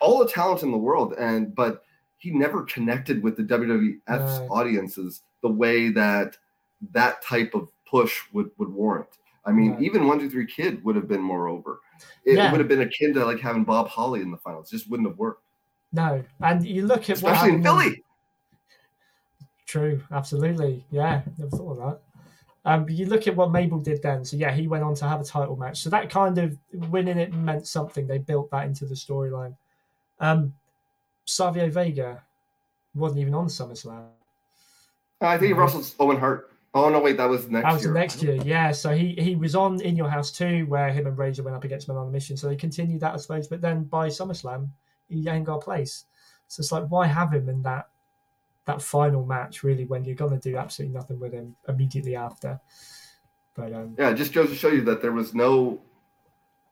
all 0.00 0.18
the 0.18 0.28
talent 0.30 0.62
in 0.62 0.70
the 0.70 0.78
world, 0.78 1.14
and 1.18 1.54
but 1.54 1.84
he 2.18 2.30
never 2.30 2.62
connected 2.64 3.22
with 3.22 3.36
the 3.36 3.42
WWF's 3.42 4.40
No. 4.40 4.48
audiences 4.50 5.22
the 5.40 5.48
way 5.48 5.88
that 5.90 6.36
that 6.92 7.22
type 7.22 7.54
of 7.54 7.68
push 7.86 8.20
would 8.32 8.50
would 8.58 8.68
warrant. 8.68 9.08
I 9.44 9.52
mean, 9.52 9.76
even 9.80 10.06
one 10.06 10.18
two 10.18 10.30
three 10.30 10.46
kid 10.46 10.84
would 10.84 10.94
have 10.96 11.08
been 11.08 11.20
more 11.20 11.48
over. 11.48 11.80
It 12.24 12.36
Yeah. 12.36 12.50
would 12.50 12.60
have 12.60 12.68
been 12.68 12.82
akin 12.82 13.12
to 13.14 13.24
like 13.24 13.40
having 13.40 13.64
Bob 13.64 13.88
Holly 13.88 14.20
in 14.20 14.30
the 14.30 14.36
finals. 14.36 14.70
Just 14.70 14.88
wouldn't 14.88 15.08
have 15.08 15.18
worked 15.18 15.42
no. 15.92 16.24
And 16.40 16.66
you 16.66 16.86
look 16.86 17.10
at 17.10 17.20
what 17.20 17.32
especially 17.32 17.54
in 17.56 17.62
Philly. 17.62 18.02
True, 19.66 20.02
absolutely. 20.10 20.84
Yeah, 20.90 21.22
never 21.38 21.50
thought 21.50 21.70
of 21.72 21.76
that. 21.78 22.00
Um, 22.64 22.84
but 22.84 22.92
you 22.94 23.06
look 23.06 23.26
at 23.26 23.36
what 23.36 23.50
Mabel 23.50 23.78
did 23.78 24.02
then. 24.02 24.24
So 24.24 24.36
yeah, 24.36 24.52
he 24.52 24.68
went 24.68 24.84
on 24.84 24.94
to 24.96 25.08
have 25.08 25.20
a 25.20 25.24
title 25.24 25.56
match. 25.56 25.82
So 25.82 25.90
that 25.90 26.10
kind 26.10 26.38
of 26.38 26.56
winning 26.72 27.18
it 27.18 27.34
meant 27.34 27.66
something. 27.66 28.06
They 28.06 28.18
built 28.18 28.50
that 28.50 28.66
into 28.66 28.86
the 28.86 28.94
storyline. 28.94 29.56
Um, 30.20 30.54
Savio 31.24 31.68
Vega 31.68 32.22
wasn't 32.94 33.20
even 33.20 33.34
on 33.34 33.46
SummerSlam. 33.46 34.06
I 35.20 35.38
think 35.38 35.48
he 35.48 35.52
wrestled 35.52 35.90
Owen 35.98 36.18
Hart. 36.18 36.51
Oh 36.74 36.88
no, 36.88 37.00
wait, 37.00 37.18
that 37.18 37.28
was 37.28 37.48
next 37.50 37.64
That 37.64 37.72
was 37.74 37.82
year. 37.84 37.92
the 37.92 37.98
next 37.98 38.22
year, 38.22 38.34
yeah. 38.36 38.72
So 38.72 38.94
he 38.94 39.14
he 39.18 39.36
was 39.36 39.54
on 39.54 39.80
In 39.82 39.94
Your 39.96 40.08
House 40.08 40.30
too, 40.32 40.64
where 40.66 40.90
him 40.90 41.06
and 41.06 41.16
Razor 41.18 41.42
went 41.42 41.56
up 41.56 41.64
against 41.64 41.86
Men 41.88 41.98
on 41.98 42.08
a 42.08 42.10
Mission. 42.10 42.36
So 42.36 42.48
they 42.48 42.56
continued 42.56 43.00
that, 43.00 43.12
I 43.12 43.16
suppose. 43.18 43.46
But 43.46 43.60
then 43.60 43.84
by 43.84 44.08
SummerSlam, 44.08 44.68
he 45.08 45.28
ain't 45.28 45.44
got 45.44 45.56
a 45.56 45.60
place. 45.60 46.06
So 46.48 46.60
it's 46.60 46.72
like, 46.72 46.84
why 46.88 47.06
have 47.06 47.32
him 47.32 47.48
in 47.48 47.62
that 47.62 47.88
that 48.64 48.80
final 48.80 49.26
match, 49.26 49.62
really, 49.62 49.84
when 49.84 50.04
you're 50.04 50.14
gonna 50.14 50.38
do 50.38 50.56
absolutely 50.56 50.94
nothing 50.96 51.18
with 51.20 51.32
him 51.32 51.54
immediately 51.68 52.16
after? 52.16 52.58
But 53.54 53.74
um, 53.74 53.94
Yeah, 53.98 54.10
it 54.10 54.14
just 54.14 54.32
goes 54.32 54.48
to 54.48 54.54
show 54.56 54.68
you 54.68 54.82
that 54.84 55.02
there 55.02 55.12
was 55.12 55.34
no 55.34 55.82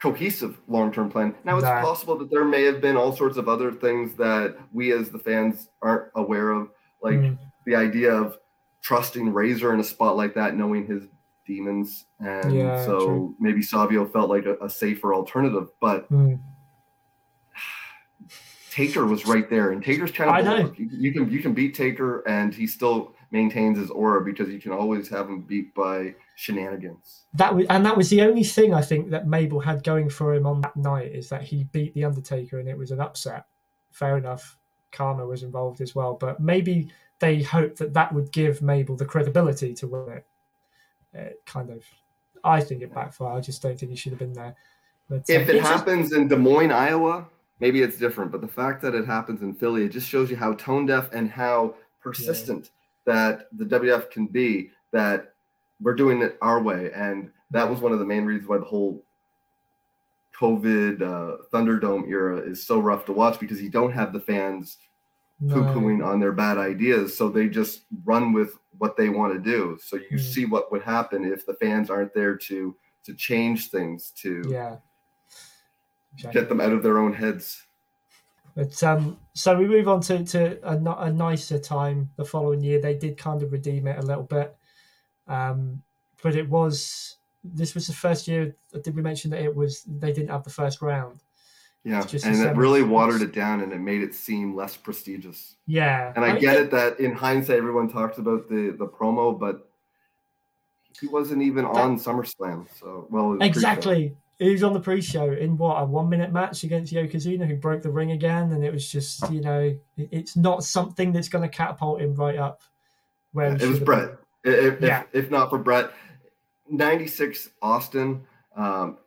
cohesive 0.01 0.59
long-term 0.67 1.11
plan. 1.11 1.35
Now 1.45 1.57
it's 1.59 1.65
Nah. 1.65 1.83
possible 1.83 2.17
that 2.19 2.31
there 2.31 2.45
may 2.45 2.65
have 2.65 2.81
been 2.81 2.97
all 2.97 3.15
sorts 3.15 3.37
of 3.37 3.51
other 3.51 3.71
things 3.71 4.15
that 4.15 4.57
we 4.73 4.93
as 4.93 5.11
the 5.11 5.19
fans 5.19 5.69
aren't 5.83 6.11
aware 6.15 6.53
of, 6.53 6.71
like 7.03 7.17
mm, 7.19 7.37
the 7.67 7.75
idea 7.75 8.11
of 8.15 8.39
trusting 8.83 9.33
Razor 9.33 9.75
in 9.75 9.81
a 9.81 9.85
spot 9.85 10.17
like 10.17 10.35
that, 10.35 10.57
knowing 10.57 10.87
his 10.87 11.05
demons, 11.47 12.07
and 12.19 12.55
Yeah, 12.55 12.85
so 12.85 12.99
true. 12.99 13.37
maybe 13.41 13.63
Savio 13.63 14.07
felt 14.07 14.31
like 14.31 14.47
a, 14.47 14.57
a 14.65 14.71
safer 14.71 15.15
alternative. 15.15 15.69
But 15.81 16.11
mm, 16.11 16.39
Taker 18.71 19.07
was 19.07 19.27
right 19.27 19.49
there, 19.51 19.73
and 19.73 19.83
Taker's 19.83 20.13
kind 20.13 20.47
of. 20.47 20.79
You, 20.79 20.89
you 20.93 21.13
can 21.13 21.31
you 21.31 21.41
can 21.41 21.53
beat 21.55 21.75
Taker, 21.75 22.21
and 22.29 22.55
he 22.55 22.67
still 22.67 23.15
maintains 23.33 23.79
his 23.79 23.91
aura 23.91 24.25
because 24.25 24.49
you 24.49 24.61
can 24.61 24.73
always 24.73 25.09
have 25.09 25.29
him 25.29 25.43
beat 25.43 25.75
by 25.75 26.15
shenanigans. 26.37 27.27
that 27.35 27.55
was 27.55 27.67
and 27.69 27.85
that 27.87 27.97
was 27.97 28.11
the 28.11 28.23
only 28.23 28.43
thing 28.43 28.75
I 28.75 28.83
think 28.83 29.11
that 29.11 29.27
Mabel 29.27 29.61
had 29.61 29.85
going 29.85 30.09
for 30.09 30.35
him 30.35 30.47
on 30.47 30.61
that 30.63 30.77
night 30.77 31.13
is 31.13 31.29
that 31.29 31.43
he 31.43 31.65
beat 31.65 31.95
the 31.95 32.05
Undertaker 32.05 32.59
and 32.59 32.69
it 32.69 32.77
was 32.77 32.91
an 32.91 33.01
upset. 33.01 33.45
Fair 33.91 34.19
enough, 34.19 34.57
Karma 34.93 35.27
was 35.27 35.43
involved 35.43 35.81
as 35.81 35.95
well, 35.95 36.15
but 36.15 36.41
maybe 36.41 36.91
they 37.21 37.43
hoped 37.43 37.79
that 37.79 37.95
that 37.95 38.13
would 38.13 38.33
give 38.33 38.63
Mabel 38.63 38.97
the 38.97 39.05
credibility 39.05 39.75
to 39.75 39.87
win 39.87 40.17
it. 40.17 40.27
It 41.13 41.43
kind 41.47 41.71
of, 41.71 41.85
I 42.45 42.61
think 42.61 42.83
it 42.83 42.95
backfired. 42.95 43.37
I 43.37 43.41
just 43.41 43.63
don't 43.63 43.79
think 43.79 43.91
he 43.91 43.97
should 43.97 44.13
have 44.13 44.19
been 44.19 44.33
there. 44.33 44.55
But 45.09 45.29
If 45.29 45.49
um, 45.49 45.57
it 45.57 45.63
happens 45.63 46.13
in 46.13 46.29
Des 46.29 46.37
Moines, 46.37 46.71
Iowa, 46.71 47.27
maybe 47.59 47.83
it's 47.83 47.97
different. 47.97 48.33
But 48.33 48.41
the 48.41 48.49
fact 48.49 48.81
that 48.83 48.95
it 48.95 49.07
happens 49.07 49.43
in 49.43 49.55
Philly, 49.55 49.85
it 49.85 49.91
just 49.91 50.09
shows 50.09 50.31
you 50.31 50.37
how 50.37 50.55
tone 50.55 50.87
deaf 50.87 51.11
and 51.13 51.31
how 51.31 51.75
persistent 52.01 52.71
that 53.05 53.49
the 53.53 53.65
WF 53.65 54.11
can 54.11 54.27
be. 54.27 54.71
That 54.93 55.35
we're 55.81 55.95
doing 55.95 56.23
it 56.23 56.39
our 56.41 56.61
way, 56.63 56.91
and 56.95 57.31
that 57.51 57.69
was 57.69 57.81
one 57.81 57.93
of 57.93 57.99
the 57.99 58.05
main 58.05 58.25
reasons 58.25 58.49
why 58.49 58.59
the 58.59 58.65
whole 58.65 59.03
COVID 60.41 61.03
uh, 61.03 61.37
Thunderdome 61.53 62.09
era 62.09 62.39
is 62.39 62.67
so 62.67 62.81
rough 62.81 63.05
to 63.07 63.13
watch 63.13 63.39
because 63.39 63.61
you 63.63 63.71
don't 63.71 63.93
have 63.93 64.13
the 64.13 64.21
fans 64.21 64.79
no. 65.39 65.55
poo-pooing 65.55 66.05
on 66.05 66.21
their 66.21 66.33
bad 66.33 66.59
ideas, 66.59 67.17
so 67.17 67.29
they 67.29 67.49
just 67.49 67.83
run 68.05 68.33
with 68.33 68.59
what 68.79 68.97
they 68.97 69.09
want 69.09 69.33
to 69.35 69.41
do. 69.41 69.79
So 69.83 69.97
you 69.97 70.17
Mm. 70.17 70.21
see 70.21 70.45
what 70.47 70.71
would 70.73 70.83
happen 70.83 71.25
if 71.25 71.45
the 71.45 71.55
fans 71.55 71.91
aren't 71.91 72.15
there 72.15 72.37
to 72.49 72.77
to 73.05 73.15
change 73.15 73.71
things 73.71 74.11
to 74.23 74.43
yeah. 74.49 74.77
Get 76.33 76.49
them 76.49 76.61
out 76.61 76.73
of 76.73 76.83
their 76.83 76.99
own 76.99 77.13
heads. 77.13 77.67
But 78.57 78.83
um, 78.83 79.19
so 79.33 79.57
we 79.57 79.67
move 79.69 79.87
on 79.87 80.01
to, 80.03 80.25
to 80.25 80.59
a, 80.69 80.77
a 80.77 81.11
nicer 81.13 81.59
time 81.59 82.11
the 82.17 82.25
following 82.25 82.63
year. 82.63 82.81
They 82.81 82.95
did 82.97 83.17
kind 83.17 83.43
of 83.43 83.53
redeem 83.53 83.87
it 83.87 83.97
a 83.97 84.03
little 84.03 84.25
bit, 84.25 84.57
um, 85.29 85.83
but 86.23 86.35
it 86.35 86.49
was 86.49 87.17
this 87.45 87.75
was 87.75 87.87
the 87.87 87.93
first 87.93 88.29
year. 88.29 88.55
Did 88.83 88.95
we 88.95 89.03
mention 89.03 89.31
that 89.31 89.41
it 89.43 89.55
was 89.55 89.83
they 89.85 90.13
didn't 90.13 90.31
have 90.31 90.45
the 90.45 90.51
first 90.51 90.83
round? 90.83 91.21
Yeah, 91.83 92.05
and 92.25 92.37
it 92.37 92.57
really 92.57 92.83
watered 92.83 93.23
it 93.23 93.33
down 93.33 93.63
and 93.63 93.73
it 93.73 93.79
made 93.81 94.03
it 94.03 94.15
seem 94.15 94.55
less 94.55 94.77
prestigious. 94.77 95.57
Yeah, 95.67 96.13
And 96.15 96.23
I 96.27 96.39
get 96.39 96.57
it 96.61 96.71
that 96.73 97.01
in 97.01 97.13
hindsight, 97.15 97.57
everyone 97.57 97.89
talks 97.91 98.19
about 98.19 98.49
the 98.51 98.75
the 98.79 98.87
promo, 98.87 99.39
but 99.39 99.67
he 101.01 101.07
wasn't 101.07 101.41
even 101.43 101.65
That- 101.65 101.77
on 101.77 101.99
SummerSlam. 101.99 102.67
So 102.79 103.07
well, 103.11 103.29
was 103.31 103.39
pre-show. 103.39 103.49
Exactly. 103.49 104.17
He 104.39 104.51
was 104.51 104.63
on 104.63 104.73
the 104.75 104.81
pre-show 104.81 105.33
in 105.33 105.57
what 105.59 105.77
a 105.81 105.85
one-minute 105.85 106.33
match 106.33 106.65
against 106.65 106.93
Yokozuna, 106.93 107.47
who 107.47 107.57
broke 107.57 107.83
the 107.83 107.91
ring 107.91 108.11
again, 108.11 108.53
and 108.53 108.63
it 108.65 108.73
was 108.73 108.91
just 108.91 109.31
you 109.31 109.41
know 109.41 109.75
it's 109.97 110.37
not 110.37 110.65
something 110.65 111.13
that's 111.13 111.29
going 111.31 111.49
to 111.49 111.57
catapult 111.57 112.03
him 112.03 112.15
right 112.15 112.37
up. 112.37 112.61
Where 113.33 113.57
Yeah, 113.57 113.65
it 113.65 113.69
was 113.69 113.81
Bret. 113.81 114.19
If, 114.45 114.75
if, 114.75 114.81
Yeah. 114.83 115.03
if 115.13 115.31
not 115.31 115.49
for 115.51 115.59
Bret, 115.59 115.91
96 116.71 117.51
Austin 117.61 118.25
um, 118.57 118.99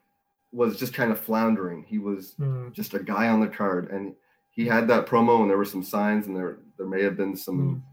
was 0.51 0.77
just 0.77 0.93
kind 0.93 1.11
of 1.11 1.19
floundering. 1.19 1.83
He 1.83 1.97
was. 1.97 2.33
Hmm. 2.33 2.69
just 2.71 2.93
a 2.93 2.99
guy 2.99 3.27
on 3.27 3.39
the 3.39 3.47
card, 3.47 3.89
and 3.91 4.15
he 4.51 4.65
had 4.65 4.87
that 4.89 5.07
promo, 5.07 5.41
and 5.41 5.49
there 5.49 5.57
were 5.57 5.65
some 5.65 5.83
signs, 5.83 6.27
and 6.27 6.35
there 6.35 6.57
there 6.77 6.87
may 6.87 7.03
have 7.03 7.17
been 7.17 7.35
some 7.35 7.83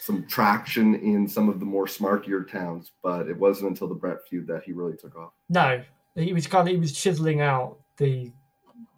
some 0.00 0.26
traction 0.26 0.94
in 0.94 1.28
some 1.28 1.48
of 1.48 1.60
the 1.60 1.66
more 1.66 1.86
smarkier 1.86 2.48
towns, 2.50 2.92
but 3.02 3.28
it 3.28 3.38
wasn't 3.38 3.70
until 3.70 3.88
the 3.88 3.94
Bret 3.94 4.26
feud 4.28 4.46
that 4.46 4.62
he 4.64 4.72
really 4.72 4.96
took 4.96 5.16
off. 5.16 5.32
No, 5.48 5.82
he 6.14 6.32
was 6.32 6.46
kind 6.46 6.68
of 6.68 6.72
he 6.72 6.80
was 6.80 6.92
chiseling 6.92 7.40
out 7.40 7.78
the 7.96 8.32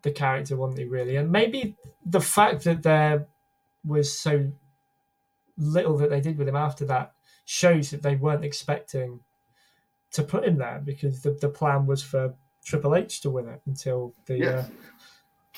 the 0.02 0.10
character, 0.10 0.56
wasn't 0.56 0.78
he? 0.78 0.84
Really, 0.84 1.16
and 1.16 1.30
maybe 1.30 1.76
the 2.04 2.20
fact 2.20 2.64
that 2.64 2.82
there 2.82 3.26
was 3.84 4.16
so 4.16 4.50
little 5.56 5.96
that 5.98 6.10
they 6.10 6.20
did 6.20 6.38
with 6.38 6.48
him 6.48 6.56
after 6.56 6.84
that 6.86 7.12
shows 7.44 7.90
that 7.90 8.02
they 8.02 8.16
weren't 8.16 8.44
expecting 8.44 9.20
to 10.12 10.22
put 10.22 10.44
him 10.44 10.58
there 10.58 10.80
because 10.84 11.22
the, 11.22 11.32
the 11.40 11.48
plan 11.48 11.86
was 11.86 12.02
for 12.02 12.34
Triple 12.64 12.94
H 12.96 13.20
to 13.22 13.30
win 13.30 13.48
it 13.48 13.60
until 13.66 14.14
the 14.26 14.36
Yes. 14.38 14.70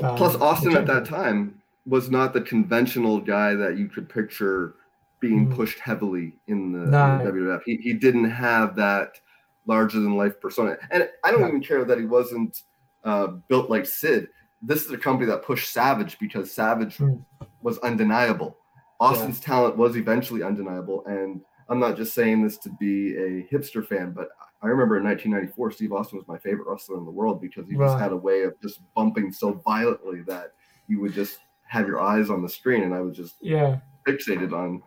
uh, 0.02 0.10
um, 0.10 0.16
Plus, 0.16 0.32
the 0.34 0.40
Austin 0.40 0.76
at 0.76 0.86
that 0.86 1.04
time 1.04 1.60
was 1.86 2.10
not 2.10 2.32
the 2.32 2.40
conventional 2.40 3.20
guy 3.20 3.54
that 3.54 3.76
you 3.76 3.88
could 3.88 4.08
picture 4.08 4.74
being 5.20 5.46
Mm. 5.48 5.54
pushed 5.54 5.78
heavily 5.78 6.36
in 6.48 6.72
the, 6.72 6.82
in 6.84 6.90
the 6.90 7.24
WWF. 7.30 7.62
He, 7.64 7.76
he 7.76 7.92
didn't 7.94 8.28
have 8.30 8.74
that 8.76 9.20
larger 9.66 10.00
than 10.00 10.16
life 10.16 10.40
persona. 10.40 10.76
And 10.90 11.08
I 11.24 11.30
don't 11.30 11.42
No. 11.42 11.48
even 11.48 11.60
care 11.62 11.84
that 11.84 11.98
he 11.98 12.06
wasn't 12.06 12.62
uh, 13.04 13.26
built 13.48 13.68
like 13.70 13.84
Sid. 13.86 14.28
This 14.60 14.84
is 14.84 14.92
a 14.92 14.98
company 14.98 15.26
that 15.26 15.42
pushed 15.44 15.72
Savage 15.72 16.18
because 16.18 16.52
Savage 16.52 16.98
Mm. 16.98 17.24
was 17.62 17.78
undeniable. 17.78 18.56
Austin's 19.00 19.40
talent 19.40 19.76
was 19.76 19.96
eventually 19.96 20.42
undeniable. 20.44 21.04
And 21.06 21.40
I'm 21.72 21.80
not 21.80 21.96
just 21.96 22.12
saying 22.12 22.42
this 22.42 22.58
to 22.58 22.68
be 22.68 23.16
a 23.16 23.48
hipster 23.50 23.84
fan, 23.86 24.12
but 24.12 24.28
I 24.62 24.66
remember 24.66 24.98
in 24.98 25.04
1994, 25.04 25.70
Steve 25.70 25.92
Austin 25.92 26.18
was 26.18 26.28
my 26.28 26.36
favorite 26.36 26.68
wrestler 26.70 26.98
in 26.98 27.06
the 27.06 27.10
world 27.10 27.40
because 27.40 27.66
he 27.66 27.74
Right. 27.76 27.86
just 27.86 27.98
had 27.98 28.12
a 28.12 28.16
way 28.16 28.42
of 28.42 28.60
just 28.60 28.80
bumping 28.94 29.32
so 29.32 29.52
violently 29.54 30.20
that 30.26 30.52
you 30.86 31.00
would 31.00 31.14
just 31.14 31.38
have 31.66 31.86
your 31.88 31.98
eyes 31.98 32.28
on 32.28 32.42
the 32.42 32.48
screen. 32.48 32.82
And 32.82 32.92
I 32.92 33.00
was 33.00 33.16
just 33.16 33.36
yeah, 33.40 33.78
fixated 34.06 34.52
on 34.52 34.82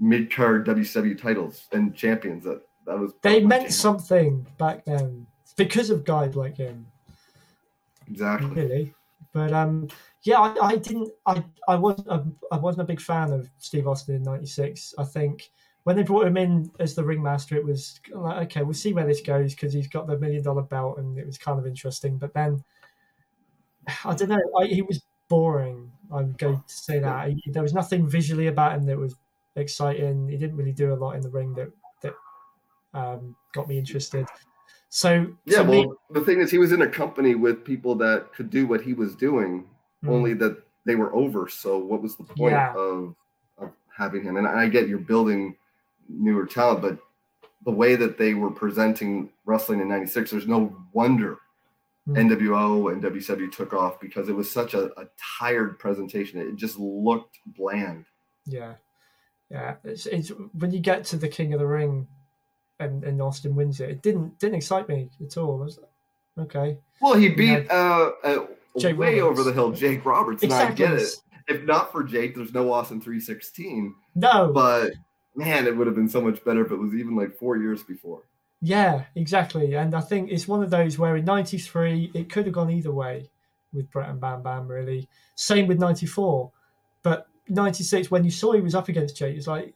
mid 0.00 0.34
card 0.34 0.66
WCW 0.66 1.16
titles 1.16 1.68
and 1.70 1.94
champions. 1.94 2.42
That 2.42 2.62
that 2.84 2.98
was 2.98 3.12
they 3.22 3.40
meant 3.44 3.72
something 3.72 4.44
back 4.58 4.84
then 4.84 5.28
because 5.56 5.88
of 5.88 6.04
guys 6.04 6.34
like 6.34 6.56
him. 6.56 6.84
exactly. 8.10 8.50
really. 8.50 8.94
But 9.32 9.52
um, 9.52 9.88
yeah, 10.22 10.40
I, 10.40 10.66
I 10.66 10.76
didn't. 10.76 11.10
I 11.26 11.44
I 11.68 11.76
wasn't. 11.76 12.08
A, 12.08 12.24
I 12.50 12.58
wasn't 12.58 12.82
a 12.82 12.86
big 12.86 13.00
fan 13.00 13.32
of 13.32 13.48
Steve 13.58 13.86
Austin 13.86 14.16
in 14.16 14.22
'96. 14.24 14.94
I 14.98 15.04
think 15.04 15.50
when 15.84 15.96
they 15.96 16.02
brought 16.02 16.26
him 16.26 16.36
in 16.36 16.70
as 16.80 16.94
the 16.94 17.04
ringmaster, 17.04 17.56
it 17.56 17.64
was 17.64 18.00
like, 18.10 18.46
okay, 18.46 18.62
we'll 18.62 18.74
see 18.74 18.92
where 18.92 19.06
this 19.06 19.20
goes 19.20 19.54
because 19.54 19.72
he's 19.72 19.88
got 19.88 20.06
the 20.06 20.18
million 20.18 20.42
dollar 20.42 20.62
belt, 20.62 20.98
and 20.98 21.16
it 21.18 21.26
was 21.26 21.38
kind 21.38 21.58
of 21.58 21.66
interesting. 21.66 22.16
But 22.18 22.34
then 22.34 22.62
I 24.04 24.14
don't 24.14 24.28
know. 24.30 24.40
I, 24.58 24.66
he 24.66 24.82
was 24.82 25.02
boring. 25.28 25.90
I'm 26.12 26.32
going 26.32 26.56
to 26.56 26.62
say 26.66 26.98
that 27.00 27.28
He- 27.28 27.50
there 27.52 27.62
was 27.62 27.74
nothing 27.74 28.08
visually 28.08 28.46
about 28.48 28.72
him 28.76 28.84
that 28.86 28.98
was 28.98 29.14
exciting. 29.56 30.28
He 30.28 30.36
didn't 30.36 30.56
really 30.56 30.72
do 30.72 30.92
a 30.92 30.96
lot 30.96 31.12
in 31.16 31.20
the 31.20 31.30
ring 31.30 31.54
that 31.54 31.68
that 32.02 32.14
um, 32.98 33.36
got 33.52 33.68
me 33.68 33.78
interested. 33.78 34.26
So 34.88 35.26
Yeah, 35.44 35.60
well, 35.62 35.82
me- 35.82 35.92
the 36.12 36.20
thing 36.22 36.40
is, 36.40 36.50
he 36.50 36.58
was 36.58 36.72
in 36.72 36.82
a 36.82 36.88
company 36.88 37.34
with 37.34 37.64
people 37.64 37.94
that 37.96 38.32
could 38.32 38.48
do 38.50 38.66
what 38.66 38.80
he 38.80 38.94
was 38.94 39.14
doing, 39.14 39.66
Mm. 40.04 40.10
only 40.10 40.34
that 40.34 40.62
they 40.86 40.94
were 40.96 41.14
over. 41.14 41.48
So, 41.48 41.78
what 41.78 42.02
was 42.02 42.14
the 42.16 42.24
point 42.24 42.52
Yeah. 42.52 42.74
of, 42.74 43.14
of 43.58 43.70
having 43.96 44.22
him? 44.22 44.36
And 44.36 44.46
I 44.46 44.68
get 44.68 44.86
you're 44.88 44.98
building 44.98 45.56
newer 46.08 46.46
talent, 46.46 46.82
but 46.82 46.98
the 47.64 47.70
way 47.70 47.96
that 47.96 48.18
they 48.18 48.34
were 48.34 48.50
presenting 48.50 49.30
wrestling 49.44 49.80
in 49.80 49.88
'96, 49.88 50.30
there's 50.30 50.46
no 50.46 50.76
wonder 50.92 51.38
Mm. 52.06 52.30
NWO 52.36 52.92
and 52.92 53.02
WCW 53.02 53.50
took 53.50 53.72
off 53.72 53.98
because 53.98 54.28
it 54.28 54.34
was 54.34 54.50
such 54.50 54.74
a, 54.74 54.86
a 55.00 55.06
tired 55.38 55.78
presentation. 55.78 56.38
It 56.38 56.54
just 56.56 56.78
looked 56.78 57.38
bland. 57.46 58.04
Yeah, 58.44 58.74
yeah. 59.50 59.76
It's, 59.84 60.04
it's 60.04 60.28
when 60.58 60.70
you 60.70 60.80
get 60.80 61.04
to 61.06 61.16
the 61.16 61.28
King 61.28 61.54
of 61.54 61.60
the 61.60 61.66
Ring, 61.66 62.06
and, 62.78 63.02
and 63.04 63.22
Austin 63.22 63.56
wins 63.56 63.80
it. 63.80 63.88
It 63.88 64.02
didn't 64.02 64.38
didn't 64.38 64.56
excite 64.56 64.86
me 64.86 65.08
at 65.24 65.38
all. 65.38 65.62
I 65.62 65.64
was 65.64 65.78
like, 65.78 66.54
okay, 66.54 66.78
Well, 67.00 67.14
he 67.14 67.30
beat 67.30 67.70
uh, 67.70 68.10
uh, 68.22 68.46
Jake 68.78 68.98
way 68.98 69.20
Roberts. 69.20 69.40
over 69.40 69.48
the 69.48 69.54
hill 69.54 69.72
Jake 69.72 70.04
Roberts, 70.04 70.42
and 70.42 70.52
exactly. 70.52 70.84
I 70.84 70.88
get 70.90 70.98
it. 71.00 71.08
If 71.48 71.62
not 71.64 71.90
for 71.90 72.04
Jake, 72.04 72.34
there's 72.34 72.52
no 72.52 72.70
Austin 72.70 73.00
316. 73.00 73.94
No, 74.14 74.50
But 74.52 74.92
man, 75.34 75.66
it 75.66 75.76
would 75.76 75.86
have 75.86 75.96
been 75.96 76.08
so 76.08 76.20
much 76.20 76.44
better 76.44 76.64
if 76.64 76.70
it 76.72 76.76
was 76.76 76.94
even 76.94 77.16
like 77.16 77.34
four 77.36 77.56
years 77.56 77.82
before. 77.82 78.22
yeah, 78.60 79.04
exactly. 79.14 79.74
And 79.74 79.94
I 79.94 80.00
think 80.00 80.30
it's 80.30 80.48
one 80.48 80.62
of 80.62 80.70
those 80.70 80.98
where 80.98 81.16
in 81.16 81.24
'93 81.24 82.10
it 82.14 82.30
could 82.30 82.46
have 82.46 82.54
gone 82.54 82.70
either 82.70 82.92
way 82.92 83.28
with 83.72 83.90
Bret 83.90 84.08
and 84.08 84.20
Bam 84.20 84.42
Bam. 84.42 84.68
Really, 84.68 85.08
same 85.34 85.66
with 85.66 85.78
'94, 85.78 86.50
but 87.02 87.26
'96 87.48 88.10
when 88.10 88.24
you 88.24 88.30
saw 88.30 88.52
he 88.52 88.60
was 88.60 88.74
up 88.74 88.88
against 88.88 89.16
Jake, 89.16 89.36
it's 89.36 89.46
like 89.46 89.74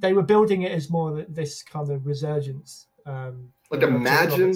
they 0.00 0.12
were 0.12 0.22
building 0.22 0.62
it 0.62 0.72
as 0.72 0.90
more 0.90 1.14
th- 1.16 1.28
this 1.30 1.62
kind 1.62 1.90
of 1.90 2.06
resurgence. 2.06 2.86
Um, 3.06 3.52
Like 3.70 3.82
imagine 3.82 4.54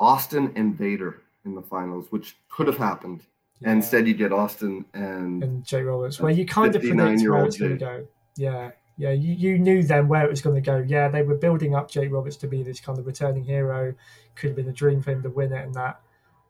Austin 0.00 0.52
and 0.56 0.76
Vader 0.76 1.22
in 1.44 1.54
the 1.54 1.62
finals, 1.62 2.06
which 2.10 2.36
could 2.48 2.66
have 2.66 2.78
happened. 2.78 3.22
Yeah. 3.60 3.70
And 3.70 3.78
instead, 3.78 4.06
you 4.06 4.14
get 4.14 4.32
Austin 4.32 4.84
and 4.94 5.42
and 5.42 5.64
Jake 5.64 5.84
Roberts, 5.84 6.20
where 6.20 6.30
you 6.32 6.46
kind 6.46 6.74
of 6.74 6.82
predict 6.82 7.28
where 7.28 7.44
it's 7.44 7.56
going 7.58 7.72
to 7.72 7.76
go. 7.76 8.06
Yeah, 8.36 8.70
yeah, 8.98 9.12
you, 9.12 9.32
you 9.32 9.58
knew 9.60 9.84
then 9.84 10.08
where 10.08 10.24
it 10.24 10.30
was 10.30 10.42
going 10.42 10.56
to 10.56 10.60
go. 10.60 10.84
Yeah, 10.84 11.08
they 11.08 11.22
were 11.22 11.36
building 11.36 11.74
up 11.74 11.88
Jake 11.88 12.12
Roberts 12.12 12.36
to 12.38 12.48
be 12.48 12.64
this 12.64 12.80
kind 12.80 12.98
of 12.98 13.06
returning 13.06 13.44
hero. 13.44 13.94
Could 14.34 14.48
have 14.48 14.56
been 14.56 14.68
a 14.68 14.72
dream 14.72 15.00
for 15.00 15.12
him 15.12 15.22
to 15.22 15.30
win 15.30 15.52
it 15.52 15.64
and 15.64 15.74
that. 15.74 16.00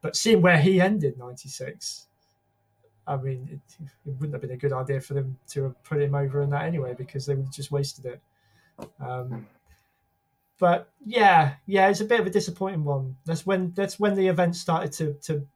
But 0.00 0.16
seeing 0.16 0.40
where 0.40 0.58
he 0.58 0.80
ended 0.80 1.18
'96, 1.18 2.06
I 3.06 3.16
mean, 3.18 3.48
it, 3.52 3.86
it 4.06 4.12
wouldn't 4.14 4.32
have 4.32 4.40
been 4.40 4.52
a 4.52 4.56
good 4.56 4.72
idea 4.72 5.00
for 5.02 5.12
them 5.12 5.38
to 5.50 5.64
have 5.64 5.84
put 5.84 6.00
him 6.00 6.14
over 6.14 6.40
in 6.40 6.48
that 6.50 6.64
anyway 6.64 6.94
because 6.96 7.26
they 7.26 7.34
would 7.34 7.44
have 7.46 7.54
just 7.54 7.70
wasted 7.70 8.06
it. 8.06 8.22
Um, 8.98 9.46
but 10.58 10.88
yeah, 11.04 11.54
yeah, 11.66 11.88
it's 11.88 12.00
a 12.00 12.04
bit 12.06 12.20
of 12.20 12.26
a 12.26 12.30
disappointing 12.30 12.84
one. 12.84 13.16
That's 13.26 13.44
when 13.44 13.72
that's 13.76 14.00
when 14.00 14.14
the 14.14 14.26
event 14.26 14.56
started 14.56 14.92
to 14.92 15.12
to 15.24 15.46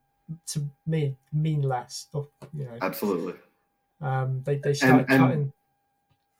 to 0.47 0.69
me 0.85 1.17
mean 1.31 1.63
less. 1.63 2.07
Or, 2.13 2.27
you 2.53 2.65
know, 2.65 2.77
absolutely. 2.81 3.33
um, 3.99 4.43
they 4.43 4.57
they 4.57 4.75
started 4.75 5.07
and- 5.09 5.19
cutting. 5.19 5.53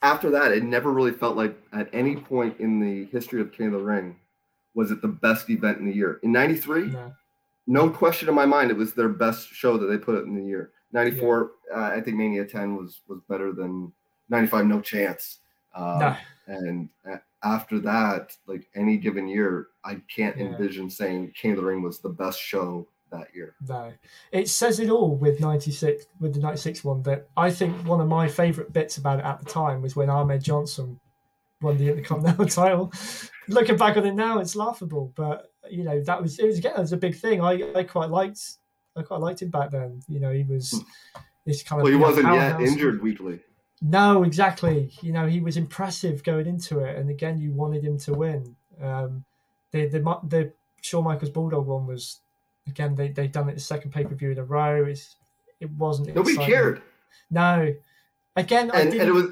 After 0.04 0.30
that, 0.32 0.52
it 0.52 0.64
never 0.64 0.92
really 0.92 1.14
felt 1.14 1.38
like 1.38 1.58
at 1.72 1.90
any 1.94 2.16
point 2.18 2.60
in 2.60 2.80
the 2.80 3.06
history 3.06 3.40
of 3.42 3.52
King 3.54 3.68
of 3.68 3.74
the 3.74 3.80
Ring 3.80 4.16
was 4.76 4.92
it 4.92 5.02
the 5.02 5.08
best 5.08 5.50
event 5.50 5.78
in 5.80 5.86
the 5.86 5.94
year. 5.94 6.20
In 6.24 6.32
'93, 6.32 6.88
No, 6.88 7.14
no 7.68 7.90
question 7.90 8.28
in 8.28 8.36
my 8.36 8.46
mind, 8.46 8.70
it 8.70 8.78
was 8.78 8.94
their 8.94 9.08
best 9.10 9.48
show 9.48 9.78
that 9.78 9.86
they 9.88 9.98
put 9.98 10.24
in 10.26 10.36
the 10.36 10.44
year. 10.44 10.72
'94, 10.92 11.52
uh, 11.74 11.80
I 11.80 12.02
think 12.02 12.18
Mania 12.18 12.46
10 12.46 12.76
was 12.76 13.02
was 13.08 13.22
better 13.30 13.54
than 13.54 13.92
'95. 14.30 14.66
No 14.66 14.82
chance. 14.82 15.40
Um, 15.74 16.00
no, 16.00 16.16
And 16.48 16.90
after 17.44 17.80
that, 17.80 18.36
like 18.46 18.68
any 18.76 18.98
given 18.98 19.28
year, 19.28 19.70
I 19.86 19.96
can't 20.14 20.36
Yeah. 20.38 20.48
envision 20.48 20.90
saying 20.90 21.32
King 21.32 21.52
of 21.52 21.58
the 21.58 21.64
Ring 21.64 21.82
was 21.82 22.00
the 22.00 22.10
best 22.10 22.40
show 22.40 22.88
that 23.14 23.34
year. 23.34 23.56
no. 23.68 23.94
It 24.32 24.50
says 24.50 24.80
it 24.80 24.90
all 24.90 25.16
with 25.16 25.40
'96, 25.40 26.06
with 26.20 26.34
the 26.34 26.40
'96 26.40 26.84
one. 26.84 27.02
That 27.04 27.28
I 27.38 27.52
think 27.52 27.88
one 27.88 28.02
of 28.02 28.08
my 28.08 28.28
favourite 28.28 28.74
bits 28.74 28.98
about 28.98 29.20
it 29.20 29.26
at 29.26 29.40
the 29.40 29.46
time 29.46 29.82
was 29.82 29.96
when 29.96 30.10
Ahmed 30.10 30.44
Johnson 30.44 31.00
won 31.62 31.78
the 31.78 31.90
Intercontinental 31.90 32.46
title. 32.48 32.94
Looking 33.48 33.78
back 33.78 33.98
on 33.98 34.06
it 34.06 34.16
now, 34.16 34.40
it's 34.40 34.56
laughable, 34.56 35.12
but 35.16 35.52
you 35.70 35.84
know 35.84 36.02
that 36.04 36.22
was 36.22 36.40
it 36.40 36.46
was 36.46 36.58
again 36.58 36.74
it 36.76 36.80
was 36.80 36.94
a 36.94 36.98
big 36.98 37.16
thing. 37.16 37.42
I 37.42 37.62
I 37.76 37.84
quite 37.84 38.10
liked 38.10 38.40
I 38.96 39.02
quite 39.02 39.22
liked 39.22 39.42
him 39.42 39.50
back 39.50 39.72
then. 39.72 40.02
You 40.08 40.20
know, 40.20 40.32
he 40.32 40.44
was 40.44 40.84
this 41.46 41.64
kind 41.64 41.82
of 41.82 41.84
Well, 41.84 41.94
he 41.94 41.98
wasn't 41.98 42.34
yet 42.34 42.62
injured 42.62 43.02
weekly. 43.02 43.40
No, 43.82 44.24
exactly. 44.24 44.92
You 45.02 45.12
know, 45.12 45.28
he 45.28 45.42
was 45.42 45.58
impressive 45.58 46.24
going 46.24 46.48
into 46.48 46.80
it, 46.80 46.98
and 46.98 47.10
again, 47.10 47.38
you 47.38 47.52
wanted 47.52 47.84
him 47.84 47.98
to 48.00 48.14
win. 48.14 48.56
Um, 48.82 49.26
the 49.72 49.88
the 49.88 50.00
the 50.28 50.54
Shawn 50.82 51.04
Michaels 51.04 51.32
Bulldog 51.32 51.66
one 51.66 51.86
was 51.86 52.20
again 52.68 52.96
they 52.96 53.10
they 53.10 53.28
done 53.28 53.50
it 53.50 53.56
the 53.56 53.60
second 53.62 53.92
pay 53.92 54.04
per 54.04 54.16
view 54.16 54.32
in 54.32 54.40
a 54.40 54.44
row. 54.44 54.86
It's 54.86 55.16
it 55.60 55.70
wasn't 55.72 56.10
Nobody 56.16 56.32
exciting. 56.34 56.54
cared. 56.54 56.82
No, 57.30 57.74
again, 58.36 58.72
I 58.72 58.86
didn't 58.86 59.00
and 59.02 59.10
it 59.10 59.14
was. 59.14 59.26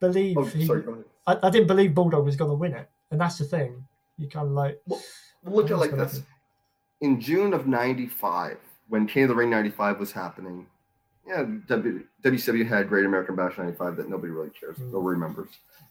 believe 0.00 0.36
Oh, 0.38 0.44
he, 0.44 0.66
sorry. 0.66 0.84
I, 1.26 1.38
I 1.42 1.50
didn't 1.50 1.66
believe 1.66 1.94
Bulldog 1.94 2.24
was 2.24 2.36
going 2.36 2.50
to 2.50 2.54
win 2.56 2.72
it, 2.74 2.88
and 3.10 3.20
that's 3.20 3.38
the 3.38 3.44
thing. 3.44 3.84
You 4.18 4.28
kind 4.28 4.46
of 4.46 4.52
like 4.52 4.80
Well, 4.86 5.02
look 5.44 5.70
at 5.70 5.78
like 5.78 5.90
this. 5.90 6.14
gonna 6.14 6.24
In 7.00 7.20
June 7.20 7.52
of 7.52 7.66
'95, 7.66 8.56
when 8.88 9.06
King 9.06 9.24
of 9.24 9.28
the 9.30 9.34
Ring 9.34 9.50
'95 9.50 9.98
was 10.00 10.12
happening, 10.12 10.66
yeah, 11.26 11.44
w, 11.68 12.04
WCW 12.22 12.66
had 12.66 12.88
Great 12.88 13.04
American 13.04 13.36
Bash 13.36 13.58
'95 13.58 13.96
that 13.96 14.08
nobody 14.08 14.32
really 14.32 14.50
cares 14.50 14.76
Mm. 14.78 14.92
or 14.94 15.02
remembers. 15.02 15.48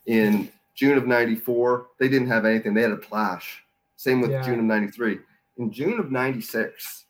In 0.07 0.49
June 0.73 0.97
of 0.97 1.05
'94, 1.07 1.87
they 1.99 2.07
didn't 2.09 2.27
have 2.29 2.45
anything. 2.45 2.73
They 2.73 2.81
had 2.81 2.91
a 2.91 2.97
Clash. 2.97 3.63
Same 3.97 4.19
with 4.21 4.31
Yeah. 4.31 4.41
June 4.41 4.59
of 4.59 4.65
'93. 4.65 5.19
In 5.57 5.71
June 5.71 5.99
of 5.99 6.11
'96, 6.11 7.05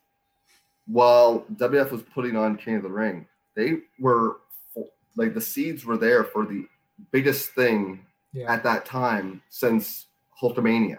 while 0.86 1.44
WF 1.54 1.90
was 1.90 2.02
putting 2.02 2.36
on 2.36 2.56
King 2.56 2.76
of 2.76 2.82
the 2.82 2.88
Ring, 2.88 3.26
they 3.54 3.78
were 3.98 4.38
like 5.16 5.34
the 5.34 5.40
seeds 5.40 5.84
were 5.84 5.96
there 5.96 6.24
for 6.24 6.46
the 6.46 6.66
biggest 7.10 7.50
thing 7.50 8.04
yeah 8.32 8.52
at 8.52 8.62
that 8.62 8.84
time 8.84 9.42
since 9.48 10.06
Hulkamania 10.40 10.98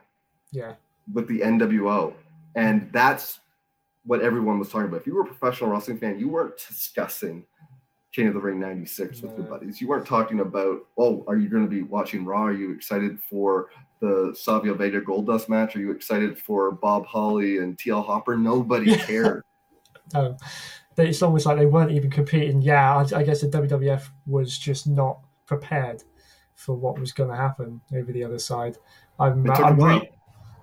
yeah 0.52 0.74
with 1.14 1.28
the 1.28 1.40
NWO. 1.40 2.14
And 2.56 2.90
that's 2.92 3.40
what 4.06 4.22
everyone 4.22 4.58
was 4.58 4.70
talking 4.70 4.88
about. 4.88 5.02
If 5.02 5.08
you 5.08 5.16
were 5.16 5.22
a 5.22 5.26
professional 5.26 5.70
wrestling 5.70 6.00
fan, 6.00 6.20
you 6.20 6.30
weren't 6.30 6.58
discussing 6.58 7.46
King 8.18 8.30
of 8.30 8.34
the 8.34 8.40
Ring 8.40 8.60
96 8.60 9.22
with 9.22 9.38
your 9.38 9.46
buddies. 9.46 9.80
You 9.80 9.88
weren't 9.88 10.08
talking 10.08 10.40
about, 10.40 10.80
oh, 10.98 11.24
are 11.28 11.36
you 11.38 11.50
going 11.50 11.62
to 11.62 11.70
be 11.70 11.84
watching 11.84 12.26
Raw? 12.26 12.46
Are 12.46 12.52
you 12.52 12.72
excited 12.72 13.20
for 13.22 13.68
the 14.00 14.34
Savio 14.36 14.74
Vega 14.74 15.00
Goldust 15.02 15.50
match? 15.50 15.76
Are 15.76 15.80
you 15.80 15.92
excited 15.92 16.36
for 16.36 16.72
Bob 16.72 17.06
Holly 17.06 17.60
and 17.60 17.78
TL 17.78 18.04
Hopper? 18.04 18.36
Nobody 18.36 18.90
Yeah. 18.92 19.06
cared. 19.06 19.44
no. 20.16 20.36
It's 20.98 21.22
almost 21.22 21.46
like 21.46 21.60
they 21.60 21.68
weren't 21.68 21.92
even 21.92 22.10
competing. 22.10 22.60
Yeah, 22.60 22.98
I, 22.98 23.20
I 23.20 23.22
guess 23.24 23.42
the 23.42 23.50
WWF 23.50 24.10
was 24.26 24.58
just 24.58 24.88
not 24.88 25.20
prepared 25.46 26.04
for 26.56 26.74
what 26.76 26.98
was 27.00 27.12
going 27.12 27.30
to 27.30 27.36
happen 27.36 27.80
over 27.96 28.12
the 28.12 28.24
other 28.24 28.40
side. 28.40 28.78
I'm, 29.20 29.46
It 29.46 29.50
took 29.50 29.60
a 29.60 29.66
I'm, 29.68 29.78
re- 29.80 30.10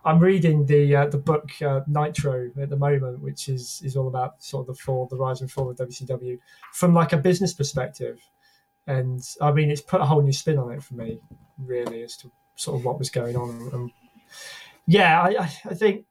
I'm 0.06 0.18
reading 0.18 0.66
the 0.66 0.94
uh, 0.96 1.06
the 1.06 1.18
book 1.18 1.50
uh, 1.62 1.80
Nitro 1.86 2.50
at 2.60 2.68
the 2.68 2.76
moment, 2.76 3.20
which 3.20 3.48
is 3.48 3.80
is 3.84 3.96
all 3.96 4.08
about 4.08 4.42
sort 4.42 4.68
of 4.68 4.76
the 4.76 4.82
fall, 4.82 5.06
the 5.10 5.16
rise 5.16 5.40
and 5.40 5.50
fall 5.50 5.70
of 5.70 5.76
WCW 5.76 6.38
from 6.72 6.92
like 6.92 7.12
a 7.12 7.16
business 7.16 7.54
perspective, 7.54 8.20
and 8.86 9.20
I 9.40 9.50
mean 9.52 9.70
it's 9.70 9.80
put 9.80 10.00
a 10.00 10.04
whole 10.04 10.22
new 10.22 10.32
spin 10.32 10.58
on 10.58 10.72
it 10.72 10.82
for 10.82 10.94
me, 10.94 11.20
really, 11.58 12.02
as 12.02 12.16
to 12.18 12.30
sort 12.56 12.78
of 12.78 12.84
what 12.84 12.98
was 12.98 13.10
going 13.10 13.34
on. 13.36 13.70
And, 13.72 13.90
yeah, 14.86 15.22
I, 15.22 15.28
I, 15.44 15.52
I 15.70 15.74
think 15.74 16.04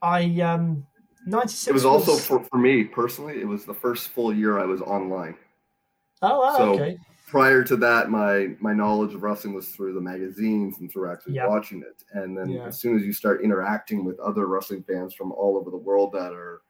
I 0.00 0.40
um 0.40 0.86
ninety 1.26 1.48
six. 1.48 1.66
It 1.68 1.74
was 1.74 1.84
also, 1.84 2.16
for, 2.16 2.44
for 2.44 2.58
me 2.58 2.84
personally, 2.84 3.40
it 3.40 3.48
was 3.48 3.64
the 3.64 3.74
first 3.74 4.08
full 4.10 4.32
year 4.32 4.58
I 4.60 4.64
was 4.64 4.80
online. 4.80 5.34
oh 6.22 6.40
wow, 6.40 6.56
so- 6.56 6.74
okay, 6.74 6.98
prior 7.34 7.64
to 7.64 7.76
that, 7.76 8.10
my 8.10 8.54
my 8.60 8.72
knowledge 8.72 9.14
of 9.14 9.22
wrestling 9.22 9.54
was 9.54 9.68
through 9.68 9.92
the 9.94 10.00
magazines 10.00 10.78
and 10.80 10.90
through 10.90 11.10
actually 11.10 11.34
Yeah. 11.34 11.48
watching 11.48 11.80
it. 11.82 12.02
And 12.12 12.36
then 12.36 12.50
Yeah. 12.50 12.66
as 12.66 12.80
soon 12.80 12.96
as 12.96 13.02
you 13.04 13.12
start 13.12 13.42
interacting 13.42 14.04
with 14.04 14.18
other 14.20 14.46
wrestling 14.46 14.82
fans 14.84 15.14
from 15.14 15.32
all 15.32 15.56
over 15.56 15.70
the 15.70 15.76
world 15.76 16.12
that 16.12 16.32
are 16.32 16.62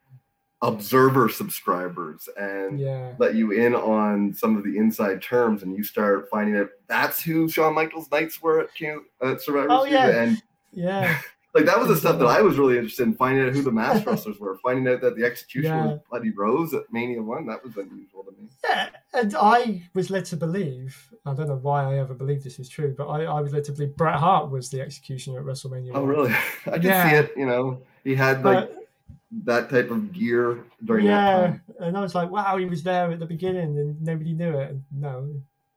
observer 0.63 1.29
subscribers 1.29 2.27
and 2.39 2.81
yeah, 2.81 3.15
let 3.19 3.35
you 3.35 3.51
in 3.51 3.75
on 3.75 4.33
some 4.33 4.57
of 4.57 4.65
the 4.65 4.79
inside 4.79 5.21
terms, 5.21 5.63
and 5.63 5.77
you 5.77 5.85
start 5.85 6.27
finding 6.31 6.57
out 6.57 6.71
that's 6.87 7.23
who 7.23 7.49
Shawn 7.49 7.75
Michaels' 7.75 8.11
Knights 8.11 8.41
were 8.41 8.61
at, 8.61 8.75
King, 8.75 9.05
at 9.23 9.43
Survivor 9.43 9.69
Oh, 9.71 9.85
yeah. 9.85 10.09
And 10.09 10.43
yeah, 10.73 11.19
like 11.55 11.65
that 11.67 11.79
was 11.79 11.89
the 11.89 11.97
stuff 11.97 12.19
that 12.19 12.27
I 12.27 12.43
was 12.43 12.59
really 12.59 12.77
interested 12.77 13.05
in 13.05 13.15
finding 13.15 13.47
out 13.47 13.53
who 13.53 13.63
the 13.63 13.71
masked 13.71 14.07
wrestlers 14.09 14.39
were, 14.41 14.57
finding 14.59 14.93
out 14.93 15.01
that 15.03 15.17
the 15.17 15.25
execution 15.25 15.71
Yeah. 15.73 15.87
was 15.87 16.01
Buddy 16.11 16.31
Rose 16.31 16.75
at 16.75 16.93
Mania 16.93 17.23
One. 17.23 17.47
That 17.47 17.63
was 17.65 17.77
unusual 17.77 18.25
to 18.25 18.33
me. 18.33 18.49
yeah. 18.65 18.89
And 19.13 19.35
I 19.39 19.83
was 19.95 20.11
led 20.11 20.25
to 20.27 20.37
believe. 20.37 20.97
I 21.25 21.33
don't 21.35 21.49
know 21.49 21.57
why 21.57 21.85
I 21.95 21.99
ever 21.99 22.13
believed 22.15 22.45
this 22.45 22.59
is 22.59 22.69
true, 22.69 22.95
but 22.99 23.07
I, 23.07 23.25
I 23.25 23.41
was 23.41 23.53
led 23.53 23.65
to 23.65 23.73
believe 23.73 23.97
Bret 23.97 24.17
Hart 24.17 24.51
was 24.51 24.69
the 24.71 24.81
executioner 24.81 25.39
at 25.39 25.45
WrestleMania. 25.47 25.93
Oh, 25.95 26.01
1. 26.01 26.09
really? 26.09 26.35
I 26.67 26.73
did 26.73 26.85
Yeah. 26.85 27.09
see 27.11 27.17
it. 27.17 27.33
You 27.37 27.47
know, 27.47 27.83
he 28.03 28.15
had 28.15 28.45
like 28.45 28.69
But, 28.69 28.81
that 29.45 29.71
type 29.71 29.91
of 29.91 30.13
gear 30.13 30.65
during 30.85 31.07
that 31.07 31.11
yeah, 31.41 31.47
time. 31.47 31.63
and 31.81 31.97
I 31.97 32.01
was 32.01 32.15
like, 32.15 32.31
wow, 32.31 32.57
he 32.57 32.67
was 32.67 32.83
there 32.83 33.11
at 33.11 33.19
the 33.21 33.27
beginning, 33.27 33.79
and 33.79 34.01
nobody 34.03 34.33
knew 34.33 34.59
it. 34.59 34.71
And 34.71 34.83
no, 34.93 35.29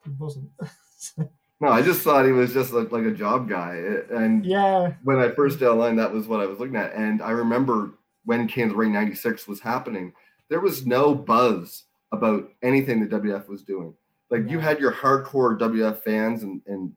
he 0.04 0.12
wasn't. 0.18 0.49
No, 1.59 1.69
I 1.69 1.81
just 1.81 2.01
thought 2.01 2.25
he 2.25 2.31
was 2.31 2.53
just 2.53 2.71
like, 2.71 2.91
like 2.91 3.05
a 3.05 3.11
job 3.11 3.49
guy. 3.49 3.81
And 4.11 4.45
yeah, 4.45 4.93
when 5.03 5.17
I 5.17 5.29
first 5.29 5.59
got 5.59 5.71
online, 5.71 5.95
that 5.95 6.13
was 6.13 6.27
what 6.27 6.39
I 6.39 6.45
was 6.45 6.59
looking 6.59 6.75
at. 6.75 6.93
And 6.93 7.21
I 7.21 7.31
remember 7.31 7.93
when 8.25 8.41
of 8.41 8.75
Ring 8.75 8.93
96 8.93 9.47
was 9.47 9.59
happening, 9.59 10.13
there 10.49 10.59
was 10.59 10.85
no 10.85 11.15
buzz 11.15 11.85
about 12.11 12.49
anything 12.61 12.99
the 12.99 13.19
WF 13.19 13.47
was 13.47 13.63
doing. 13.63 13.93
Like 14.29 14.49
you 14.49 14.59
had 14.59 14.79
your 14.79 14.91
hardcore 14.91 15.57
WF 15.57 16.03
fans 16.03 16.43
and, 16.43 16.61
and 16.67 16.91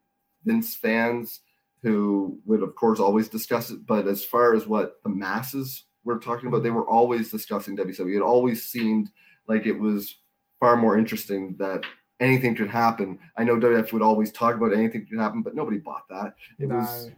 Vince 0.44 0.76
fans 0.76 1.40
who 1.82 2.38
would, 2.44 2.62
of 2.62 2.74
course, 2.74 3.00
always 3.00 3.28
discuss 3.28 3.70
it. 3.70 3.86
But 3.86 4.06
as 4.06 4.24
far 4.24 4.54
as 4.54 4.66
what 4.66 5.02
the 5.02 5.08
masses 5.08 5.84
were 6.04 6.18
talking 6.18 6.48
about, 6.48 6.62
they 6.62 6.70
were 6.70 6.86
always 6.86 7.30
discussing 7.30 7.76
WCW. 7.76 8.16
It 8.16 8.22
always 8.22 8.66
seemed 8.66 9.10
like 9.48 9.66
it 9.66 9.78
was 9.78 10.16
far 10.58 10.76
more 10.76 10.98
interesting 10.98 11.56
that 11.58 11.82
anything 12.20 12.54
could 12.54 12.68
happen. 12.70 13.18
I 13.36 13.44
know 13.44 13.56
WF 13.56 13.92
would 13.92 14.02
always 14.02 14.30
talk 14.30 14.54
about 14.54 14.72
anything 14.72 15.06
could 15.06 15.18
happen, 15.18 15.42
but 15.42 15.54
nobody 15.54 15.78
bought 15.78 16.08
that. 16.10 16.34
It 16.58 16.68
no, 16.68 16.76
was 16.76 17.10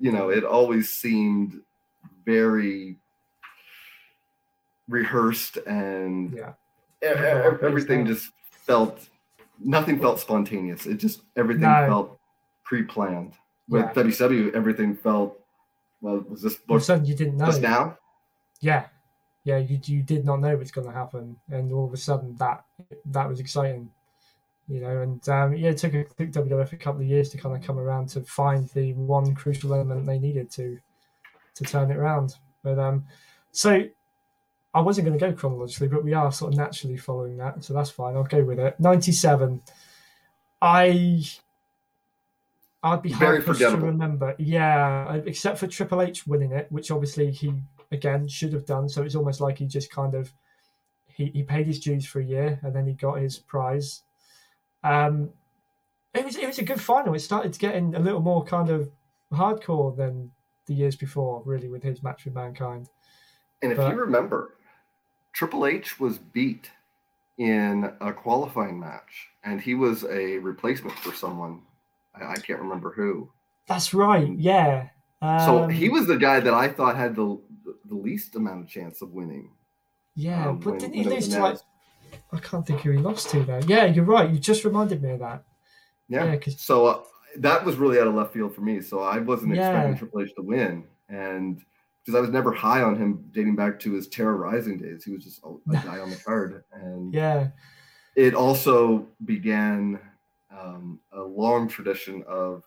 you 0.00 0.12
know, 0.12 0.30
it 0.30 0.44
always 0.44 0.88
seemed 0.90 1.60
very 2.24 2.96
rehearsed 4.88 5.56
and 5.66 6.32
yeah, 6.34 6.52
everything 7.62 8.06
just 8.06 8.30
felt 8.50 9.08
nothing 9.62 9.98
felt 10.00 10.20
spontaneous. 10.20 10.86
It 10.86 10.96
just 10.96 11.22
everything 11.36 11.62
No. 11.62 11.86
felt 11.86 12.18
pre-planned. 12.64 13.34
With 13.68 13.84
Yeah. 13.84 13.92
WCW, 13.92 14.54
everything 14.54 14.94
felt 14.96 15.38
well. 16.00 16.20
Was 16.28 16.42
this 16.42 16.54
all 16.54 16.56
of 16.56 16.62
a 16.62 16.66
booked 16.68 16.84
sudden 16.84 17.04
you 17.04 17.14
didn't 17.14 17.36
know. 17.36 17.46
just 17.46 17.60
now? 17.60 17.98
Yeah, 18.60 18.86
yeah, 19.44 19.58
you 19.58 19.78
you 19.84 20.02
did 20.02 20.24
not 20.24 20.40
know 20.40 20.56
what's 20.56 20.70
going 20.70 20.86
to 20.86 20.92
happen, 20.92 21.36
and 21.50 21.70
all 21.72 21.84
of 21.84 21.92
a 21.92 21.96
sudden 21.98 22.34
that 22.36 22.64
that 23.06 23.28
was 23.28 23.40
exciting. 23.40 23.90
You 24.68 24.80
know, 24.80 25.00
and 25.00 25.28
um, 25.28 25.56
yeah, 25.56 25.70
it 25.70 25.78
took, 25.78 25.94
it 25.94 26.14
took 26.16 26.30
WWF 26.30 26.72
a 26.72 26.76
couple 26.76 27.00
of 27.00 27.06
years 27.06 27.30
to 27.30 27.38
kind 27.38 27.56
of 27.56 27.62
come 27.62 27.78
around 27.78 28.08
to 28.10 28.20
find 28.20 28.68
the 28.70 28.92
one 28.94 29.34
crucial 29.34 29.72
element 29.72 30.04
they 30.06 30.18
needed 30.18 30.50
to 30.52 30.78
to 31.54 31.64
turn 31.64 31.90
it 31.90 31.96
around. 31.96 32.36
But 32.62 32.78
um, 32.78 33.04
so 33.50 33.84
I 34.74 34.80
wasn't 34.80 35.06
going 35.06 35.18
to 35.18 35.26
go 35.26 35.32
chronologically, 35.32 35.88
but 35.88 36.04
we 36.04 36.12
are 36.12 36.30
sort 36.30 36.52
of 36.52 36.58
naturally 36.58 36.98
following 36.98 37.38
that, 37.38 37.64
so 37.64 37.72
that's 37.72 37.90
fine. 37.90 38.14
I'll 38.14 38.24
go 38.24 38.44
with 38.44 38.58
it. 38.58 38.78
Ninety-seven. 38.78 39.62
I 40.60 41.24
I'd 42.82 43.02
be 43.02 43.12
Very 43.12 43.42
hard 43.42 43.58
to 43.58 43.76
remember. 43.76 44.34
Yeah, 44.38 45.14
except 45.26 45.58
for 45.58 45.66
Triple 45.66 46.00
H 46.00 46.26
winning 46.26 46.52
it, 46.52 46.70
which 46.70 46.90
obviously 46.90 47.30
he 47.30 47.54
again 47.90 48.28
should 48.28 48.52
have 48.52 48.66
done. 48.66 48.88
So 48.88 49.02
it's 49.02 49.14
almost 49.14 49.40
like 49.40 49.58
he 49.58 49.66
just 49.66 49.90
kind 49.90 50.14
of 50.14 50.32
he, 51.06 51.26
he 51.34 51.42
paid 51.42 51.66
his 51.66 51.80
dues 51.80 52.06
for 52.06 52.20
a 52.20 52.24
year 52.24 52.60
and 52.62 52.74
then 52.74 52.86
he 52.86 52.92
got 52.92 53.20
his 53.20 53.38
prize. 53.38 54.02
Um, 54.84 55.30
it 56.14 56.24
was 56.24 56.36
it 56.36 56.46
was 56.46 56.58
a 56.58 56.64
good 56.64 56.80
final. 56.80 57.14
It 57.14 57.20
started 57.20 57.58
getting 57.58 57.94
a 57.94 57.98
little 57.98 58.20
more 58.20 58.44
kind 58.44 58.70
of 58.70 58.90
hardcore 59.32 59.96
than 59.96 60.30
the 60.66 60.74
years 60.74 60.96
before, 60.96 61.42
really, 61.44 61.68
with 61.68 61.82
his 61.82 62.02
match 62.02 62.24
with 62.24 62.34
Mankind. 62.34 62.88
And 63.62 63.72
if 63.72 63.78
But- 63.78 63.92
you 63.92 64.00
remember, 64.00 64.54
Triple 65.32 65.66
H 65.66 65.98
was 66.00 66.18
beat 66.18 66.70
in 67.38 67.92
a 68.00 68.12
qualifying 68.12 68.78
match, 68.80 69.28
and 69.44 69.60
he 69.60 69.74
was 69.74 70.04
a 70.04 70.38
replacement 70.38 70.96
for 70.98 71.12
someone. 71.12 71.62
I, 72.14 72.32
I 72.32 72.36
can't 72.36 72.60
remember 72.60 72.92
who. 72.92 73.30
That's 73.66 73.92
right. 73.94 74.32
Yeah. 74.38 74.88
Um, 75.20 75.40
So 75.40 75.66
he 75.68 75.88
was 75.88 76.06
the 76.06 76.16
guy 76.16 76.40
that 76.40 76.54
I 76.54 76.68
thought 76.68 76.96
had 76.96 77.14
the 77.16 77.38
the 77.84 77.94
least 77.94 78.34
amount 78.36 78.62
of 78.62 78.68
chance 78.68 79.02
of 79.02 79.12
winning. 79.12 79.50
Yeah, 80.14 80.48
um, 80.48 80.58
but 80.58 80.70
when- 80.72 80.78
didn't 80.80 80.94
he 80.94 81.04
lose 81.04 81.28
to 81.28 81.40
like? 81.40 81.58
I 82.32 82.38
can't 82.40 82.66
think 82.66 82.80
who 82.80 82.90
he 82.90 82.98
lost 82.98 83.30
to 83.30 83.42
there. 83.42 83.60
Yeah, 83.66 83.86
you're 83.86 84.04
right. 84.04 84.28
You 84.30 84.38
just 84.38 84.64
reminded 84.64 85.02
me 85.02 85.10
of 85.12 85.20
that. 85.20 85.44
Yeah. 86.08 86.32
Yeah, 86.32 86.38
so 86.56 86.86
uh, 86.86 87.00
that 87.36 87.64
was 87.64 87.76
really 87.76 87.98
out 87.98 88.06
of 88.06 88.14
left 88.14 88.32
field 88.32 88.54
for 88.54 88.60
me. 88.62 88.80
So 88.80 89.00
I 89.00 89.18
wasn't 89.18 89.54
Yeah. 89.54 89.68
expecting 89.70 89.96
Triple 89.98 90.20
H 90.22 90.34
to 90.36 90.42
win, 90.42 90.84
and 91.08 91.62
because 92.04 92.16
I 92.16 92.20
was 92.20 92.30
never 92.30 92.52
high 92.52 92.82
on 92.82 92.96
him 92.96 93.24
dating 93.32 93.56
back 93.56 93.78
to 93.80 93.92
his 93.92 94.08
Terra 94.08 94.36
Ryzing 94.38 94.80
days, 94.80 95.04
he 95.04 95.12
was 95.12 95.24
just 95.24 95.42
a, 95.44 95.48
a 95.70 95.72
guy 95.84 95.98
on 96.00 96.10
the 96.10 96.16
card, 96.16 96.64
and 96.72 97.12
Yeah. 97.14 97.48
it 98.16 98.34
also 98.34 99.06
began 99.24 99.98
um, 100.50 100.98
a 101.12 101.20
long 101.20 101.68
tradition 101.68 102.24
of 102.26 102.62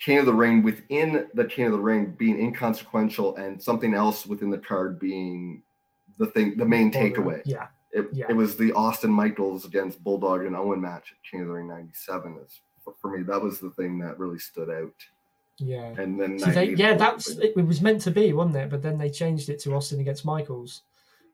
King 0.00 0.18
of 0.18 0.26
the 0.26 0.34
Ring 0.34 0.62
within 0.62 1.28
the 1.34 1.44
King 1.44 1.66
of 1.66 1.72
the 1.72 1.78
Ring 1.78 2.14
being 2.18 2.38
inconsequential 2.40 3.36
and 3.36 3.62
something 3.62 3.94
else 3.94 4.26
within 4.26 4.50
the 4.50 4.58
card 4.58 4.98
being 4.98 5.62
the 6.18 6.26
thing, 6.26 6.56
the 6.56 6.64
main 6.64 6.90
takeaway. 6.90 7.40
Yeah. 7.44 7.68
It, 7.92 8.08
Yeah. 8.12 8.26
it 8.28 8.34
was 8.34 8.56
the 8.56 8.72
Austin 8.72 9.10
Michaels 9.10 9.64
against 9.64 10.02
Bulldog 10.02 10.44
and 10.44 10.56
Owen 10.56 10.80
match 10.80 11.12
at 11.12 11.30
King 11.30 11.42
of 11.42 11.48
the 11.48 11.52
Ring 11.52 11.68
'97. 11.68 12.38
Is, 12.46 12.60
for, 13.00 13.10
me, 13.10 13.22
that 13.24 13.40
was 13.40 13.60
the 13.60 13.70
thing 13.70 13.98
that 13.98 14.18
really 14.18 14.38
stood 14.38 14.70
out. 14.70 14.94
Yeah. 15.58 15.94
And 15.98 16.18
then 16.18 16.38
See, 16.38 16.50
they, 16.50 16.70
yeah, 16.70 16.94
that's 16.94 17.28
it 17.28 17.54
was 17.56 17.82
meant 17.82 18.00
to 18.02 18.10
be, 18.10 18.32
wasn't 18.32 18.56
it? 18.56 18.70
But 18.70 18.82
then 18.82 18.98
they 18.98 19.10
changed 19.10 19.48
it 19.50 19.60
to 19.60 19.74
Austin 19.74 20.00
against 20.00 20.24
Michaels, 20.24 20.82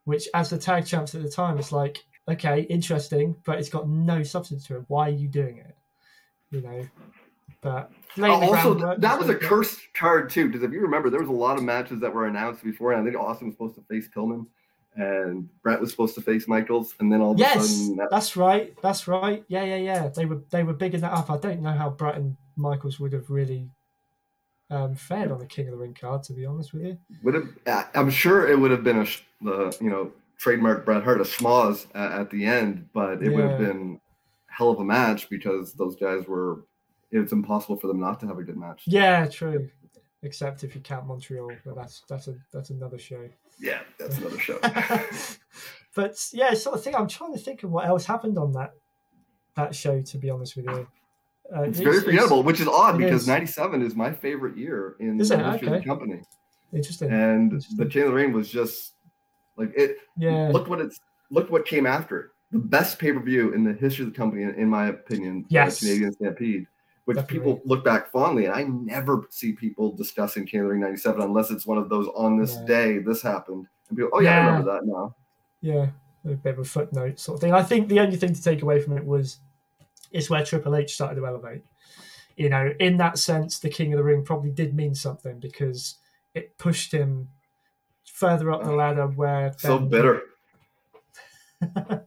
which, 0.05 0.29
as 0.35 0.51
the 0.51 0.59
tag 0.59 0.85
champs 0.85 1.15
at 1.15 1.23
the 1.23 1.31
time, 1.31 1.59
it's 1.59 1.73
like, 1.73 2.05
okay, 2.29 2.63
interesting, 2.63 3.37
but 3.47 3.59
it's 3.59 3.71
got 3.71 3.89
no 3.89 4.23
substance 4.23 4.67
to 4.67 4.77
it. 4.77 4.85
Why 4.89 5.09
are 5.09 5.13
you 5.13 5.29
doing 5.29 5.59
it? 5.59 5.77
You 6.51 6.63
know. 6.63 6.89
But 7.61 7.91
Oh, 8.19 8.55
also, 8.55 8.97
that 8.97 9.19
was 9.19 9.29
a 9.29 9.35
cursed 9.35 9.81
card 9.95 10.31
too, 10.31 10.47
because 10.47 10.63
if 10.63 10.73
you 10.73 10.81
remember, 10.81 11.11
there 11.11 11.21
was 11.21 11.29
a 11.29 11.33
lot 11.33 11.57
of 11.57 11.63
matches 11.63 12.01
that 12.01 12.13
were 12.13 12.27
announced 12.27 12.65
before, 12.65 12.93
and 12.93 13.01
I 13.01 13.05
think 13.05 13.17
Austin 13.21 13.49
was 13.49 13.55
supposed 13.55 13.75
to 13.77 13.83
face 13.83 14.09
Pillman, 14.09 14.47
and 14.99 15.49
Bret 15.63 15.81
was 15.81 15.91
supposed 15.91 16.15
to 16.17 16.21
face 16.21 16.47
Michaels, 16.49 16.95
and 17.01 17.11
then 17.11 17.21
all 17.21 17.31
of 17.31 17.37
a 17.37 17.41
Yes, 17.41 17.71
sudden, 17.71 17.97
that- 17.97 18.09
that's 18.11 18.37
right. 18.37 18.77
That's 18.83 19.07
right. 19.09 19.45
Yeah, 19.49 19.65
yeah, 19.65 19.77
yeah. 19.77 20.09
They 20.09 20.27
were 20.27 20.43
they 20.51 20.65
were 20.65 20.75
bigging 20.75 21.01
that 21.01 21.13
up. 21.13 21.31
I 21.31 21.39
don't 21.39 21.63
know 21.63 21.73
how 21.73 21.91
Bret 21.91 22.17
and 22.17 22.37
Michaels 22.57 22.99
would 23.01 23.13
have 23.13 23.31
really 23.31 23.71
um, 24.71 24.95
fared 24.95 25.31
on 25.31 25.39
the 25.39 25.47
King 25.47 25.69
of 25.69 25.73
the 25.73 25.79
Ring 25.79 25.95
card, 25.99 26.23
to 26.25 26.33
be 26.35 26.45
honest 26.45 26.75
with 26.75 26.83
you. 26.83 26.99
would 27.23 27.35
have. 27.35 27.89
I'm 27.95 28.11
sure 28.11 28.49
it 28.49 28.59
would 28.59 28.71
have 28.71 28.85
been 28.85 28.99
a 29.03 29.07
the 29.41 29.77
you 29.81 29.89
know 29.89 30.13
trademark 30.37 30.85
Bret 30.85 31.03
Hart 31.05 31.21
a 31.21 31.25
schmoz 31.25 31.87
at, 31.95 32.13
at 32.13 32.31
the 32.31 32.45
end, 32.45 32.89
but 32.93 33.23
it 33.23 33.31
would 33.35 33.45
have 33.45 33.59
been 33.59 34.01
hell 34.49 34.71
of 34.71 34.81
a 34.81 34.85
match 34.85 35.31
because 35.31 35.73
those 35.75 35.97
guys 35.97 36.27
were. 36.27 36.65
It's 37.11 37.33
impossible 37.33 37.77
for 37.79 37.87
them 37.87 38.01
not 38.01 38.21
to 38.21 38.27
have 38.27 38.39
a 38.39 38.43
good 38.43 38.59
match. 38.59 38.83
Yeah, 38.87 39.27
true. 39.27 39.71
Except 40.23 40.63
if 40.65 40.75
you 40.75 40.81
count 40.83 41.07
Montreal, 41.07 41.51
but 41.65 41.77
that's 41.77 42.03
that's 42.09 42.27
a 42.29 42.35
that's 42.53 42.69
another 42.71 42.99
show. 42.99 43.29
Yeah, 43.61 43.81
that's 43.99 44.19
another 44.19 44.39
show. 44.39 44.59
but 45.95 46.17
yeah, 46.33 46.55
sort 46.55 46.77
of 46.77 46.83
thing. 46.85 46.95
I'm 46.95 47.09
trying 47.09 47.33
to 47.33 47.39
think 47.39 47.63
of 47.63 47.71
what 47.71 47.87
else 47.87 48.05
happened 48.05 48.39
on 48.39 48.53
that 48.53 48.73
that 49.57 49.75
show. 49.75 50.01
To 50.01 50.19
be 50.19 50.31
honest 50.31 50.57
with 50.57 50.67
you, 50.67 50.89
uh, 51.57 51.63
It's 51.63 51.79
very 51.81 52.01
forgettable, 52.01 52.43
which 52.43 52.61
is 52.61 52.69
odd 52.69 52.99
because 52.99 53.23
is. 53.23 53.29
'97 53.29 53.83
is 53.83 53.95
my 53.97 54.13
favorite 54.13 54.57
year 54.57 54.97
in 55.01 55.21
Is 55.21 55.29
the 55.31 55.39
history 55.39 55.69
of 55.69 55.75
the 55.75 55.85
company, 55.85 56.21
Interesting. 56.73 57.11
and 57.11 57.53
Interesting. 57.53 57.77
the 57.79 57.87
King 57.87 58.03
of 58.03 58.09
the 58.09 58.15
Ring 58.15 58.33
was 58.33 58.49
just 58.49 58.95
like 59.57 59.73
it. 59.77 59.97
yeah. 60.17 60.49
Look 60.53 60.69
what 60.69 60.81
it's 60.81 61.01
look 61.31 61.51
what 61.51 61.67
came 61.67 61.87
after 61.87 62.21
it. 62.21 62.27
The 62.53 62.59
best 62.59 62.99
pay 62.99 63.13
per 63.13 63.21
view 63.21 63.53
in 63.53 63.63
the 63.65 63.75
history 63.75 64.07
of 64.07 64.13
the 64.13 64.17
company, 64.17 64.43
in, 64.45 64.55
in 64.55 64.69
my 64.69 64.87
opinion, 64.87 65.45
Yes. 65.51 65.81
Canadian 65.81 66.13
Stampede, 66.13 66.67
which 67.09 67.15
Definitely. 67.17 67.39
people 67.39 67.63
look 67.65 67.83
back 67.87 68.11
fondly, 68.13 68.45
and 68.45 68.55
I 68.55 68.65
never 68.65 69.27
see 69.31 69.53
people 69.55 69.97
discussing 69.97 70.45
King 70.45 70.61
of 70.61 70.65
the 70.67 70.73
Ring 70.73 70.81
'97 70.83 71.23
unless 71.23 71.51
it's 71.51 71.67
one 71.67 71.79
of 71.79 71.89
those 71.89 72.07
on 72.15 72.39
this 72.39 72.55
Yeah. 72.57 72.65
day 72.67 72.99
this 72.99 73.23
happened, 73.23 73.67
and 73.89 73.97
people, 73.97 74.11
oh 74.13 74.21
yeah, 74.21 74.43
I 74.43 74.47
remember 74.47 74.73
that 74.75 74.85
now. 74.85 75.15
Yeah, 75.63 75.87
a 76.27 76.35
bit 76.35 76.53
of 76.53 76.59
a 76.59 76.65
footnote 76.65 77.19
sort 77.19 77.37
of 77.37 77.41
thing. 77.41 77.55
I 77.55 77.63
think 77.63 77.89
the 77.89 78.01
only 78.01 78.17
thing 78.19 78.35
to 78.35 78.43
take 78.43 78.61
away 78.61 78.79
from 78.83 78.93
it 78.99 79.05
was 79.07 79.39
it's 80.13 80.29
where 80.29 80.45
Triple 80.45 80.77
H 80.77 80.93
started 80.97 81.15
to 81.17 81.27
elevate. 81.27 81.63
You 82.37 82.51
know, 82.51 82.75
in 82.79 82.99
that 82.99 83.17
sense, 83.19 83.59
the 83.59 83.71
King 83.71 83.95
of 83.95 83.97
the 83.97 84.05
Ring 84.05 84.23
probably 84.23 84.51
did 84.51 84.75
mean 84.75 84.95
something 84.95 85.39
because 85.41 85.97
it 86.35 86.59
pushed 86.59 86.93
him 86.93 87.31
further 88.05 88.53
up 88.53 88.63
the 88.65 88.71
uh, 88.71 88.75
ladder 88.77 89.07
where 89.07 89.55
So 89.57 89.79
then- 89.79 89.89
bitter. 89.89 90.23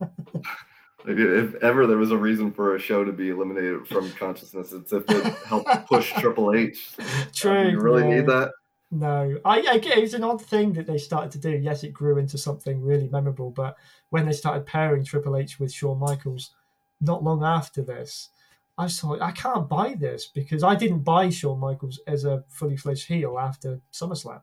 If 1.05 1.55
ever 1.55 1.87
there 1.87 1.97
was 1.97 2.11
a 2.11 2.17
reason 2.17 2.51
for 2.51 2.75
a 2.75 2.79
show 2.79 3.03
to 3.03 3.11
be 3.11 3.29
eliminated 3.29 3.87
from 3.87 4.11
consciousness, 4.11 4.71
it's 4.71 4.93
if 4.93 5.09
it 5.09 5.33
helped 5.45 5.87
push 5.87 6.13
Triple 6.19 6.53
H. 6.53 6.95
True. 7.33 7.63
Do 7.65 7.69
you 7.71 7.79
really 7.79 8.03
yeah. 8.03 8.15
need 8.15 8.25
that? 8.27 8.51
No, 8.91 9.39
I, 9.45 9.61
I 9.61 9.77
get 9.77 9.97
it 9.97 10.01
was 10.01 10.13
an 10.13 10.23
odd 10.23 10.41
thing 10.41 10.73
that 10.73 10.85
they 10.85 10.97
started 10.97 11.31
to 11.31 11.37
do. 11.37 11.51
Yes, 11.51 11.83
it 11.83 11.93
grew 11.93 12.17
into 12.17 12.37
something 12.37 12.81
really 12.81 13.07
memorable, 13.07 13.49
but 13.49 13.77
when 14.09 14.25
they 14.25 14.33
started 14.33 14.65
pairing 14.65 15.05
Triple 15.05 15.37
H 15.37 15.59
with 15.59 15.71
Shawn 15.71 15.97
Michaels, 15.97 16.51
not 16.99 17.23
long 17.23 17.43
after 17.43 17.81
this, 17.81 18.29
I 18.77 18.87
thought 18.87 19.21
I 19.21 19.31
can't 19.31 19.69
buy 19.69 19.93
this 19.93 20.27
because 20.27 20.63
I 20.63 20.75
didn't 20.75 20.99
buy 20.99 21.29
Shawn 21.29 21.59
Michaels 21.59 21.99
as 22.07 22.25
a 22.25 22.43
fully 22.49 22.75
fledged 22.75 23.07
heel 23.07 23.39
after 23.39 23.79
SummerSlam. 23.93 24.41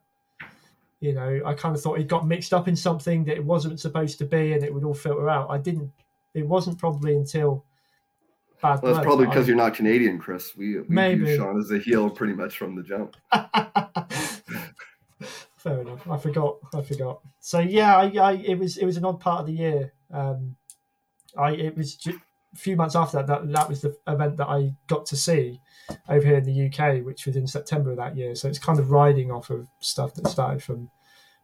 You 1.00 1.14
know, 1.14 1.40
I 1.44 1.54
kind 1.54 1.76
of 1.76 1.82
thought 1.82 1.98
he 1.98 2.04
got 2.04 2.26
mixed 2.26 2.52
up 2.54 2.68
in 2.68 2.74
something 2.74 3.24
that 3.24 3.36
it 3.36 3.44
wasn't 3.44 3.80
supposed 3.80 4.18
to 4.18 4.24
be, 4.24 4.52
and 4.54 4.64
it 4.64 4.72
would 4.72 4.84
all 4.84 4.94
filter 4.94 5.28
out. 5.28 5.50
I 5.50 5.58
didn't. 5.58 5.90
It 6.38 6.46
wasn't 6.46 6.78
probably 6.78 7.16
until 7.16 7.64
Bad 8.60 8.82
Well, 8.82 8.94
that's 8.94 9.04
probably 9.04 9.26
because 9.26 9.46
you're 9.46 9.56
not 9.56 9.74
Canadian, 9.74 10.18
Chris. 10.18 10.56
We, 10.56 10.80
we 10.80 10.84
Maybe. 10.88 11.24
view 11.24 11.36
Shawn 11.36 11.60
as 11.60 11.70
a 11.70 11.78
heel 11.78 12.10
pretty 12.10 12.32
much 12.32 12.58
from 12.58 12.74
the 12.74 12.82
jump. 12.82 13.16
Fair 15.56 15.80
enough. 15.80 16.08
I 16.08 16.18
forgot. 16.18 16.56
I 16.74 16.82
forgot. 16.82 17.20
So 17.40 17.60
yeah, 17.60 17.96
I, 17.96 18.10
I 18.16 18.32
it 18.32 18.58
was 18.58 18.76
it 18.76 18.84
was 18.84 18.96
an 18.96 19.04
odd 19.04 19.20
part 19.20 19.40
of 19.40 19.46
the 19.46 19.52
year. 19.52 19.92
Um, 20.12 20.56
I 21.36 21.52
it 21.52 21.76
was 21.76 21.94
ju- 21.94 22.20
a 22.52 22.56
few 22.56 22.74
months 22.74 22.96
after 22.96 23.18
that, 23.18 23.26
that 23.26 23.52
that 23.52 23.68
was 23.68 23.82
the 23.82 23.96
event 24.08 24.36
that 24.38 24.48
I 24.48 24.74
got 24.88 25.06
to 25.06 25.16
see 25.16 25.60
over 26.08 26.26
here 26.26 26.38
in 26.38 26.44
the 26.44 26.66
UK, 26.66 27.04
which 27.04 27.26
was 27.26 27.36
in 27.36 27.46
September 27.46 27.90
of 27.90 27.96
that 27.98 28.16
year. 28.16 28.34
So 28.34 28.48
it's 28.48 28.58
kind 28.58 28.78
of 28.80 28.90
riding 28.90 29.30
off 29.30 29.50
of 29.50 29.68
stuff 29.80 30.14
that 30.14 30.26
started 30.26 30.62
from 30.62 30.90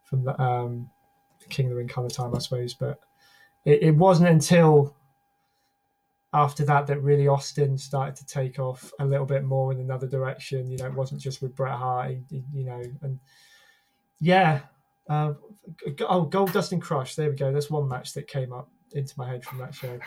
from 0.04 0.24
the 0.24 0.40
um, 0.40 0.90
King 1.48 1.66
of 1.66 1.70
the 1.70 1.76
Ring 1.76 1.88
kind 1.88 2.06
of 2.06 2.12
time, 2.12 2.34
I 2.34 2.38
suppose. 2.38 2.74
But 2.74 2.98
it, 3.64 3.82
it 3.82 3.96
wasn't 3.96 4.28
until 4.28 4.94
after 6.32 6.64
that 6.64 6.86
that 6.88 7.00
really 7.00 7.28
Austin 7.28 7.78
started 7.78 8.16
to 8.16 8.26
take 8.26 8.58
off 8.58 8.92
a 8.98 9.04
little 9.06 9.26
bit 9.26 9.44
more 9.44 9.72
in 9.72 9.78
another 9.80 10.08
direction. 10.08 10.68
You 10.70 10.76
know, 10.78 10.86
it 10.86 10.94
wasn't 10.94 11.20
just 11.20 11.40
with 11.42 11.54
Bret 11.54 11.72
Hart, 11.78 12.10
he- 12.10 12.22
he- 12.30 12.44
you 12.52 12.64
know, 12.64 12.82
and 13.02 13.18
yeah. 14.20 14.60
Uh, 15.08 15.34
oh, 16.08 16.26
Goldust 16.26 16.72
and 16.72 16.80
Crush. 16.82 17.14
There 17.14 17.28
we 17.30 17.36
go. 17.36 17.52
That's 17.52 17.70
one 17.70 17.88
match 17.88 18.14
that 18.14 18.26
came 18.26 18.52
up 18.52 18.70
into 18.92 19.14
my 19.18 19.28
head 19.28 19.44
from 19.44 19.58
that 19.58 19.74
show. 19.74 19.98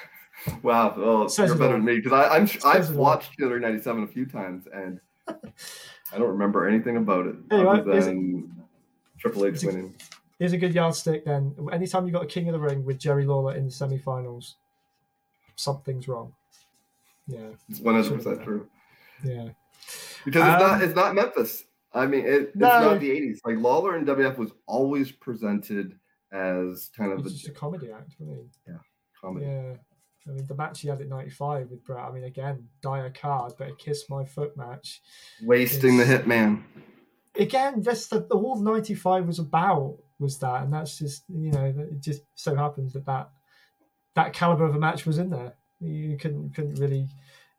Wow, 0.64 0.94
well, 0.98 1.30
Says 1.30 1.50
you're 1.50 1.58
better 1.58 1.74
than 1.74 1.86
me 1.86 2.00
because 2.00 2.14
I'm 2.32 2.46
Says 2.48 2.64
I've 2.66 2.96
watched 2.96 3.38
Killer 3.38 3.60
'97 3.60 4.04
a 4.04 4.08
few 4.08 4.26
times 4.26 4.68
and 4.74 5.00
I 5.28 6.18
don't 6.18 6.28
remember 6.30 6.68
anything 6.68 6.98
about 6.98 7.26
it 7.28 7.36
Anyway, 7.52 7.80
other 7.80 7.92
is 7.98 8.08
it- 8.08 8.18
Triple 9.20 9.46
H 9.48 9.64
winning. 9.64 9.96
Here's 10.40 10.54
a 10.54 10.58
good 10.58 10.74
yardstick 10.74 11.26
then. 11.26 11.56
Anytime 11.72 12.06
you 12.06 12.12
got 12.12 12.24
a 12.24 12.28
King 12.28 12.48
of 12.50 12.54
the 12.54 12.60
Ring 12.60 12.86
with 12.86 13.00
Jerry 13.00 13.26
Lawler 13.26 13.56
in 13.56 13.66
the 13.66 13.72
semi-finals, 13.72 14.56
something's 15.56 16.08
wrong. 16.08 16.34
Yeah, 17.28 17.50
It's 17.70 17.80
100 17.82 18.16
percent 18.16 18.44
true 18.44 18.68
yeah. 19.24 19.50
because 20.24 20.44
it's 20.54 20.64
Um, 20.64 20.70
not 20.72 20.82
it's 20.82 20.96
not 20.96 21.16
Memphis. 21.16 21.64
I 21.94 22.06
mean, 22.06 22.26
it, 22.26 22.32
it's 22.50 22.56
No. 22.56 22.68
not 22.92 23.00
the 23.02 23.10
'80s. 23.10 23.40
Like 23.46 23.58
Lawler 23.58 23.96
and 23.96 24.08
WF 24.08 24.38
was 24.38 24.52
always 24.66 25.12
presented 25.12 25.98
as 26.32 26.90
kind 26.96 27.12
of 27.12 27.26
a 27.26 27.30
just 27.30 27.48
a 27.48 27.52
comedy 27.52 27.92
act, 27.92 28.14
wasn't 28.20 28.48
comedy. 29.20 29.46
Yeah. 29.48 29.74
I 30.28 30.32
mean, 30.32 30.46
the 30.46 30.56
match 30.56 30.82
he 30.82 30.90
had 30.90 31.00
at 31.02 31.08
95 31.08 31.70
with 31.72 31.84
Bret, 31.86 32.04
I 32.04 32.12
mean, 32.12 32.26
again, 32.26 32.68
dire 32.82 33.10
card, 33.10 33.54
but 33.58 33.70
a 33.70 33.76
kiss 33.76 34.10
my 34.10 34.26
foot 34.26 34.56
match. 34.58 35.02
Wasting 35.42 35.96
the 35.98 36.04
hitman. 36.04 36.64
Again, 37.40 37.82
that's 37.82 38.08
the, 38.08 38.22
all 38.32 38.62
95 38.62 39.26
was 39.26 39.40
about 39.40 39.98
was 40.20 40.38
that, 40.40 40.64
and 40.64 40.74
that's 40.74 40.98
just 40.98 41.24
you 41.30 41.52
know, 41.52 41.66
it 41.66 42.00
just 42.02 42.24
so 42.36 42.56
happens 42.56 42.94
that 42.94 43.06
that 43.06 43.30
that 44.16 44.34
caliber 44.34 44.66
of 44.66 44.76
a 44.76 44.80
match 44.80 45.06
was 45.06 45.18
in 45.18 45.30
there. 45.30 45.54
You 45.80 46.18
couldn't 46.18 46.56
couldn't 46.56 46.76
really 46.76 47.08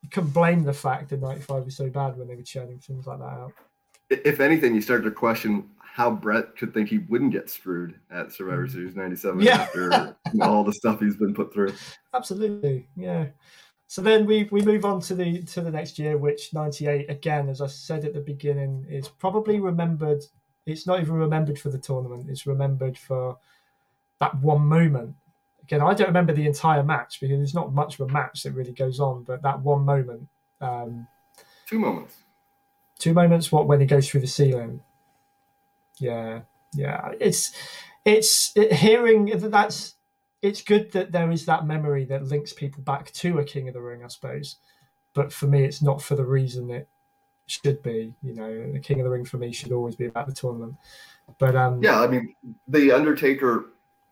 you 0.02 0.08
couldn't 0.10 0.30
blame 0.30 0.62
the 0.62 0.72
fact 0.72 1.10
that 1.10 1.20
95 1.20 1.64
was 1.64 1.76
so 1.76 1.88
bad 1.90 2.16
when 2.16 2.28
they 2.28 2.36
were 2.36 2.42
churning 2.42 2.78
things 2.78 3.06
like 3.06 3.18
that 3.18 3.24
out. 3.24 3.52
If 4.10 4.40
anything, 4.40 4.74
you 4.74 4.80
start 4.80 5.04
to 5.04 5.10
question 5.10 5.70
how 5.80 6.10
Bret 6.10 6.56
could 6.56 6.72
think 6.72 6.88
he 6.88 6.98
wouldn't 6.98 7.32
get 7.32 7.50
screwed 7.50 7.98
at 8.10 8.32
Survivor 8.32 8.68
Series 8.68 8.94
97 8.94 9.40
Mm. 9.40 9.44
Yeah. 9.44 9.54
after 9.62 10.16
you 10.32 10.38
know, 10.38 10.46
all 10.46 10.64
the 10.64 10.72
stuff 10.72 11.00
he's 11.00 11.16
been 11.16 11.34
put 11.34 11.52
through. 11.52 11.74
Absolutely, 12.14 12.88
yeah. 12.96 13.26
So 13.88 14.02
then 14.02 14.26
we, 14.26 14.48
we 14.52 14.62
move 14.62 14.84
on 14.84 15.00
to 15.02 15.14
the 15.14 15.42
to 15.44 15.60
the 15.60 15.70
next 15.70 15.98
year, 15.98 16.18
which 16.18 16.52
'98 16.52 17.10
again, 17.10 17.48
as 17.48 17.60
I 17.60 17.66
said 17.66 18.04
at 18.04 18.14
the 18.14 18.20
beginning, 18.20 18.86
is 18.88 19.08
probably 19.08 19.60
remembered. 19.60 20.22
It's 20.68 20.86
not 20.86 21.00
even 21.00 21.14
remembered 21.14 21.58
for 21.58 21.70
the 21.70 21.78
tournament; 21.78 22.28
it's 22.28 22.46
remembered 22.46 22.98
for 22.98 23.38
that 24.20 24.40
one 24.40 24.62
moment. 24.66 25.14
Again, 25.62 25.80
I 25.82 25.94
don't 25.94 26.08
remember 26.08 26.32
the 26.32 26.46
entire 26.46 26.82
match 26.82 27.20
because 27.20 27.38
there's 27.38 27.54
not 27.54 27.74
much 27.74 27.98
of 28.00 28.08
a 28.08 28.12
match 28.12 28.42
that 28.42 28.52
really 28.52 28.72
goes 28.72 29.00
on, 29.00 29.24
but 29.24 29.42
that 29.42 29.60
one 29.62 29.84
moment, 29.84 30.28
um, 30.60 31.06
Two 31.66 31.78
moments. 31.78 32.16
two 32.98 33.12
moments. 33.14 33.52
What 33.52 33.66
when 33.66 33.80
he 33.80 33.86
goes 33.86 34.08
through 34.08 34.22
the 34.22 34.26
ceiling? 34.26 34.80
Yeah, 36.00 36.42
yeah. 36.74 37.12
It's 37.20 37.52
it's 38.04 38.52
it, 38.56 38.72
hearing 38.72 39.26
that 39.26 39.50
that's 39.50 39.94
it's 40.42 40.62
good 40.62 40.92
that 40.92 41.12
there 41.12 41.30
is 41.30 41.46
that 41.46 41.66
memory 41.66 42.04
that 42.06 42.24
links 42.26 42.52
people 42.52 42.82
back 42.82 43.10
to 43.12 43.38
a 43.38 43.44
King 43.44 43.68
of 43.68 43.74
the 43.74 43.80
Ring, 43.82 44.04
I 44.04 44.08
suppose. 44.08 44.56
But 45.14 45.32
for 45.32 45.46
me, 45.46 45.64
it's 45.64 45.82
not 45.82 46.00
for 46.02 46.14
the 46.16 46.24
reason 46.24 46.70
it 46.70 46.88
should 47.50 47.82
be. 47.82 48.14
You 48.22 48.34
know, 48.34 48.72
the 48.72 48.78
King 48.78 49.00
of 49.00 49.04
the 49.04 49.10
Ring 49.10 49.24
for 49.24 49.38
me 49.38 49.52
should 49.52 49.72
always 49.72 49.96
be 49.96 50.06
about 50.06 50.26
the 50.26 50.32
tournament. 50.32 50.74
But 51.38 51.56
um, 51.56 51.82
Yeah, 51.82 52.00
I 52.00 52.06
mean, 52.06 52.34
the 52.68 52.92
Undertaker 52.92 53.66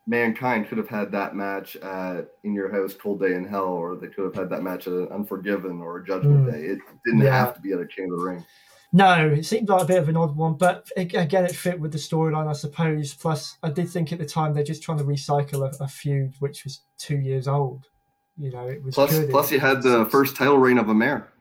Mankind 0.06 0.68
could 0.68 0.78
have 0.78 0.88
had 0.88 1.10
that 1.12 1.34
match 1.34 1.76
at 1.76 2.28
In 2.44 2.54
Your 2.54 2.70
House, 2.70 2.94
Cold 2.94 3.20
Day 3.20 3.34
in 3.34 3.44
Hell, 3.44 3.64
or 3.64 3.96
they 3.96 4.06
could 4.08 4.24
have 4.24 4.34
had 4.34 4.50
that 4.50 4.62
match 4.62 4.86
at 4.86 5.10
Unforgiven 5.10 5.80
or 5.80 6.00
Judgment 6.00 6.46
Mm. 6.46 6.52
Day. 6.52 6.60
It 6.66 6.78
didn't 7.04 7.20
Yeah. 7.22 7.36
have 7.36 7.54
to 7.54 7.60
be 7.60 7.72
at 7.72 7.80
a 7.80 7.86
King 7.86 8.12
of 8.12 8.18
the 8.18 8.24
Ring. 8.24 8.44
No, 8.92 9.28
it 9.30 9.44
seemed 9.44 9.68
like 9.68 9.82
a 9.82 9.84
bit 9.84 9.98
of 9.98 10.08
an 10.08 10.16
odd 10.16 10.36
one, 10.36 10.54
but 10.54 10.88
again, 10.96 11.44
it 11.44 11.56
fit 11.56 11.80
with 11.80 11.90
the 11.90 11.98
storyline, 11.98 12.46
I 12.48 12.52
suppose. 12.52 13.14
Plus, 13.14 13.58
I 13.62 13.70
did 13.70 13.88
think 13.90 14.12
at 14.12 14.18
the 14.20 14.24
time 14.24 14.54
they're 14.54 14.62
just 14.62 14.82
trying 14.82 14.98
to 14.98 15.04
recycle 15.04 15.68
a, 15.68 15.84
a 15.84 15.88
feud 15.88 16.34
which 16.38 16.62
was 16.64 16.82
two 16.96 17.16
years 17.18 17.48
old. 17.48 17.86
You 18.38 18.52
know, 18.52 18.68
it 18.68 18.82
was 18.84 18.94
Plus, 18.94 19.26
plus 19.30 19.50
you 19.50 19.58
had 19.58 19.82
the 19.82 20.06
first 20.06 20.36
title 20.36 20.58
reign 20.58 20.78
of 20.78 20.88
a 20.88 20.94
mayor. 20.94 21.32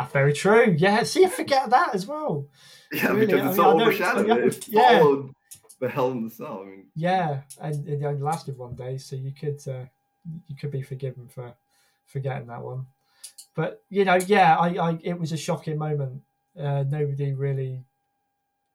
That's 0.00 0.12
very 0.12 0.32
true. 0.32 0.74
Yeah, 0.78 1.02
see, 1.02 1.24
I 1.24 1.28
forget 1.28 1.70
that 1.70 1.94
as 1.94 2.06
well. 2.06 2.46
Yeah, 2.92 3.08
Really? 3.12 3.26
because 3.26 3.50
it's 3.50 3.58
I 3.58 3.62
know 3.62 3.70
it's- 3.90 4.00
overshadowed. 4.00 4.26
yeah, 4.28 4.34
It 4.46 4.68
yeah. 4.68 4.98
followed 4.98 5.34
the 5.78 5.88
Hell 5.88 6.10
in 6.10 6.24
the 6.24 6.30
Cell. 6.30 6.60
I 6.62 6.66
mean, 6.66 6.86
Yeah, 6.94 7.42
and 7.60 7.88
it 7.88 8.02
only 8.04 8.20
lasted 8.20 8.58
one 8.58 8.74
day, 8.74 8.98
so 8.98 9.16
you 9.16 9.32
could 9.32 9.60
uh, 9.68 9.84
you 10.48 10.56
could 10.56 10.70
be 10.70 10.82
forgiven 10.82 11.28
for 11.28 11.54
forgetting 12.06 12.48
that 12.48 12.62
one. 12.62 12.86
But 13.54 13.82
you 13.90 14.04
know, 14.04 14.16
yeah, 14.26 14.56
I, 14.58 14.68
I 14.90 14.98
it 15.02 15.18
was 15.18 15.32
a 15.32 15.36
shocking 15.36 15.78
moment. 15.78 16.22
Uh, 16.58 16.82
nobody 16.88 17.32
really 17.32 17.84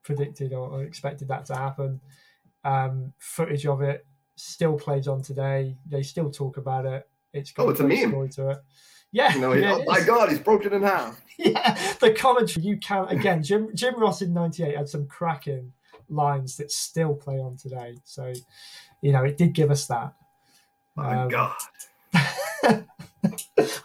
predicted 0.03 0.53
or, 0.53 0.69
or 0.69 0.84
expected 0.84 1.27
that 1.27 1.45
to 1.47 1.56
happen. 1.56 1.99
Um, 2.64 3.14
footage 3.19 3.65
of 3.68 3.81
it 3.81 4.06
still 4.35 4.77
plays 4.77 5.07
on 5.07 5.22
today. 5.22 5.76
They 5.88 6.03
still 6.03 6.31
talk 6.31 6.57
about 6.57 6.85
it. 6.85 7.07
It's 7.34 7.52
got 7.52 7.68
Oh, 7.68 7.69
it's 7.69 7.80
a 7.80 7.84
meme. 7.84 8.30
to 8.30 8.49
it. 8.52 8.57
Yeah, 9.15 9.33
you 9.33 9.41
know, 9.41 9.53
yeah, 9.53 9.75
oh 9.75 9.85
my. 9.85 10.01
God, 10.03 10.29
he's 10.29 10.39
broken 10.39 10.73
in 10.73 10.83
half. 10.83 11.21
yeah, 11.39 11.93
the 12.01 12.11
commentary 12.11 12.65
you 12.65 12.77
can 12.77 13.05
again. 13.05 13.41
Jim 13.43 13.69
Jim 13.73 13.97
Ross 13.97 14.21
in 14.21 14.33
'98 14.33 14.75
had 14.75 14.89
some 14.89 15.07
cracking 15.07 15.71
lines 16.09 16.57
that 16.57 16.69
still 16.71 17.15
play 17.15 17.39
on 17.39 17.55
today. 17.55 17.95
So, 18.03 18.33
you 19.01 19.13
know, 19.13 19.23
it 19.23 19.37
did 19.37 19.53
give 19.53 19.71
us 19.71 19.87
that. 19.87 20.13
My 20.97 21.23
Um, 21.23 21.29
God. 21.29 21.55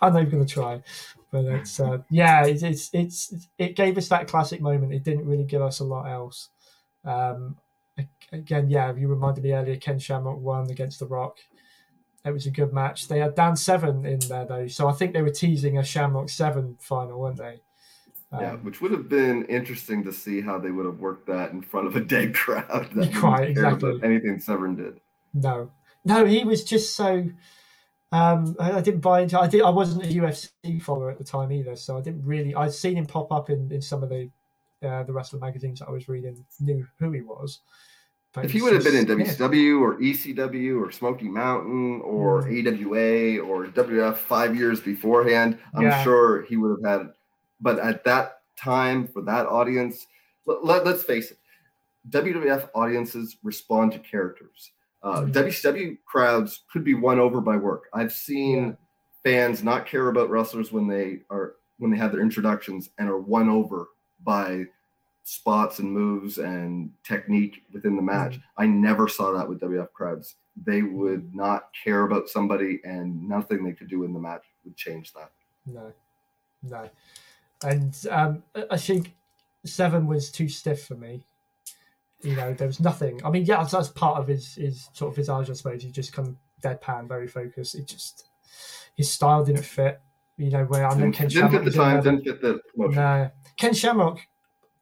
I'm 0.02 0.12
not 0.15 0.23
even 0.23 0.31
going 0.31 0.47
to 0.47 0.52
try, 0.52 0.82
but 1.31 1.44
it's 1.44 1.78
uh, 1.81 1.98
yeah, 2.11 2.44
it's, 2.47 2.62
it's 2.65 2.90
it's 2.93 3.35
it 3.59 3.77
gave 3.77 3.98
us 3.98 4.09
that 4.09 4.28
classic 4.28 4.61
moment. 4.61 4.93
It 4.94 5.05
didn't 5.05 5.27
really 5.27 5.44
give 5.44 5.62
us 5.62 5.81
a 5.81 5.85
lot 5.85 6.07
else. 6.11 6.48
Um, 7.05 7.57
again, 8.32 8.69
yeah, 8.70 8.94
you 8.94 9.09
reminded 9.09 9.44
me 9.44 9.52
earlier. 9.55 9.77
Ken 9.77 9.98
Shamrock 10.01 10.40
won 10.40 10.70
against 10.70 11.01
The 11.01 11.07
Rock. 11.07 11.39
It 12.25 12.33
was 12.33 12.47
a 12.47 12.51
good 12.51 12.73
match. 12.73 13.09
They 13.09 13.19
had 13.19 13.35
Dan 13.35 13.57
Severn 13.57 14.05
in 14.05 14.19
there 14.21 14.45
though, 14.45 14.67
so 14.67 14.89
I 14.89 14.93
think 14.93 15.15
they 15.15 15.23
were 15.23 15.31
teasing 15.31 15.79
a 15.79 15.85
Shamrock 15.85 16.29
Severn 16.29 16.77
final, 16.81 17.21
weren't 17.21 17.39
they? 17.39 17.61
Yeah, 18.33 18.53
Um, 18.53 18.65
which 18.65 18.81
would 18.81 18.93
have 18.93 19.09
been 19.09 19.45
interesting 19.47 20.05
to 20.05 20.13
see 20.13 20.41
how 20.41 20.59
they 20.59 20.71
would 20.71 20.87
have 20.87 21.01
worked 21.01 21.27
that 21.27 21.51
in 21.51 21.63
front 21.63 21.87
of 21.87 21.97
a 21.97 22.01
dead 22.01 22.35
crowd. 22.43 22.91
That 22.95 23.13
care 23.13 23.43
exactly. 23.45 24.01
anything 24.03 24.39
Severn 24.39 24.77
did. 24.77 25.01
No, 25.35 25.71
no, 26.05 26.25
he 26.25 26.45
was 26.45 26.65
just 26.65 26.95
so. 26.95 27.29
Um, 28.13 28.57
I, 28.59 28.73
I 28.73 28.81
didn't 28.81 29.01
buy 29.01 29.23
into. 29.23 29.39
I 29.39 29.47
did. 29.47 29.63
I 29.63 29.71
wasn't 29.71 30.05
a 30.05 30.09
UFC 30.09 30.83
follower 30.83 31.11
at 31.11 31.19
the 31.19 31.25
time 31.25 31.53
either, 31.53 31.77
so 31.77 31.97
I 31.97 32.01
didn't 32.01 32.25
really. 32.25 32.55
I'd 32.55 32.73
seen 32.73 32.97
him 32.97 33.07
pop 33.07 33.33
up 33.33 33.51
in, 33.51 33.71
in 33.73 33.81
some 33.81 34.03
of 34.03 34.09
the 34.09 34.31
uh, 34.83 35.03
the 35.05 35.13
wrestling 35.13 35.41
magazines 35.41 35.81
that 35.81 35.89
I 35.89 35.93
was 35.93 36.09
reading. 36.09 36.45
Knew 36.61 36.87
who 36.99 37.13
he 37.13 37.21
was. 37.21 37.61
But 38.32 38.44
If 38.44 38.52
he 38.52 38.62
would 38.62 38.73
have 38.74 38.85
been 38.85 38.94
in. 38.94 39.07
WCW 39.07 39.81
or 39.81 39.97
ECW 40.01 40.81
or 40.81 40.93
Smoky 40.93 41.28
Mountain 41.28 42.01
or 42.02 42.43
Mm. 42.44 42.66
AWA 42.66 43.39
or 43.44 43.66
WF 43.66 44.19
five 44.19 44.55
years 44.55 44.81
beforehand, 44.81 45.59
I'm 45.74 45.82
Yeah. 45.82 46.02
sure 46.05 46.43
he 46.43 46.57
would 46.57 46.78
have 46.85 47.01
had. 47.01 47.12
But 47.61 47.78
at 47.81 48.05
that 48.05 48.43
time, 48.57 49.09
for 49.09 49.23
that 49.23 49.47
audience, 49.47 50.07
let, 50.47 50.86
us 50.86 51.02
face 51.02 51.32
it, 51.32 51.39
WWF 52.09 52.70
audiences 52.74 53.36
respond 53.43 53.93
to 53.93 53.98
characters. 53.98 54.73
Uh. 55.02 55.23
WCW 55.24 55.97
crowds 56.05 56.65
could 56.73 56.85
be 56.85 56.94
won 56.94 57.19
over 57.19 57.40
by 57.40 57.57
work. 57.57 57.85
I've 57.93 58.12
seen 58.12 58.65
Yeah. 58.69 58.73
fans 59.24 59.65
not 59.65 59.86
care 59.86 60.09
about 60.09 60.31
wrestlers 60.31 60.73
when 60.73 60.86
they 60.86 61.23
are 61.31 61.57
when 61.78 61.90
they 61.90 61.97
have 61.97 62.12
their 62.12 62.20
introductions 62.20 62.90
and 62.98 63.09
are 63.09 63.19
won 63.19 63.48
over 63.48 63.89
by 64.23 64.66
spots 65.31 65.78
and 65.78 65.93
moves 65.93 66.39
and 66.39 66.90
technique 67.05 67.62
within 67.73 67.94
the 67.94 68.02
match. 68.02 68.40
I 68.59 68.66
never 68.66 69.07
saw 69.07 69.31
that 69.31 69.48
with 69.48 69.61
WF 69.61 69.93
crowds. 69.93 70.35
They 70.66 70.82
would 70.82 71.32
not 71.32 71.69
care 71.85 72.02
about 72.02 72.28
somebody 72.28 72.81
and 72.82 73.28
nothing 73.28 73.62
they 73.62 73.73
could 73.73 73.89
do 73.89 74.02
in 74.02 74.12
the 74.12 74.19
match 74.19 74.43
would 74.65 74.77
change 74.77 75.12
that. 75.12 75.31
No, 75.66 75.93
no, 76.65 76.90
and 77.62 77.97
um, 78.11 78.43
I- 78.70 78.77
think 78.77 79.15
Severn 79.65 80.09
was 80.09 80.32
too 80.32 80.48
stiff 80.48 80.85
for 80.85 80.97
me. 80.97 81.23
You 82.23 82.35
know, 82.35 82.52
there 82.52 82.66
was 82.66 82.81
nothing. 82.81 83.24
I 83.24 83.31
mean, 83.31 83.44
yeah, 83.44 83.62
that's 83.62 83.89
part 83.89 84.19
of 84.19 84.27
his 84.27 84.57
his 84.57 84.89
sort 84.94 85.11
of 85.11 85.16
visage, 85.16 85.48
I 85.48 85.52
suppose. 85.52 85.82
He 85.82 85.90
just 85.93 86.12
kind 86.12 86.28
of 86.28 86.36
deadpan, 86.61 87.07
very 87.07 87.28
focused. 87.28 87.77
It 87.77 87.86
just 87.86 88.24
his 88.97 89.11
style 89.11 89.44
didn't 89.44 89.65
fit. 89.65 90.01
You 90.36 90.51
know, 90.51 90.65
where 90.65 90.86
I 90.86 90.94
know 90.94 91.12
Ken 91.12 91.28
didn't 91.28 91.51
fit 91.52 91.65
the 91.65 91.70
time, 91.70 92.02
didn't 92.02 92.24
fit 92.24 92.43
the 92.43 92.61
promotion. 92.74 92.97
No, 92.97 93.31
Ken 93.57 93.74
Shamrock 93.74 94.20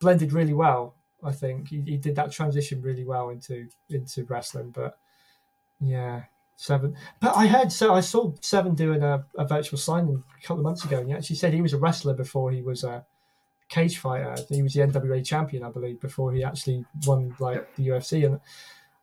blended 0.01 0.33
really 0.33 0.55
well. 0.55 0.95
I 1.23 1.33
think 1.33 1.69
he, 1.69 1.81
he 1.81 1.97
did 1.97 2.17
that 2.17 2.33
transition 2.33 2.81
really 2.83 3.05
well 3.05 3.31
into 3.31 3.69
into 3.91 4.25
wrestling. 4.25 4.71
But 4.71 4.99
yeah, 5.81 6.23
Severn. 6.57 6.97
But 7.21 7.37
I 7.37 7.47
heard 7.47 7.73
so 7.73 7.95
I 7.95 8.01
saw 8.01 8.33
Severn 8.41 8.75
doing 8.75 9.03
a, 9.03 9.25
a 9.37 9.47
virtual 9.47 9.79
signing 9.79 10.23
a 10.39 10.43
couple 10.43 10.59
of 10.59 10.65
months 10.65 10.85
ago, 10.85 10.99
and 10.99 11.09
he 11.09 11.15
actually 11.15 11.37
said 11.37 11.53
he 11.53 11.63
was 11.63 11.73
a 11.73 11.79
wrestler 11.79 12.15
before 12.15 12.51
he 12.51 12.63
was 12.63 12.85
a 12.85 13.05
cage 13.69 13.99
fighter. 13.99 14.35
He 14.49 14.63
was 14.63 14.75
the 14.75 14.81
NWA 14.81 15.25
champion, 15.25 15.63
I 15.63 15.71
believe, 15.71 16.01
before 16.01 16.33
he 16.33 16.43
actually 16.43 16.85
won 17.07 17.35
like 17.39 17.75
the 17.77 17.89
UFC. 17.89 18.27
And 18.27 18.41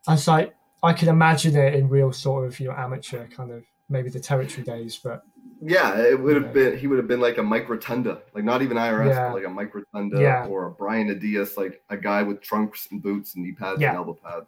I 0.06 0.12
was 0.12 0.28
like, 0.28 0.54
I 0.82 0.92
can 0.92 1.08
imagine 1.08 1.56
it 1.56 1.74
in 1.74 1.88
real 1.88 2.12
sort 2.12 2.46
of 2.46 2.58
you 2.60 2.68
know 2.68 2.74
amateur 2.74 3.26
kind 3.28 3.50
of 3.50 3.64
maybe 3.88 4.10
the 4.10 4.20
territory 4.20 4.64
days, 4.64 4.98
but 5.02 5.22
Yeah, 5.62 5.98
it 6.02 6.20
would 6.20 6.36
have 6.42 6.52
been 6.52 6.76
he 6.78 6.86
would 6.86 6.98
have 6.98 7.08
been 7.08 7.20
like 7.20 7.38
a 7.38 7.42
Mike 7.42 7.68
Rotunda, 7.68 8.20
like 8.34 8.44
not 8.44 8.60
even 8.62 8.76
IRS, 8.76 9.08
Yeah. 9.08 9.28
but 9.28 9.34
like 9.36 9.46
a 9.46 9.50
Mike 9.50 9.74
Rotunda 9.74 10.20
Yeah. 10.20 10.46
or 10.46 10.66
a 10.66 10.70
Brian 10.70 11.08
Adias, 11.08 11.56
like 11.56 11.82
a 11.88 11.96
guy 11.96 12.22
with 12.22 12.40
trunks 12.42 12.88
and 12.90 13.02
boots 13.02 13.34
and 13.34 13.44
knee 13.44 13.52
pads 13.52 13.80
Yeah. 13.80 13.88
and 13.90 13.96
elbow 13.98 14.14
pads. 14.14 14.46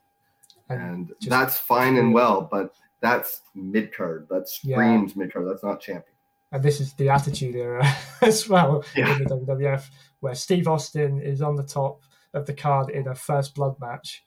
and 0.71 0.83
And 0.83 1.09
just- 1.19 1.31
that's 1.31 1.57
fine 1.59 1.97
and 1.97 2.13
well, 2.13 2.43
but 2.43 2.75
that's 3.01 3.41
mid 3.55 3.95
card. 3.97 4.27
That 4.29 4.49
screams 4.49 5.17
mid 5.17 5.33
card. 5.33 5.47
That's 5.49 5.65
not 5.65 5.81
champion. 5.81 6.15
and 6.53 6.63
this 6.63 6.81
is 6.81 6.93
the 6.95 7.09
attitude 7.11 7.55
era 7.57 7.85
as 8.23 8.49
well 8.49 8.83
in 8.97 9.05
the 9.19 9.25
WWF, 9.25 9.91
where 10.21 10.35
Steve 10.35 10.67
Austin 10.69 11.21
is 11.23 11.41
on 11.43 11.57
the 11.57 11.63
top 11.63 12.03
of 12.35 12.45
the 12.47 12.53
card 12.55 12.91
in 12.91 13.07
a 13.09 13.15
first 13.15 13.55
blood 13.55 13.77
match, 13.81 14.25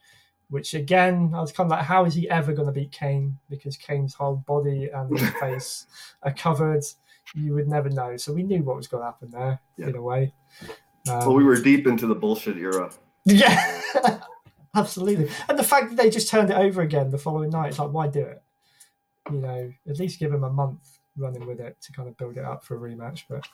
which 0.52 0.74
again, 0.74 1.32
I 1.34 1.40
was 1.40 1.50
kind 1.50 1.66
of 1.66 1.70
like, 1.76 1.84
how 1.86 2.04
is 2.04 2.14
he 2.14 2.28
ever 2.28 2.52
going 2.52 2.66
to 2.66 2.72
beat 2.72 2.92
Kane? 2.92 3.38
Because 3.48 3.76
Kane's 3.76 4.12
whole 4.14 4.36
body 4.36 4.90
and 4.92 5.18
his 5.18 5.28
face 5.40 5.86
are 6.22 6.32
covered. 6.32 6.84
You 7.34 7.54
would 7.54 7.68
never 7.68 7.88
know. 7.88 8.16
So 8.18 8.32
we 8.34 8.42
knew 8.42 8.62
what 8.62 8.76
was 8.76 8.86
going 8.86 9.00
to 9.00 9.06
happen 9.06 9.30
there 9.30 9.60
Yeah. 9.78 9.88
in 9.88 9.96
a 9.96 10.02
way. 10.02 10.34
Um, 11.08 11.18
well, 11.20 11.34
we 11.34 11.44
were 11.44 11.56
deep 11.56 11.86
into 11.86 12.06
the 12.06 12.14
bullshit 12.14 12.58
era. 12.58 12.90
yeah, 13.24 13.80
absolutely. 14.76 15.28
And 15.48 15.58
the 15.58 15.64
fact 15.64 15.88
that 15.90 15.96
they 15.96 16.10
just 16.10 16.28
turned 16.28 16.50
it 16.50 16.56
over 16.56 16.82
again 16.82 17.10
the 17.10 17.18
following 17.18 17.50
night, 17.50 17.68
it's 17.68 17.78
like, 17.78 17.92
why 17.92 18.08
do 18.08 18.20
it? 18.20 18.42
you 19.30 19.38
know, 19.38 19.72
at 19.88 19.98
least 20.00 20.18
give 20.18 20.32
him 20.32 20.42
a 20.44 20.50
month 20.50 20.98
running 21.16 21.46
with 21.46 21.60
it 21.60 21.76
to 21.80 21.92
kind 21.92 22.08
of 22.08 22.16
build 22.16 22.36
it 22.36 22.44
up 22.44 22.64
for 22.64 22.74
a 22.76 22.78
rematch. 22.90 23.22
But 23.28 23.46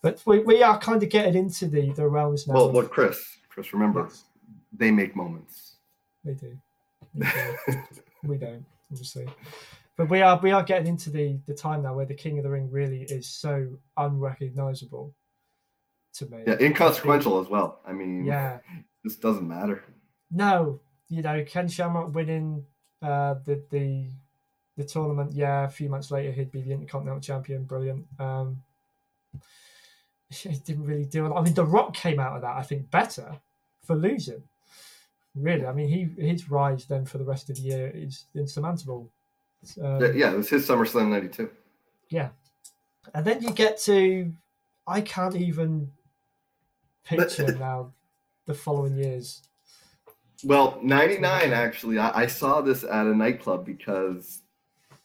but 0.00 0.22
we, 0.26 0.38
we 0.40 0.62
are 0.62 0.78
kind 0.78 1.02
of 1.02 1.08
getting 1.08 1.34
into 1.34 1.66
the 1.66 1.90
the 1.92 2.06
realms 2.08 2.46
now. 2.46 2.54
Well, 2.54 2.72
look, 2.72 2.90
Chris, 2.90 3.20
Chris, 3.48 3.72
remember, 3.72 4.02
Yes, 4.08 4.24
they 4.72 4.90
make 4.92 5.16
moments. 5.16 5.71
We 6.24 6.34
do. 6.34 6.56
We, 7.14 7.26
do. 7.26 7.78
we 8.24 8.36
don't, 8.38 8.64
obviously. 8.90 9.26
But 9.96 10.08
we 10.08 10.22
are 10.22 10.38
we 10.42 10.50
are 10.52 10.62
getting 10.62 10.86
into 10.86 11.10
the 11.10 11.38
the 11.46 11.54
time 11.54 11.82
now 11.82 11.94
where 11.94 12.06
the 12.06 12.14
King 12.14 12.38
of 12.38 12.44
the 12.44 12.50
Ring 12.50 12.70
really 12.70 13.02
is 13.02 13.28
so 13.28 13.68
unrecognizable 13.96 15.14
to 16.14 16.26
me. 16.26 16.42
Yeah, 16.46 16.56
inconsequential 16.60 17.40
as 17.40 17.48
well. 17.48 17.80
I 17.86 17.92
mean, 17.92 18.24
Yeah. 18.24 18.58
this 19.04 19.16
doesn't 19.16 19.46
matter. 19.46 19.84
No, 20.30 20.80
you 21.08 21.22
know, 21.22 21.44
Ken 21.44 21.68
Shamrock 21.68 22.14
winning 22.14 22.64
uh, 23.02 23.34
the 23.44 23.62
the 23.70 24.06
the 24.78 24.84
tournament. 24.84 25.32
Yeah, 25.34 25.64
a 25.64 25.68
few 25.68 25.90
months 25.90 26.10
later 26.10 26.32
he'd 26.32 26.50
be 26.52 26.62
the 26.62 26.72
Intercontinental 26.72 27.20
Champion. 27.20 27.64
Brilliant. 27.64 28.06
Um, 28.18 28.62
it 30.44 30.64
didn't 30.64 30.84
really 30.84 31.04
do. 31.04 31.26
a 31.26 31.28
lot. 31.28 31.40
I 31.40 31.42
mean, 31.44 31.54
The 31.54 31.66
Rock 31.66 31.92
came 31.94 32.18
out 32.18 32.36
of 32.36 32.42
that. 32.42 32.56
I 32.56 32.62
think 32.62 32.90
better 32.90 33.36
for 33.84 33.94
losing. 33.94 34.42
Really, 35.34 35.66
I 35.66 35.72
mean, 35.72 35.88
he 35.88 36.10
his 36.22 36.50
rise 36.50 36.84
then 36.84 37.04
for 37.06 37.18
the 37.18 37.24
rest 37.24 37.48
of 37.48 37.56
the 37.56 37.62
year 37.62 37.90
is 37.94 38.26
insurmountable. 38.34 39.10
Um, 39.80 40.00
Yeah, 40.16 40.32
it 40.32 40.36
was 40.36 40.48
his 40.50 40.68
SummerSlam 40.68 41.08
'92. 41.08 41.50
yeah. 42.10 42.30
And 43.14 43.24
then 43.24 43.42
you 43.42 43.50
get 43.50 43.78
to, 43.82 44.32
I 44.86 45.00
can't 45.00 45.34
even 45.34 45.90
picture 47.04 47.52
now 47.58 47.92
the 48.46 48.54
following 48.54 48.96
years. 48.96 49.42
Well, 50.44 50.78
99 50.82 51.52
actually. 51.52 51.98
I, 51.98 52.22
I 52.22 52.26
saw 52.26 52.60
this 52.60 52.84
at 52.84 53.06
a 53.06 53.14
nightclub 53.14 53.64
because 53.64 54.42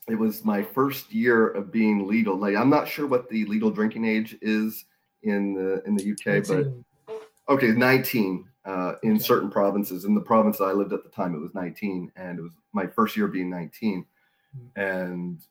it 0.08 0.16
was 0.16 0.44
my 0.45 0.62
first 0.62 1.12
year 1.12 1.48
of 1.48 1.72
being 1.72 2.08
legal. 2.08 2.38
Like 2.38 2.56
I'm 2.56 2.70
not 2.70 2.88
sure 2.88 3.08
what 3.08 3.30
the 3.30 3.45
legal 3.45 3.70
drinking 3.72 4.06
age 4.06 4.38
is 4.41 4.86
in 5.24 5.54
the 5.54 5.84
in 5.86 5.95
the 5.95 6.12
UK, 6.12 6.48
but 6.48 7.54
okay, 7.54 7.68
19 7.68 8.45
uh, 8.68 8.95
in 9.03 9.14
Okay. 9.14 9.19
certain 9.23 9.49
provinces. 9.49 10.06
In 10.06 10.14
the 10.14 10.22
province 10.22 10.57
that 10.57 10.65
I 10.65 10.73
lived 10.73 10.94
at 10.94 11.03
the 11.03 11.10
time, 11.10 11.34
it 11.34 11.39
was 11.39 11.56
19, 11.56 12.11
and 12.15 12.38
it 12.38 12.41
was 12.41 12.53
my 12.73 12.85
first 12.85 13.15
year 13.18 13.27
being 13.27 13.49
19. 13.49 14.06
Hmm. 14.53 14.80
And 14.80 15.41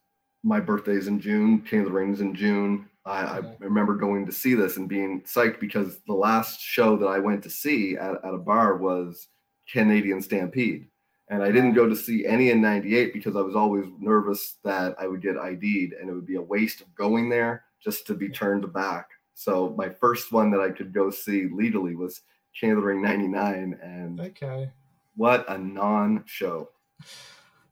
my 0.45 0.61
birthday's 0.61 1.09
in 1.09 1.19
June. 1.19 1.63
King 1.63 1.81
of 1.81 1.87
the 1.87 1.93
Rings 1.93 2.21
in 2.21 2.35
June. 2.35 2.89
I, 3.05 3.39
I 3.39 3.57
remember 3.59 3.95
going 3.95 4.27
to 4.27 4.33
see 4.33 4.55
this 4.55 4.77
and 4.77 4.89
being 4.89 5.23
psyched 5.23 5.61
because 5.61 6.01
the 6.07 6.15
last 6.15 6.61
show 6.61 6.97
that 6.97 7.07
I 7.07 7.19
went 7.19 7.43
to 7.45 7.51
see 7.51 7.97
at, 7.97 8.25
at 8.25 8.35
a 8.35 8.39
bar 8.39 8.77
was 8.77 9.29
Canadian 9.73 10.21
Stampede. 10.21 10.89
And 11.29 11.43
I 11.43 11.51
didn't 11.51 11.75
go 11.75 11.89
to 11.89 11.97
see 11.97 12.27
any 12.27 12.51
in 12.51 12.61
98 12.61 13.13
because 13.13 13.35
I 13.35 13.41
was 13.41 13.57
always 13.57 13.87
nervous 13.99 14.59
that 14.63 14.95
I 15.01 15.07
would 15.09 15.23
get 15.23 15.37
ID'd 15.37 15.93
and 15.95 16.09
it 16.09 16.15
would 16.15 16.27
be 16.27 16.37
a 16.37 16.43
waste 16.43 16.81
of 16.81 16.95
going 16.95 17.29
there 17.29 17.65
just 17.83 18.07
to 18.09 18.15
be 18.15 18.29
turned 18.29 18.73
back. 18.73 19.09
So 19.35 19.75
my 19.77 19.89
first 19.89 20.33
one 20.33 20.51
that 20.53 20.61
I 20.61 20.71
could 20.71 20.93
go 20.93 21.11
see 21.11 21.49
legally 21.53 21.95
was 21.97 22.21
King 22.59 22.73
of 22.73 22.77
the 22.77 22.83
Ring 22.83 23.03
99. 23.03 23.79
And 23.83 24.21
Okay. 24.21 24.71
what 25.15 25.49
a 25.49 25.59
non 25.59 26.25
show. 26.27 26.71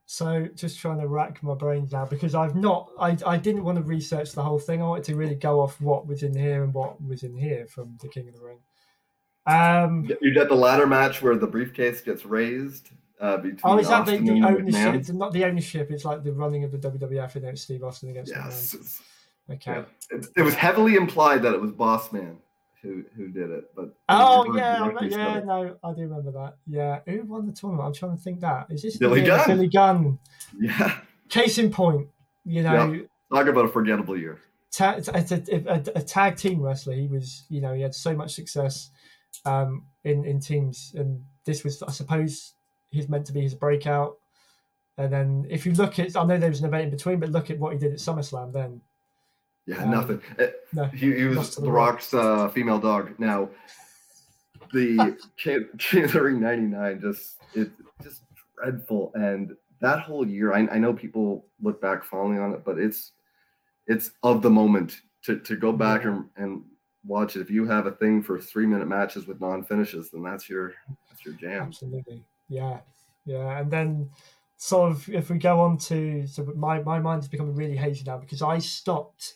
So 0.06 0.47
just 0.55 0.78
trying 0.78 1.01
to 1.01 1.09
rack 1.09 1.43
my 1.43 1.55
brains 1.55 1.93
now 1.93 2.05
because 2.05 2.35
I've 2.35 2.55
not, 2.55 2.90
I, 3.01 3.16
I 3.27 3.36
didn't 3.36 3.65
want 3.65 3.78
to 3.78 3.85
research 3.85 4.32
the 4.32 4.43
whole 4.43 4.59
thing. 4.59 4.82
I 4.82 4.86
wanted 4.86 5.05
to 5.05 5.16
really 5.16 5.35
go 5.35 5.61
off 5.61 5.81
what 5.81 6.06
was 6.06 6.23
in 6.23 6.36
here 6.36 6.62
and 6.62 6.73
what 6.73 7.02
was 7.02 7.23
in 7.23 7.36
here 7.36 7.66
from 7.66 7.97
the 8.01 8.09
King 8.09 8.28
of 8.28 8.35
the 8.35 8.40
Ring. 8.40 8.59
Um, 9.47 10.09
You 10.20 10.32
get 10.32 10.48
the 10.48 10.55
ladder 10.55 10.86
match 10.86 11.23
where 11.23 11.36
the 11.36 11.47
briefcase 11.47 12.01
gets 12.01 12.24
raised 12.24 12.90
uh, 13.20 13.39
between 13.39 13.61
oh, 13.65 13.78
is 13.78 13.89
that 13.89 14.06
the, 14.06 14.19
the 14.19 14.43
ownership? 14.43 14.94
It's 14.94 15.11
not 15.11 15.32
the 15.32 15.44
ownership. 15.44 15.90
It's 15.90 16.05
like 16.05 16.23
the 16.23 16.32
running 16.32 16.65
of 16.65 16.73
the 16.73 16.78
WWF 16.78 17.36
against 17.36 17.65
Steve 17.65 17.82
Austin 17.82 18.11
against 18.11 18.32
Yes. 18.32 19.01
Okay. 19.51 19.73
yeah. 19.73 19.85
It, 20.11 20.27
it 20.36 20.43
was 20.43 20.55
heavily 20.55 20.94
implied 20.94 21.43
that 21.43 21.55
it 21.55 21.61
was 21.61 21.73
Boss 21.73 22.12
Man 22.12 22.39
who 22.85 23.02
who 23.16 23.28
did 23.28 23.51
it, 23.51 23.65
but 23.74 23.97
Oh 24.09 24.55
yeah, 24.56 24.74
I 24.74 24.78
directly 24.89 25.06
re- 25.09 25.12
said 25.15 25.35
yeah, 25.35 25.40
no, 25.44 25.77
I 25.82 25.93
do 25.94 26.02
remember 26.02 26.31
that. 26.32 26.55
Yeah, 26.69 27.01
who 27.06 27.24
won 27.24 27.47
the 27.47 27.52
tournament? 27.52 27.86
I'm 27.89 27.94
trying 27.94 28.16
to 28.16 28.23
think 28.23 28.39
that. 28.40 28.66
Is 28.70 28.82
this 28.82 28.97
Billy 28.98 29.23
Gunn. 29.23 29.47
Billy 29.48 29.69
Gunn. 29.69 30.19
yeah. 30.61 30.98
Case 31.28 31.59
in 31.59 31.70
point, 31.73 32.06
you 32.44 32.62
know, 32.62 33.01
Talk 33.32 33.47
about 33.48 33.65
a 33.65 33.69
forgettable 33.69 34.16
year. 34.16 34.40
ta- 34.70 35.01
ta- 35.01 35.12
a, 35.15 35.65
a, 35.66 35.82
a 35.97 36.02
tag 36.02 36.36
team 36.36 36.61
wrestler. 36.61 36.94
He 36.94 37.09
was, 37.09 37.44
you 37.48 37.61
know, 37.61 37.73
he 37.74 37.81
had 37.82 37.94
so 37.94 38.15
much 38.15 38.35
success 38.35 38.90
um, 39.44 39.86
in 40.05 40.24
in 40.24 40.39
teams, 40.39 40.93
and 40.97 41.24
this 41.47 41.65
was, 41.65 41.82
I 41.82 41.90
suppose, 41.90 42.52
he's 42.90 43.09
meant 43.09 43.27
to 43.27 43.32
be 43.32 43.40
his 43.40 43.55
breakout. 43.55 44.19
And 44.97 45.12
then, 45.12 45.47
if 45.51 45.66
you 45.66 45.73
look 45.73 45.98
at, 45.98 46.16
I 46.16 46.24
know 46.24 46.39
there 46.39 46.51
was 46.51 46.61
an 46.61 46.66
event 46.66 46.85
in 46.85 46.90
between, 46.90 47.19
but 47.19 47.31
look 47.31 47.51
at 47.51 47.59
what 47.59 47.73
he 47.73 47.78
did 47.78 47.93
at 47.93 47.98
SummerSlam. 47.98 48.52
Then, 48.52 48.81
Yeah, 49.66 49.82
Um, 49.82 49.91
nothing. 49.91 50.20
Uh, 50.39 50.47
no, 50.73 50.85
He, 50.86 51.15
he 51.15 51.24
was 51.24 51.57
the 51.57 51.70
Rock's 51.70 52.12
uh, 52.12 52.49
female 52.51 52.78
dog. 52.78 53.19
Now, 53.19 53.49
the 54.73 55.16
King 55.36 55.69
King 55.78 56.05
of 56.05 56.12
the 56.12 56.23
Ring 56.23 56.41
'99 56.41 57.01
just 57.01 57.36
it's 57.55 57.70
just 58.03 58.23
dreadful, 58.59 59.12
and 59.15 59.57
that 59.81 60.01
whole 60.01 60.27
year, 60.27 60.53
I, 60.53 60.61
I 60.69 60.78
know 60.78 60.93
people 60.93 61.47
look 61.62 61.81
back 61.81 62.05
fondly 62.05 62.39
on 62.39 62.53
it, 62.53 62.65
but 62.65 62.78
it's 62.78 63.12
it's 63.86 64.11
of 64.23 64.43
the 64.43 64.51
moment 64.51 65.01
to, 65.24 65.39
to 65.41 65.57
go 65.57 65.73
back 65.73 66.05
Yeah. 66.05 66.11
and, 66.11 66.24
and 66.36 66.62
watch 67.07 67.36
it. 67.36 67.41
If 67.41 67.51
you 67.51 67.66
have 67.66 67.86
a 67.86 67.93
thing 67.93 68.23
for 68.23 68.39
three 68.41 68.66
minute 68.66 68.89
matches 68.89 69.27
with 69.27 69.41
non 69.41 69.62
finishes, 69.65 70.11
then 70.11 70.23
that's 70.23 70.49
your 70.49 70.73
that's 71.09 71.24
your 71.24 71.35
jam. 71.35 71.62
absolutely, 71.62 72.23
yeah, 72.49 72.81
yeah. 73.24 73.59
And 73.61 73.70
then, 73.70 74.11
sort 74.57 74.91
of, 74.93 75.09
if 75.09 75.31
we 75.31 75.39
go 75.39 75.61
on 75.61 75.78
to, 75.78 76.27
so 76.27 76.45
my 76.57 76.82
my 76.82 76.99
mind 76.99 77.23
is 77.23 77.28
becoming 77.28 77.55
really 77.55 77.77
hazy 77.77 78.05
now 78.07 78.19
because 78.19 78.43
I 78.43 78.59
stopped 78.59 79.35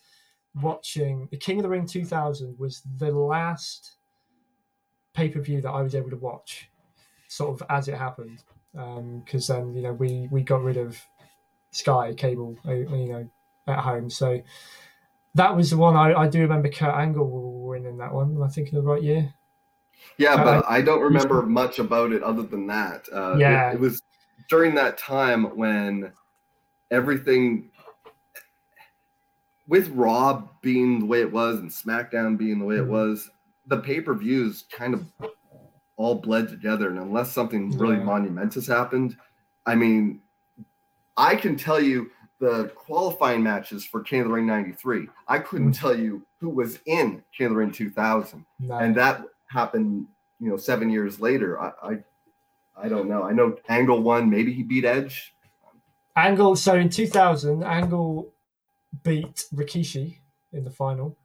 watching 0.55 1.29
the 1.31 1.37
King 1.37 1.59
of 1.59 1.63
the 1.65 1.69
Ring 1.69 1.87
2000 1.87 2.59
was 2.59 2.83
the 2.99 3.11
last 3.11 3.97
pay 5.15 5.29
per 5.29 5.41
view 5.41 5.61
that 5.61 5.71
I 5.71 5.83
was 5.83 5.95
able 5.95 6.11
to 6.11 6.17
watch, 6.17 6.69
sort 7.29 7.61
of 7.61 7.67
as 7.71 7.89
it 7.89 7.95
happened. 7.97 8.43
Because 9.25 9.47
then 9.49 9.75
you 9.75 9.83
know 9.83 9.93
we 9.93 10.29
we 10.31 10.43
got 10.43 10.63
rid 10.63 10.77
of 10.77 11.01
Sky 11.71 12.15
cable, 12.15 12.57
uh, 12.67 12.73
you 12.73 13.09
know, 13.09 13.31
at 13.67 13.81
home. 13.81 14.09
So 14.11 14.41
that 15.35 15.55
was 15.55 15.71
the 15.71 15.77
one 15.77 15.97
I, 15.97 16.15
I 16.15 16.29
do 16.29 16.41
remember. 16.41 16.69
Kurt 16.69 16.95
Angle 16.95 17.67
winning 17.67 17.99
that 17.99 18.13
one. 18.13 18.35
Am 18.37 18.43
I 18.43 18.49
thinking 18.49 18.79
of 18.79 18.85
the 18.85 18.91
right 18.91 19.03
year? 19.03 19.35
Yeah, 20.17 20.35
Uh, 20.35 20.45
but 20.45 20.65
I 20.69 20.81
don't 20.81 21.01
remember 21.01 21.43
much 21.43 21.79
about 21.79 22.13
it 22.13 22.23
other 22.23 22.43
than 22.43 22.67
that. 22.69 23.09
Uh, 23.13 23.33
it- 23.35 23.41
Yeah. 23.41 23.73
it, 23.73 23.81
was 23.81 24.01
during 24.49 24.75
that 24.77 24.97
time 24.97 25.57
when 25.57 26.13
everything, 26.91 27.71
with 29.69 29.89
Raw 29.91 30.43
being 30.63 30.99
the 31.01 31.07
way 31.07 31.21
it 31.21 31.31
was 31.33 31.59
and 31.61 31.71
SmackDown 31.71 32.37
being 32.37 32.59
the 32.59 32.65
way 32.65 32.77
it 32.77 32.85
Mhm. 32.87 32.89
was, 32.89 33.31
the 33.67 33.79
pay 33.79 34.01
per 34.01 34.15
views 34.15 34.65
kind 34.73 34.95
of 34.95 35.05
all 35.97 36.15
bled 36.17 36.49
together. 36.49 36.89
And 36.89 36.99
unless 36.99 37.33
something 37.33 37.77
really 37.79 37.97
Yeah. 37.99 38.05
monumentous 38.05 38.67
happened, 38.67 39.17
I 39.67 39.75
mean, 39.75 40.23
I 41.17 41.37
can 41.37 41.57
tell 41.57 41.81
you 41.81 42.11
the 42.41 42.69
qualifying 42.77 43.43
matches 43.43 43.85
for 43.85 44.01
King 44.01 44.21
of 44.23 44.29
the 44.29 44.35
Ring 44.35 44.47
93. 44.47 45.09
I 45.27 45.41
couldn't 45.41 45.73
Mhm. 45.73 45.79
tell 45.81 45.95
you 45.99 46.25
who 46.41 46.49
was 46.49 46.79
in 46.87 47.23
King 47.37 47.49
of 47.49 47.53
the 47.53 47.59
Ring 47.59 47.73
2000 47.73 48.47
No. 48.61 48.79
and 48.79 48.95
that 48.95 49.25
happened 49.49 50.07
you 50.41 50.49
know 50.49 50.57
seven 50.57 50.89
years 50.89 51.21
later 51.21 51.61
i 51.61 51.73
i, 51.83 52.05
I 52.77 52.89
don't 52.89 53.09
know 53.09 53.25
i 53.25 53.33
know 53.33 53.57
angle 53.69 54.01
won 54.05 54.31
maybe 54.31 54.53
he 54.53 54.63
beat 54.63 54.85
edge 54.85 55.35
Angle. 56.15 56.55
So 56.57 56.75
in 56.75 56.89
2000, 56.91 57.63
Angle 57.65 58.33
beat 59.05 59.47
Rikishi 59.55 60.19
in 60.53 60.65
the 60.65 60.71
final. 60.71 61.17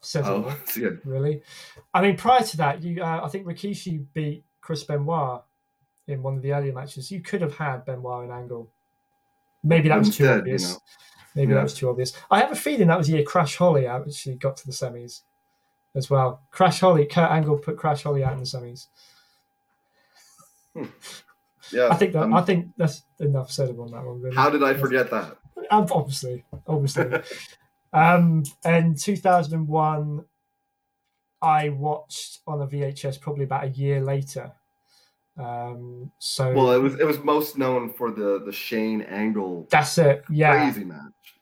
Says 0.00 0.26
it 0.26 0.30
all, 0.30 0.44
oh 0.46 0.58
it's 0.62 0.76
really. 1.06 1.40
I 1.94 2.02
mean, 2.02 2.16
prior 2.16 2.42
to 2.42 2.56
that, 2.58 2.82
you 2.82 3.02
uh, 3.02 3.20
I 3.24 3.28
think 3.28 3.46
Rikishi 3.46 4.04
beat 4.12 4.44
Chris 4.60 4.84
Benoit 4.84 5.42
in 6.06 6.22
one 6.22 6.36
of 6.36 6.42
the 6.42 6.52
earlier 6.52 6.72
matches. 6.74 7.10
You 7.10 7.20
could 7.22 7.40
have 7.40 7.56
had 7.56 7.86
Benoit 7.86 8.24
and 8.24 8.32
Angle. 8.32 8.70
Maybe 9.62 9.88
that 9.88 9.98
was 9.98 10.14
too 10.14 10.24
you 10.24 10.30
obvious. 10.30 10.72
know. 10.74 10.78
Maybe 11.34 11.50
Yeah. 11.50 11.56
that 11.56 11.62
was 11.62 11.74
too 11.74 11.88
obvious. 11.88 12.12
I 12.30 12.40
have 12.40 12.52
a 12.52 12.56
feeling 12.56 12.88
that 12.88 12.98
was 12.98 13.06
the 13.06 13.14
year 13.14 13.24
Crash 13.24 13.56
Holly 13.56 13.86
actually 13.86 14.34
got 14.36 14.56
to 14.58 14.66
the 14.66 14.72
semis 14.72 15.22
as 15.94 16.10
well. 16.10 16.42
Crash 16.50 16.80
Holly, 16.80 17.06
Kurt 17.06 17.30
Angle 17.30 17.56
put 17.58 17.78
Crash 17.78 18.02
Holly 18.02 18.22
out 18.22 18.34
in 18.34 18.40
the 18.40 18.44
semis. 18.44 18.86
yeah 21.72 21.88
I 21.90 21.94
think 21.96 22.12
that 22.12 22.24
um, 22.24 22.34
I 22.34 22.42
think 22.42 22.68
that's 22.76 23.02
enough 23.20 23.50
said 23.50 23.70
on 23.70 23.90
that 23.92 24.04
one. 24.04 24.20
Really. 24.20 24.36
how 24.36 24.50
did 24.50 24.62
i 24.62 24.74
forget 24.74 25.10
that 25.10 25.24
Um, 25.24 25.36
obviously, 25.70 26.44
obviously. 26.66 27.10
um, 27.92 28.42
and 28.64 28.98
2001, 28.98 30.24
I 31.42 31.68
watched 31.70 32.40
on 32.46 32.60
a 32.62 32.66
VHS 32.66 33.20
probably 33.20 33.44
about 33.44 33.64
a 33.64 33.68
year 33.68 34.00
later. 34.02 34.52
Um, 35.36 36.12
so 36.20 36.52
well 36.52 36.70
it 36.70 36.78
was 36.80 36.94
it 37.00 37.04
was 37.04 37.18
most 37.24 37.58
known 37.58 37.92
for 37.92 38.12
the 38.12 38.40
the 38.46 38.52
shane 38.52 39.00
angle 39.02 39.66
that's 39.68 39.98
it. 39.98 40.22
Yeah. 40.30 40.52
crazy 40.70 40.84
match 40.84 41.00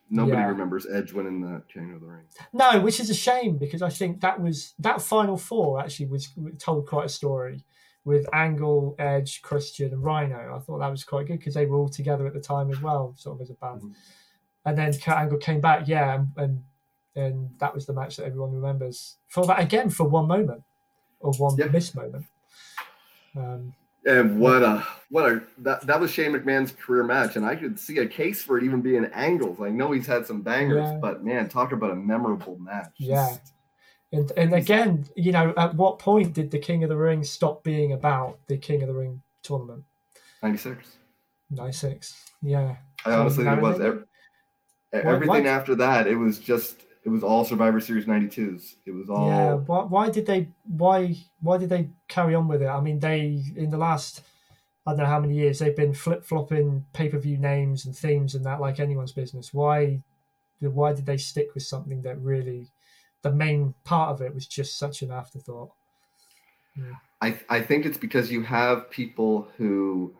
nobody 0.09 0.35
Yeah. 0.37 0.47
remembers 0.47 0.87
edge 0.91 1.13
winning 1.13 1.41
the 1.41 1.61
king 1.71 1.93
of 1.93 2.01
the 2.01 2.07
ring 2.07 2.23
No, 2.53 2.81
which 2.81 2.99
is 2.99 3.11
a 3.11 3.13
shame 3.13 3.57
because 3.59 3.83
I 3.83 3.89
think 3.91 4.21
that 4.21 4.41
was 4.41 4.73
that 4.79 4.99
final 4.99 5.37
four 5.37 5.79
actually 5.79 6.07
was 6.07 6.27
told 6.57 6.87
quite 6.87 7.05
a 7.05 7.09
story 7.09 7.63
with 8.05 8.25
Angle, 8.33 8.95
Edge, 8.99 9.41
Christian, 9.41 9.93
and 9.93 10.03
Rhino. 10.03 10.55
I 10.55 10.59
thought 10.59 10.79
that 10.79 10.91
was 10.91 11.03
quite 11.03 11.27
good 11.27 11.39
because 11.39 11.53
they 11.53 11.65
were 11.65 11.77
all 11.77 11.87
together 11.89 12.27
at 12.27 12.33
the 12.33 12.39
time 12.41 12.69
as 12.69 12.81
well, 12.81 13.13
sort 13.17 13.37
of 13.37 13.41
as 13.41 13.49
a 13.49 13.53
band. 13.53 13.81
Mhm. 13.81 13.93
And 14.65 14.77
then 14.77 14.93
Kurt 14.93 15.17
Angle 15.17 15.37
came 15.39 15.61
back, 15.61 15.87
yeah, 15.87 16.15
and, 16.15 16.27
and 16.37 16.63
and 17.15 17.49
that 17.59 17.73
was 17.75 17.85
the 17.85 17.93
match 17.93 18.17
that 18.17 18.25
everyone 18.25 18.51
remembers 18.51 19.17
for 19.27 19.45
that 19.45 19.59
again 19.59 19.87
for 19.89 20.03
one 20.07 20.27
moment 20.27 20.63
or 21.19 21.31
one 21.33 21.55
Yeah. 21.57 21.67
missed 21.67 21.95
moment. 21.95 22.25
Um, 23.37 23.73
And 24.05 24.39
what 24.39 24.63
a 24.63 24.83
what 25.09 25.31
a 25.31 25.43
that, 25.59 25.85
that 25.87 25.99
was 25.99 26.11
Shane 26.11 26.31
McMahon's 26.33 26.71
career 26.73 27.03
match, 27.03 27.35
and 27.37 27.45
I 27.45 27.55
could 27.55 27.79
see 27.79 27.99
a 27.99 28.07
case 28.07 28.43
for 28.43 28.57
it 28.57 28.63
even 28.63 28.81
being 28.81 29.05
angles. 29.13 29.61
I 29.61 29.69
know 29.69 29.91
he's 29.91 30.07
had 30.07 30.25
some 30.25 30.41
bangers, 30.41 30.89
Yeah. 30.89 30.97
but 31.01 31.23
man, 31.23 31.47
talk 31.49 31.71
about 31.71 31.91
a 31.91 31.95
memorable 31.95 32.57
match. 32.57 32.91
Yeah. 32.97 33.37
Just- 34.13 34.31
And 34.37 34.53
and 34.53 34.53
again, 34.53 35.05
you 35.15 35.31
know, 35.31 35.53
at 35.57 35.75
what 35.75 35.99
point 35.99 36.33
did 36.33 36.51
the 36.51 36.59
King 36.59 36.83
of 36.83 36.89
the 36.89 36.97
Ring 36.97 37.23
stop 37.23 37.63
being 37.63 37.93
about 37.93 38.39
the 38.47 38.57
King 38.57 38.81
of 38.81 38.87
the 38.87 38.93
Ring 38.93 39.21
tournament? 39.41 39.83
96. 40.41 40.97
Ninety 41.49 41.73
six. 41.73 42.29
Yeah. 42.41 42.75
I 43.05 43.11
honestly 43.13 43.43
think 43.43 43.57
it 43.57 43.61
was. 43.61 43.79
everything- 43.79 44.07
Why- 44.91 44.99
Everything 44.99 45.27
why- 45.45 45.49
after 45.49 45.75
that, 45.75 46.07
it 46.07 46.15
was 46.15 46.39
just 46.39 46.81
it 47.05 47.09
was 47.09 47.23
all 47.23 47.43
Survivor 47.43 47.79
Series 47.81 48.05
92s. 48.05 48.75
It 48.85 48.91
was 48.91 49.09
all 49.09 49.27
Yeah. 49.27 49.53
Why, 49.55 49.83
why 49.83 50.09
did 50.09 50.25
they 50.25 50.49
why 50.65 51.15
why 51.41 51.57
did 51.57 51.69
they 51.69 51.89
carry 52.07 52.33
on 52.35 52.47
with 52.47 52.61
it? 52.61 52.67
I 52.67 52.79
mean, 52.81 52.99
they 52.99 53.41
in 53.55 53.69
the 53.71 53.77
last 53.77 54.21
I 54.85 54.91
don't 54.91 54.99
know 54.99 55.05
how 55.05 55.19
many 55.19 55.33
years 55.35 55.59
they've 55.59 55.75
been 55.75 55.93
flip 55.93 56.23
flopping 56.25 56.85
pay 56.93 57.09
per 57.09 57.17
view 57.17 57.37
names 57.37 57.85
and 57.85 57.95
themes 57.95 58.35
and 58.35 58.45
that 58.45 58.61
like 58.61 58.79
anyone's 58.79 59.13
business. 59.13 59.53
Why 59.53 60.01
why 60.59 60.93
did 60.93 61.05
they 61.05 61.17
stick 61.17 61.53
with 61.53 61.63
something 61.63 62.01
that 62.03 62.19
really 62.21 62.69
the 63.23 63.31
main 63.31 63.73
part 63.83 64.11
of 64.11 64.21
it 64.21 64.33
was 64.33 64.45
just 64.45 64.77
such 64.77 65.01
an 65.01 65.11
afterthought? 65.11 65.71
I 67.21 67.39
I 67.49 67.61
think 67.61 67.85
it's 67.85 67.97
because 67.97 68.31
you 68.31 68.43
have 68.43 68.89
people 68.89 69.47
who 69.57 70.13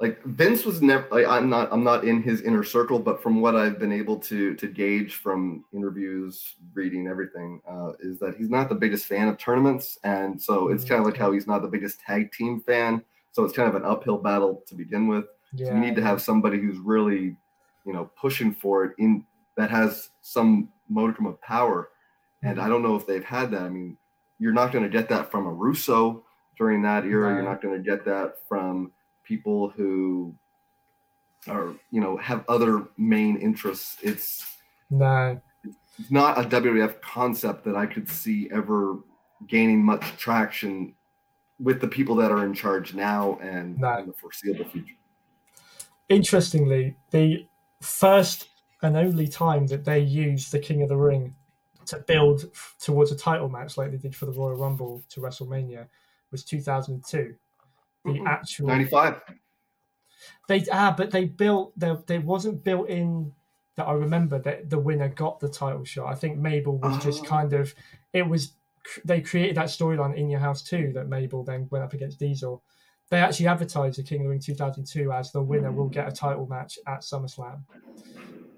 like 0.00 0.22
Vince 0.24 0.64
was 0.64 0.82
never 0.82 1.06
like 1.10 1.26
I'm 1.26 1.48
not 1.48 1.72
I'm 1.72 1.84
not 1.84 2.04
in 2.04 2.22
his 2.22 2.42
inner 2.42 2.64
circle, 2.64 2.98
but 2.98 3.22
from 3.22 3.40
what 3.40 3.54
I've 3.54 3.78
been 3.78 3.92
able 3.92 4.18
to 4.18 4.54
to 4.54 4.66
gauge 4.66 5.14
from 5.14 5.64
interviews, 5.72 6.54
reading 6.72 7.06
everything, 7.06 7.60
uh, 7.68 7.92
is 8.00 8.18
that 8.18 8.36
he's 8.36 8.50
not 8.50 8.68
the 8.68 8.74
biggest 8.74 9.06
fan 9.06 9.28
of 9.28 9.38
tournaments, 9.38 9.98
and 10.02 10.40
so 10.40 10.68
it's 10.68 10.84
kind 10.84 11.00
of 11.00 11.06
like 11.06 11.16
how 11.16 11.30
he's 11.32 11.46
not 11.46 11.62
the 11.62 11.68
biggest 11.68 12.00
tag 12.00 12.32
team 12.32 12.60
fan. 12.60 13.02
So 13.32 13.44
it's 13.44 13.54
kind 13.54 13.68
of 13.68 13.74
an 13.74 13.84
uphill 13.84 14.18
battle 14.18 14.62
to 14.66 14.74
begin 14.74 15.08
with. 15.08 15.26
Yeah. 15.52 15.68
So 15.68 15.74
you 15.74 15.80
need 15.80 15.96
to 15.96 16.02
have 16.02 16.22
somebody 16.22 16.60
who's 16.60 16.78
really, 16.78 17.36
you 17.84 17.92
know, 17.92 18.10
pushing 18.20 18.54
for 18.54 18.84
it 18.84 18.92
in 18.98 19.24
that 19.56 19.70
has 19.70 20.10
some 20.22 20.68
modicum 20.88 21.26
of 21.26 21.40
power. 21.40 21.90
And 22.44 22.60
I 22.60 22.68
don't 22.68 22.82
know 22.82 22.94
if 22.96 23.06
they've 23.06 23.24
had 23.24 23.50
that. 23.52 23.62
I 23.62 23.68
mean, 23.68 23.96
you're 24.38 24.52
not 24.52 24.72
going 24.72 24.84
to 24.84 24.90
get 24.90 25.08
that 25.08 25.30
from 25.30 25.46
a 25.46 25.52
Russo 25.52 26.24
during 26.58 26.82
that 26.82 27.04
era. 27.04 27.32
You're 27.34 27.42
not 27.42 27.62
going 27.62 27.76
to 27.82 27.90
get 27.90 28.04
that 28.04 28.34
from 28.48 28.92
people 29.24 29.70
who 29.70 30.34
are, 31.48 31.74
you 31.90 32.00
know, 32.00 32.16
have 32.18 32.44
other 32.48 32.84
main 32.96 33.36
interests. 33.36 33.96
It's 34.02 34.44
no. 34.90 35.40
it's 35.98 36.10
not 36.10 36.38
a 36.38 36.48
WWF 36.48 37.00
concept 37.00 37.64
that 37.64 37.76
I 37.76 37.86
could 37.86 38.08
see 38.08 38.48
ever 38.52 38.98
gaining 39.46 39.82
much 39.84 40.02
traction 40.16 40.94
with 41.60 41.80
the 41.80 41.88
people 41.88 42.16
that 42.16 42.30
are 42.32 42.44
in 42.44 42.52
charge 42.54 42.94
now 42.94 43.38
and 43.40 43.78
No. 43.78 43.98
in 43.98 44.06
the 44.06 44.12
foreseeable 44.12 44.64
future. 44.66 44.94
interestingly, 46.08 46.96
the 47.10 47.46
first 47.80 48.48
and 48.82 48.96
only 48.96 49.26
time 49.28 49.66
that 49.68 49.84
they 49.84 50.00
used 50.00 50.52
the 50.52 50.58
King 50.58 50.82
of 50.82 50.88
the 50.88 50.96
Ring 50.96 51.34
to 51.86 51.98
build 51.98 52.44
f- 52.52 52.74
towards 52.80 53.12
a 53.12 53.16
title 53.16 53.48
match 53.48 53.76
like 53.76 53.90
they 53.90 53.96
did 53.96 54.14
for 54.14 54.26
the 54.26 54.32
Royal 54.32 54.56
Rumble 54.56 55.02
to 55.10 55.20
WrestleMania 55.20 55.86
was 56.30 56.44
2002. 56.44 57.34
The 58.04 58.10
Mhm. 58.10 58.26
actual 58.26 58.66
95. 58.68 59.20
they 60.48 60.64
ah, 60.72 60.94
but 60.96 61.10
they 61.10 61.24
built 61.24 61.72
there. 61.78 61.96
There 62.06 62.20
wasn't 62.20 62.62
built 62.64 62.88
in 62.88 63.32
that 63.76 63.86
I 63.86 63.92
remember 63.92 64.38
that 64.40 64.70
the 64.70 64.78
winner 64.78 65.08
got 65.08 65.40
the 65.40 65.48
title 65.48 65.84
shot. 65.84 66.06
I 66.10 66.14
think 66.14 66.38
Mabel 66.38 66.78
was 66.78 67.02
just 67.02 67.24
Oh. 67.24 67.28
kind 67.28 67.52
of 67.52 67.74
it 68.12 68.28
was 68.28 68.52
they 69.04 69.20
created 69.22 69.56
that 69.56 69.66
storyline 69.66 70.14
in 70.14 70.28
your 70.28 70.40
house 70.40 70.62
too 70.62 70.92
that 70.94 71.08
Mabel 71.08 71.42
then 71.42 71.66
went 71.70 71.84
up 71.84 71.94
against 71.94 72.18
Diesel. 72.18 72.62
They 73.10 73.18
actually 73.18 73.46
advertised 73.48 73.98
the 73.98 74.02
King 74.02 74.20
of 74.20 74.24
the 74.24 74.30
Ring 74.30 74.40
2002 74.40 75.10
as 75.12 75.32
the 75.32 75.42
winner 75.42 75.72
will 75.72 75.88
get 75.88 76.06
a 76.08 76.12
title 76.12 76.46
match 76.46 76.78
at 76.86 77.00
SummerSlam, 77.00 77.62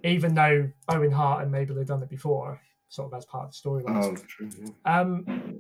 even 0.02 0.34
though 0.34 0.70
Owen 0.88 1.10
Hart 1.12 1.42
and 1.42 1.52
Mabel 1.52 1.76
had 1.76 1.86
done 1.86 2.02
it 2.02 2.08
before, 2.08 2.60
sort 2.88 3.12
of 3.12 3.16
as 3.16 3.24
part 3.24 3.46
of 3.46 3.50
the 3.50 3.68
storyline. 3.68 4.04
Oh, 4.04 4.16
true. 4.26 4.50
yeah. 4.60 5.00
Um, 5.00 5.58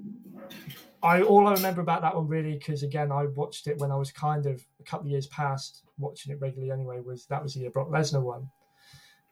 I 1.02 1.22
all 1.22 1.46
I 1.46 1.54
remember 1.54 1.80
about 1.80 2.02
that 2.02 2.14
one 2.14 2.26
really 2.26 2.54
because 2.54 2.82
again 2.82 3.12
I 3.12 3.26
watched 3.26 3.66
it 3.66 3.78
when 3.78 3.90
I 3.90 3.96
was 3.96 4.10
kind 4.10 4.46
of 4.46 4.64
a 4.80 4.82
couple 4.82 5.06
of 5.06 5.10
years 5.10 5.26
past 5.28 5.82
watching 5.98 6.32
it 6.32 6.40
regularly 6.40 6.72
anyway 6.72 7.00
was 7.00 7.26
that 7.26 7.42
was 7.42 7.54
the 7.54 7.60
year 7.60 7.70
Brock 7.70 7.88
Lesnar 7.88 8.22
won. 8.22 8.50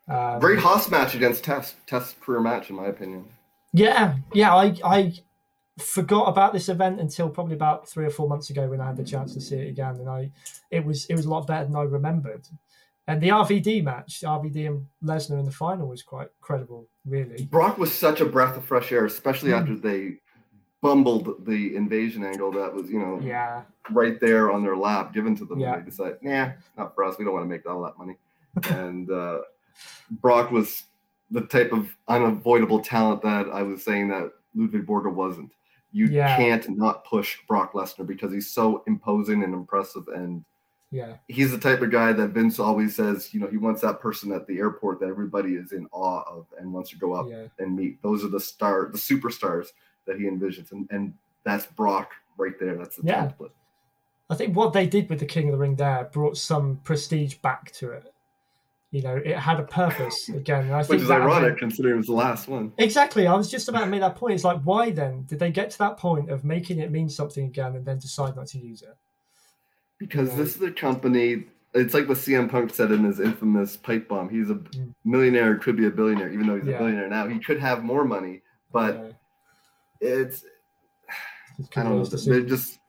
Um, 0.08 0.38
Great 0.38 0.58
Haas 0.58 0.90
match 0.90 1.14
against 1.14 1.44
Test. 1.44 1.76
Test 1.86 2.20
career 2.20 2.40
match, 2.40 2.70
in 2.70 2.76
my 2.76 2.86
opinion. 2.86 3.24
Yeah, 3.72 4.16
yeah. 4.32 4.54
I 4.54 4.76
I 4.84 5.14
forgot 5.78 6.28
about 6.28 6.52
this 6.52 6.68
event 6.68 7.00
until 7.00 7.28
probably 7.28 7.54
about 7.54 7.88
three 7.88 8.04
or 8.04 8.10
four 8.10 8.28
months 8.28 8.50
ago 8.50 8.68
when 8.68 8.80
I 8.80 8.86
had 8.86 8.96
the 8.96 9.04
chance 9.04 9.34
to 9.34 9.40
see 9.40 9.56
it 9.56 9.68
again, 9.68 9.96
and 9.96 10.08
I 10.08 10.30
it 10.70 10.84
was 10.84 11.06
it 11.06 11.14
was 11.14 11.24
a 11.24 11.30
lot 11.30 11.46
better 11.46 11.64
than 11.64 11.76
I 11.76 11.82
remembered. 11.82 12.46
And 13.06 13.20
the 13.20 13.28
RVD 13.28 13.82
match, 13.84 14.22
RVD 14.24 14.66
and 14.66 14.86
Lesnar 15.04 15.38
in 15.38 15.44
the 15.44 15.50
final 15.50 15.88
was 15.88 16.02
quite 16.02 16.28
credible, 16.40 16.88
really. 17.04 17.44
Brock 17.44 17.76
was 17.76 17.92
such 17.96 18.20
a 18.20 18.24
breath 18.24 18.56
of 18.56 18.64
fresh 18.64 18.92
air, 18.92 19.04
especially 19.04 19.50
Hmm. 19.50 19.56
after 19.58 19.76
they 19.76 20.14
bumbled 20.80 21.44
the 21.46 21.76
invasion 21.76 22.24
angle 22.24 22.50
that 22.52 22.72
was, 22.72 22.90
you 22.90 22.98
know, 22.98 23.18
Yeah, 23.20 23.62
right 23.90 24.18
there 24.20 24.50
on 24.50 24.62
their 24.62 24.76
lap, 24.76 25.12
given 25.14 25.34
to 25.36 25.44
them. 25.44 25.58
Yeah. 25.60 25.74
And 25.74 25.82
they 25.82 25.90
decided, 25.90 26.18
nah, 26.22 26.50
not 26.76 26.94
for 26.94 27.04
us. 27.04 27.18
We 27.18 27.24
don't 27.24 27.34
want 27.34 27.44
to 27.44 27.48
make 27.48 27.66
all 27.68 27.82
that 27.82 27.98
money. 27.98 28.16
and 28.70 29.10
uh, 29.10 29.40
Brock 30.20 30.50
was 30.50 30.84
the 31.30 31.40
type 31.42 31.72
of 31.72 31.94
unavoidable 32.08 32.80
talent 32.80 33.20
that 33.22 33.48
I 33.48 33.62
was 33.62 33.82
saying 33.84 34.08
that 34.08 34.30
Ludvig 34.54 34.86
Borga 34.86 35.12
wasn't. 35.12 35.50
You 35.90 36.06
Yeah. 36.06 36.36
can't 36.36 36.68
not 36.76 37.04
push 37.04 37.38
Brock 37.48 37.72
Lesnar 37.72 38.06
because 38.06 38.32
he's 38.32 38.50
so 38.52 38.82
imposing 38.86 39.42
and 39.42 39.52
impressive 39.54 40.06
and 40.08 40.44
yeah, 40.94 41.16
he's 41.26 41.50
the 41.50 41.58
type 41.58 41.82
of 41.82 41.90
guy 41.90 42.12
that 42.12 42.28
Vince 42.28 42.60
always 42.60 42.94
says, 42.94 43.34
you 43.34 43.40
know, 43.40 43.48
he 43.48 43.56
wants 43.56 43.80
that 43.80 43.98
person 43.98 44.30
at 44.30 44.46
the 44.46 44.58
airport 44.58 45.00
that 45.00 45.08
everybody 45.08 45.54
is 45.56 45.72
in 45.72 45.88
awe 45.90 46.22
of 46.22 46.46
and 46.56 46.72
wants 46.72 46.90
to 46.90 46.96
go 46.96 47.14
up 47.14 47.26
yeah. 47.28 47.46
and 47.58 47.74
meet. 47.74 48.00
Those 48.00 48.24
are 48.24 48.28
the 48.28 48.38
star, 48.38 48.88
the 48.92 48.98
superstars 48.98 49.72
that 50.06 50.20
he 50.20 50.26
envisions, 50.26 50.70
and, 50.70 50.86
and 50.92 51.12
that's 51.42 51.66
Brock 51.66 52.12
right 52.38 52.52
there. 52.60 52.76
That's 52.76 52.94
the 52.94 53.08
Yeah. 53.08 53.26
template. 53.26 53.50
I 54.30 54.36
think 54.36 54.54
what 54.54 54.72
they 54.72 54.86
did 54.86 55.10
with 55.10 55.18
the 55.18 55.26
King 55.26 55.48
of 55.48 55.52
the 55.52 55.58
Ring 55.58 55.74
there 55.74 56.08
brought 56.12 56.36
some 56.36 56.76
prestige 56.84 57.34
back 57.38 57.72
to 57.72 57.90
it. 57.90 58.14
You 58.92 59.02
know, 59.02 59.16
it 59.16 59.36
had 59.36 59.58
a 59.58 59.64
purpose 59.64 60.28
again. 60.28 60.70
I 60.70 60.84
Which 60.84 61.02
is 61.02 61.10
ironic 61.10 61.58
considering 61.58 61.94
it 61.94 61.98
was 61.98 62.06
the 62.06 62.12
last 62.12 62.46
one. 62.46 62.72
Exactly. 62.78 63.26
I 63.26 63.34
was 63.34 63.50
just 63.50 63.68
about 63.68 63.80
to 63.80 63.86
make 63.86 64.00
that 64.00 64.14
point. 64.14 64.34
It's 64.34 64.44
like, 64.44 64.62
why 64.62 64.92
then 64.92 65.24
did 65.24 65.40
they 65.40 65.50
get 65.50 65.70
to 65.70 65.78
that 65.78 65.96
point 65.96 66.30
of 66.30 66.44
making 66.44 66.78
it 66.78 66.92
mean 66.92 67.08
something 67.08 67.46
again 67.46 67.74
and 67.74 67.84
then 67.84 67.98
decide 67.98 68.36
not 68.36 68.46
to 68.46 68.58
use 68.58 68.82
it? 68.82 68.96
Because 70.04 70.30
Yeah. 70.30 70.36
this 70.36 70.56
is 70.56 70.62
a 70.62 70.70
company. 70.70 71.44
It's 71.72 71.94
like 71.94 72.06
what 72.08 72.18
CM 72.18 72.48
Punk 72.48 72.72
said 72.74 72.92
in 72.92 73.04
his 73.04 73.20
infamous 73.20 73.76
pipe 73.76 74.06
bomb. 74.06 74.28
He's 74.28 74.50
a 74.50 74.54
Mm. 74.56 74.94
millionaire, 75.04 75.56
could 75.56 75.76
be 75.76 75.86
a 75.86 75.90
billionaire, 75.90 76.30
even 76.30 76.46
though 76.46 76.56
he's 76.56 76.66
Yeah. 76.66 76.74
a 76.76 76.78
billionaire 76.78 77.08
now. 77.08 77.26
He 77.26 77.38
could 77.38 77.58
have 77.58 77.82
more 77.82 78.04
money, 78.04 78.42
but 78.72 79.14
it's 80.00 80.44
It's 81.58 81.68
I 81.76 81.84
don't 81.84 81.96
know. 81.96 82.04
They're 82.04 82.40
just 82.42 82.80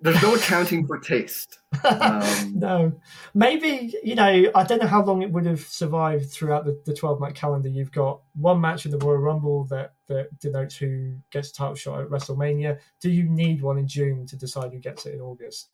there's 0.00 0.20
no 0.22 0.34
accounting 0.34 0.86
for 0.86 0.98
taste. 0.98 1.58
Um, 1.84 2.52
no, 2.54 3.00
maybe 3.34 3.94
you 4.02 4.14
know. 4.14 4.50
I 4.54 4.62
don't 4.64 4.80
know 4.80 4.86
how 4.86 5.02
long 5.04 5.22
it 5.22 5.30
would 5.32 5.44
have 5.44 5.60
survived 5.60 6.30
throughout 6.30 6.64
the, 6.64 6.80
the 6.86 6.94
twelve 6.94 7.18
month 7.20 7.34
calendar. 7.34 7.68
You've 7.68 7.90
got 7.92 8.20
one 8.36 8.60
match 8.60 8.84
in 8.86 8.92
the 8.92 8.98
Royal 8.98 9.18
Rumble 9.18 9.64
that 9.64 9.94
that 10.06 10.38
denotes 10.38 10.76
who 10.76 11.16
gets 11.32 11.50
a 11.50 11.54
title 11.54 11.74
shot 11.74 12.00
at 12.00 12.08
WrestleMania. 12.08 12.78
Do 13.00 13.10
you 13.10 13.24
need 13.28 13.60
one 13.60 13.76
in 13.78 13.88
June 13.88 14.24
to 14.26 14.36
decide 14.36 14.72
who 14.72 14.78
gets 14.78 15.04
it 15.06 15.14
in 15.14 15.20
August? 15.20 15.70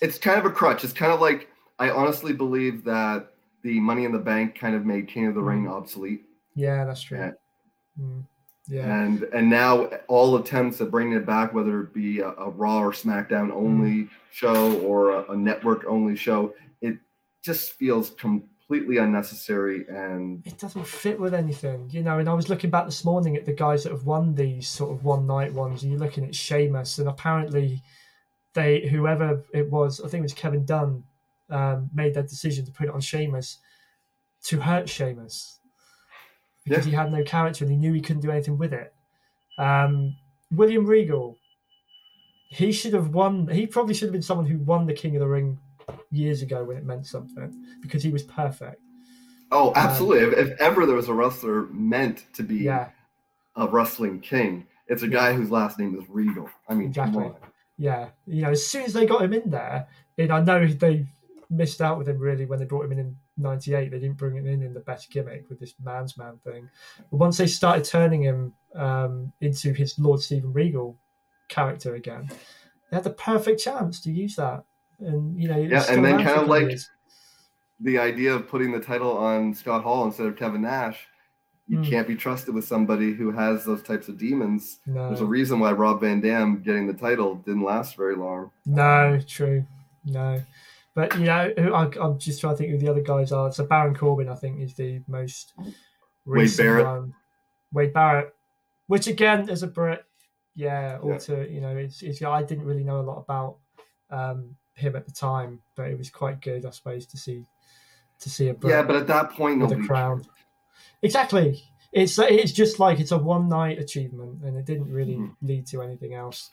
it's 0.00 0.16
kind 0.18 0.38
of 0.38 0.46
a 0.46 0.50
crutch. 0.50 0.82
It's 0.84 0.92
kind 0.94 1.12
of 1.12 1.20
like 1.20 1.48
I 1.80 1.90
honestly 1.90 2.32
believe 2.32 2.84
that 2.84 3.34
the 3.62 3.80
Money 3.80 4.04
in 4.04 4.12
the 4.12 4.18
Bank 4.18 4.54
kind 4.58 4.74
of 4.76 4.86
made 4.86 5.08
King 5.08 5.26
of 5.26 5.34
the 5.34 5.42
Ring 5.42 5.64
Mm. 5.64 5.72
obsolete, 5.72 6.24
Yeah, 6.54 6.84
that's 6.84 7.02
true. 7.02 7.18
Yeah. 7.18 7.30
Mm, 8.00 8.24
yeah, 8.70 9.02
and 9.02 9.24
and 9.34 9.50
now 9.50 9.86
all 10.06 10.36
attempts 10.36 10.80
at 10.80 10.92
bringing 10.92 11.14
it 11.14 11.26
back, 11.26 11.52
whether 11.52 11.80
it 11.80 11.92
be 11.92 12.20
a, 12.20 12.28
a 12.28 12.50
Raw 12.50 12.78
or 12.78 12.92
SmackDown 12.92 13.50
only 13.50 14.08
show 14.30 14.78
or 14.80 15.10
a, 15.10 15.32
a 15.32 15.36
network 15.36 15.84
only 15.86 16.14
show, 16.14 16.54
it 16.80 16.96
just 17.42 17.72
feels 17.72 18.10
completely 18.10 18.98
unnecessary. 18.98 19.86
And 19.88 20.46
it 20.46 20.56
doesn't 20.56 20.86
fit 20.86 21.18
with 21.18 21.34
anything, 21.34 21.90
you 21.90 22.04
know. 22.04 22.20
And 22.20 22.28
I 22.28 22.34
was 22.34 22.48
looking 22.48 22.70
back 22.70 22.84
this 22.86 23.04
morning 23.04 23.36
at 23.36 23.44
the 23.44 23.52
guys 23.52 23.82
that 23.82 23.90
have 23.90 24.04
won 24.04 24.36
these 24.36 24.68
sort 24.68 24.92
of 24.92 25.04
one 25.04 25.26
night 25.26 25.52
ones, 25.52 25.82
and 25.82 25.90
you're 25.90 26.00
looking 26.00 26.24
at 26.24 26.34
Sheamus, 26.34 26.98
and 26.98 27.08
apparently 27.08 27.82
they, 28.54 28.86
whoever 28.88 29.44
it 29.52 29.68
was, 29.68 30.00
I 30.00 30.08
think 30.08 30.20
it 30.20 30.22
was 30.22 30.34
Kevin 30.34 30.64
Dunn, 30.64 31.02
um, 31.50 31.90
made 31.92 32.14
that 32.14 32.28
decision 32.28 32.64
to 32.66 32.70
put 32.70 32.86
it 32.86 32.94
on 32.94 33.00
Sheamus 33.00 33.58
to 34.44 34.60
hurt 34.60 34.88
Sheamus 34.88 35.59
because 36.64 36.86
Yeah. 36.86 36.90
he 36.90 36.96
had 36.96 37.12
no 37.12 37.22
character 37.24 37.64
and 37.64 37.70
he 37.72 37.76
knew 37.78 37.92
he 37.92 38.00
couldn't 38.00 38.22
do 38.22 38.30
anything 38.30 38.58
with 38.58 38.72
it. 38.72 38.92
Um, 39.58 40.16
William 40.52 40.86
Regal, 40.86 41.36
he 42.48 42.72
should 42.72 42.92
have 42.94 43.14
won. 43.14 43.46
He 43.48 43.66
probably 43.66 43.94
should 43.94 44.06
have 44.06 44.12
been 44.12 44.22
someone 44.22 44.46
who 44.46 44.58
won 44.58 44.86
the 44.86 44.92
King 44.94 45.16
of 45.16 45.20
the 45.20 45.28
Ring 45.28 45.58
years 46.10 46.42
ago 46.42 46.64
when 46.64 46.76
it 46.76 46.84
meant 46.84 47.06
something 47.06 47.64
because 47.82 48.02
he 48.02 48.10
was 48.10 48.22
perfect. 48.24 48.80
Oh, 49.52 49.72
absolutely. 49.74 50.38
if, 50.40 50.50
if 50.50 50.60
ever 50.60 50.86
there 50.86 50.94
was 50.96 51.08
a 51.08 51.14
wrestler 51.14 51.66
meant 51.72 52.26
to 52.34 52.42
be 52.42 52.56
Yeah, 52.58 52.90
a 53.56 53.66
wrestling 53.66 54.20
king, 54.20 54.66
it's 54.86 55.02
a 55.02 55.08
guy 55.08 55.32
whose 55.32 55.50
last 55.50 55.78
name 55.78 55.96
is 56.00 56.08
Regal. 56.08 56.48
I 56.68 56.74
mean, 56.74 56.88
Exactly. 56.88 57.30
yeah. 57.76 58.10
You 58.26 58.42
know, 58.42 58.50
as 58.50 58.64
soon 58.64 58.82
as 58.84 58.92
they 58.92 59.06
got 59.06 59.22
him 59.22 59.32
in 59.32 59.50
there, 59.50 59.88
and 60.18 60.30
I 60.32 60.40
know 60.40 60.66
they 60.66 61.06
missed 61.48 61.80
out 61.80 61.98
with 61.98 62.08
him 62.08 62.18
really 62.18 62.46
when 62.46 62.60
they 62.60 62.64
brought 62.64 62.84
him 62.84 62.92
in 62.92 62.98
in 63.00 63.16
'98. 63.40 63.90
They 63.90 63.98
didn't 63.98 64.16
bring 64.18 64.36
him 64.36 64.46
in 64.46 64.62
in 64.62 64.74
the 64.74 64.80
best 64.80 65.10
gimmick 65.10 65.48
with 65.48 65.58
this 65.60 65.74
man's 65.82 66.16
man 66.16 66.38
thing. 66.44 66.68
But 67.10 67.16
once 67.16 67.38
they 67.38 67.46
started 67.46 67.84
turning 67.84 68.22
him 68.22 68.52
um, 68.74 69.32
into 69.40 69.72
his 69.72 69.98
Lord 69.98 70.20
Stephen 70.20 70.52
Regal 70.52 70.96
character 71.48 71.94
again, 71.96 72.28
they 72.90 72.96
had 72.96 73.04
the 73.04 73.10
perfect 73.10 73.60
chance 73.60 74.00
to 74.02 74.12
use 74.12 74.36
that. 74.36 74.64
And 75.00 75.40
you 75.40 75.48
know, 75.48 75.56
Yeah, 75.58 75.84
and 75.88 76.04
then 76.04 76.22
kind 76.22 76.40
of 76.40 76.46
like 76.48 76.68
years. 76.68 76.90
the 77.80 77.98
idea 77.98 78.34
of 78.34 78.46
putting 78.48 78.70
the 78.72 78.80
title 78.80 79.16
on 79.16 79.54
Scott 79.54 79.82
Hall 79.82 80.04
instead 80.04 80.26
of 80.26 80.36
Kevin 80.36 80.62
Nash. 80.62 81.06
You 81.68 81.78
Hmm. 81.78 81.84
can't 81.84 82.08
be 82.08 82.16
trusted 82.16 82.52
with 82.52 82.64
somebody 82.64 83.12
who 83.14 83.30
has 83.30 83.64
those 83.64 83.80
types 83.82 84.08
of 84.08 84.18
demons. 84.18 84.80
no, 84.86 85.06
There's 85.08 85.20
a 85.20 85.24
reason 85.24 85.60
why 85.60 85.70
Rob 85.72 86.00
Van 86.00 86.20
Dam 86.20 86.62
getting 86.62 86.88
the 86.88 86.92
title 86.92 87.36
didn't 87.36 87.62
last 87.62 87.96
very 87.96 88.16
long. 88.16 88.50
No, 88.66 89.20
true. 89.24 89.64
No. 90.04 90.42
But, 90.94 91.16
you 91.18 91.24
know, 91.26 91.52
who- 91.56 91.72
I, 91.74 91.88
I'm 92.00 92.18
just 92.18 92.40
trying 92.40 92.54
to 92.54 92.58
think 92.58 92.70
who 92.72 92.78
the 92.78 92.88
other 92.90 93.00
guys 93.02 93.30
are. 93.32 93.52
So 93.52 93.64
Baron 93.64 93.94
Corbin, 93.94 94.28
I 94.28 94.34
think, 94.34 94.60
is 94.60 94.74
the 94.74 95.00
most 95.06 95.54
recent 96.26 96.66
Barrett. 96.66 96.86
one. 96.86 97.14
Wade 97.72 97.92
Barrett, 97.92 98.34
which 98.88 99.06
again, 99.06 99.48
as 99.48 99.62
a 99.62 99.68
Brit, 99.68 100.04
yeah, 100.56 100.98
Yeah. 101.04 101.18
to, 101.18 101.48
you 101.48 101.60
know, 101.60 101.76
it's, 101.76 102.02
it's, 102.02 102.20
I 102.22 102.42
didn't 102.42 102.64
really 102.64 102.82
know 102.84 103.00
a 103.00 103.02
lot 103.02 103.18
about 103.18 103.58
um, 104.10 104.56
him 104.74 104.96
at 104.96 105.06
the 105.06 105.12
time, 105.12 105.60
but 105.76 105.86
it 105.88 105.96
was 105.96 106.10
quite 106.10 106.40
good, 106.40 106.66
I 106.66 106.70
suppose, 106.70 107.06
to 107.06 107.16
see 107.16 107.46
to 108.18 108.28
see 108.28 108.48
a 108.48 108.54
Brit 108.54 108.72
Yeah, 108.74 108.82
but 108.82 108.96
at 108.96 109.06
that 109.06 109.30
point, 109.30 109.60
with 109.60 109.72
a 109.72 109.76
crown. 109.86 110.24
Exactly. 111.02 111.62
It's 111.92 112.18
it's 112.18 112.52
just 112.52 112.78
like 112.80 113.00
it's 113.00 113.12
a 113.12 113.18
one 113.18 113.48
night 113.48 113.78
achievement, 113.78 114.42
and 114.42 114.56
it 114.56 114.64
didn't 114.66 114.92
really 114.92 115.14
Mhm. 115.16 115.36
lead 115.42 115.66
to 115.68 115.82
anything 115.82 116.14
else. 116.14 116.50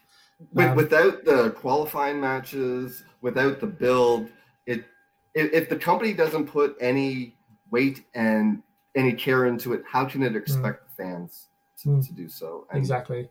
With, 0.53 0.67
Um, 0.67 0.75
without 0.75 1.25
the 1.25 1.49
qualifying 1.51 2.19
matches, 2.21 3.03
without 3.21 3.59
the 3.59 3.67
build, 3.67 4.29
it 4.65 4.85
if, 5.33 5.51
if 5.53 5.69
the 5.69 5.75
company 5.77 6.13
doesn't 6.13 6.47
put 6.47 6.75
any 6.79 7.35
weight 7.71 8.05
and 8.13 8.61
any 8.95 9.13
care 9.13 9.45
into 9.45 9.73
it, 9.73 9.83
how 9.91 10.05
can 10.05 10.23
it 10.23 10.35
expect 10.35 10.87
the 10.87 11.03
fans 11.03 11.47
to, 11.81 11.89
Mm. 11.89 12.07
to 12.07 12.13
do 12.13 12.27
so? 12.27 12.65
And 12.71 12.79
Exactly. 12.79 13.29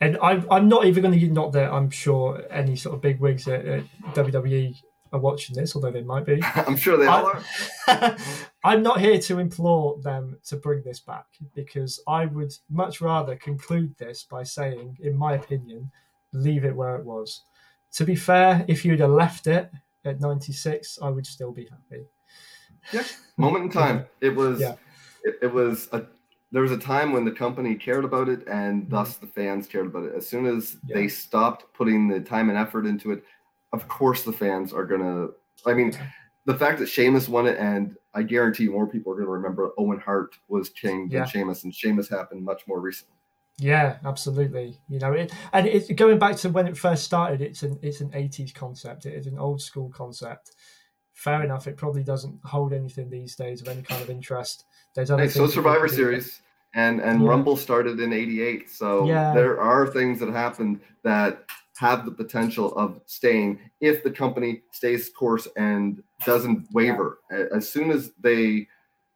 And 0.00 0.16
I'm, 0.22 0.46
I'm 0.50 0.68
not 0.68 0.86
even 0.86 1.02
going 1.02 1.18
to, 1.18 1.28
not 1.28 1.52
that 1.52 1.72
I'm 1.72 1.90
sure 1.90 2.42
any 2.50 2.76
sort 2.76 2.94
of 2.94 3.00
big 3.00 3.20
wigs 3.20 3.46
at, 3.48 3.64
at 3.66 3.84
WWE 4.14 4.80
are 5.12 5.18
watching 5.18 5.56
this, 5.56 5.74
although 5.74 5.90
they 5.90 6.02
might 6.02 6.24
be. 6.24 6.40
I'm 6.54 6.76
sure 6.76 6.96
they 6.96 7.06
all 7.06 7.26
are. 7.88 8.16
I'm 8.64 8.82
not 8.82 9.00
here 9.00 9.18
to 9.18 9.38
implore 9.38 9.98
them 10.02 10.38
to 10.46 10.56
bring 10.56 10.82
this 10.82 11.00
back 11.00 11.26
because 11.54 12.00
I 12.06 12.26
would 12.26 12.52
much 12.68 13.00
rather 13.00 13.34
conclude 13.36 13.96
this 13.98 14.24
by 14.24 14.42
saying, 14.44 14.98
in 15.02 15.16
my 15.16 15.34
opinion, 15.34 15.90
leave 16.32 16.64
it 16.64 16.74
where 16.74 16.96
it 16.96 17.04
was. 17.04 17.42
To 17.94 18.04
be 18.04 18.14
fair, 18.14 18.64
if 18.68 18.84
you'd 18.84 19.00
have 19.00 19.10
left 19.10 19.46
it 19.46 19.70
at 20.04 20.20
96, 20.20 20.98
I 21.02 21.08
would 21.10 21.26
still 21.26 21.52
be 21.52 21.64
happy. 21.66 22.04
Yeah, 22.92 23.02
moment 23.36 23.64
in 23.64 23.70
time. 23.70 24.06
It 24.20 24.34
was. 24.34 24.60
Yeah. 24.60 24.74
It, 25.24 25.38
it 25.42 25.52
was 25.52 25.88
a. 25.92 26.04
There 26.52 26.62
was 26.62 26.72
a 26.72 26.78
time 26.78 27.12
when 27.12 27.24
the 27.24 27.30
company 27.30 27.76
cared 27.76 28.04
about 28.04 28.28
it, 28.28 28.44
and 28.48 28.88
thus 28.90 29.16
the 29.18 29.26
fans 29.28 29.68
cared 29.68 29.86
about 29.86 30.04
it. 30.06 30.14
As 30.16 30.26
soon 30.26 30.46
as 30.46 30.72
Mm-hmm. 30.72 30.88
Yeah. 30.88 30.94
they 30.96 31.08
stopped 31.08 31.72
putting 31.74 32.08
the 32.08 32.20
time 32.20 32.48
and 32.48 32.58
effort 32.58 32.86
into 32.86 33.12
it, 33.12 33.22
of 33.72 33.86
course 33.88 34.22
the 34.24 34.32
fans 34.32 34.72
are 34.72 34.84
gonna. 34.84 35.28
I 35.66 35.74
mean, 35.74 35.92
the 36.46 36.56
fact 36.56 36.78
that 36.80 36.88
Sheamus 36.88 37.28
won 37.28 37.46
it, 37.46 37.58
and 37.58 37.96
I 38.14 38.22
guarantee 38.22 38.66
more 38.68 38.86
people 38.88 39.12
are 39.12 39.16
gonna 39.16 39.28
remember 39.30 39.70
Owen 39.78 40.00
Hart 40.00 40.34
was 40.48 40.70
king 40.70 41.02
than 41.08 41.18
Yeah. 41.18 41.24
Sheamus, 41.26 41.62
and 41.64 41.74
Sheamus 41.74 42.08
happened 42.08 42.44
much 42.44 42.62
more 42.66 42.80
recently. 42.80 43.14
Yeah, 43.60 43.98
absolutely. 44.04 44.78
You 44.88 44.98
know, 44.98 45.12
it, 45.12 45.32
and 45.52 45.66
it, 45.66 45.94
going 45.96 46.18
back 46.18 46.36
to 46.38 46.48
when 46.48 46.66
it 46.66 46.76
first 46.76 47.04
started, 47.04 47.40
it's 47.42 47.62
an 47.62 47.78
it's 47.82 48.00
an 48.00 48.10
eighties 48.14 48.52
concept. 48.52 49.06
It 49.06 49.14
is 49.14 49.26
an 49.26 49.38
old 49.38 49.60
school 49.60 49.90
concept. 49.90 50.52
Fair 51.12 51.42
enough. 51.44 51.66
It 51.66 51.76
probably 51.76 52.02
doesn't 52.02 52.40
hold 52.44 52.72
anything 52.72 53.10
these 53.10 53.36
days 53.36 53.60
of 53.60 53.68
any 53.68 53.82
kind 53.82 54.00
of 54.02 54.08
interest. 54.08 54.64
There's 54.94 55.10
other 55.10 55.22
Hey, 55.24 55.28
so 55.28 55.46
Survivor. 55.46 55.86
Series 55.88 56.40
and 56.74 57.00
and 57.00 57.22
Yeah. 57.22 57.28
Rumble 57.28 57.56
started 57.56 58.00
in 58.00 58.12
'88, 58.12 58.70
so 58.70 59.06
Yeah. 59.06 59.34
there 59.34 59.60
are 59.60 59.86
things 59.86 60.18
that 60.20 60.30
happened 60.30 60.80
that 61.02 61.44
have 61.78 62.04
the 62.04 62.12
potential 62.12 62.74
of 62.76 63.00
staying 63.06 63.58
if 63.80 64.02
the 64.02 64.10
company 64.10 64.62
stays 64.72 65.10
course 65.10 65.46
and 65.56 66.02
doesn't 66.24 66.66
waver. 66.72 67.18
A- 67.30 67.54
As 67.54 67.70
soon 67.70 67.90
as 67.90 68.12
they 68.20 68.68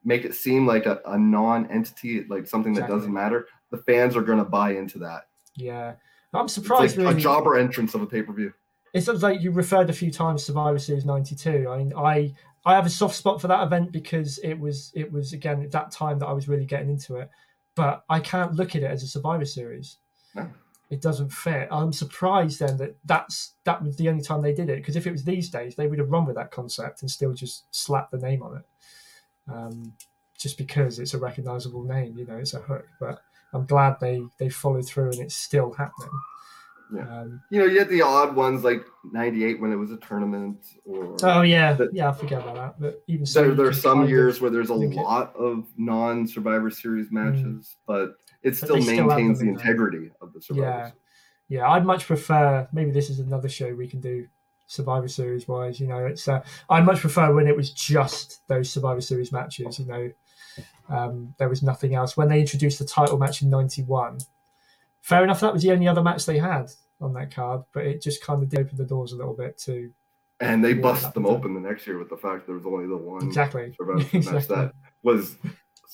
make 0.06 0.24
it 0.26 0.34
seem 0.34 0.66
like 0.66 0.84
a, 0.86 1.00
a 1.06 1.18
non-entity, 1.18 2.24
like 2.28 2.46
something 2.46 2.74
that 2.74 2.80
Exactly. 2.80 2.96
doesn't 2.98 3.12
matter, 3.12 3.46
the 3.74 3.82
fans 3.82 4.16
are 4.16 4.22
going 4.22 4.38
to 4.38 4.44
buy 4.44 4.72
into 4.72 4.98
that. 4.98 5.28
Yeah, 5.56 5.94
I'm 6.32 6.48
surprised. 6.48 6.96
like 6.96 7.06
really. 7.06 7.18
a 7.18 7.20
jobber 7.20 7.56
entrance 7.56 7.94
of 7.94 8.02
a 8.02 8.06
pay-per-view. 8.06 8.52
It's 8.92 9.06
sort 9.06 9.16
of 9.16 9.22
like 9.22 9.40
you 9.40 9.50
referred 9.50 9.90
a 9.90 9.92
few 9.92 10.10
times 10.10 10.44
Survivor 10.44 10.78
Series 10.78 11.04
'92. 11.04 11.68
I 11.68 11.78
mean, 11.78 11.92
I 11.96 12.34
I 12.64 12.74
have 12.74 12.86
a 12.86 12.90
soft 12.90 13.16
spot 13.16 13.40
for 13.40 13.48
that 13.48 13.62
event 13.64 13.92
because 13.92 14.38
it 14.38 14.54
was 14.54 14.92
it 14.94 15.10
was 15.10 15.32
again 15.32 15.62
at 15.62 15.72
that 15.72 15.90
time 15.90 16.18
that 16.20 16.26
I 16.26 16.32
was 16.32 16.48
really 16.48 16.64
getting 16.64 16.90
into 16.90 17.16
it. 17.16 17.28
But 17.74 18.04
I 18.08 18.20
can't 18.20 18.54
look 18.54 18.76
at 18.76 18.82
it 18.82 18.90
as 18.90 19.02
a 19.02 19.08
Survivor 19.08 19.44
Series. 19.44 19.98
No. 20.34 20.48
It 20.90 21.00
doesn't 21.02 21.32
fit. 21.32 21.66
I'm 21.72 21.92
surprised 21.92 22.60
then 22.60 22.76
that 22.76 22.96
that's 23.04 23.54
that 23.64 23.82
was 23.82 23.96
the 23.96 24.08
only 24.08 24.22
time 24.22 24.42
they 24.42 24.54
did 24.54 24.68
it 24.68 24.76
because 24.76 24.96
if 24.96 25.06
it 25.06 25.12
was 25.12 25.24
these 25.24 25.48
days, 25.50 25.74
they 25.74 25.88
would 25.88 25.98
have 25.98 26.10
run 26.10 26.24
with 26.24 26.36
that 26.36 26.52
concept 26.52 27.02
and 27.02 27.10
still 27.10 27.32
just 27.32 27.64
slapped 27.72 28.12
the 28.12 28.18
name 28.18 28.42
on 28.42 28.58
it. 28.58 28.64
Um, 29.52 29.92
just 30.38 30.58
because 30.58 30.98
it's 30.98 31.14
a 31.14 31.18
recognizable 31.18 31.82
name, 31.82 32.16
you 32.16 32.26
know, 32.26 32.36
it's 32.36 32.54
a 32.54 32.60
hook. 32.60 32.86
But 33.00 33.22
I'm 33.54 33.64
glad 33.66 33.98
they 34.00 34.20
they 34.38 34.48
followed 34.50 34.86
through 34.86 35.10
and 35.12 35.20
it's 35.20 35.34
still 35.36 35.72
happening. 35.72 36.10
Yeah. 36.94 37.20
Um, 37.20 37.40
You 37.50 37.60
know, 37.60 37.64
you 37.64 37.78
had 37.78 37.88
the 37.88 38.02
odd 38.02 38.36
ones 38.36 38.62
like 38.62 38.84
'98 39.12 39.60
when 39.60 39.72
it 39.72 39.76
was 39.76 39.90
a 39.90 39.96
tournament, 39.96 40.58
or 40.84 41.16
Oh 41.22 41.40
yeah, 41.42 41.72
But- 41.74 41.94
yeah, 41.94 42.10
I 42.10 42.12
forget 42.12 42.42
about 42.42 42.56
that. 42.56 42.80
But 42.80 43.02
even 43.06 43.24
so, 43.26 43.42
there, 43.42 43.54
there 43.54 43.66
are 43.66 43.72
some 43.72 44.06
years 44.08 44.40
where 44.40 44.50
there's 44.50 44.68
a 44.68 44.74
link 44.74 44.94
it. 44.94 45.00
lot 45.00 45.34
of 45.34 45.66
non-survivor 45.78 46.70
series 46.70 47.10
matches 47.10 47.76
but 47.86 48.16
it 48.42 48.50
But 48.50 48.56
still 48.56 48.82
still 48.82 49.06
maintains 49.06 49.38
the 49.40 49.46
in 49.48 49.54
there. 49.54 49.62
integrity 49.62 50.10
of 50.20 50.32
the 50.34 50.42
survivor 50.42 50.66
Yeah. 50.68 50.82
Series. 50.86 51.00
yeah, 51.48 51.70
I'd 51.70 51.86
much 51.86 52.06
prefer. 52.06 52.68
Maybe 52.72 52.90
this 52.90 53.08
is 53.08 53.18
another 53.18 53.48
show 53.48 53.74
we 53.74 53.88
can 53.88 54.00
do 54.00 54.26
Survivor 54.66 55.08
Series 55.08 55.48
wise. 55.48 55.80
You 55.80 55.86
know, 55.88 56.04
it's 56.06 56.26
uh, 56.28 56.42
I 56.68 56.80
much 56.82 57.00
prefer 57.00 57.34
when 57.34 57.46
it 57.48 57.56
was 57.56 57.70
just 57.72 58.46
those 58.48 58.70
Survivor 58.70 59.00
Series 59.00 59.32
matches. 59.32 59.78
You 59.78 59.86
know, 59.86 60.10
um, 60.88 61.34
there 61.38 61.48
was 61.48 61.62
nothing 61.62 61.94
else. 61.94 62.16
When 62.16 62.28
they 62.28 62.40
introduced 62.40 62.78
the 62.78 62.84
title 62.84 63.18
match 63.18 63.42
in 63.42 63.50
'91, 63.50 64.18
fair 65.02 65.24
enough. 65.24 65.40
That 65.40 65.52
was 65.52 65.62
the 65.62 65.72
only 65.72 65.88
other 65.88 66.02
match 66.02 66.26
they 66.26 66.38
had 66.38 66.70
on 67.00 67.12
that 67.14 67.34
card, 67.34 67.62
but 67.72 67.84
it 67.84 68.02
just 68.02 68.22
kind 68.22 68.42
of 68.42 68.48
did 68.48 68.60
open 68.60 68.76
the 68.76 68.84
doors 68.84 69.12
a 69.12 69.16
little 69.16 69.34
bit 69.34 69.58
to 69.58 69.92
and 70.40 70.64
they 70.64 70.74
bust 70.74 71.14
them 71.14 71.26
open 71.26 71.54
the 71.54 71.60
next 71.60 71.86
year 71.86 71.98
with 71.98 72.08
the 72.08 72.16
fact 72.16 72.46
there 72.46 72.56
was 72.56 72.66
only 72.66 72.86
the 72.86 72.96
one 72.96 73.22
exactly. 73.24 73.72
survivor 73.76 74.02
Series 74.08 74.30
match 74.30 74.48
that 74.48 74.72
was 75.02 75.36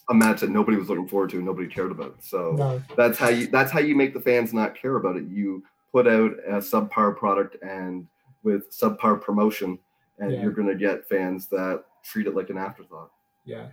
a 0.09 0.15
match 0.15 0.41
that 0.41 0.51
nobody 0.51 0.77
was 0.77 0.89
looking 0.89 1.07
forward 1.07 1.31
to 1.31 1.37
and 1.37 1.47
nobody 1.47 1.69
cared 1.69 1.91
about 1.91 2.17
so 2.23 2.53
No, 2.57 2.83
that's 2.97 3.19
how 3.19 3.29
you 3.29 3.47
that's 3.49 3.71
how 3.71 3.81
you 3.81 3.95
make 3.95 4.15
the 4.15 4.21
fans 4.21 4.53
not 4.53 4.75
care 4.75 4.97
about 4.97 5.17
it 5.17 5.25
you 5.29 5.63
put 5.93 6.07
out 6.07 6.33
a 6.49 6.55
subpar 6.55 7.17
product 7.17 7.57
and 7.63 8.07
with 8.43 8.71
subpar 8.77 9.21
promotion 9.21 9.79
and 10.19 10.33
Yeah. 10.33 10.43
you're 10.43 10.53
going 10.53 10.69
to 10.69 10.75
get 10.75 11.09
fans 11.09 11.47
that 11.49 11.85
treat 12.03 12.27
it 12.27 12.35
like 12.35 12.51
an 12.51 12.57
afterthought 12.59 13.11
Yeah. 13.45 13.67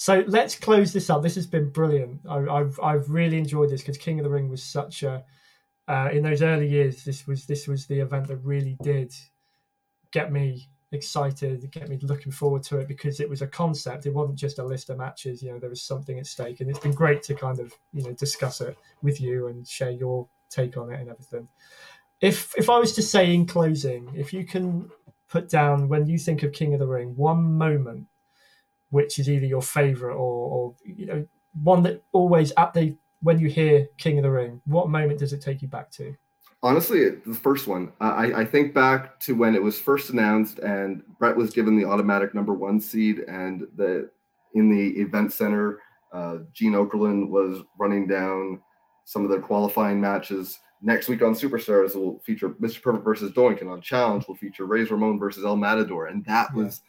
So 0.00 0.24
let's 0.28 0.54
close 0.54 0.94
this 0.94 1.10
up. 1.10 1.22
This 1.22 1.34
has 1.34 1.46
been 1.46 1.68
brilliant. 1.68 2.22
I, 2.26 2.38
I've 2.46 2.80
I've 2.82 3.10
really 3.10 3.36
enjoyed 3.36 3.68
this 3.68 3.82
because 3.82 3.98
King 3.98 4.18
of 4.18 4.24
the 4.24 4.30
Ring 4.30 4.48
was 4.48 4.62
such 4.62 5.02
a 5.02 5.22
uh, 5.88 6.08
in 6.10 6.22
those 6.22 6.40
early 6.40 6.66
years. 6.66 7.04
This 7.04 7.26
was 7.26 7.44
this 7.44 7.68
was 7.68 7.86
the 7.86 8.00
event 8.00 8.28
that 8.28 8.38
really 8.38 8.78
did 8.82 9.12
get 10.10 10.32
me 10.32 10.70
excited, 10.90 11.70
get 11.70 11.90
me 11.90 11.98
looking 12.00 12.32
forward 12.32 12.62
to 12.62 12.78
it 12.78 12.88
because 12.88 13.20
it 13.20 13.28
was 13.28 13.42
a 13.42 13.46
concept. 13.46 14.06
It 14.06 14.14
wasn't 14.14 14.38
just 14.38 14.58
a 14.58 14.64
list 14.64 14.88
of 14.88 14.96
matches. 14.96 15.42
You 15.42 15.52
know, 15.52 15.58
there 15.58 15.68
was 15.68 15.82
something 15.82 16.18
at 16.18 16.26
stake, 16.26 16.60
and 16.60 16.70
it's 16.70 16.78
been 16.78 16.94
great 16.94 17.22
to 17.24 17.34
kind 17.34 17.60
of 17.60 17.70
you 17.92 18.02
know 18.02 18.14
discuss 18.14 18.62
it 18.62 18.78
with 19.02 19.20
you 19.20 19.48
and 19.48 19.68
share 19.68 19.90
your 19.90 20.26
take 20.48 20.78
on 20.78 20.90
it 20.90 20.98
and 20.98 21.10
everything. 21.10 21.46
If 22.22 22.54
if 22.56 22.70
I 22.70 22.78
was 22.78 22.94
to 22.94 23.02
say 23.02 23.34
in 23.34 23.44
closing, 23.44 24.10
if 24.16 24.32
you 24.32 24.46
can 24.46 24.88
put 25.28 25.50
down 25.50 25.88
when 25.88 26.06
you 26.06 26.16
think 26.16 26.42
of 26.42 26.54
King 26.54 26.72
of 26.72 26.80
the 26.80 26.86
Ring, 26.86 27.14
one 27.16 27.42
moment 27.58 28.06
which 28.90 29.18
is 29.18 29.28
either 29.28 29.46
your 29.46 29.62
favorite 29.62 30.14
or, 30.14 30.18
or 30.18 30.74
you 30.84 31.06
know 31.06 31.26
one 31.62 31.82
that 31.82 32.02
always 32.12 32.52
at 32.56 32.72
the 32.74 32.96
when 33.22 33.38
you 33.38 33.48
hear 33.48 33.86
King 33.98 34.18
of 34.18 34.22
the 34.24 34.30
Ring, 34.30 34.60
what 34.66 34.88
moment 34.88 35.18
does 35.18 35.32
it 35.32 35.42
take 35.42 35.60
you 35.62 35.68
back 35.68 35.90
to? 35.92 36.14
Honestly, 36.62 37.08
the 37.10 37.34
first 37.34 37.66
one. 37.66 37.92
I, 38.00 38.32
I 38.32 38.44
think 38.44 38.74
back 38.74 39.18
to 39.20 39.34
when 39.34 39.54
it 39.54 39.62
was 39.62 39.78
first 39.78 40.10
announced, 40.10 40.58
and 40.58 41.02
Bret 41.18 41.36
was 41.36 41.50
given 41.50 41.76
the 41.76 41.86
automatic 41.86 42.34
number 42.34 42.52
one 42.54 42.80
seed, 42.80 43.20
and 43.20 43.66
the 43.76 44.10
in 44.54 44.70
the 44.70 45.00
event 45.00 45.32
center, 45.32 45.78
uh, 46.12 46.38
Gene 46.52 46.72
Okerlund 46.72 47.28
was 47.28 47.62
running 47.78 48.06
down 48.06 48.60
some 49.04 49.24
of 49.24 49.30
the 49.30 49.38
qualifying 49.38 50.00
matches 50.00 50.58
next 50.82 51.08
week 51.08 51.22
on 51.22 51.34
Superstars 51.34 51.94
will 51.94 52.18
feature 52.20 52.50
Mr. 52.50 52.82
Perfect 52.82 53.04
versus 53.04 53.32
Doink, 53.32 53.60
and 53.60 53.70
on 53.70 53.80
Challenge 53.80 54.26
will 54.26 54.34
feature 54.34 54.66
Razor 54.66 54.94
Ramon 54.94 55.18
versus 55.18 55.44
El 55.44 55.56
Matador, 55.56 56.06
and 56.06 56.24
that 56.26 56.48
Yeah. 56.54 56.62
was 56.64 56.82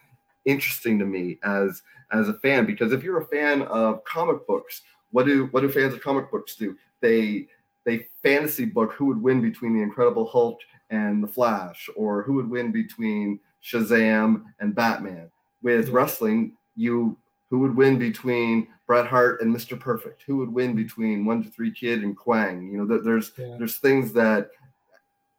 interesting 0.45 0.97
to 0.99 1.05
me 1.05 1.37
as 1.43 1.81
as 2.11 2.27
a 2.27 2.33
fan 2.35 2.65
because 2.65 2.91
if 2.91 3.03
you're 3.03 3.21
a 3.21 3.25
fan 3.27 3.61
of 3.63 4.03
comic 4.03 4.45
books, 4.47 4.81
what 5.11 5.25
do 5.25 5.47
what 5.51 5.61
do 5.61 5.69
fans 5.69 5.93
of 5.93 6.01
comic 6.01 6.29
books 6.31 6.55
do? 6.55 6.75
They 6.99 7.47
they 7.85 8.07
fantasy 8.21 8.65
book 8.65 8.93
who 8.93 9.05
would 9.05 9.21
win 9.21 9.41
between 9.41 9.73
the 9.75 9.81
Incredible 9.81 10.27
Hulk 10.27 10.59
and 10.89 11.23
the 11.23 11.27
Flash, 11.27 11.89
or 11.95 12.21
who 12.23 12.33
would 12.33 12.49
win 12.49 12.71
between 12.71 13.39
Shazam 13.63 14.43
and 14.59 14.75
Batman. 14.75 15.31
With 15.63 15.87
Yeah. 15.87 15.93
wrestling, 15.95 16.57
you 16.75 17.17
who 17.49 17.59
would 17.59 17.75
win 17.75 17.97
between 17.99 18.67
Bret 18.87 19.07
Hart 19.07 19.41
and 19.41 19.53
Mr. 19.55 19.77
Perfect? 19.79 20.23
Who 20.23 20.37
would 20.37 20.51
win 20.53 20.73
between 20.75 21.25
1-2-3 21.25 21.71
Kid 21.71 22.03
and 22.03 22.15
Kwang? 22.15 22.71
You 22.71 22.77
know, 22.79 22.85
there- 22.85 23.01
there's 23.01 23.31
Yeah. 23.37 23.55
there's 23.57 23.77
things 23.79 24.13
that 24.13 24.51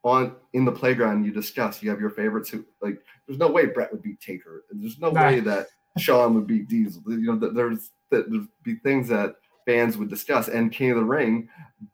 on 0.05 0.35
in 0.53 0.65
the 0.65 0.73
playground 0.73 1.25
you 1.25 1.33
discuss. 1.33 1.83
You 1.83 1.91
have 1.91 2.01
your 2.01 2.11
favorites 2.11 2.51
who 2.51 2.65
like. 2.81 3.01
There's 3.27 3.39
no 3.39 3.49
way 3.49 3.67
Bret 3.67 3.93
would 3.93 4.03
beat 4.03 4.21
Taker. 4.21 4.65
There's 4.71 4.99
no 4.99 5.11
Nah. 5.11 5.23
way 5.29 5.41
that 5.41 5.69
Shawn 5.99 6.35
would 6.35 6.47
beat 6.47 6.69
Diesel. 6.69 7.03
You 7.07 7.35
know, 7.35 7.37
there's 7.37 7.91
that 8.11 8.31
there'd 8.31 8.49
be 8.63 8.77
things 8.77 9.09
that 9.09 9.37
fans 9.65 9.97
would 9.97 10.09
discuss, 10.11 10.49
and 10.49 10.73
King 10.73 10.91
of 10.91 10.97
the 10.99 11.05
Ring 11.05 11.49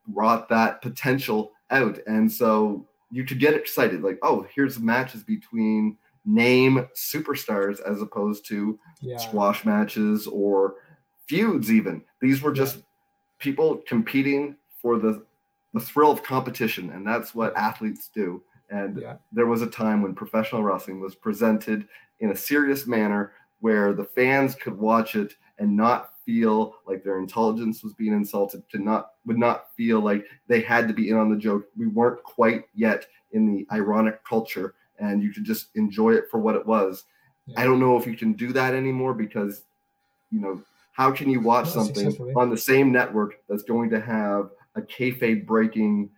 brought 0.08 0.48
that 0.48 0.80
potential 0.82 1.52
out, 1.70 1.98
and 2.06 2.30
so 2.32 2.88
you 3.10 3.24
could 3.24 3.38
get 3.38 3.54
excited, 3.54 4.02
like, 4.02 4.18
oh, 4.22 4.46
here's 4.54 4.78
matches 4.78 5.22
between 5.22 5.96
name 6.24 6.86
superstars 6.94 7.80
as 7.80 8.02
opposed 8.02 8.46
to 8.46 8.78
Yeah. 9.00 9.16
squash 9.16 9.64
matches 9.64 10.26
or 10.26 10.74
feuds 11.26 11.70
even 11.70 12.02
these 12.20 12.42
were 12.42 12.52
just 12.52 12.82
people 13.38 13.82
competing 13.86 14.56
for 14.82 14.98
the 14.98 15.24
the 15.74 15.80
thrill 15.80 16.10
of 16.10 16.22
competition 16.22 16.90
and 16.90 17.06
that's 17.06 17.34
what 17.34 17.56
athletes 17.56 18.08
do 18.14 18.42
and 18.70 19.00
Yeah. 19.00 19.16
there 19.32 19.46
was 19.46 19.62
a 19.62 19.66
time 19.66 20.02
when 20.02 20.14
professional 20.14 20.62
wrestling 20.62 21.00
was 21.00 21.14
presented 21.14 21.86
in 22.20 22.30
a 22.30 22.36
serious 22.36 22.86
manner 22.86 23.32
where 23.60 23.92
the 23.92 24.04
fans 24.04 24.54
could 24.54 24.78
watch 24.78 25.14
it 25.14 25.34
and 25.58 25.76
not 25.76 26.12
feel 26.24 26.76
like 26.86 27.02
their 27.02 27.18
intelligence 27.18 27.82
was 27.82 27.92
being 27.94 28.12
insulted 28.12 28.62
to 28.70 28.78
not 28.78 29.12
would 29.26 29.38
not 29.38 29.74
feel 29.76 30.00
like 30.00 30.24
they 30.46 30.60
had 30.60 30.86
to 30.88 30.94
be 30.94 31.10
in 31.10 31.16
on 31.16 31.30
the 31.30 31.36
joke 31.36 31.66
we 31.76 31.86
weren't 31.86 32.22
quite 32.22 32.64
yet 32.74 33.06
in 33.32 33.46
the 33.46 33.66
ironic 33.72 34.24
culture 34.24 34.74
and 34.98 35.22
you 35.22 35.32
could 35.32 35.44
just 35.44 35.68
enjoy 35.76 36.12
it 36.14 36.24
for 36.30 36.38
what 36.38 36.54
it 36.56 36.66
was 36.66 37.04
Yeah. 37.46 37.60
i 37.60 37.64
don't 37.64 37.80
know 37.80 37.96
if 37.98 38.06
you 38.06 38.16
can 38.16 38.32
do 38.32 38.52
that 38.54 38.74
anymore 38.74 39.12
because 39.14 39.64
you 40.30 40.40
know 40.40 40.62
how 40.92 41.12
can 41.12 41.30
you 41.30 41.40
watch 41.40 41.68
something 41.68 42.32
on 42.36 42.50
the 42.50 42.56
same 42.56 42.90
network 42.90 43.40
that's 43.48 43.62
going 43.62 43.88
to 43.90 44.00
have 44.00 44.50
a 44.78 44.82
kayfabe 44.82 45.46
breaking 45.46 46.10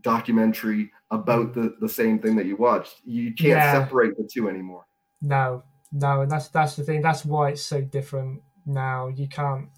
documentary 0.00 0.90
about 1.10 1.54
the, 1.54 1.76
the 1.80 1.88
same 1.88 2.18
thing 2.18 2.36
that 2.36 2.46
you 2.46 2.56
watched? 2.56 3.00
You 3.04 3.32
can't 3.34 3.50
Yeah. 3.50 3.72
separate 3.72 4.16
the 4.16 4.28
two 4.30 4.48
anymore. 4.48 4.84
No, 5.22 5.62
no, 5.92 6.22
and 6.22 6.30
that's 6.30 6.48
that's 6.48 6.76
the 6.76 6.82
thing. 6.84 7.00
That's 7.00 7.24
why 7.24 7.50
it's 7.50 7.62
so 7.62 7.80
different 7.80 8.42
now. 8.66 9.08
You 9.08 9.28
can't 9.28 9.68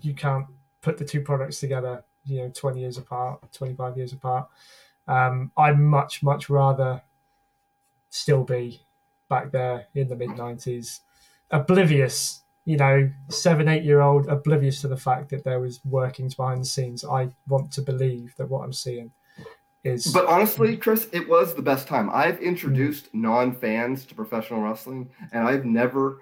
you, 0.00 0.14
can't 0.14 0.46
put 0.80 0.96
the 0.96 1.04
two 1.04 1.20
products 1.20 1.60
together. 1.60 2.04
You 2.24 2.42
know, 2.42 2.50
twenty 2.54 2.80
years 2.80 2.96
apart, 2.98 3.52
twenty 3.52 3.74
five 3.74 3.96
years 3.96 4.12
apart. 4.12 4.48
Um, 5.08 5.50
I'd 5.56 5.78
much 5.78 6.22
much 6.22 6.48
rather 6.48 7.02
still 8.08 8.44
be 8.44 8.80
back 9.28 9.50
there 9.52 9.86
in 9.94 10.08
the 10.08 10.16
mid 10.16 10.30
nineties, 10.36 11.00
oblivious. 11.50 12.42
You 12.66 12.76
know, 12.76 13.10
seven 13.28 13.68
eight 13.68 13.84
year 13.84 14.00
old 14.00 14.28
oblivious 14.28 14.80
to 14.82 14.88
the 14.88 14.96
fact 14.96 15.30
that 15.30 15.44
there 15.44 15.60
was 15.60 15.80
workings 15.84 16.34
behind 16.34 16.60
the 16.60 16.66
scenes. 16.66 17.04
I 17.04 17.30
want 17.48 17.72
to 17.72 17.82
believe 17.82 18.34
that 18.36 18.48
what 18.48 18.64
I'm 18.64 18.72
seeing 18.72 19.10
is. 19.82 20.12
But 20.12 20.26
honestly, 20.26 20.76
Chris, 20.76 21.08
it 21.12 21.28
was 21.28 21.54
the 21.54 21.62
best 21.62 21.88
time. 21.88 22.10
I've 22.12 22.40
introduced 22.40 23.08
non 23.14 23.54
fans 23.54 24.04
to 24.06 24.14
professional 24.14 24.60
wrestling, 24.60 25.08
and 25.32 25.46
I've 25.46 25.64
never, 25.64 26.20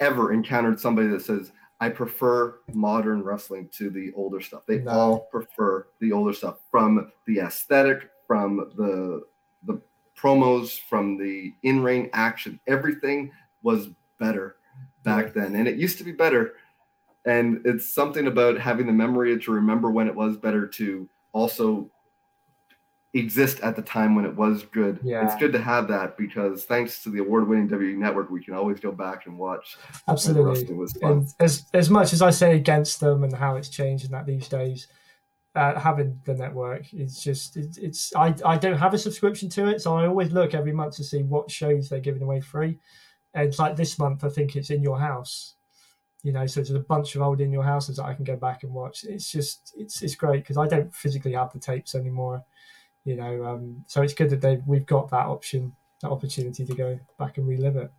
ever 0.00 0.32
encountered 0.32 0.80
somebody 0.80 1.08
that 1.08 1.22
says, 1.22 1.52
I 1.80 1.88
prefer 1.88 2.58
modern 2.72 3.22
wrestling 3.22 3.68
to 3.72 3.90
the 3.90 4.12
older 4.14 4.40
stuff. 4.40 4.62
They 4.66 4.78
No. 4.78 4.90
all 4.90 5.18
prefer 5.30 5.86
the 6.00 6.12
older 6.12 6.32
stuff 6.32 6.58
from 6.70 7.10
the 7.26 7.38
aesthetic, 7.40 8.10
from 8.26 8.72
the 8.76 9.22
the 9.64 9.80
promos, 10.16 10.80
from 10.88 11.16
the 11.18 11.54
in-ring 11.62 12.10
action. 12.12 12.58
Everything 12.66 13.30
was 13.62 13.88
better 14.18 14.56
back 15.02 15.32
then. 15.34 15.54
And 15.54 15.68
it 15.68 15.76
used 15.76 15.98
to 15.98 16.04
be 16.04 16.12
better. 16.12 16.54
And 17.24 17.60
it's 17.64 17.88
something 17.88 18.26
about 18.26 18.58
having 18.58 18.86
the 18.86 18.92
memory 18.92 19.38
to 19.38 19.52
remember 19.52 19.90
when 19.90 20.08
it 20.08 20.14
was 20.14 20.36
better 20.36 20.66
to 20.66 21.08
also 21.32 21.90
exist 23.14 23.60
at 23.60 23.76
the 23.76 23.82
time 23.82 24.14
when 24.14 24.24
it 24.24 24.34
was 24.34 24.62
good. 24.64 24.98
Yeah. 25.02 25.24
It's 25.24 25.36
good 25.36 25.52
to 25.52 25.60
have 25.60 25.88
that 25.88 26.16
because 26.16 26.64
thanks 26.64 27.02
to 27.02 27.10
the 27.10 27.18
award-winning 27.18 27.68
WWE 27.68 27.96
network, 27.96 28.30
we 28.30 28.42
can 28.42 28.54
always 28.54 28.80
go 28.80 28.90
back 28.90 29.26
and 29.26 29.38
watch. 29.38 29.76
Absolutely. 30.08 30.44
wrestling 30.44 30.78
was 30.78 30.92
fun. 30.92 31.12
And 31.12 31.34
as 31.38 31.66
as 31.74 31.90
much 31.90 32.12
as 32.12 32.22
I 32.22 32.30
say 32.30 32.56
against 32.56 33.00
them 33.00 33.22
and 33.22 33.34
how 33.34 33.56
it's 33.56 33.68
changed 33.68 34.04
and 34.04 34.14
that 34.14 34.26
these 34.26 34.48
days, 34.48 34.88
uh, 35.54 35.78
having 35.78 36.18
the 36.24 36.34
network 36.34 36.92
is 36.94 37.22
just 37.22 37.56
it, 37.56 37.76
it's 37.76 38.14
I 38.16 38.34
I 38.44 38.56
don't 38.56 38.78
have 38.78 38.94
a 38.94 38.98
subscription 38.98 39.50
to 39.50 39.68
it, 39.68 39.82
so 39.82 39.96
I 39.96 40.06
always 40.06 40.32
look 40.32 40.54
every 40.54 40.72
month 40.72 40.96
to 40.96 41.04
see 41.04 41.22
what 41.22 41.50
shows 41.50 41.88
they're 41.88 42.00
giving 42.00 42.22
away 42.22 42.40
free. 42.40 42.78
And 43.34 43.48
it's 43.48 43.58
like 43.58 43.76
this 43.76 43.98
month, 43.98 44.24
I 44.24 44.28
think 44.28 44.56
it's 44.56 44.70
in 44.70 44.82
your 44.82 44.98
house. 44.98 45.54
You 46.22 46.32
know, 46.32 46.46
so 46.46 46.60
there's 46.60 46.70
a 46.70 46.78
bunch 46.80 47.16
of 47.16 47.22
old 47.22 47.40
in 47.40 47.50
your 47.50 47.64
houses 47.64 47.96
that 47.96 48.04
I 48.04 48.14
can 48.14 48.24
go 48.24 48.36
back 48.36 48.62
and 48.62 48.72
watch. 48.72 49.04
It's 49.04 49.30
just 49.30 49.72
it's 49.76 50.02
it's 50.02 50.14
great 50.14 50.42
because 50.44 50.56
I 50.56 50.68
don't 50.68 50.94
physically 50.94 51.32
have 51.32 51.52
the 51.52 51.58
tapes 51.58 51.94
anymore. 51.94 52.44
You 53.04 53.16
know, 53.16 53.44
um, 53.44 53.84
so 53.88 54.02
it's 54.02 54.14
good 54.14 54.30
that 54.30 54.40
they 54.40 54.60
we've 54.66 54.86
got 54.86 55.10
that 55.10 55.26
option, 55.26 55.72
that 56.02 56.10
opportunity 56.10 56.64
to 56.64 56.74
go 56.74 57.00
back 57.18 57.38
and 57.38 57.48
relive 57.48 57.74
it. 57.76 57.90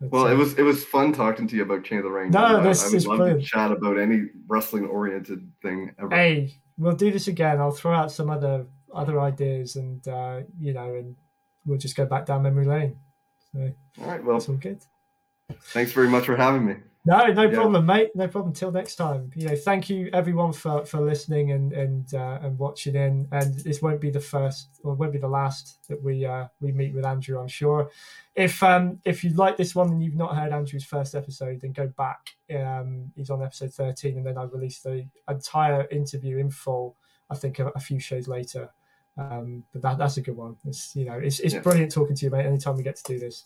But, 0.00 0.10
Well, 0.10 0.26
uh, 0.26 0.32
it 0.32 0.36
was 0.36 0.58
it 0.58 0.62
was 0.62 0.84
fun 0.84 1.12
talking 1.12 1.46
to 1.46 1.54
you 1.56 1.62
about 1.62 1.84
King 1.84 1.98
of 1.98 2.04
the 2.04 2.10
Ring. 2.10 2.30
No, 2.32 2.44
I- 2.58 2.60
this 2.62 2.82
I 2.82 2.86
would 2.88 2.94
is 2.96 3.06
love 3.06 3.18
brilliant. 3.18 3.42
to 3.42 3.46
chat 3.46 3.70
about 3.70 3.96
any 3.98 4.26
wrestling 4.48 4.84
oriented 4.86 5.48
thing 5.62 5.92
ever. 6.00 6.14
hey 6.14 6.52
we'll 6.78 6.94
do 6.94 7.10
this 7.10 7.26
again 7.28 7.58
i'll 7.58 7.70
throw 7.70 7.94
out 7.94 8.12
some 8.12 8.28
other 8.28 8.66
other 8.94 9.18
ideas 9.18 9.76
and 9.76 10.06
uh 10.08 10.40
you 10.60 10.74
know 10.74 10.94
and 10.94 11.16
we'll 11.64 11.78
just 11.78 11.96
go 11.96 12.04
back 12.04 12.26
down 12.26 12.42
memory 12.42 12.66
lane 12.66 12.94
so 13.56 14.02
All 14.02 14.08
right. 14.10 14.22
Well, 14.24 14.36
that's 14.36 14.48
all 14.48 14.56
good. 14.56 14.80
thanks 15.72 15.92
very 15.92 16.08
much 16.08 16.26
for 16.26 16.36
having 16.36 16.64
me. 16.66 16.74
no 17.04 17.26
no 17.28 17.42
Yeah. 17.44 17.54
problem 17.54 17.86
mate. 17.86 18.10
No 18.16 18.26
problem. 18.28 18.52
Till 18.52 18.72
next 18.72 18.96
time. 18.96 19.30
You 19.36 19.48
know 19.48 19.56
thank 19.56 19.88
you 19.88 20.10
everyone 20.12 20.52
for 20.52 20.84
for 20.84 21.00
listening 21.00 21.52
and 21.52 21.72
and 21.72 22.12
uh, 22.14 22.38
and 22.42 22.58
watching 22.58 22.96
in. 22.96 23.28
And 23.30 23.54
this 23.60 23.80
won't 23.80 24.00
be 24.00 24.10
the 24.10 24.20
first 24.20 24.80
or 24.82 24.94
won't 24.94 25.12
be 25.12 25.18
the 25.18 25.28
last 25.28 25.78
that 25.88 26.02
we 26.02 26.26
uh 26.26 26.46
we 26.60 26.72
meet 26.72 26.94
with 26.94 27.04
andrew 27.06 27.38
i'm 27.38 27.48
sure. 27.48 27.90
If 28.34 28.60
um 28.62 28.98
if 29.04 29.22
you 29.22 29.30
like 29.30 29.56
this 29.56 29.74
one 29.74 29.88
and 29.92 30.02
you've 30.02 30.16
not 30.16 30.34
heard 30.36 30.52
andrew's 30.52 30.84
first 30.84 31.14
episode 31.14 31.60
then 31.60 31.72
go 31.72 31.86
back. 31.86 32.30
Um 32.54 33.12
he's 33.16 33.30
on 33.30 33.42
episode 33.42 33.72
13 33.72 34.16
and 34.18 34.26
then 34.26 34.36
i 34.38 34.42
released 34.44 34.82
the 34.82 35.06
entire 35.28 35.86
interview 35.92 36.38
in 36.38 36.50
full 36.50 36.96
i 37.30 37.34
think 37.36 37.58
a, 37.60 37.68
a 37.68 37.80
few 37.80 37.98
shows 38.00 38.26
later 38.28 38.70
um 39.18 39.64
but 39.72 39.80
that 39.82 39.98
that's 39.98 40.16
a 40.18 40.20
good 40.20 40.36
one 40.36 40.56
it's 40.66 40.94
you 40.94 41.04
know 41.06 41.14
it's, 41.14 41.40
it's 41.40 41.54
Yeah. 41.54 41.60
brilliant 41.60 41.90
talking 41.92 42.14
to 42.16 42.24
you 42.26 42.30
mate 42.30 42.46
anytime 42.46 42.76
we 42.76 42.82
get 42.82 42.96
to 42.96 43.02
do 43.04 43.18
this 43.18 43.44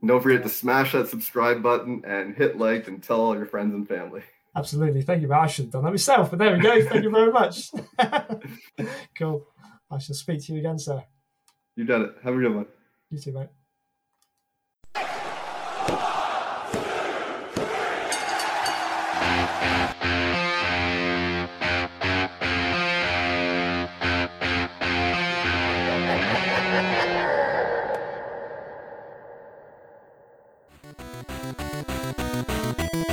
And 0.00 0.08
don't 0.08 0.22
forget 0.22 0.42
to 0.42 0.48
smash 0.48 0.92
that 0.92 1.08
subscribe 1.08 1.62
button 1.62 2.02
and 2.06 2.34
hit 2.36 2.58
like 2.58 2.88
and 2.88 3.02
tell 3.02 3.20
all 3.20 3.34
your 3.36 3.46
friends 3.46 3.74
and 3.74 3.86
family. 3.88 4.22
Absolutely. 4.56 5.02
Thank 5.02 5.22
you. 5.22 5.28
But 5.28 5.38
I 5.40 5.46
should 5.46 5.66
have 5.66 5.72
done 5.72 5.84
that 5.84 5.90
myself, 5.90 6.30
but 6.30 6.38
there 6.38 6.52
we 6.56 6.60
go. 6.60 6.82
Thank 6.84 7.02
you 7.04 7.10
very 7.10 7.30
much. 7.32 7.70
cool. 9.18 9.46
I 9.90 9.98
shall 9.98 10.14
speak 10.16 10.44
to 10.46 10.52
you 10.52 10.58
again, 10.60 10.78
sir. 10.78 11.02
You've 11.76 11.88
done 11.88 12.02
it. 12.02 12.14
Have 12.22 12.34
a 12.34 12.38
good 12.38 12.54
one. 12.54 12.66
You 13.10 13.18
too, 13.18 13.32
mate. 13.32 13.48